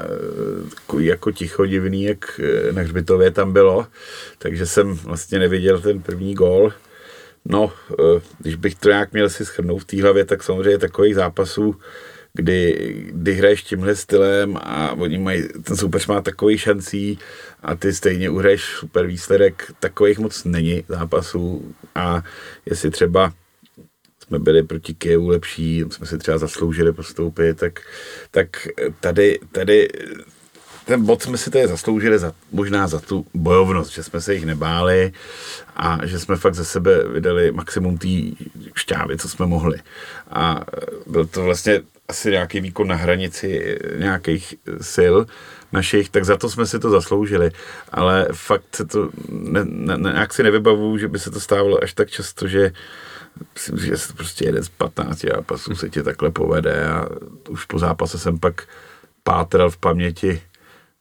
uh, 0.92 1.02
jako 1.02 1.32
ticho 1.32 1.66
divný, 1.66 2.04
jak 2.04 2.40
na 2.72 2.82
hřbitově 2.82 3.30
tam 3.30 3.52
bylo, 3.52 3.86
takže 4.38 4.66
jsem 4.66 4.94
vlastně 4.94 5.38
neviděl 5.38 5.80
ten 5.80 6.02
první 6.02 6.34
gól. 6.34 6.72
No, 7.44 7.72
eh, 7.90 8.20
když 8.38 8.54
bych 8.54 8.74
to 8.74 8.88
nějak 8.88 9.12
měl 9.12 9.28
si 9.30 9.44
schrnout 9.44 9.82
v 9.82 9.84
té 9.84 10.02
hlavě, 10.02 10.24
tak 10.24 10.42
samozřejmě 10.42 10.78
takových 10.78 11.14
zápasů, 11.14 11.76
kdy, 12.34 12.94
kdy 13.12 13.34
hraješ 13.34 13.62
tímhle 13.62 13.96
stylem 13.96 14.56
a 14.62 14.92
oni 14.92 15.18
mají, 15.18 15.42
ten 15.64 15.76
soupeř 15.76 16.06
má 16.06 16.20
takový 16.20 16.58
šancí 16.58 17.18
a 17.62 17.74
ty 17.74 17.92
stejně 17.92 18.30
uhraješ 18.30 18.62
super 18.64 19.06
výsledek, 19.06 19.72
takových 19.80 20.18
moc 20.18 20.44
není 20.44 20.84
zápasů 20.88 21.74
a 21.94 22.22
jestli 22.66 22.90
třeba 22.90 23.32
jsme 24.26 24.38
byli 24.38 24.62
proti 24.62 24.94
Kijevu 24.94 25.28
lepší, 25.28 25.84
jsme 25.90 26.06
si 26.06 26.18
třeba 26.18 26.38
zasloužili 26.38 26.92
postoupit, 26.92 27.58
tak, 27.58 27.80
tak 28.30 28.68
tady, 29.00 29.38
tady 29.52 29.88
ten 30.84 31.04
bod 31.04 31.22
jsme 31.22 31.38
si 31.38 31.50
tady 31.50 31.68
zasloužili 31.68 32.18
za, 32.18 32.32
možná 32.52 32.88
za 32.88 33.00
tu 33.00 33.26
bojovnost, 33.34 33.92
že 33.92 34.02
jsme 34.02 34.20
se 34.20 34.34
jich 34.34 34.46
nebáli 34.46 35.12
a 35.76 36.06
že 36.06 36.18
jsme 36.18 36.36
fakt 36.36 36.54
ze 36.54 36.64
sebe 36.64 37.08
vydali 37.08 37.52
maximum 37.52 37.98
té 37.98 38.08
šťávy, 38.74 39.18
co 39.18 39.28
jsme 39.28 39.46
mohli. 39.46 39.78
A 40.30 40.64
byl 41.06 41.26
to 41.26 41.42
vlastně 41.42 41.82
asi 42.08 42.30
nějaký 42.30 42.60
výkon 42.60 42.88
na 42.88 42.96
hranici 42.96 43.78
nějakých 43.98 44.54
sil 44.94 45.16
našich, 45.72 46.10
tak 46.10 46.24
za 46.24 46.36
to 46.36 46.50
jsme 46.50 46.66
si 46.66 46.78
to 46.78 46.90
zasloužili. 46.90 47.50
Ale 47.92 48.28
fakt 48.32 48.76
se 48.76 48.84
to, 48.84 49.10
ne, 49.28 49.64
ne, 49.64 50.12
nějak 50.12 50.34
si 50.34 50.42
nevybavu, 50.42 50.98
že 50.98 51.08
by 51.08 51.18
se 51.18 51.30
to 51.30 51.40
stávalo 51.40 51.82
až 51.82 51.92
tak 51.92 52.10
často, 52.10 52.48
že 52.48 52.72
myslím, 53.54 53.78
že 53.78 53.96
se 53.96 54.08
to 54.08 54.14
prostě 54.14 54.44
jeden 54.44 54.64
z 54.64 54.68
15 54.68 55.20
zápasů 55.20 55.74
se 55.74 55.90
ti 55.90 56.02
takhle 56.02 56.30
povede 56.30 56.88
a 56.88 57.08
už 57.48 57.64
po 57.64 57.78
zápase 57.78 58.18
jsem 58.18 58.38
pak 58.38 58.62
pátral 59.22 59.70
v 59.70 59.76
paměti 59.76 60.42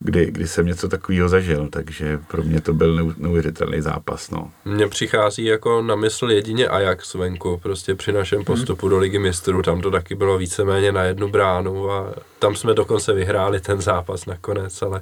kdy, 0.03 0.31
kdy 0.31 0.47
jsem 0.47 0.65
něco 0.65 0.89
takového 0.89 1.29
zažil, 1.29 1.67
takže 1.69 2.19
pro 2.27 2.43
mě 2.43 2.61
to 2.61 2.73
byl 2.73 3.13
neuvěřitelný 3.17 3.81
zápas. 3.81 4.31
No. 4.31 4.51
Mně 4.65 4.87
přichází 4.87 5.45
jako 5.45 5.81
na 5.81 5.95
mysl 5.95 6.31
jedině 6.31 6.67
Ajax 6.67 7.13
venku, 7.13 7.59
prostě 7.63 7.95
při 7.95 8.11
našem 8.11 8.39
mhm. 8.39 8.45
postupu 8.45 8.85
hmm. 8.85 8.89
do 8.89 8.99
ligy 8.99 9.19
mistrů, 9.19 9.61
tam 9.61 9.81
to 9.81 9.91
taky 9.91 10.15
bylo 10.15 10.37
víceméně 10.37 10.91
na 10.91 11.03
jednu 11.03 11.27
bránu 11.27 11.91
a 11.91 12.13
tam 12.39 12.55
jsme 12.55 12.73
dokonce 12.73 13.13
vyhráli 13.13 13.59
ten 13.59 13.81
zápas 13.81 14.25
nakonec, 14.25 14.81
ale, 14.81 15.01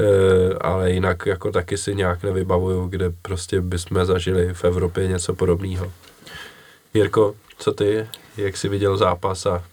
e, 0.00 0.54
ale 0.54 0.90
jinak 0.90 1.26
jako 1.26 1.52
taky 1.52 1.76
si 1.76 1.94
nějak 1.94 2.22
nevybavuju, 2.22 2.86
kde 2.86 3.12
prostě 3.22 3.60
bychom 3.60 4.04
zažili 4.04 4.54
v 4.54 4.64
Evropě 4.64 5.08
něco 5.08 5.34
podobného. 5.34 5.92
Jirko, 6.94 7.34
co 7.58 7.72
ty, 7.72 8.06
jak 8.36 8.56
jsi 8.56 8.68
viděl 8.68 8.96
zápas 8.96 9.46
a 9.46 9.64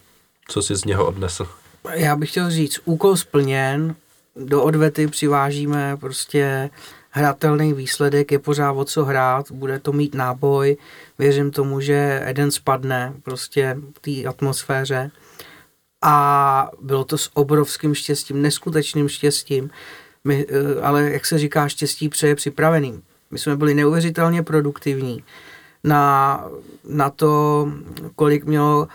co 0.47 0.61
jsi 0.61 0.75
z 0.75 0.85
něho 0.85 1.05
odnesl? 1.05 1.47
Já 1.93 2.15
bych 2.15 2.29
chtěl 2.29 2.49
říct, 2.49 2.79
úkol 2.85 3.15
splněn, 3.15 3.95
do 4.39 4.63
odvety 4.63 5.07
přivážíme 5.07 5.97
prostě 5.99 6.69
hratelný 7.09 7.73
výsledek, 7.73 8.31
je 8.31 8.39
pořád 8.39 8.71
o 8.71 8.85
co 8.85 9.05
hrát, 9.05 9.51
bude 9.51 9.79
to 9.79 9.91
mít 9.91 10.15
náboj, 10.15 10.77
věřím 11.19 11.51
tomu, 11.51 11.81
že 11.81 12.21
Eden 12.25 12.51
spadne 12.51 13.13
prostě 13.23 13.77
v 13.97 13.99
té 13.99 14.29
atmosféře. 14.29 15.11
A 16.01 16.69
bylo 16.81 17.03
to 17.03 17.17
s 17.17 17.29
obrovským 17.33 17.95
štěstím, 17.95 18.41
neskutečným 18.41 19.09
štěstím, 19.09 19.69
My, 20.23 20.45
eh, 20.49 20.81
ale 20.81 21.11
jak 21.11 21.25
se 21.25 21.37
říká, 21.37 21.67
štěstí 21.67 22.09
přeje 22.09 22.35
připraveným. 22.35 23.03
My 23.31 23.39
jsme 23.39 23.55
byli 23.55 23.73
neuvěřitelně 23.73 24.43
produktivní 24.43 25.23
na, 25.83 26.43
na 26.89 27.09
to, 27.09 27.67
kolik 28.15 28.45
mělo 28.45 28.87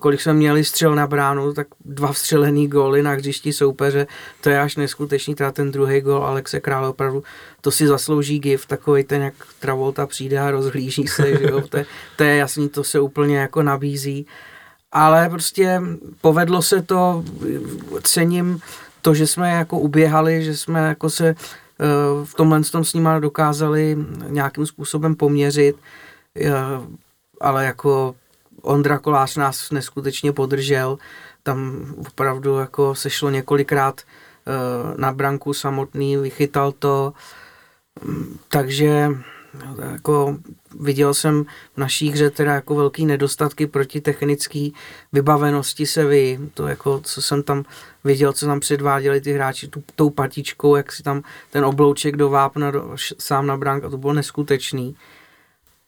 kolik 0.00 0.20
jsme 0.20 0.34
měli 0.34 0.64
střel 0.64 0.94
na 0.94 1.06
bránu, 1.06 1.52
tak 1.52 1.66
dva 1.84 2.12
vstřelený 2.12 2.68
góly 2.68 3.02
na 3.02 3.12
hřišti 3.12 3.52
soupeře, 3.52 4.06
to 4.40 4.50
je 4.50 4.60
až 4.60 4.76
neskutečný, 4.76 5.34
teda 5.34 5.52
ten 5.52 5.70
druhý 5.70 6.00
gól 6.00 6.24
Alexe 6.24 6.60
Krále 6.60 6.88
opravdu, 6.88 7.22
to 7.60 7.70
si 7.70 7.86
zaslouží 7.86 8.38
gif, 8.38 8.66
takový 8.66 9.04
ten, 9.04 9.22
jak 9.22 9.34
Travolta 9.60 10.06
přijde 10.06 10.38
a 10.38 10.50
rozhlíží 10.50 11.06
se, 11.06 11.38
že 11.38 11.44
jo, 11.44 11.60
to, 11.68 11.76
je, 11.76 11.86
to 12.16 12.24
je 12.24 12.36
jasný, 12.36 12.68
to 12.68 12.84
se 12.84 13.00
úplně 13.00 13.38
jako 13.38 13.62
nabízí, 13.62 14.26
ale 14.92 15.28
prostě 15.28 15.82
povedlo 16.20 16.62
se 16.62 16.82
to, 16.82 17.24
cením 18.02 18.60
to, 19.02 19.14
že 19.14 19.26
jsme 19.26 19.50
jako 19.50 19.78
uběhali, 19.78 20.44
že 20.44 20.56
jsme 20.56 20.80
jako 20.80 21.10
se 21.10 21.28
eh, 21.28 21.34
v 22.24 22.34
tomhle 22.34 22.60
tom 22.60 22.84
s 22.84 22.94
nima 22.94 23.18
dokázali 23.18 23.98
nějakým 24.28 24.66
způsobem 24.66 25.14
poměřit, 25.14 25.76
eh, 26.40 26.52
ale 27.40 27.64
jako 27.64 28.14
Ondra 28.66 28.98
Kolář 28.98 29.36
nás 29.36 29.70
neskutečně 29.70 30.32
podržel, 30.32 30.98
tam 31.42 31.86
opravdu 32.08 32.58
jako 32.58 32.94
sešlo 32.94 33.30
několikrát 33.30 34.00
uh, 34.00 35.00
na 35.00 35.12
branku 35.12 35.54
samotný, 35.54 36.16
vychytal 36.16 36.72
to, 36.72 37.12
takže 38.48 39.10
jako 39.92 40.38
viděl 40.80 41.14
jsem 41.14 41.44
v 41.74 41.78
naší 41.78 42.10
hře 42.10 42.30
teda 42.30 42.54
jako 42.54 42.74
velký 42.74 43.06
nedostatky 43.06 43.66
proti 43.66 44.00
technické 44.00 44.68
vybavenosti 45.12 45.86
se 45.86 46.04
vy, 46.04 46.38
to 46.54 46.66
jako, 46.66 47.00
co 47.04 47.22
jsem 47.22 47.42
tam 47.42 47.64
viděl, 48.04 48.32
co 48.32 48.46
tam 48.46 48.60
předváděli 48.60 49.20
ty 49.20 49.32
hráči 49.32 49.68
tu, 49.68 49.82
tou 49.94 50.10
patičkou, 50.10 50.76
jak 50.76 50.92
si 50.92 51.02
tam 51.02 51.22
ten 51.50 51.64
oblouček 51.64 52.16
do 52.16 52.30
vápna 52.30 52.70
do, 52.70 52.96
sám 53.18 53.46
na 53.46 53.56
bránk 53.56 53.84
a 53.84 53.88
to 53.88 53.98
bylo 53.98 54.12
neskutečný. 54.12 54.96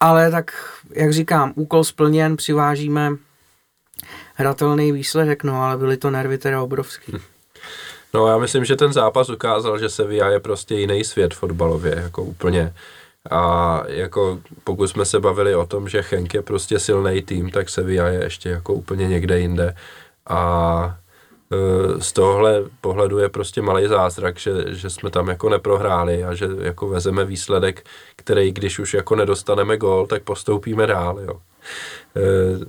Ale 0.00 0.30
tak, 0.30 0.52
jak 0.94 1.12
říkám, 1.12 1.52
úkol 1.56 1.84
splněn, 1.84 2.36
přivážíme 2.36 3.10
hratelný 4.34 4.92
výsledek, 4.92 5.44
no 5.44 5.62
ale 5.62 5.76
byly 5.76 5.96
to 5.96 6.10
nervy 6.10 6.38
teda 6.38 6.62
obrovský. 6.62 7.12
No 8.14 8.26
já 8.26 8.38
myslím, 8.38 8.64
že 8.64 8.76
ten 8.76 8.92
zápas 8.92 9.30
ukázal, 9.30 9.78
že 9.78 9.88
Sevilla 9.88 10.28
je 10.28 10.40
prostě 10.40 10.74
jiný 10.74 11.04
svět 11.04 11.34
fotbalově, 11.34 11.94
jako 12.02 12.22
úplně. 12.22 12.74
A 13.30 13.82
jako 13.86 14.40
pokud 14.64 14.86
jsme 14.86 15.04
se 15.04 15.20
bavili 15.20 15.54
o 15.54 15.66
tom, 15.66 15.88
že 15.88 16.04
Henk 16.10 16.34
je 16.34 16.42
prostě 16.42 16.78
silný 16.78 17.22
tým, 17.22 17.50
tak 17.50 17.68
Sevilla 17.68 18.08
je 18.08 18.22
ještě 18.22 18.48
jako 18.48 18.74
úplně 18.74 19.08
někde 19.08 19.40
jinde. 19.40 19.74
A 20.28 20.96
z 21.98 22.12
tohohle 22.12 22.64
pohledu 22.80 23.18
je 23.18 23.28
prostě 23.28 23.62
malý 23.62 23.88
zázrak, 23.88 24.38
že, 24.38 24.52
že 24.74 24.90
jsme 24.90 25.10
tam 25.10 25.28
jako 25.28 25.48
neprohráli 25.48 26.24
a 26.24 26.34
že 26.34 26.48
jako 26.60 26.88
vezeme 26.88 27.24
výsledek, 27.24 27.86
který 28.16 28.52
když 28.52 28.78
už 28.78 28.94
jako 28.94 29.16
nedostaneme 29.16 29.76
gol, 29.76 30.06
tak 30.06 30.22
postoupíme 30.22 30.86
dál, 30.86 31.20
jo. 31.20 31.40
Eh, 32.16 32.66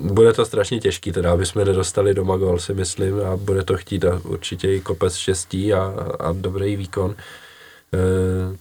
bude 0.00 0.32
to 0.32 0.44
strašně 0.44 0.80
těžký, 0.80 1.12
teda, 1.12 1.32
aby 1.32 1.46
jsme 1.46 1.64
nedostali 1.64 2.14
doma 2.14 2.36
gol, 2.36 2.58
si 2.58 2.74
myslím, 2.74 3.20
a 3.20 3.36
bude 3.36 3.64
to 3.64 3.76
chtít 3.76 4.04
a 4.04 4.20
určitě 4.24 4.74
i 4.74 4.80
kopec 4.80 5.16
štěstí 5.16 5.72
a, 5.72 5.94
a 6.20 6.32
dobrý 6.32 6.76
výkon. 6.76 7.14
Eh, 7.94 8.56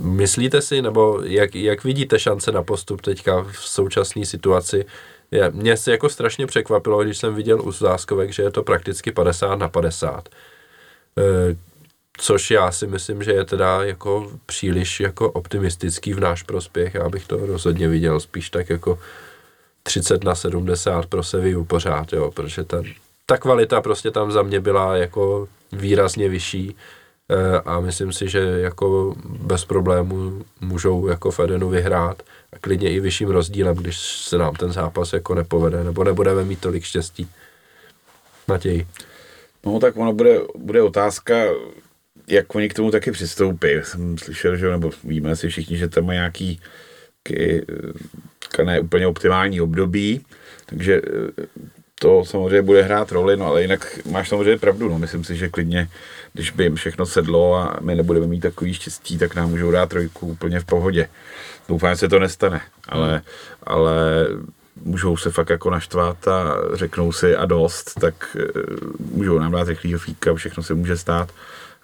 myslíte 0.00 0.62
si, 0.62 0.82
nebo 0.82 1.20
jak, 1.24 1.54
jak 1.54 1.84
vidíte 1.84 2.18
šance 2.18 2.52
na 2.52 2.62
postup 2.62 3.00
teďka 3.00 3.42
v 3.42 3.56
současné 3.56 4.26
situaci? 4.26 4.84
Je, 5.34 5.50
mě 5.50 5.76
se 5.76 5.90
jako 5.90 6.08
strašně 6.08 6.46
překvapilo, 6.46 7.04
když 7.04 7.18
jsem 7.18 7.34
viděl 7.34 7.62
u 7.62 7.72
záskovek, 7.72 8.32
že 8.32 8.42
je 8.42 8.50
to 8.50 8.62
prakticky 8.62 9.12
50 9.12 9.54
na 9.54 9.68
50. 9.68 10.28
E, 10.28 11.56
což 12.16 12.50
já 12.50 12.72
si 12.72 12.86
myslím, 12.86 13.22
že 13.22 13.32
je 13.32 13.44
teda 13.44 13.84
jako 13.84 14.32
příliš 14.46 15.00
jako 15.00 15.30
optimistický 15.30 16.12
v 16.12 16.20
náš 16.20 16.42
prospěch. 16.42 16.94
Já 16.94 17.08
bych 17.08 17.26
to 17.26 17.46
rozhodně 17.46 17.88
viděl 17.88 18.20
spíš 18.20 18.50
tak 18.50 18.70
jako 18.70 18.98
30 19.82 20.24
na 20.24 20.34
70 20.34 21.06
pro 21.06 21.22
Sevillu 21.22 21.64
pořád, 21.64 22.12
jo, 22.12 22.30
protože 22.30 22.64
ten, 22.64 22.84
ta 23.26 23.36
kvalita 23.36 23.80
prostě 23.80 24.10
tam 24.10 24.32
za 24.32 24.42
mě 24.42 24.60
byla 24.60 24.96
jako 24.96 25.48
výrazně 25.72 26.28
vyšší 26.28 26.76
e, 27.28 27.60
a 27.60 27.80
myslím 27.80 28.12
si, 28.12 28.28
že 28.28 28.40
jako 28.40 29.14
bez 29.24 29.64
problémů 29.64 30.44
můžou 30.60 31.08
jako 31.08 31.30
Fedenu 31.30 31.68
vyhrát 31.68 32.22
a 32.54 32.58
klidně 32.60 32.92
i 32.92 33.00
vyšším 33.00 33.28
rozdílem, 33.28 33.76
když 33.76 33.98
se 33.98 34.38
nám 34.38 34.54
ten 34.54 34.72
zápas 34.72 35.12
jako 35.12 35.34
nepovede, 35.34 35.84
nebo 35.84 36.04
nebudeme 36.04 36.44
mít 36.44 36.60
tolik 36.60 36.84
štěstí. 36.84 37.28
Matěj. 38.48 38.86
No 39.66 39.80
tak 39.80 39.96
ono 39.96 40.12
bude, 40.12 40.40
bude 40.56 40.82
otázka, 40.82 41.34
jak 42.26 42.54
oni 42.54 42.68
k 42.68 42.74
tomu 42.74 42.90
taky 42.90 43.12
přistoupí. 43.12 43.68
Jsem 43.82 44.18
slyšel, 44.18 44.56
že, 44.56 44.70
nebo 44.70 44.90
víme 45.04 45.36
si 45.36 45.48
všichni, 45.48 45.76
že 45.76 45.88
tam 45.88 46.06
má 46.06 46.12
nějaký 46.12 46.60
k, 47.22 48.64
ne 48.64 48.80
úplně 48.80 49.06
optimální 49.06 49.60
období, 49.60 50.26
takže 50.66 51.02
to 52.00 52.24
samozřejmě 52.24 52.62
bude 52.62 52.82
hrát 52.82 53.12
roli, 53.12 53.36
no 53.36 53.46
ale 53.46 53.62
jinak 53.62 53.98
máš 54.10 54.28
samozřejmě 54.28 54.58
pravdu, 54.58 54.88
no 54.88 54.98
myslím 54.98 55.24
si, 55.24 55.36
že 55.36 55.48
klidně, 55.48 55.88
když 56.32 56.50
by 56.50 56.64
jim 56.64 56.74
všechno 56.74 57.06
sedlo 57.06 57.54
a 57.54 57.78
my 57.80 57.94
nebudeme 57.94 58.26
mít 58.26 58.40
takový 58.40 58.74
štěstí, 58.74 59.18
tak 59.18 59.34
nám 59.34 59.50
můžou 59.50 59.70
dát 59.70 59.88
trojku 59.88 60.26
úplně 60.26 60.60
v 60.60 60.64
pohodě. 60.64 61.08
Doufám, 61.68 61.90
že 61.90 61.96
se 61.96 62.08
to 62.08 62.18
nestane, 62.18 62.60
ale, 62.88 63.10
hmm. 63.12 63.22
ale 63.62 64.26
můžou 64.84 65.16
se 65.16 65.30
fakt 65.30 65.50
jako 65.50 65.70
naštvat 65.70 66.28
a 66.28 66.56
řeknou 66.72 67.12
si 67.12 67.36
a 67.36 67.46
dost, 67.46 67.94
tak 68.00 68.36
uh, 68.36 68.62
můžou 69.14 69.38
nám 69.38 69.52
dát 69.52 69.68
rychlýho 69.68 69.98
fíka, 69.98 70.34
všechno 70.34 70.62
se 70.62 70.74
může 70.74 70.96
stát. 70.96 71.28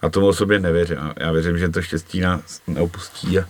A 0.02 0.08
tomu 0.08 0.26
osobě 0.26 0.58
nevěřím. 0.58 0.98
Já 1.16 1.32
věřím, 1.32 1.58
že 1.58 1.68
to 1.68 1.82
štěstí 1.82 2.20
nás 2.20 2.62
neopustí 2.66 3.38
a 3.38 3.44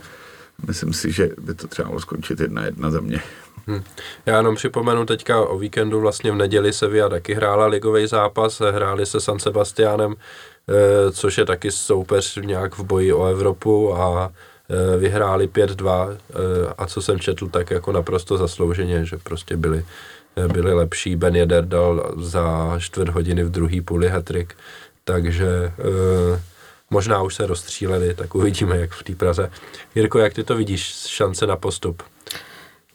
myslím 0.66 0.92
si, 0.92 1.12
že 1.12 1.30
by 1.38 1.54
to 1.54 1.68
třeba 1.68 1.88
mohlo 1.88 2.00
skončit 2.00 2.40
jedna 2.40 2.64
jedna 2.64 2.90
za 2.90 3.00
mě. 3.00 3.22
Hmm. 3.66 3.82
Já 4.26 4.36
jenom 4.36 4.54
připomenu 4.54 5.06
teďka 5.06 5.40
o 5.40 5.58
víkendu, 5.58 6.00
vlastně 6.00 6.32
v 6.32 6.34
neděli 6.34 6.72
Sevilla 6.72 7.08
taky 7.08 7.34
hrála 7.34 7.66
ligový 7.66 8.06
zápas, 8.06 8.60
hráli 8.70 9.06
se 9.06 9.20
San 9.20 9.38
Sebastianem, 9.38 10.14
eh, 10.68 11.12
což 11.12 11.38
je 11.38 11.44
taky 11.44 11.70
soupeř 11.70 12.36
nějak 12.36 12.78
v 12.78 12.84
boji 12.84 13.12
o 13.12 13.26
Evropu 13.26 13.94
a 13.94 14.32
eh, 14.32 14.49
vyhráli 14.98 15.48
5-2 15.48 16.10
eh, 16.10 16.34
a 16.78 16.86
co 16.86 17.02
jsem 17.02 17.18
četl, 17.18 17.48
tak 17.48 17.70
jako 17.70 17.92
naprosto 17.92 18.36
zaslouženě, 18.36 19.04
že 19.04 19.16
prostě 19.22 19.56
byli, 19.56 19.84
byli 20.52 20.74
lepší. 20.74 21.16
Ben 21.16 21.36
Jeder 21.36 21.64
dal 21.64 22.14
za 22.16 22.76
čtvrt 22.78 23.08
hodiny 23.08 23.44
v 23.44 23.50
druhý 23.50 23.80
půli 23.80 24.08
hetrik, 24.08 24.54
takže 25.04 25.72
možná 26.90 27.22
už 27.22 27.34
se 27.34 27.46
rozstříleli, 27.46 28.14
tak 28.14 28.34
uvidíme, 28.34 28.78
jak 28.78 28.90
v 28.90 29.02
té 29.02 29.14
Praze. 29.14 29.50
Jirko, 29.94 30.18
jak 30.18 30.34
ty 30.34 30.44
to 30.44 30.56
vidíš, 30.56 31.06
šance 31.06 31.46
na 31.46 31.56
postup? 31.56 32.02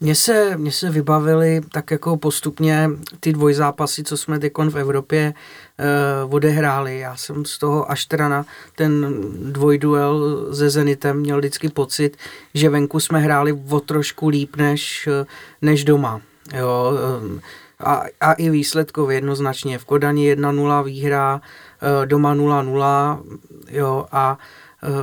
Mně 0.00 0.14
se, 0.14 0.56
mně 0.56 0.72
se 0.72 0.90
vybavily 0.90 1.60
tak 1.72 1.90
jako 1.90 2.16
postupně 2.16 2.90
ty 3.20 3.32
dvojzápasy, 3.32 4.04
co 4.04 4.16
jsme 4.16 4.38
teď 4.38 4.52
v 4.68 4.78
Evropě 4.78 5.34
uh, 6.24 6.34
odehráli. 6.34 6.98
Já 6.98 7.16
jsem 7.16 7.44
z 7.44 7.58
toho 7.58 7.90
až 7.90 8.06
teda 8.06 8.28
na 8.28 8.46
ten 8.74 9.16
dvojduel 9.52 10.46
se 10.54 10.70
Zenitem 10.70 11.20
měl 11.20 11.38
vždycky 11.38 11.68
pocit, 11.68 12.16
že 12.54 12.68
venku 12.68 13.00
jsme 13.00 13.18
hráli 13.18 13.58
o 13.70 13.80
trošku 13.80 14.28
líp 14.28 14.56
než, 14.56 15.08
než 15.62 15.84
doma. 15.84 16.20
Jo, 16.54 16.92
um, 17.22 17.40
a, 17.80 18.02
a 18.20 18.32
i 18.32 18.50
výsledkově 18.50 19.16
jednoznačně. 19.16 19.78
V 19.78 19.84
Kodani 19.84 20.34
1-0 20.34 20.84
výhra, 20.84 21.40
uh, 22.00 22.06
doma 22.06 22.34
0-0 22.34 23.20
jo, 23.70 24.06
a 24.12 24.38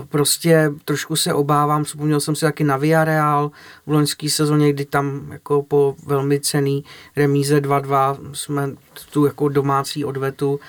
prostě 0.10 0.72
trošku 0.86 1.16
se 1.16 1.34
obávám, 1.34 1.84
vzpomněl 1.84 2.20
jsem 2.20 2.36
si 2.36 2.46
taky 2.46 2.64
na 2.64 2.78
Villarreal 2.78 3.52
v 3.86 3.92
loňské 3.92 4.30
sezóně, 4.30 4.74
kdy 4.74 4.86
tam 4.86 5.32
jako 5.32 5.64
po 5.64 5.96
velmi 6.06 6.40
cený 6.40 6.84
remíze 7.16 7.62
2-2 7.62 8.18
jsme 8.34 8.70
tu 9.10 9.26
jako 9.26 9.50
domácí 9.50 10.06
odvetu 10.06 10.52
uh, 10.54 10.60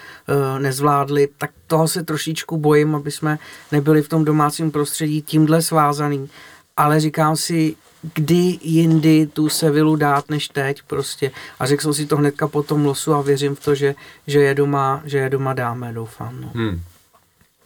nezvládli, 0.59 1.28
tak 1.39 1.51
toho 1.66 1.89
se 1.89 2.02
trošičku 2.02 2.56
bojím, 2.56 2.94
aby 2.94 3.10
jsme 3.10 3.39
nebyli 3.72 4.02
v 4.02 4.09
tom 4.09 4.24
domácím 4.24 4.70
prostředí 4.70 5.22
tímhle 5.22 5.62
svázaný. 5.62 6.28
Ale 6.76 7.01
říkám 7.01 7.36
si, 7.36 7.76
kdy 8.14 8.59
jindy 8.62 9.26
tu 9.26 9.48
Sevilu 9.48 9.97
dát 9.97 10.31
než 10.31 10.48
teď 10.48 10.82
prostě. 10.82 11.31
A 11.59 11.66
řekl 11.66 11.82
jsem 11.82 11.94
si 11.94 12.06
to 12.06 12.16
hnedka 12.16 12.48
po 12.48 12.62
tom 12.62 12.85
losu 12.85 13.14
a 13.14 13.22
věřím 13.22 13.55
v 13.55 13.60
to, 13.60 13.74
že, 13.74 13.94
že, 14.26 14.40
je, 14.40 14.55
doma, 14.55 15.02
že 15.05 15.18
je 15.18 15.31
doma 15.31 15.52
dáme, 15.52 15.93
doufám. 15.93 16.40
No. 16.40 16.51
Hmm. 16.55 16.81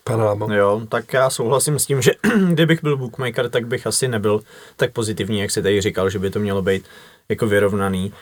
Pane 0.08 0.56
Jo, 0.56 0.82
tak 0.88 1.12
já 1.12 1.30
souhlasím 1.30 1.78
s 1.78 1.86
tím, 1.86 2.02
že 2.02 2.12
kdybych 2.48 2.82
byl 2.82 2.96
bookmaker, 2.96 3.50
tak 3.50 3.66
bych 3.66 3.86
asi 3.86 4.08
nebyl 4.08 4.40
tak 4.76 4.92
pozitivní, 4.92 5.40
jak 5.40 5.50
si 5.50 5.62
tady 5.62 5.80
říkal, 5.80 6.10
že 6.10 6.18
by 6.18 6.30
to 6.30 6.38
mělo 6.38 6.62
být 6.62 6.84
jako 7.28 7.46
vyrovnaný. 7.46 8.12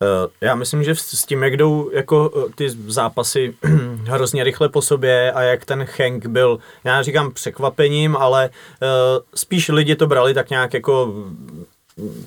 Uh, 0.00 0.30
já 0.40 0.54
myslím, 0.54 0.84
že 0.84 0.94
s 0.94 1.26
tím, 1.26 1.42
jak 1.42 1.56
jdou 1.56 1.90
jako 1.92 2.30
uh, 2.30 2.50
ty 2.54 2.70
zápasy 2.70 3.54
hrozně 4.04 4.44
rychle 4.44 4.68
po 4.68 4.82
sobě 4.82 5.32
a 5.32 5.42
jak 5.42 5.64
ten 5.64 5.86
Hank 5.98 6.26
byl, 6.26 6.58
já 6.84 7.02
říkám 7.02 7.32
překvapením, 7.32 8.16
ale 8.16 8.50
uh, 8.50 8.88
spíš 9.34 9.68
lidi 9.68 9.96
to 9.96 10.06
brali 10.06 10.34
tak 10.34 10.50
nějak 10.50 10.74
jako 10.74 11.14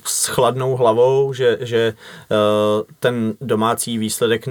s 0.04 0.26
chladnou 0.26 0.76
hlavou, 0.76 1.32
že, 1.32 1.58
že 1.60 1.94
ten 3.00 3.34
domácí 3.40 3.98
výsledek 3.98 4.44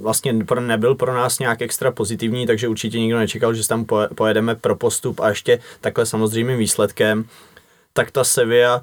vlastně 0.00 0.32
nebyl 0.60 0.94
pro 0.94 1.14
nás 1.14 1.38
nějak 1.38 1.62
extra 1.62 1.90
pozitivní, 1.90 2.46
takže 2.46 2.68
určitě 2.68 2.98
nikdo 2.98 3.18
nečekal, 3.18 3.54
že 3.54 3.68
tam 3.68 3.86
pojedeme 4.14 4.54
pro 4.54 4.76
postup 4.76 5.20
a 5.20 5.28
ještě 5.28 5.58
takhle 5.80 6.06
samozřejmým 6.06 6.58
výsledkem. 6.58 7.24
Tak 7.92 8.10
ta 8.10 8.24
Sevilla 8.24 8.76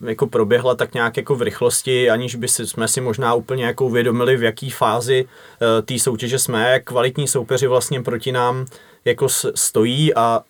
uh, 0.00 0.08
jako 0.08 0.26
proběhla 0.26 0.74
tak 0.74 0.94
nějak 0.94 1.16
jako 1.16 1.34
v 1.34 1.42
rychlosti, 1.42 2.10
aniž 2.10 2.34
by 2.34 2.48
si, 2.48 2.66
jsme 2.66 2.88
si 2.88 3.00
možná 3.00 3.34
úplně 3.34 3.64
jako 3.64 3.84
uvědomili, 3.84 4.36
v 4.36 4.42
jaký 4.42 4.70
fázi 4.70 5.24
uh, 5.24 5.84
té 5.84 5.98
soutěže 5.98 6.38
jsme, 6.38 6.70
jak 6.70 6.84
kvalitní 6.84 7.28
soupeři 7.28 7.66
vlastně 7.66 8.02
proti 8.02 8.32
nám 8.32 8.66
jako 9.04 9.28
stojí 9.54 10.14
a 10.14 10.40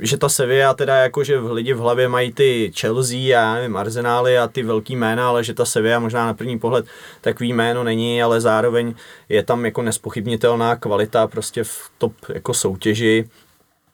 že 0.00 0.16
ta 0.16 0.28
Sevilla 0.28 0.74
teda 0.74 0.96
jako, 0.96 1.24
že 1.24 1.38
lidi 1.38 1.74
v 1.74 1.78
hlavě 1.78 2.08
mají 2.08 2.32
ty 2.32 2.72
Chelsea 2.80 3.18
a 3.18 3.28
já 3.28 3.54
nevím, 3.54 3.76
Arsenály 3.76 4.38
a 4.38 4.48
ty 4.48 4.62
velký 4.62 4.96
jména, 4.96 5.28
ale 5.28 5.44
že 5.44 5.54
ta 5.54 5.64
Sevilla 5.64 5.98
možná 5.98 6.26
na 6.26 6.34
první 6.34 6.58
pohled 6.58 6.86
takový 7.20 7.52
jméno 7.52 7.84
není, 7.84 8.22
ale 8.22 8.40
zároveň 8.40 8.94
je 9.28 9.42
tam 9.42 9.64
jako 9.64 9.82
nespochybnitelná 9.82 10.76
kvalita 10.76 11.26
prostě 11.26 11.64
v 11.64 11.90
top 11.98 12.14
jako 12.28 12.54
soutěži 12.54 13.24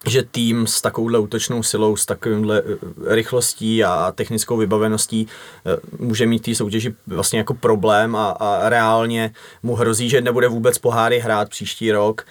že 0.07 0.23
tým 0.23 0.67
s 0.67 0.81
takovouhle 0.81 1.19
útočnou 1.19 1.63
silou, 1.63 1.97
s 1.97 2.07
takovýmhle 2.07 2.63
eh, 2.67 3.15
rychlostí 3.15 3.85
a 3.85 4.13
technickou 4.13 4.57
vybaveností 4.57 5.29
eh, 5.67 5.81
může 5.99 6.27
mít 6.27 6.43
té 6.43 6.55
soutěži 6.55 6.95
vlastně 7.07 7.39
jako 7.39 7.55
problém 7.55 8.17
a, 8.17 8.31
a 8.31 8.69
reálně 8.69 9.35
mu 9.63 9.75
hrozí, 9.75 10.09
že 10.09 10.21
nebude 10.21 10.49
vůbec 10.49 10.79
poháry 10.79 11.19
hrát 11.19 11.49
příští 11.49 11.93
rok. 11.93 12.27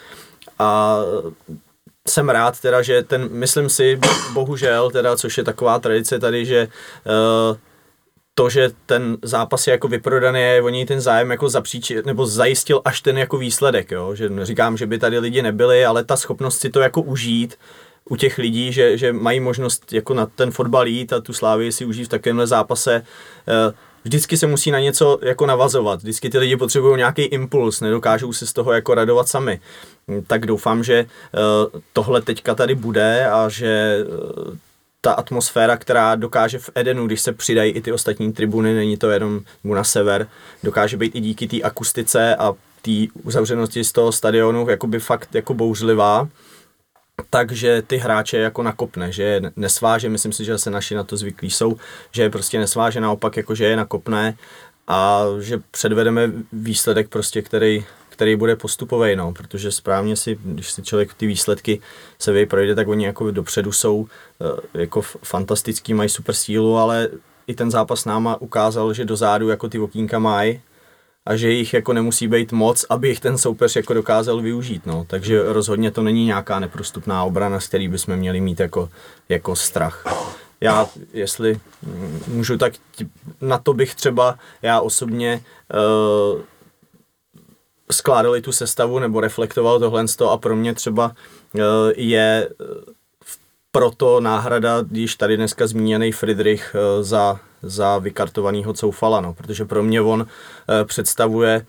A 0.60 0.98
jsem 2.08 2.30
rád 2.30 2.60
teda, 2.60 2.82
že 2.82 3.04
ten, 3.04 3.30
myslím 3.32 3.70
si, 3.70 4.00
bohužel 4.34 4.92
teda, 4.92 5.16
což 5.16 5.38
je 5.38 5.44
taková 5.44 5.80
tradice 5.80 6.20
tady, 6.20 6.46
že 6.46 6.68
uh, 7.52 7.58
to, 8.36 8.50
že 8.50 8.70
ten 8.86 9.18
zápas 9.24 9.68
je 9.68 9.72
jako 9.72 9.88
vyprodaný, 9.88 10.42
je 10.42 10.62
o 10.62 10.70
něj 10.70 10.86
ten 10.86 11.02
zájem 11.02 11.32
jako 11.32 11.50
zapříč, 11.50 11.92
nebo 12.06 12.26
zajistil 12.26 12.82
až 12.86 13.02
ten 13.02 13.18
jako 13.18 13.38
výsledek, 13.38 13.92
jo? 13.92 14.16
že 14.16 14.30
říkám, 14.44 14.78
že 14.78 14.88
by 14.88 14.98
tady 14.98 15.20
lidi 15.20 15.42
nebyli, 15.42 15.86
ale 15.86 16.04
ta 16.04 16.18
schopnost 16.18 16.60
si 16.60 16.70
to 16.70 16.80
jako 16.80 17.02
užít 17.02 17.58
u 18.10 18.16
těch 18.16 18.38
lidí, 18.38 18.72
že, 18.72 18.98
že 18.98 19.14
mají 19.14 19.40
možnost 19.40 19.94
jako 19.94 20.14
na 20.14 20.26
ten 20.26 20.52
fotbal 20.52 20.88
jít 20.88 21.14
a 21.14 21.22
tu 21.22 21.34
slávy 21.34 21.72
si 21.72 21.86
užít 21.86 22.06
v 22.06 22.10
takovémhle 22.10 22.48
zápase, 22.48 23.04
eh, 23.48 23.74
vždycky 24.04 24.38
se 24.38 24.48
musí 24.48 24.72
na 24.72 24.80
něco 24.80 25.20
jako 25.22 25.46
navazovat, 25.46 26.00
vždycky 26.00 26.30
ty 26.30 26.38
lidi 26.38 26.58
potřebují 26.58 26.98
nějaký 26.98 27.22
impuls, 27.22 27.82
nedokážou 27.82 28.34
se 28.34 28.48
z 28.48 28.54
toho 28.54 28.74
jako 28.74 28.94
radovat 28.94 29.28
sami. 29.28 29.60
Tak 30.28 30.46
doufám, 30.46 30.84
že 30.84 30.94
eh, 30.96 31.38
tohle 31.94 32.22
teďka 32.22 32.56
tady 32.56 32.76
bude 32.76 33.26
a 33.26 33.50
že 33.50 33.98
eh, 34.02 34.58
ta 35.02 35.14
atmosféra, 35.14 35.78
která 35.78 36.16
dokáže 36.16 36.60
v 36.60 36.70
Edenu, 36.76 37.08
když 37.08 37.22
se 37.22 37.34
přidají 37.34 37.72
i 37.72 37.82
ty 37.82 37.92
ostatní 37.92 38.34
tribuny, 38.34 38.74
není 38.74 38.98
to 38.98 39.10
jenom 39.10 39.40
na 39.64 39.84
sever, 39.84 40.28
dokáže 40.64 40.98
být 40.98 41.16
i 41.16 41.20
díky 41.20 41.48
té 41.48 41.62
akustice 41.62 42.36
a 42.36 42.54
té 42.82 42.92
uzavřenosti 43.24 43.84
z 43.84 43.92
toho 43.92 44.12
stadionu 44.12 44.70
jakoby 44.70 45.00
fakt 45.00 45.36
jako 45.36 45.54
bouřlivá, 45.54 46.28
takže 47.30 47.82
ty 47.88 47.98
hráče 47.98 48.38
jako 48.38 48.64
nakopne, 48.64 49.12
že 49.12 49.24
je 49.24 49.42
nesváže, 49.56 50.10
myslím 50.10 50.34
si, 50.34 50.46
že 50.46 50.58
se 50.58 50.70
naši 50.70 50.96
na 50.96 51.04
to 51.04 51.18
zvyklí 51.18 51.50
jsou, 51.50 51.78
že 52.12 52.24
je 52.24 52.30
prostě 52.30 52.60
nesváže 52.60 53.02
naopak, 53.02 53.38
jako 53.38 53.56
že 53.56 53.66
je 53.66 53.76
nakopne 53.76 54.38
a 54.88 55.24
že 55.40 55.62
předvedeme 55.72 56.32
výsledek 56.54 57.10
prostě, 57.10 57.42
který, 57.42 57.86
který 58.12 58.36
bude 58.36 58.56
postupový, 58.56 59.16
no, 59.16 59.34
protože 59.34 59.72
správně 59.72 60.16
si, 60.16 60.38
když 60.44 60.72
si 60.72 60.84
člověk 60.84 61.14
ty 61.14 61.28
výsledky 61.28 61.82
se 62.20 62.46
projde, 62.46 62.76
tak 62.76 62.88
oni 62.88 63.06
jako 63.06 63.32
dopředu 63.32 63.72
jsou 63.72 64.08
eh, 64.42 64.80
jako 64.82 65.02
fantastický, 65.02 65.94
mají 65.94 66.10
super 66.10 66.36
sílu, 66.36 66.78
ale 66.78 67.10
i 67.48 67.56
ten 67.56 67.72
zápas 67.72 68.06
náma 68.06 68.42
ukázal, 68.42 68.94
že 68.94 69.06
dozadu 69.06 69.50
jako 69.50 69.70
ty 69.70 69.80
okýnka 69.80 70.20
mají 70.20 70.62
a 71.26 71.36
že 71.36 71.52
jich 71.52 71.74
jako 71.74 71.94
nemusí 71.94 72.28
být 72.28 72.52
moc, 72.52 72.86
aby 72.90 73.10
jich 73.10 73.20
ten 73.20 73.38
soupeř 73.38 73.76
jako 73.76 73.94
dokázal 73.94 74.42
využít, 74.42 74.86
no. 74.86 75.06
Takže 75.08 75.44
rozhodně 75.44 75.92
to 75.92 76.04
není 76.04 76.26
nějaká 76.26 76.60
neprostupná 76.60 77.24
obrana, 77.24 77.60
z 77.60 77.68
který 77.68 77.88
bychom 77.88 78.16
měli 78.16 78.42
mít 78.42 78.60
jako, 78.60 78.90
jako 79.30 79.56
strach. 79.56 80.06
Já, 80.62 80.88
jestli 81.14 81.60
můžu, 82.28 82.58
tak 82.58 82.74
na 83.42 83.58
to 83.58 83.74
bych 83.74 83.96
třeba 83.96 84.40
já 84.62 84.82
osobně 84.82 85.42
uh, 86.34 86.42
skládali 87.92 88.42
tu 88.42 88.52
sestavu 88.52 89.00
nebo 89.00 89.22
reflektoval 89.22 89.80
tohle 89.80 90.06
a 90.30 90.38
pro 90.38 90.56
mě 90.56 90.74
třeba 90.74 91.12
uh, 91.54 91.62
je 91.96 92.50
proto 93.72 94.20
náhrada, 94.20 94.82
když 94.82 95.16
tady 95.16 95.38
dneska 95.38 95.68
zmíněný 95.68 96.12
Friedrich 96.12 96.76
uh, 96.76 97.04
za 97.04 97.40
za 97.64 97.98
vykartovaného 97.98 98.74
Coufala, 98.74 99.22
no, 99.22 99.34
protože 99.34 99.66
pro 99.66 99.84
mě 99.84 100.02
on 100.02 100.28
představuje 100.86 101.66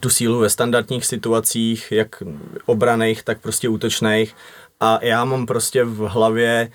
tu 0.00 0.10
sílu 0.10 0.38
ve 0.38 0.50
standardních 0.50 1.06
situacích, 1.06 1.92
jak 1.92 2.22
obraných, 2.66 3.22
tak 3.22 3.40
prostě 3.40 3.68
útočných. 3.68 4.34
A 4.80 4.98
já 5.02 5.24
mám 5.24 5.46
prostě 5.46 5.84
v 5.84 5.98
hlavě, 5.98 6.70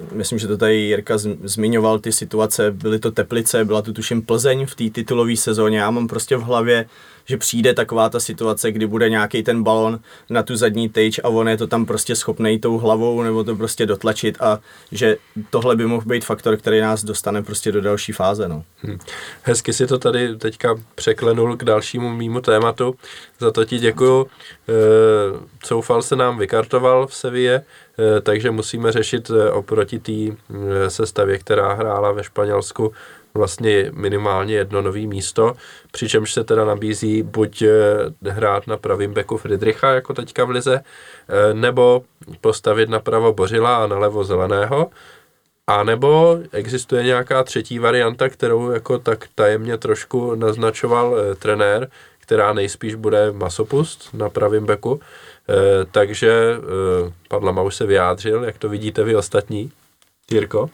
uh, 0.00 0.16
myslím, 0.16 0.38
že 0.38 0.48
to 0.48 0.56
tady 0.56 0.76
Jirka 0.76 1.18
zmiňoval, 1.44 1.98
ty 1.98 2.12
situace, 2.12 2.70
byly 2.70 2.98
to 2.98 3.10
Teplice, 3.10 3.64
byla 3.64 3.82
to 3.82 3.92
tuším 3.92 4.22
Plzeň 4.22 4.66
v 4.66 4.74
té 4.74 4.90
titulové 4.90 5.36
sezóně, 5.36 5.78
já 5.78 5.90
mám 5.90 6.08
prostě 6.08 6.36
v 6.36 6.42
hlavě 6.42 6.86
že 7.24 7.36
přijde 7.36 7.74
taková 7.74 8.08
ta 8.08 8.20
situace, 8.20 8.72
kdy 8.72 8.86
bude 8.86 9.10
nějaký 9.10 9.42
ten 9.42 9.62
balon 9.62 10.00
na 10.30 10.42
tu 10.42 10.56
zadní 10.56 10.88
tyč 10.88 11.20
a 11.24 11.28
on 11.28 11.48
je 11.48 11.56
to 11.56 11.66
tam 11.66 11.86
prostě 11.86 12.16
schopný 12.16 12.58
tou 12.58 12.78
hlavou 12.78 13.22
nebo 13.22 13.44
to 13.44 13.56
prostě 13.56 13.86
dotlačit 13.86 14.36
a 14.40 14.58
že 14.92 15.16
tohle 15.50 15.76
by 15.76 15.86
mohl 15.86 16.06
být 16.06 16.24
faktor, 16.24 16.56
který 16.56 16.80
nás 16.80 17.04
dostane 17.04 17.42
prostě 17.42 17.72
do 17.72 17.80
další 17.80 18.12
fáze. 18.12 18.48
No. 18.48 18.64
Hmm. 18.82 18.98
Hezky 19.42 19.72
si 19.72 19.86
to 19.86 19.98
tady 19.98 20.36
teďka 20.36 20.74
překlenul 20.94 21.56
k 21.56 21.64
dalšímu 21.64 22.10
mýmu 22.10 22.40
tématu, 22.40 22.94
za 23.38 23.50
to 23.50 23.64
ti 23.64 23.78
děkuju. 23.78 24.26
E, 24.26 24.72
Coufal 25.62 26.02
se 26.02 26.16
nám 26.16 26.38
vykartoval 26.38 27.06
v 27.06 27.14
Sevě, 27.14 27.62
e, 27.98 28.20
takže 28.20 28.50
musíme 28.50 28.92
řešit 28.92 29.30
e, 29.30 29.50
oproti 29.50 29.98
té 29.98 30.36
sestavě, 30.88 31.38
která 31.38 31.74
hrála 31.74 32.12
ve 32.12 32.24
Španělsku 32.24 32.92
vlastně 33.34 33.90
minimálně 33.94 34.54
jedno 34.54 34.82
nový 34.82 35.06
místo, 35.06 35.54
přičemž 35.92 36.32
se 36.32 36.44
teda 36.44 36.64
nabízí 36.64 37.22
buď 37.22 37.62
eh, 37.62 37.70
hrát 38.30 38.66
na 38.66 38.76
pravým 38.76 39.12
beku 39.12 39.36
Friedricha, 39.36 39.90
jako 39.90 40.14
teďka 40.14 40.44
v 40.44 40.50
Lize, 40.50 40.80
eh, 40.80 41.54
nebo 41.54 42.02
postavit 42.40 42.88
napravo 42.88 43.32
Bořila 43.32 43.84
a 43.84 43.86
nalevo 43.86 44.24
Zeleného, 44.24 44.90
a 45.66 45.84
nebo 45.84 46.38
existuje 46.52 47.02
nějaká 47.02 47.44
třetí 47.44 47.78
varianta, 47.78 48.28
kterou 48.28 48.70
jako 48.70 48.98
tak 48.98 49.28
tajemně 49.34 49.78
trošku 49.78 50.34
naznačoval 50.34 51.16
e, 51.18 51.34
trenér, 51.34 51.90
která 52.18 52.52
nejspíš 52.52 52.94
bude 52.94 53.32
masopust 53.32 54.14
na 54.14 54.28
pravém 54.28 54.66
beku. 54.66 55.00
Takže 55.92 56.30
e, 56.30 56.58
pan 57.28 57.44
Lamau 57.44 57.70
se 57.70 57.86
vyjádřil, 57.86 58.44
jak 58.44 58.58
to 58.58 58.68
vidíte 58.68 59.04
vy 59.04 59.16
ostatní. 59.16 59.72
Jirko? 60.30 60.70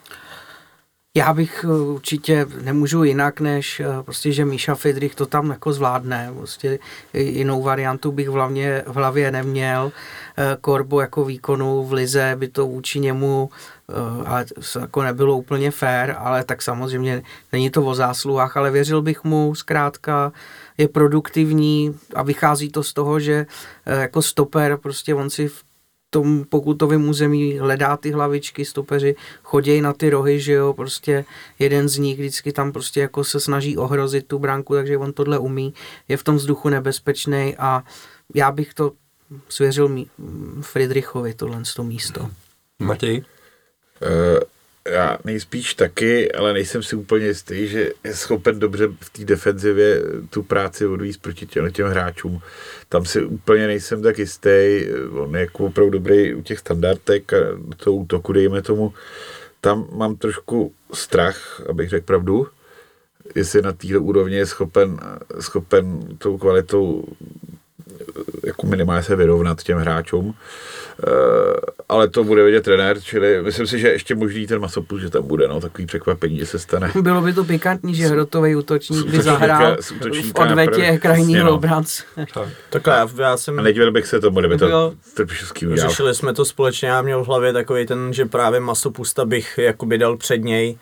Já 1.16 1.34
bych 1.34 1.64
eh, 1.64 1.72
určitě 1.72 2.46
nemůžu 2.62 3.04
jinak, 3.04 3.40
než 3.40 3.80
eh, 3.80 4.02
prostě, 4.02 4.32
že 4.32 4.44
Míša 4.44 4.74
Fidrich 4.74 5.14
to 5.14 5.26
tam 5.26 5.50
jako 5.50 5.72
zvládne. 5.72 6.32
Prostě 6.36 6.78
jinou 7.14 7.62
variantu 7.62 8.12
bych 8.12 8.28
v 8.28 8.32
hlavě, 8.32 8.84
v 8.86 8.94
hlavě 8.94 9.30
neměl. 9.30 9.92
Eh, 10.36 10.56
Korbo 10.60 11.00
jako 11.00 11.24
výkonu 11.24 11.84
v 11.84 11.92
Lize 11.92 12.36
by 12.38 12.48
to 12.48 12.66
vůči 12.66 13.00
němu 13.00 13.50
ale 14.26 14.44
jako 14.80 15.02
nebylo 15.02 15.36
úplně 15.36 15.70
fair, 15.70 16.14
ale 16.18 16.44
tak 16.44 16.62
samozřejmě 16.62 17.22
není 17.52 17.70
to 17.70 17.82
o 17.82 17.94
zásluhách, 17.94 18.56
ale 18.56 18.70
věřil 18.70 19.02
bych 19.02 19.24
mu 19.24 19.54
zkrátka, 19.54 20.32
je 20.78 20.88
produktivní 20.88 21.98
a 22.14 22.22
vychází 22.22 22.70
to 22.70 22.82
z 22.82 22.92
toho, 22.92 23.20
že 23.20 23.46
jako 23.86 24.22
stoper 24.22 24.76
prostě 24.76 25.14
on 25.14 25.30
si 25.30 25.48
v 25.48 25.65
tom 26.16 26.44
pokutovém 26.44 27.08
území 27.08 27.58
hledá 27.58 27.96
ty 27.96 28.10
hlavičky, 28.10 28.64
stopeři 28.64 29.16
chodějí 29.42 29.80
na 29.80 29.92
ty 29.92 30.10
rohy, 30.10 30.40
že 30.40 30.52
jo, 30.52 30.72
prostě 30.72 31.24
jeden 31.58 31.88
z 31.88 31.98
nich 31.98 32.18
vždycky 32.18 32.52
tam 32.52 32.72
prostě 32.72 33.00
jako 33.00 33.24
se 33.24 33.40
snaží 33.40 33.76
ohrozit 33.76 34.26
tu 34.26 34.38
bránku, 34.38 34.74
takže 34.74 34.98
on 34.98 35.12
tohle 35.12 35.38
umí, 35.38 35.74
je 36.08 36.16
v 36.16 36.24
tom 36.24 36.36
vzduchu 36.36 36.68
nebezpečný 36.68 37.56
a 37.58 37.82
já 38.34 38.52
bych 38.52 38.74
to 38.74 38.92
svěřil 39.48 40.06
Friedrichovi 40.60 41.34
tohle 41.34 41.62
to 41.76 41.84
místo. 41.84 42.30
Matěj? 42.78 43.24
Já 44.90 45.18
nejspíš 45.24 45.74
taky, 45.74 46.32
ale 46.32 46.52
nejsem 46.52 46.82
si 46.82 46.96
úplně 46.96 47.26
jistý, 47.26 47.68
že 47.68 47.90
je 48.04 48.14
schopen 48.14 48.58
dobře 48.58 48.88
v 49.00 49.10
té 49.10 49.24
defenzivě 49.24 50.02
tu 50.30 50.42
práci 50.42 50.86
odvíct 50.86 51.22
proti 51.22 51.46
těm, 51.46 51.72
těm 51.72 51.86
hráčům. 51.86 52.40
Tam 52.88 53.04
si 53.04 53.24
úplně 53.24 53.66
nejsem 53.66 54.02
tak 54.02 54.18
jistý. 54.18 54.80
On 55.10 55.34
je 55.34 55.40
jako 55.40 55.64
opravdu 55.64 55.90
dobrý 55.90 56.34
u 56.34 56.42
těch 56.42 56.58
standardek 56.58 57.32
a 57.32 57.36
to 57.76 57.92
útoku, 57.92 58.32
dejme 58.32 58.62
tomu. 58.62 58.94
Tam 59.60 59.88
mám 59.92 60.16
trošku 60.16 60.72
strach, 60.92 61.60
abych 61.68 61.88
řekl 61.88 62.06
pravdu, 62.06 62.46
jestli 63.34 63.62
na 63.62 63.72
téhle 63.72 63.98
úrovni 63.98 64.36
je 64.36 64.46
schopen, 64.46 65.00
schopen 65.40 66.00
tou 66.18 66.38
kvalitou 66.38 67.04
jako 68.44 68.66
minimálně 68.66 69.02
se 69.02 69.16
vyrovnat 69.16 69.62
těm 69.62 69.78
hráčům. 69.78 70.34
Eh, 71.06 71.10
ale 71.88 72.08
to 72.08 72.24
bude 72.24 72.42
vědět 72.42 72.64
trenér, 72.64 73.00
čili 73.00 73.42
myslím 73.42 73.66
si, 73.66 73.78
že 73.78 73.88
ještě 73.88 74.14
možný 74.14 74.46
ten 74.46 74.60
masopus, 74.60 75.00
že 75.00 75.10
tam 75.10 75.26
bude, 75.26 75.48
no, 75.48 75.60
takový 75.60 75.86
překvapení, 75.86 76.38
že 76.38 76.46
se 76.46 76.58
stane. 76.58 76.92
Bylo 77.00 77.20
by 77.20 77.32
to 77.32 77.44
pikantní, 77.44 77.94
že 77.94 78.06
hrotový 78.06 78.56
útočník 78.56 79.06
by 79.06 79.22
zahrál 79.22 79.76
v 80.32 80.34
odvetě 80.34 80.98
krajního 80.98 81.46
no. 81.46 81.54
obránce. 81.54 82.02
Takhle, 82.70 82.94
já, 82.94 83.08
já 83.18 83.36
jsem... 83.36 83.58
A 83.58 83.62
nedivil 83.62 83.92
bych 83.92 84.06
se 84.06 84.20
tomu, 84.20 84.38
kdyby 84.40 84.58
to 84.58 84.94
Trpišovský 85.14 85.66
udělal. 85.66 85.90
Řešili 85.90 86.14
jsme 86.14 86.34
to 86.34 86.44
společně, 86.44 86.88
já 86.88 87.02
měl 87.02 87.24
v 87.24 87.26
hlavě 87.26 87.52
takový 87.52 87.86
ten, 87.86 88.12
že 88.12 88.24
právě 88.24 88.60
masopusta 88.60 89.24
bych 89.24 89.58
jakoby 89.58 89.98
dal 89.98 90.16
před 90.16 90.44
něj, 90.44 90.78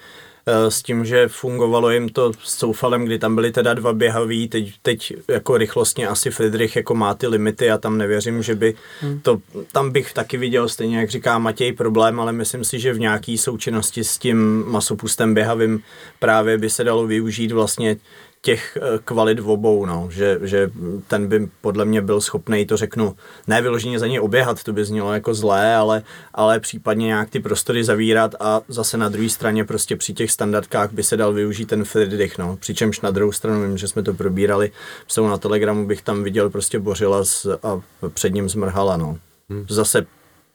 s 0.46 0.82
tím, 0.82 1.04
že 1.04 1.28
fungovalo 1.28 1.90
jim 1.90 2.08
to 2.08 2.32
s 2.32 2.58
Soufalem, 2.58 3.04
kdy 3.04 3.18
tam 3.18 3.34
byly 3.34 3.52
teda 3.52 3.74
dva 3.74 3.92
běhaví, 3.92 4.48
teď, 4.48 4.72
teď 4.82 5.12
jako 5.28 5.56
rychlostně 5.56 6.08
asi 6.08 6.30
Friedrich 6.30 6.76
jako 6.76 6.94
má 6.94 7.14
ty 7.14 7.26
limity 7.26 7.70
a 7.70 7.78
tam 7.78 7.98
nevěřím, 7.98 8.42
že 8.42 8.54
by 8.54 8.74
hmm. 9.00 9.20
to, 9.20 9.38
tam 9.72 9.90
bych 9.90 10.12
taky 10.12 10.36
viděl 10.36 10.68
stejně, 10.68 10.98
jak 10.98 11.10
říká 11.10 11.38
Matěj, 11.38 11.72
problém, 11.72 12.20
ale 12.20 12.32
myslím 12.32 12.64
si, 12.64 12.80
že 12.80 12.92
v 12.92 13.00
nějaký 13.00 13.38
součinnosti 13.38 14.04
s 14.04 14.18
tím 14.18 14.64
masopustem 14.66 15.34
běhavým 15.34 15.82
právě 16.18 16.58
by 16.58 16.70
se 16.70 16.84
dalo 16.84 17.06
využít 17.06 17.52
vlastně 17.52 17.96
těch 18.44 18.76
eh, 18.76 18.98
kvalit 19.04 19.40
v 19.40 19.50
obou, 19.50 19.86
no. 19.86 20.08
že, 20.10 20.38
že 20.42 20.70
ten 21.08 21.26
by 21.26 21.48
podle 21.60 21.84
mě 21.84 22.02
byl 22.02 22.20
schopný 22.20 22.66
to 22.66 22.76
řeknu, 22.76 23.16
ne 23.46 23.62
vyloženě 23.62 23.98
za 23.98 24.06
něj 24.06 24.20
oběhat, 24.20 24.62
to 24.62 24.72
by 24.72 24.84
znělo 24.84 25.12
jako 25.12 25.34
zlé, 25.34 25.76
ale, 25.76 26.02
ale 26.34 26.60
případně 26.60 27.06
nějak 27.06 27.30
ty 27.30 27.40
prostory 27.40 27.84
zavírat 27.84 28.34
a 28.40 28.60
zase 28.68 28.96
na 28.96 29.08
druhé 29.08 29.28
straně 29.28 29.64
prostě 29.64 29.96
při 29.96 30.14
těch 30.14 30.30
standardkách 30.30 30.92
by 30.92 31.02
se 31.02 31.16
dal 31.16 31.32
využít 31.32 31.66
ten 31.68 31.84
Friedrich, 31.84 32.38
no. 32.38 32.56
přičemž 32.56 33.00
na 33.00 33.10
druhou 33.10 33.32
stranu 33.32 33.62
vím, 33.62 33.78
že 33.78 33.88
jsme 33.88 34.02
to 34.02 34.14
probírali, 34.14 34.70
jsou 35.08 35.28
na 35.28 35.38
Telegramu 35.38 35.86
bych 35.86 36.02
tam 36.02 36.22
viděl 36.22 36.50
prostě 36.50 36.78
Bořila 36.78 37.22
a 37.62 37.80
před 38.08 38.34
ním 38.34 38.48
zmrhala, 38.48 38.96
no. 38.96 39.18
Hmm. 39.50 39.66
Zase 39.68 40.06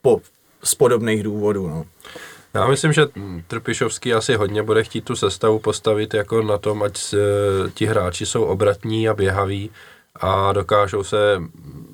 po, 0.01 0.21
z 0.63 0.75
podobných 0.75 1.23
důvodů, 1.23 1.67
no. 1.67 1.85
Já 2.53 2.67
myslím, 2.67 2.93
že 2.93 3.01
Trpišovský 3.47 4.13
asi 4.13 4.35
hodně 4.35 4.63
bude 4.63 4.83
chtít 4.83 5.05
tu 5.05 5.15
sestavu 5.15 5.59
postavit 5.59 6.13
jako 6.13 6.41
na 6.41 6.57
tom, 6.57 6.83
ať 6.83 7.15
ti 7.73 7.85
hráči 7.85 8.25
jsou 8.25 8.43
obratní 8.43 9.09
a 9.09 9.13
běhaví 9.13 9.71
a 10.15 10.53
dokážou 10.53 11.03
se, 11.03 11.41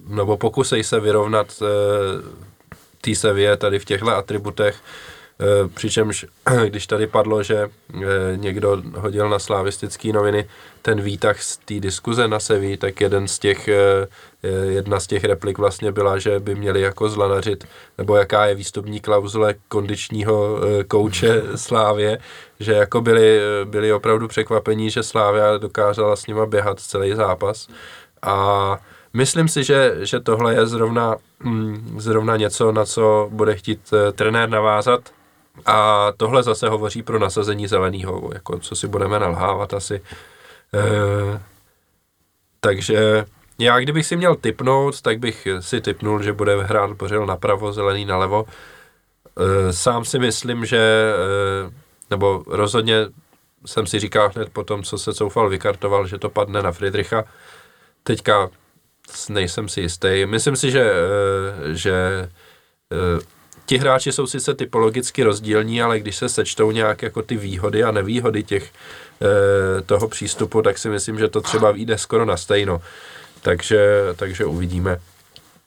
nebo 0.08 0.38
pokusej 0.38 0.84
se 0.84 1.00
vyrovnat 1.00 1.48
eh, 1.62 1.66
té 3.02 3.16
sevě 3.16 3.58
tady 3.58 3.80
v 3.80 3.86
těchto 3.86 4.16
atributech, 4.16 4.78
přičemž, 5.74 6.26
když 6.68 6.88
tady 6.88 7.08
padlo, 7.08 7.44
že 7.44 7.58
eh, 7.94 7.98
někdo 8.36 8.82
hodil 8.96 9.30
na 9.30 9.40
slavistické 9.40 10.14
noviny 10.14 10.46
ten 10.82 11.02
výtah 11.02 11.42
z 11.42 11.58
té 11.58 11.80
diskuze 11.80 12.28
na 12.28 12.40
Seví, 12.40 12.78
tak 12.78 13.02
jeden 13.02 13.28
z 13.28 13.40
těch, 13.40 13.68
eh, 13.68 14.08
jedna 14.68 15.00
z 15.00 15.08
těch 15.08 15.24
replik 15.24 15.58
vlastně 15.58 15.92
byla, 15.92 16.20
že 16.20 16.40
by 16.40 16.56
měli 16.56 16.82
jako 16.82 17.10
zlanařit, 17.10 17.68
nebo 17.98 18.16
jaká 18.16 18.46
je 18.46 18.56
výstupní 18.56 19.00
klauzule 19.00 19.56
kondičního 19.68 20.60
kouče 20.88 21.42
Slávě, 21.56 22.18
že 22.60 22.74
jako 22.74 23.02
byli, 23.02 23.40
byli 23.64 23.94
opravdu 23.94 24.28
překvapení, 24.28 24.90
že 24.90 25.04
Slávia 25.04 25.58
dokázala 25.58 26.16
s 26.16 26.28
nima 26.28 26.46
běhat 26.46 26.80
celý 26.80 27.16
zápas. 27.16 27.68
A 28.22 28.78
Myslím 29.14 29.48
si, 29.48 29.64
že, 29.64 29.96
že 30.02 30.20
tohle 30.20 30.54
je 30.54 30.68
zrovna, 30.68 31.16
hm, 31.44 31.96
zrovna 31.98 32.38
něco, 32.38 32.72
na 32.72 32.86
co 32.86 33.30
bude 33.32 33.56
chtít 33.56 33.94
trenér 34.16 34.50
navázat 34.50 35.10
a 35.66 36.12
tohle 36.18 36.44
zase 36.44 36.70
hovoří 36.70 37.04
pro 37.04 37.20
nasazení 37.20 37.68
zeleného, 37.68 38.30
jako 38.34 38.60
co 38.60 38.76
si 38.76 38.88
budeme 38.88 39.20
nalhávat 39.20 39.74
asi. 39.74 40.02
E, 40.74 41.42
takže 42.60 43.26
já 43.60 43.80
kdybych 43.80 44.06
si 44.06 44.16
měl 44.16 44.36
typnout, 44.36 45.02
tak 45.02 45.20
bych 45.20 45.48
si 45.60 45.82
typnul, 45.82 46.24
že 46.24 46.34
bude 46.34 46.64
hrát 46.64 46.92
Bořil 46.92 47.26
napravo, 47.26 47.74
zelený 47.74 48.06
nalevo. 48.06 48.46
E, 49.40 49.74
sám 49.74 50.06
si 50.06 50.20
myslím, 50.20 50.66
že, 50.66 50.78
e, 50.78 51.72
nebo 52.10 52.44
rozhodně 52.48 52.96
jsem 53.66 53.88
si 53.88 54.00
říkal 54.00 54.32
hned 54.36 54.50
po 54.54 54.64
tom, 54.64 54.84
co 54.84 54.98
se 54.98 55.14
Coufal 55.14 55.50
vykartoval, 55.50 56.08
že 56.08 56.18
to 56.18 56.30
padne 56.30 56.62
na 56.62 56.72
Friedricha. 56.72 57.24
Teďka 58.04 58.50
nejsem 59.30 59.70
si 59.70 59.82
jistý. 59.82 60.26
Myslím 60.26 60.56
si, 60.56 60.72
že, 60.72 60.92
že 61.74 62.30
ti 63.66 63.78
hráči 63.78 64.12
jsou 64.12 64.28
sice 64.28 64.54
typologicky 64.54 65.24
rozdílní, 65.24 65.82
ale 65.82 66.00
když 66.00 66.16
se 66.16 66.30
sečtou 66.30 66.72
nějak 66.72 67.02
jako 67.02 67.22
ty 67.22 67.38
výhody 67.38 67.84
a 67.84 67.92
nevýhody 67.92 68.44
těch 68.44 68.72
e, 69.22 69.82
toho 69.82 70.08
přístupu, 70.08 70.62
tak 70.62 70.78
si 70.78 70.90
myslím, 70.90 71.20
že 71.20 71.28
to 71.28 71.42
třeba 71.42 71.72
vyjde 71.72 71.98
skoro 71.98 72.26
na 72.26 72.38
stejno. 72.38 72.82
Takže, 73.42 74.02
takže 74.16 74.46
uvidíme. 74.46 75.00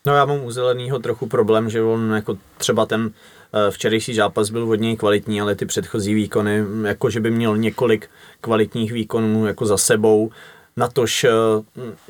No 0.07 0.15
já 0.15 0.25
mám 0.25 0.45
u 0.45 0.51
Zeleného 0.51 0.99
trochu 0.99 1.27
problém, 1.27 1.71
že 1.71 1.83
on 1.83 2.13
jako 2.15 2.39
třeba 2.59 2.87
ten 2.87 3.11
eh, 3.11 3.71
včerejší 3.71 4.15
zápas 4.15 4.51
byl 4.51 4.67
hodně 4.67 4.97
kvalitní, 4.97 5.41
ale 5.41 5.55
ty 5.55 5.67
předchozí 5.67 6.15
výkony, 6.15 6.65
jako 6.85 7.11
že 7.11 7.21
by 7.21 7.31
měl 7.31 7.57
několik 7.57 8.11
kvalitních 8.41 8.93
výkonů 8.93 9.47
jako 9.47 9.67
za 9.67 9.77
sebou, 9.77 10.31
natož 10.79 11.25
eh, 11.25 11.31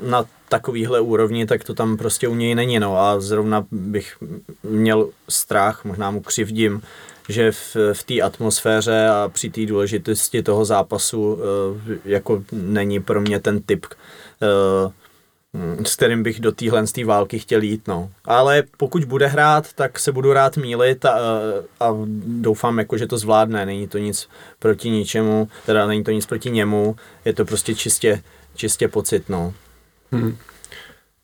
na 0.03 0.25
takovýhle 0.49 1.01
úrovni, 1.01 1.47
tak 1.47 1.65
to 1.65 1.75
tam 1.75 1.97
prostě 1.97 2.29
u 2.29 2.35
něj 2.35 2.55
není. 2.55 2.79
No 2.79 2.99
a 2.99 3.21
zrovna 3.21 3.67
bych 3.71 4.17
měl 4.63 5.09
strach, 5.29 5.85
možná 5.85 6.11
mu 6.11 6.21
křivdím, 6.21 6.83
že 7.29 7.53
v, 7.53 7.77
v 7.93 8.03
té 8.03 8.21
atmosféře 8.21 9.09
a 9.09 9.29
při 9.33 9.51
té 9.51 9.67
důležitosti 9.67 10.43
toho 10.43 10.65
zápasu 10.65 11.39
eh, 11.41 11.99
jako 12.05 12.43
není 12.53 13.01
pro 13.01 13.21
mě 13.21 13.41
ten 13.41 13.63
typ, 13.63 13.87
eh, 14.43 14.93
s 15.85 15.97
kterým 15.97 16.23
bych 16.23 16.41
do 16.41 16.53
téhle 16.53 16.87
z 16.87 16.93
té 16.93 17.05
války 17.05 17.39
chtěl 17.39 17.63
jít. 17.63 17.89
No. 17.89 18.11
Ale 18.25 18.63
pokud 18.77 19.05
bude 19.05 19.27
hrát, 19.27 19.73
tak 19.73 19.99
se 19.99 20.13
budu 20.13 20.33
rád 20.33 20.57
mílit 20.57 21.05
a, 21.05 21.19
a 21.81 21.95
doufám, 22.27 22.79
jako, 22.79 22.99
že 22.99 23.07
to 23.07 23.19
zvládne. 23.19 23.67
Není 23.67 23.89
to 23.89 23.99
nic 23.99 24.29
proti 24.59 24.91
ničemu, 24.91 25.49
teda 25.67 25.87
není 25.87 26.05
to 26.05 26.11
nic 26.11 26.27
proti 26.27 26.51
němu, 26.51 26.97
je 27.25 27.33
to 27.33 27.45
prostě 27.45 27.75
čistě 27.75 28.23
čistě 28.59 28.89
pocit, 28.89 29.29
no. 29.29 29.55
Hmm. 30.13 30.39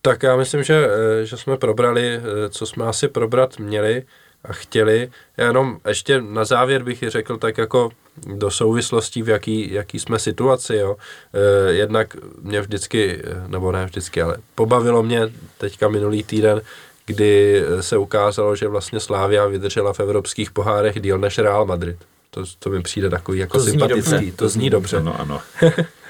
Tak 0.02 0.22
já 0.22 0.36
myslím, 0.36 0.62
že, 0.62 0.88
eh, 0.88 1.26
že 1.26 1.36
jsme 1.36 1.56
probrali, 1.56 2.06
eh, 2.06 2.20
co 2.50 2.66
jsme 2.66 2.84
asi 2.84 3.08
probrat 3.08 3.58
měli 3.58 4.02
a 4.44 4.52
chtěli. 4.52 5.10
Já 5.36 5.46
jenom 5.46 5.78
ještě 5.88 6.20
na 6.20 6.44
závěr 6.44 6.82
bych 6.82 7.02
ji 7.02 7.10
řekl 7.10 7.36
tak 7.36 7.58
jako 7.58 7.90
do 8.26 8.50
souvislostí, 8.50 9.22
v 9.22 9.28
jaký, 9.28 9.72
jaký 9.72 9.98
jsme 9.98 10.18
situaci. 10.18 10.76
Jo. 10.76 10.96
Eh, 11.34 11.72
jednak 11.72 12.16
mě 12.42 12.60
vždycky, 12.60 13.22
nebo 13.46 13.72
ne 13.72 13.86
vždycky, 13.86 14.22
ale 14.22 14.36
pobavilo 14.54 15.02
mě 15.02 15.32
teďka 15.58 15.88
minulý 15.88 16.22
týden, 16.22 16.62
kdy 17.06 17.62
se 17.80 17.96
ukázalo, 17.96 18.56
že 18.56 18.68
vlastně 18.68 19.00
Slávia 19.00 19.46
vydržela 19.46 19.92
v 19.92 20.00
evropských 20.00 20.50
pohárech 20.50 21.00
díl 21.00 21.18
než 21.18 21.38
Real 21.38 21.66
Madrid. 21.66 21.96
To, 22.30 22.44
to 22.58 22.70
mi 22.70 22.82
přijde 22.82 23.10
takový 23.10 23.38
jako 23.38 23.58
to 23.58 23.64
sympatický. 23.64 24.02
Zní 24.02 24.20
dobře. 24.20 24.36
To 24.36 24.48
zní 24.48 24.70
dobře. 24.70 24.96
Ano, 24.96 25.20
ano. 25.20 25.40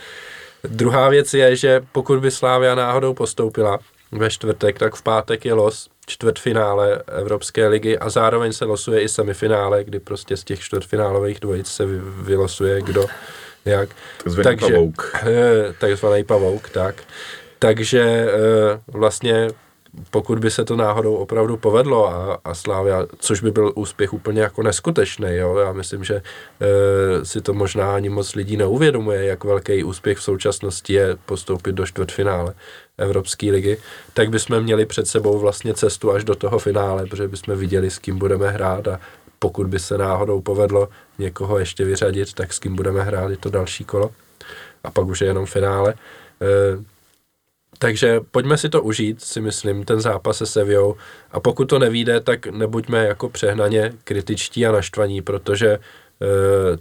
Druhá 0.68 1.08
věc 1.08 1.34
je, 1.34 1.56
že 1.56 1.82
pokud 1.92 2.20
by 2.20 2.30
Slávia 2.30 2.74
náhodou 2.74 3.14
postoupila 3.14 3.78
ve 4.12 4.30
čtvrtek, 4.30 4.78
tak 4.78 4.94
v 4.94 5.02
pátek 5.02 5.44
je 5.44 5.52
los 5.54 5.88
čtvrtfinále 6.06 7.02
Evropské 7.06 7.68
ligy 7.68 7.98
a 7.98 8.10
zároveň 8.10 8.52
se 8.52 8.64
losuje 8.64 9.00
i 9.00 9.08
semifinále, 9.08 9.84
kdy 9.84 10.00
prostě 10.00 10.36
z 10.36 10.44
těch 10.44 10.60
čtvrtfinálových 10.60 11.40
dvojic 11.40 11.66
se 11.66 11.84
vylosuje 12.22 12.82
kdo 12.82 13.06
jak. 13.64 13.88
Takzvaný 14.24 14.44
Takže, 14.44 14.72
pavouk. 14.72 15.16
Takzvaný 15.78 16.24
pavouk, 16.24 16.68
tak. 16.68 16.94
Takže 17.58 18.00
eh, 18.02 18.80
vlastně 18.86 19.48
pokud 20.10 20.38
by 20.38 20.50
se 20.50 20.64
to 20.64 20.76
náhodou 20.76 21.14
opravdu 21.14 21.56
povedlo 21.56 22.08
a, 22.08 22.38
a 22.44 22.54
Slávia, 22.54 23.06
což 23.18 23.40
by 23.40 23.50
byl 23.50 23.72
úspěch 23.74 24.12
úplně 24.12 24.40
jako 24.40 24.62
neskutečný, 24.62 25.28
jo, 25.30 25.56
já 25.56 25.72
myslím, 25.72 26.04
že 26.04 26.14
e, 26.14 27.24
si 27.24 27.40
to 27.40 27.54
možná 27.54 27.94
ani 27.94 28.08
moc 28.08 28.34
lidí 28.34 28.56
neuvědomuje, 28.56 29.24
jak 29.24 29.44
velký 29.44 29.84
úspěch 29.84 30.18
v 30.18 30.22
současnosti 30.22 30.92
je 30.92 31.16
postoupit 31.26 31.72
do 31.72 31.86
čtvrtfinále 31.86 32.54
Evropské 32.98 33.50
ligy, 33.50 33.76
tak 34.14 34.30
bychom 34.30 34.60
měli 34.60 34.86
před 34.86 35.08
sebou 35.08 35.38
vlastně 35.38 35.74
cestu 35.74 36.12
až 36.12 36.24
do 36.24 36.34
toho 36.34 36.58
finále, 36.58 37.06
protože 37.06 37.28
bychom 37.28 37.56
viděli, 37.56 37.90
s 37.90 37.98
kým 37.98 38.18
budeme 38.18 38.50
hrát 38.50 38.88
a 38.88 39.00
pokud 39.38 39.66
by 39.66 39.78
se 39.78 39.98
náhodou 39.98 40.40
povedlo 40.40 40.88
někoho 41.18 41.58
ještě 41.58 41.84
vyřadit, 41.84 42.34
tak 42.34 42.52
s 42.52 42.58
kým 42.58 42.76
budeme 42.76 43.02
hrát 43.02 43.30
i 43.30 43.36
to 43.36 43.50
další 43.50 43.84
kolo. 43.84 44.10
A 44.84 44.90
pak 44.90 45.06
už 45.06 45.20
je 45.20 45.26
jenom 45.26 45.46
finále. 45.46 45.94
E, 45.94 46.93
takže 47.78 48.20
pojďme 48.30 48.58
si 48.58 48.68
to 48.68 48.82
užít, 48.82 49.20
si 49.20 49.40
myslím, 49.40 49.84
ten 49.84 50.00
zápas 50.00 50.36
se 50.36 50.46
Sevillou. 50.46 50.96
A 51.30 51.40
pokud 51.40 51.64
to 51.64 51.78
nevíde, 51.78 52.20
tak 52.20 52.46
nebuďme 52.46 53.06
jako 53.06 53.28
přehnaně 53.28 53.92
kritičtí 54.04 54.66
a 54.66 54.72
naštvaní, 54.72 55.22
protože 55.22 55.68
e, 55.68 55.78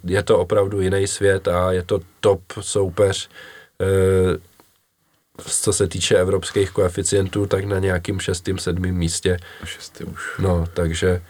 je 0.03 0.23
to 0.23 0.39
opravdu 0.39 0.81
jiný 0.81 1.07
svět 1.07 1.47
a 1.47 1.71
je 1.71 1.83
to 1.83 1.99
top 2.19 2.41
soupeř. 2.61 3.29
E, 3.81 4.53
co 5.37 5.73
se 5.73 5.87
týče 5.87 6.15
evropských 6.15 6.71
koeficientů, 6.71 7.45
tak 7.45 7.65
na 7.65 7.79
nějakým 7.79 8.19
šestým, 8.19 8.57
sedmým 8.57 8.95
místě. 8.95 9.37
Šestý 9.63 10.03
už. 10.03 10.39
No, 10.39 10.65
takže, 10.73 11.09
e, 11.09 11.21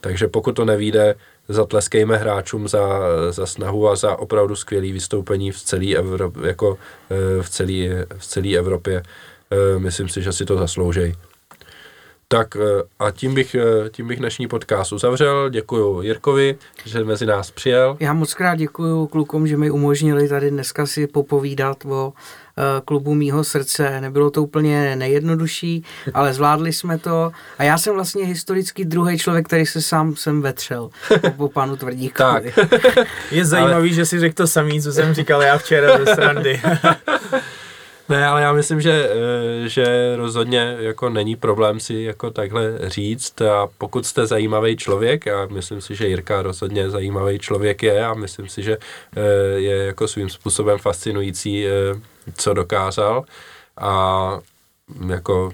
takže 0.00 0.28
pokud 0.28 0.52
to 0.52 0.64
nevíde, 0.64 1.14
zatleskejme 1.48 2.16
hráčům 2.16 2.68
za, 2.68 3.00
za 3.30 3.46
snahu 3.46 3.88
a 3.88 3.96
za 3.96 4.16
opravdu 4.16 4.56
skvělé 4.56 4.92
vystoupení 4.92 5.52
v 5.52 5.62
celé 5.62 5.86
Evropě, 5.86 6.48
jako 6.48 6.78
e, 7.10 7.42
v 7.42 7.48
celé 7.48 8.06
v 8.18 8.26
celé 8.26 8.56
Evropě. 8.56 9.02
E, 9.50 9.78
myslím 9.78 10.08
si, 10.08 10.22
že 10.22 10.32
si 10.32 10.44
to 10.44 10.58
zaslouží. 10.58 11.14
Tak 12.28 12.56
a 12.98 13.10
tím 13.10 13.34
bych, 13.34 13.56
tím 13.90 14.08
bych 14.08 14.18
dnešní 14.18 14.48
podcast 14.48 14.92
uzavřel. 14.92 15.50
Děkuji 15.50 16.02
Jirkovi, 16.02 16.58
že 16.84 17.04
mezi 17.04 17.26
nás 17.26 17.50
přijel. 17.50 17.96
Já 18.00 18.12
moc 18.12 18.34
krát 18.34 18.54
děkuji 18.54 19.06
klukům, 19.06 19.46
že 19.46 19.56
mi 19.56 19.70
umožnili 19.70 20.28
tady 20.28 20.50
dneska 20.50 20.86
si 20.86 21.06
popovídat 21.06 21.84
o 21.84 22.12
Eh, 22.12 22.43
klubu 22.84 23.14
mýho 23.14 23.44
srdce. 23.44 24.00
Nebylo 24.00 24.30
to 24.30 24.42
úplně 24.42 24.96
nejjednodušší, 24.96 25.84
ale 26.14 26.34
zvládli 26.34 26.72
jsme 26.72 26.98
to. 26.98 27.32
A 27.58 27.64
já 27.64 27.78
jsem 27.78 27.94
vlastně 27.94 28.24
historicky 28.24 28.84
druhý 28.84 29.18
člověk, 29.18 29.46
který 29.46 29.66
se 29.66 29.82
sám 29.82 30.16
jsem 30.16 30.42
vetřel 30.42 30.90
po 31.36 31.48
panu 31.48 31.76
Tvrdíkovi. 31.76 32.52
tak. 32.52 32.68
Je 33.30 33.44
zajímavý, 33.44 33.88
ale... 33.88 33.88
že 33.88 34.06
si 34.06 34.20
řekl 34.20 34.34
to 34.34 34.46
samý, 34.46 34.82
co 34.82 34.92
jsem 34.92 35.14
říkal 35.14 35.42
já 35.42 35.58
včera 35.58 35.98
ze 35.98 36.14
srandy. 36.14 36.60
Ne, 38.08 38.26
ale 38.26 38.42
já 38.42 38.52
myslím, 38.52 38.80
že, 38.80 39.10
eh, 39.10 39.68
že 39.68 40.16
rozhodně 40.16 40.76
jako 40.78 41.10
není 41.10 41.36
problém 41.36 41.80
si 41.80 41.94
jako 41.94 42.30
takhle 42.30 42.78
říct 42.82 43.40
a 43.42 43.68
pokud 43.78 44.06
jste 44.06 44.26
zajímavý 44.26 44.76
člověk, 44.76 45.28
a 45.28 45.46
myslím 45.46 45.80
si, 45.80 45.94
že 45.94 46.08
Jirka 46.08 46.42
rozhodně 46.42 46.90
zajímavý 46.90 47.38
člověk 47.38 47.82
je 47.82 48.04
a 48.04 48.14
myslím 48.14 48.48
si, 48.48 48.62
že 48.62 48.78
eh, 49.16 49.20
je 49.56 49.76
jako 49.76 50.08
svým 50.08 50.30
způsobem 50.30 50.78
fascinující, 50.78 51.66
eh, 51.66 51.70
co 52.36 52.54
dokázal 52.54 53.24
a 53.76 54.38
jako 55.08 55.52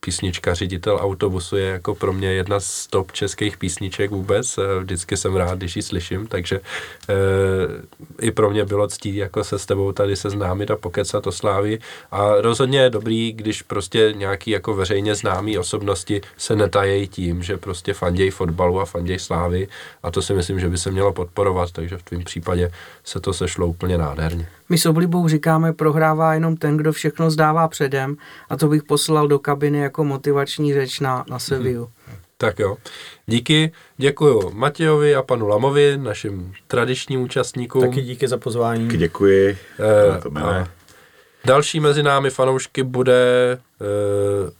písnička 0.00 0.54
Ředitel 0.54 0.98
autobusu 1.02 1.56
je 1.56 1.66
jako 1.66 1.94
pro 1.94 2.12
mě 2.12 2.32
jedna 2.32 2.60
z 2.60 2.86
top 2.86 3.12
českých 3.12 3.56
písniček 3.56 4.10
vůbec. 4.10 4.58
Eh, 4.58 4.80
vždycky 4.80 5.16
jsem 5.16 5.36
rád, 5.36 5.58
když 5.58 5.76
ji 5.76 5.82
slyším, 5.82 6.26
takže 6.26 6.56
e, 6.56 7.14
i 8.20 8.30
pro 8.30 8.50
mě 8.50 8.64
bylo 8.64 8.88
ctí 8.88 9.16
jako 9.16 9.44
se 9.44 9.58
s 9.58 9.66
tebou 9.66 9.92
tady 9.92 10.16
seznámit 10.16 10.70
a 10.70 10.76
pokecat 10.76 11.26
o 11.26 11.32
Slávy. 11.32 11.78
A 12.10 12.40
rozhodně 12.40 12.78
je 12.78 12.90
dobrý, 12.90 13.32
když 13.32 13.62
prostě 13.62 14.12
nějaký 14.16 14.50
jako 14.50 14.74
veřejně 14.74 15.14
známý 15.14 15.58
osobnosti 15.58 16.20
se 16.36 16.56
netajejí 16.56 17.08
tím, 17.08 17.42
že 17.42 17.56
prostě 17.56 17.94
fandějí 17.94 18.30
fotbalu 18.30 18.80
a 18.80 18.84
fandějí 18.84 19.18
Slávy 19.18 19.68
a 20.02 20.10
to 20.10 20.22
si 20.22 20.34
myslím, 20.34 20.60
že 20.60 20.68
by 20.68 20.78
se 20.78 20.90
mělo 20.90 21.12
podporovat, 21.12 21.70
takže 21.72 21.98
v 21.98 22.02
tvém 22.02 22.24
případě 22.24 22.72
se 23.04 23.20
to 23.20 23.32
sešlo 23.32 23.66
úplně 23.66 23.98
nádherně. 23.98 24.48
My 24.70 24.78
s 24.78 24.86
oblibou 24.86 25.28
říkáme, 25.28 25.72
prohrává 25.72 26.34
jenom 26.34 26.56
ten, 26.56 26.76
kdo 26.76 26.92
všechno 26.92 27.30
zdává 27.30 27.68
předem 27.68 28.16
a 28.48 28.56
to 28.56 28.68
bych 28.68 28.82
poslal 28.82 29.28
do 29.28 29.38
kabiny 29.38 29.78
jako 29.78 30.04
motivační 30.04 30.74
řeč 30.74 31.00
na, 31.00 31.24
na 31.30 31.38
Seviu. 31.38 31.90
Hmm. 32.06 32.16
Tak 32.36 32.58
jo. 32.58 32.76
Díky, 33.26 33.72
děkuji 33.96 34.50
Matějovi 34.52 35.14
a 35.14 35.22
panu 35.22 35.48
Lamovi, 35.48 35.98
našim 35.98 36.52
tradičním 36.66 37.20
účastníkům. 37.22 37.82
Taky 37.82 38.02
díky 38.02 38.28
za 38.28 38.38
pozvání. 38.38 38.86
Taky 38.86 38.96
děkuji. 38.98 39.48
E, 39.48 40.20
to 40.20 40.38
a 40.38 40.68
další 41.44 41.80
mezi 41.80 42.02
námi 42.02 42.30
fanoušky 42.30 42.82
bude, 42.82 43.52
e, 43.52 43.58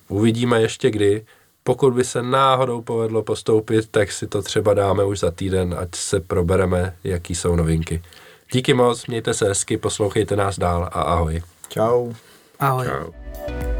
uvidíme 0.08 0.62
ještě 0.62 0.90
kdy, 0.90 1.24
pokud 1.64 1.94
by 1.94 2.04
se 2.04 2.22
náhodou 2.22 2.82
povedlo 2.82 3.22
postoupit, 3.22 3.88
tak 3.90 4.12
si 4.12 4.26
to 4.26 4.42
třeba 4.42 4.74
dáme 4.74 5.04
už 5.04 5.18
za 5.18 5.30
týden, 5.30 5.74
ať 5.78 5.88
se 5.94 6.20
probereme, 6.20 6.96
jaký 7.04 7.34
jsou 7.34 7.56
novinky. 7.56 8.02
Díky 8.52 8.74
moc, 8.74 9.06
mějte 9.06 9.34
se 9.34 9.48
hezky, 9.48 9.76
poslouchejte 9.76 10.36
nás 10.36 10.58
dál 10.58 10.82
a 10.82 11.02
ahoj. 11.02 11.42
Čau. 11.68 12.12
Ahoj. 12.58 12.86
Čau. 12.86 13.79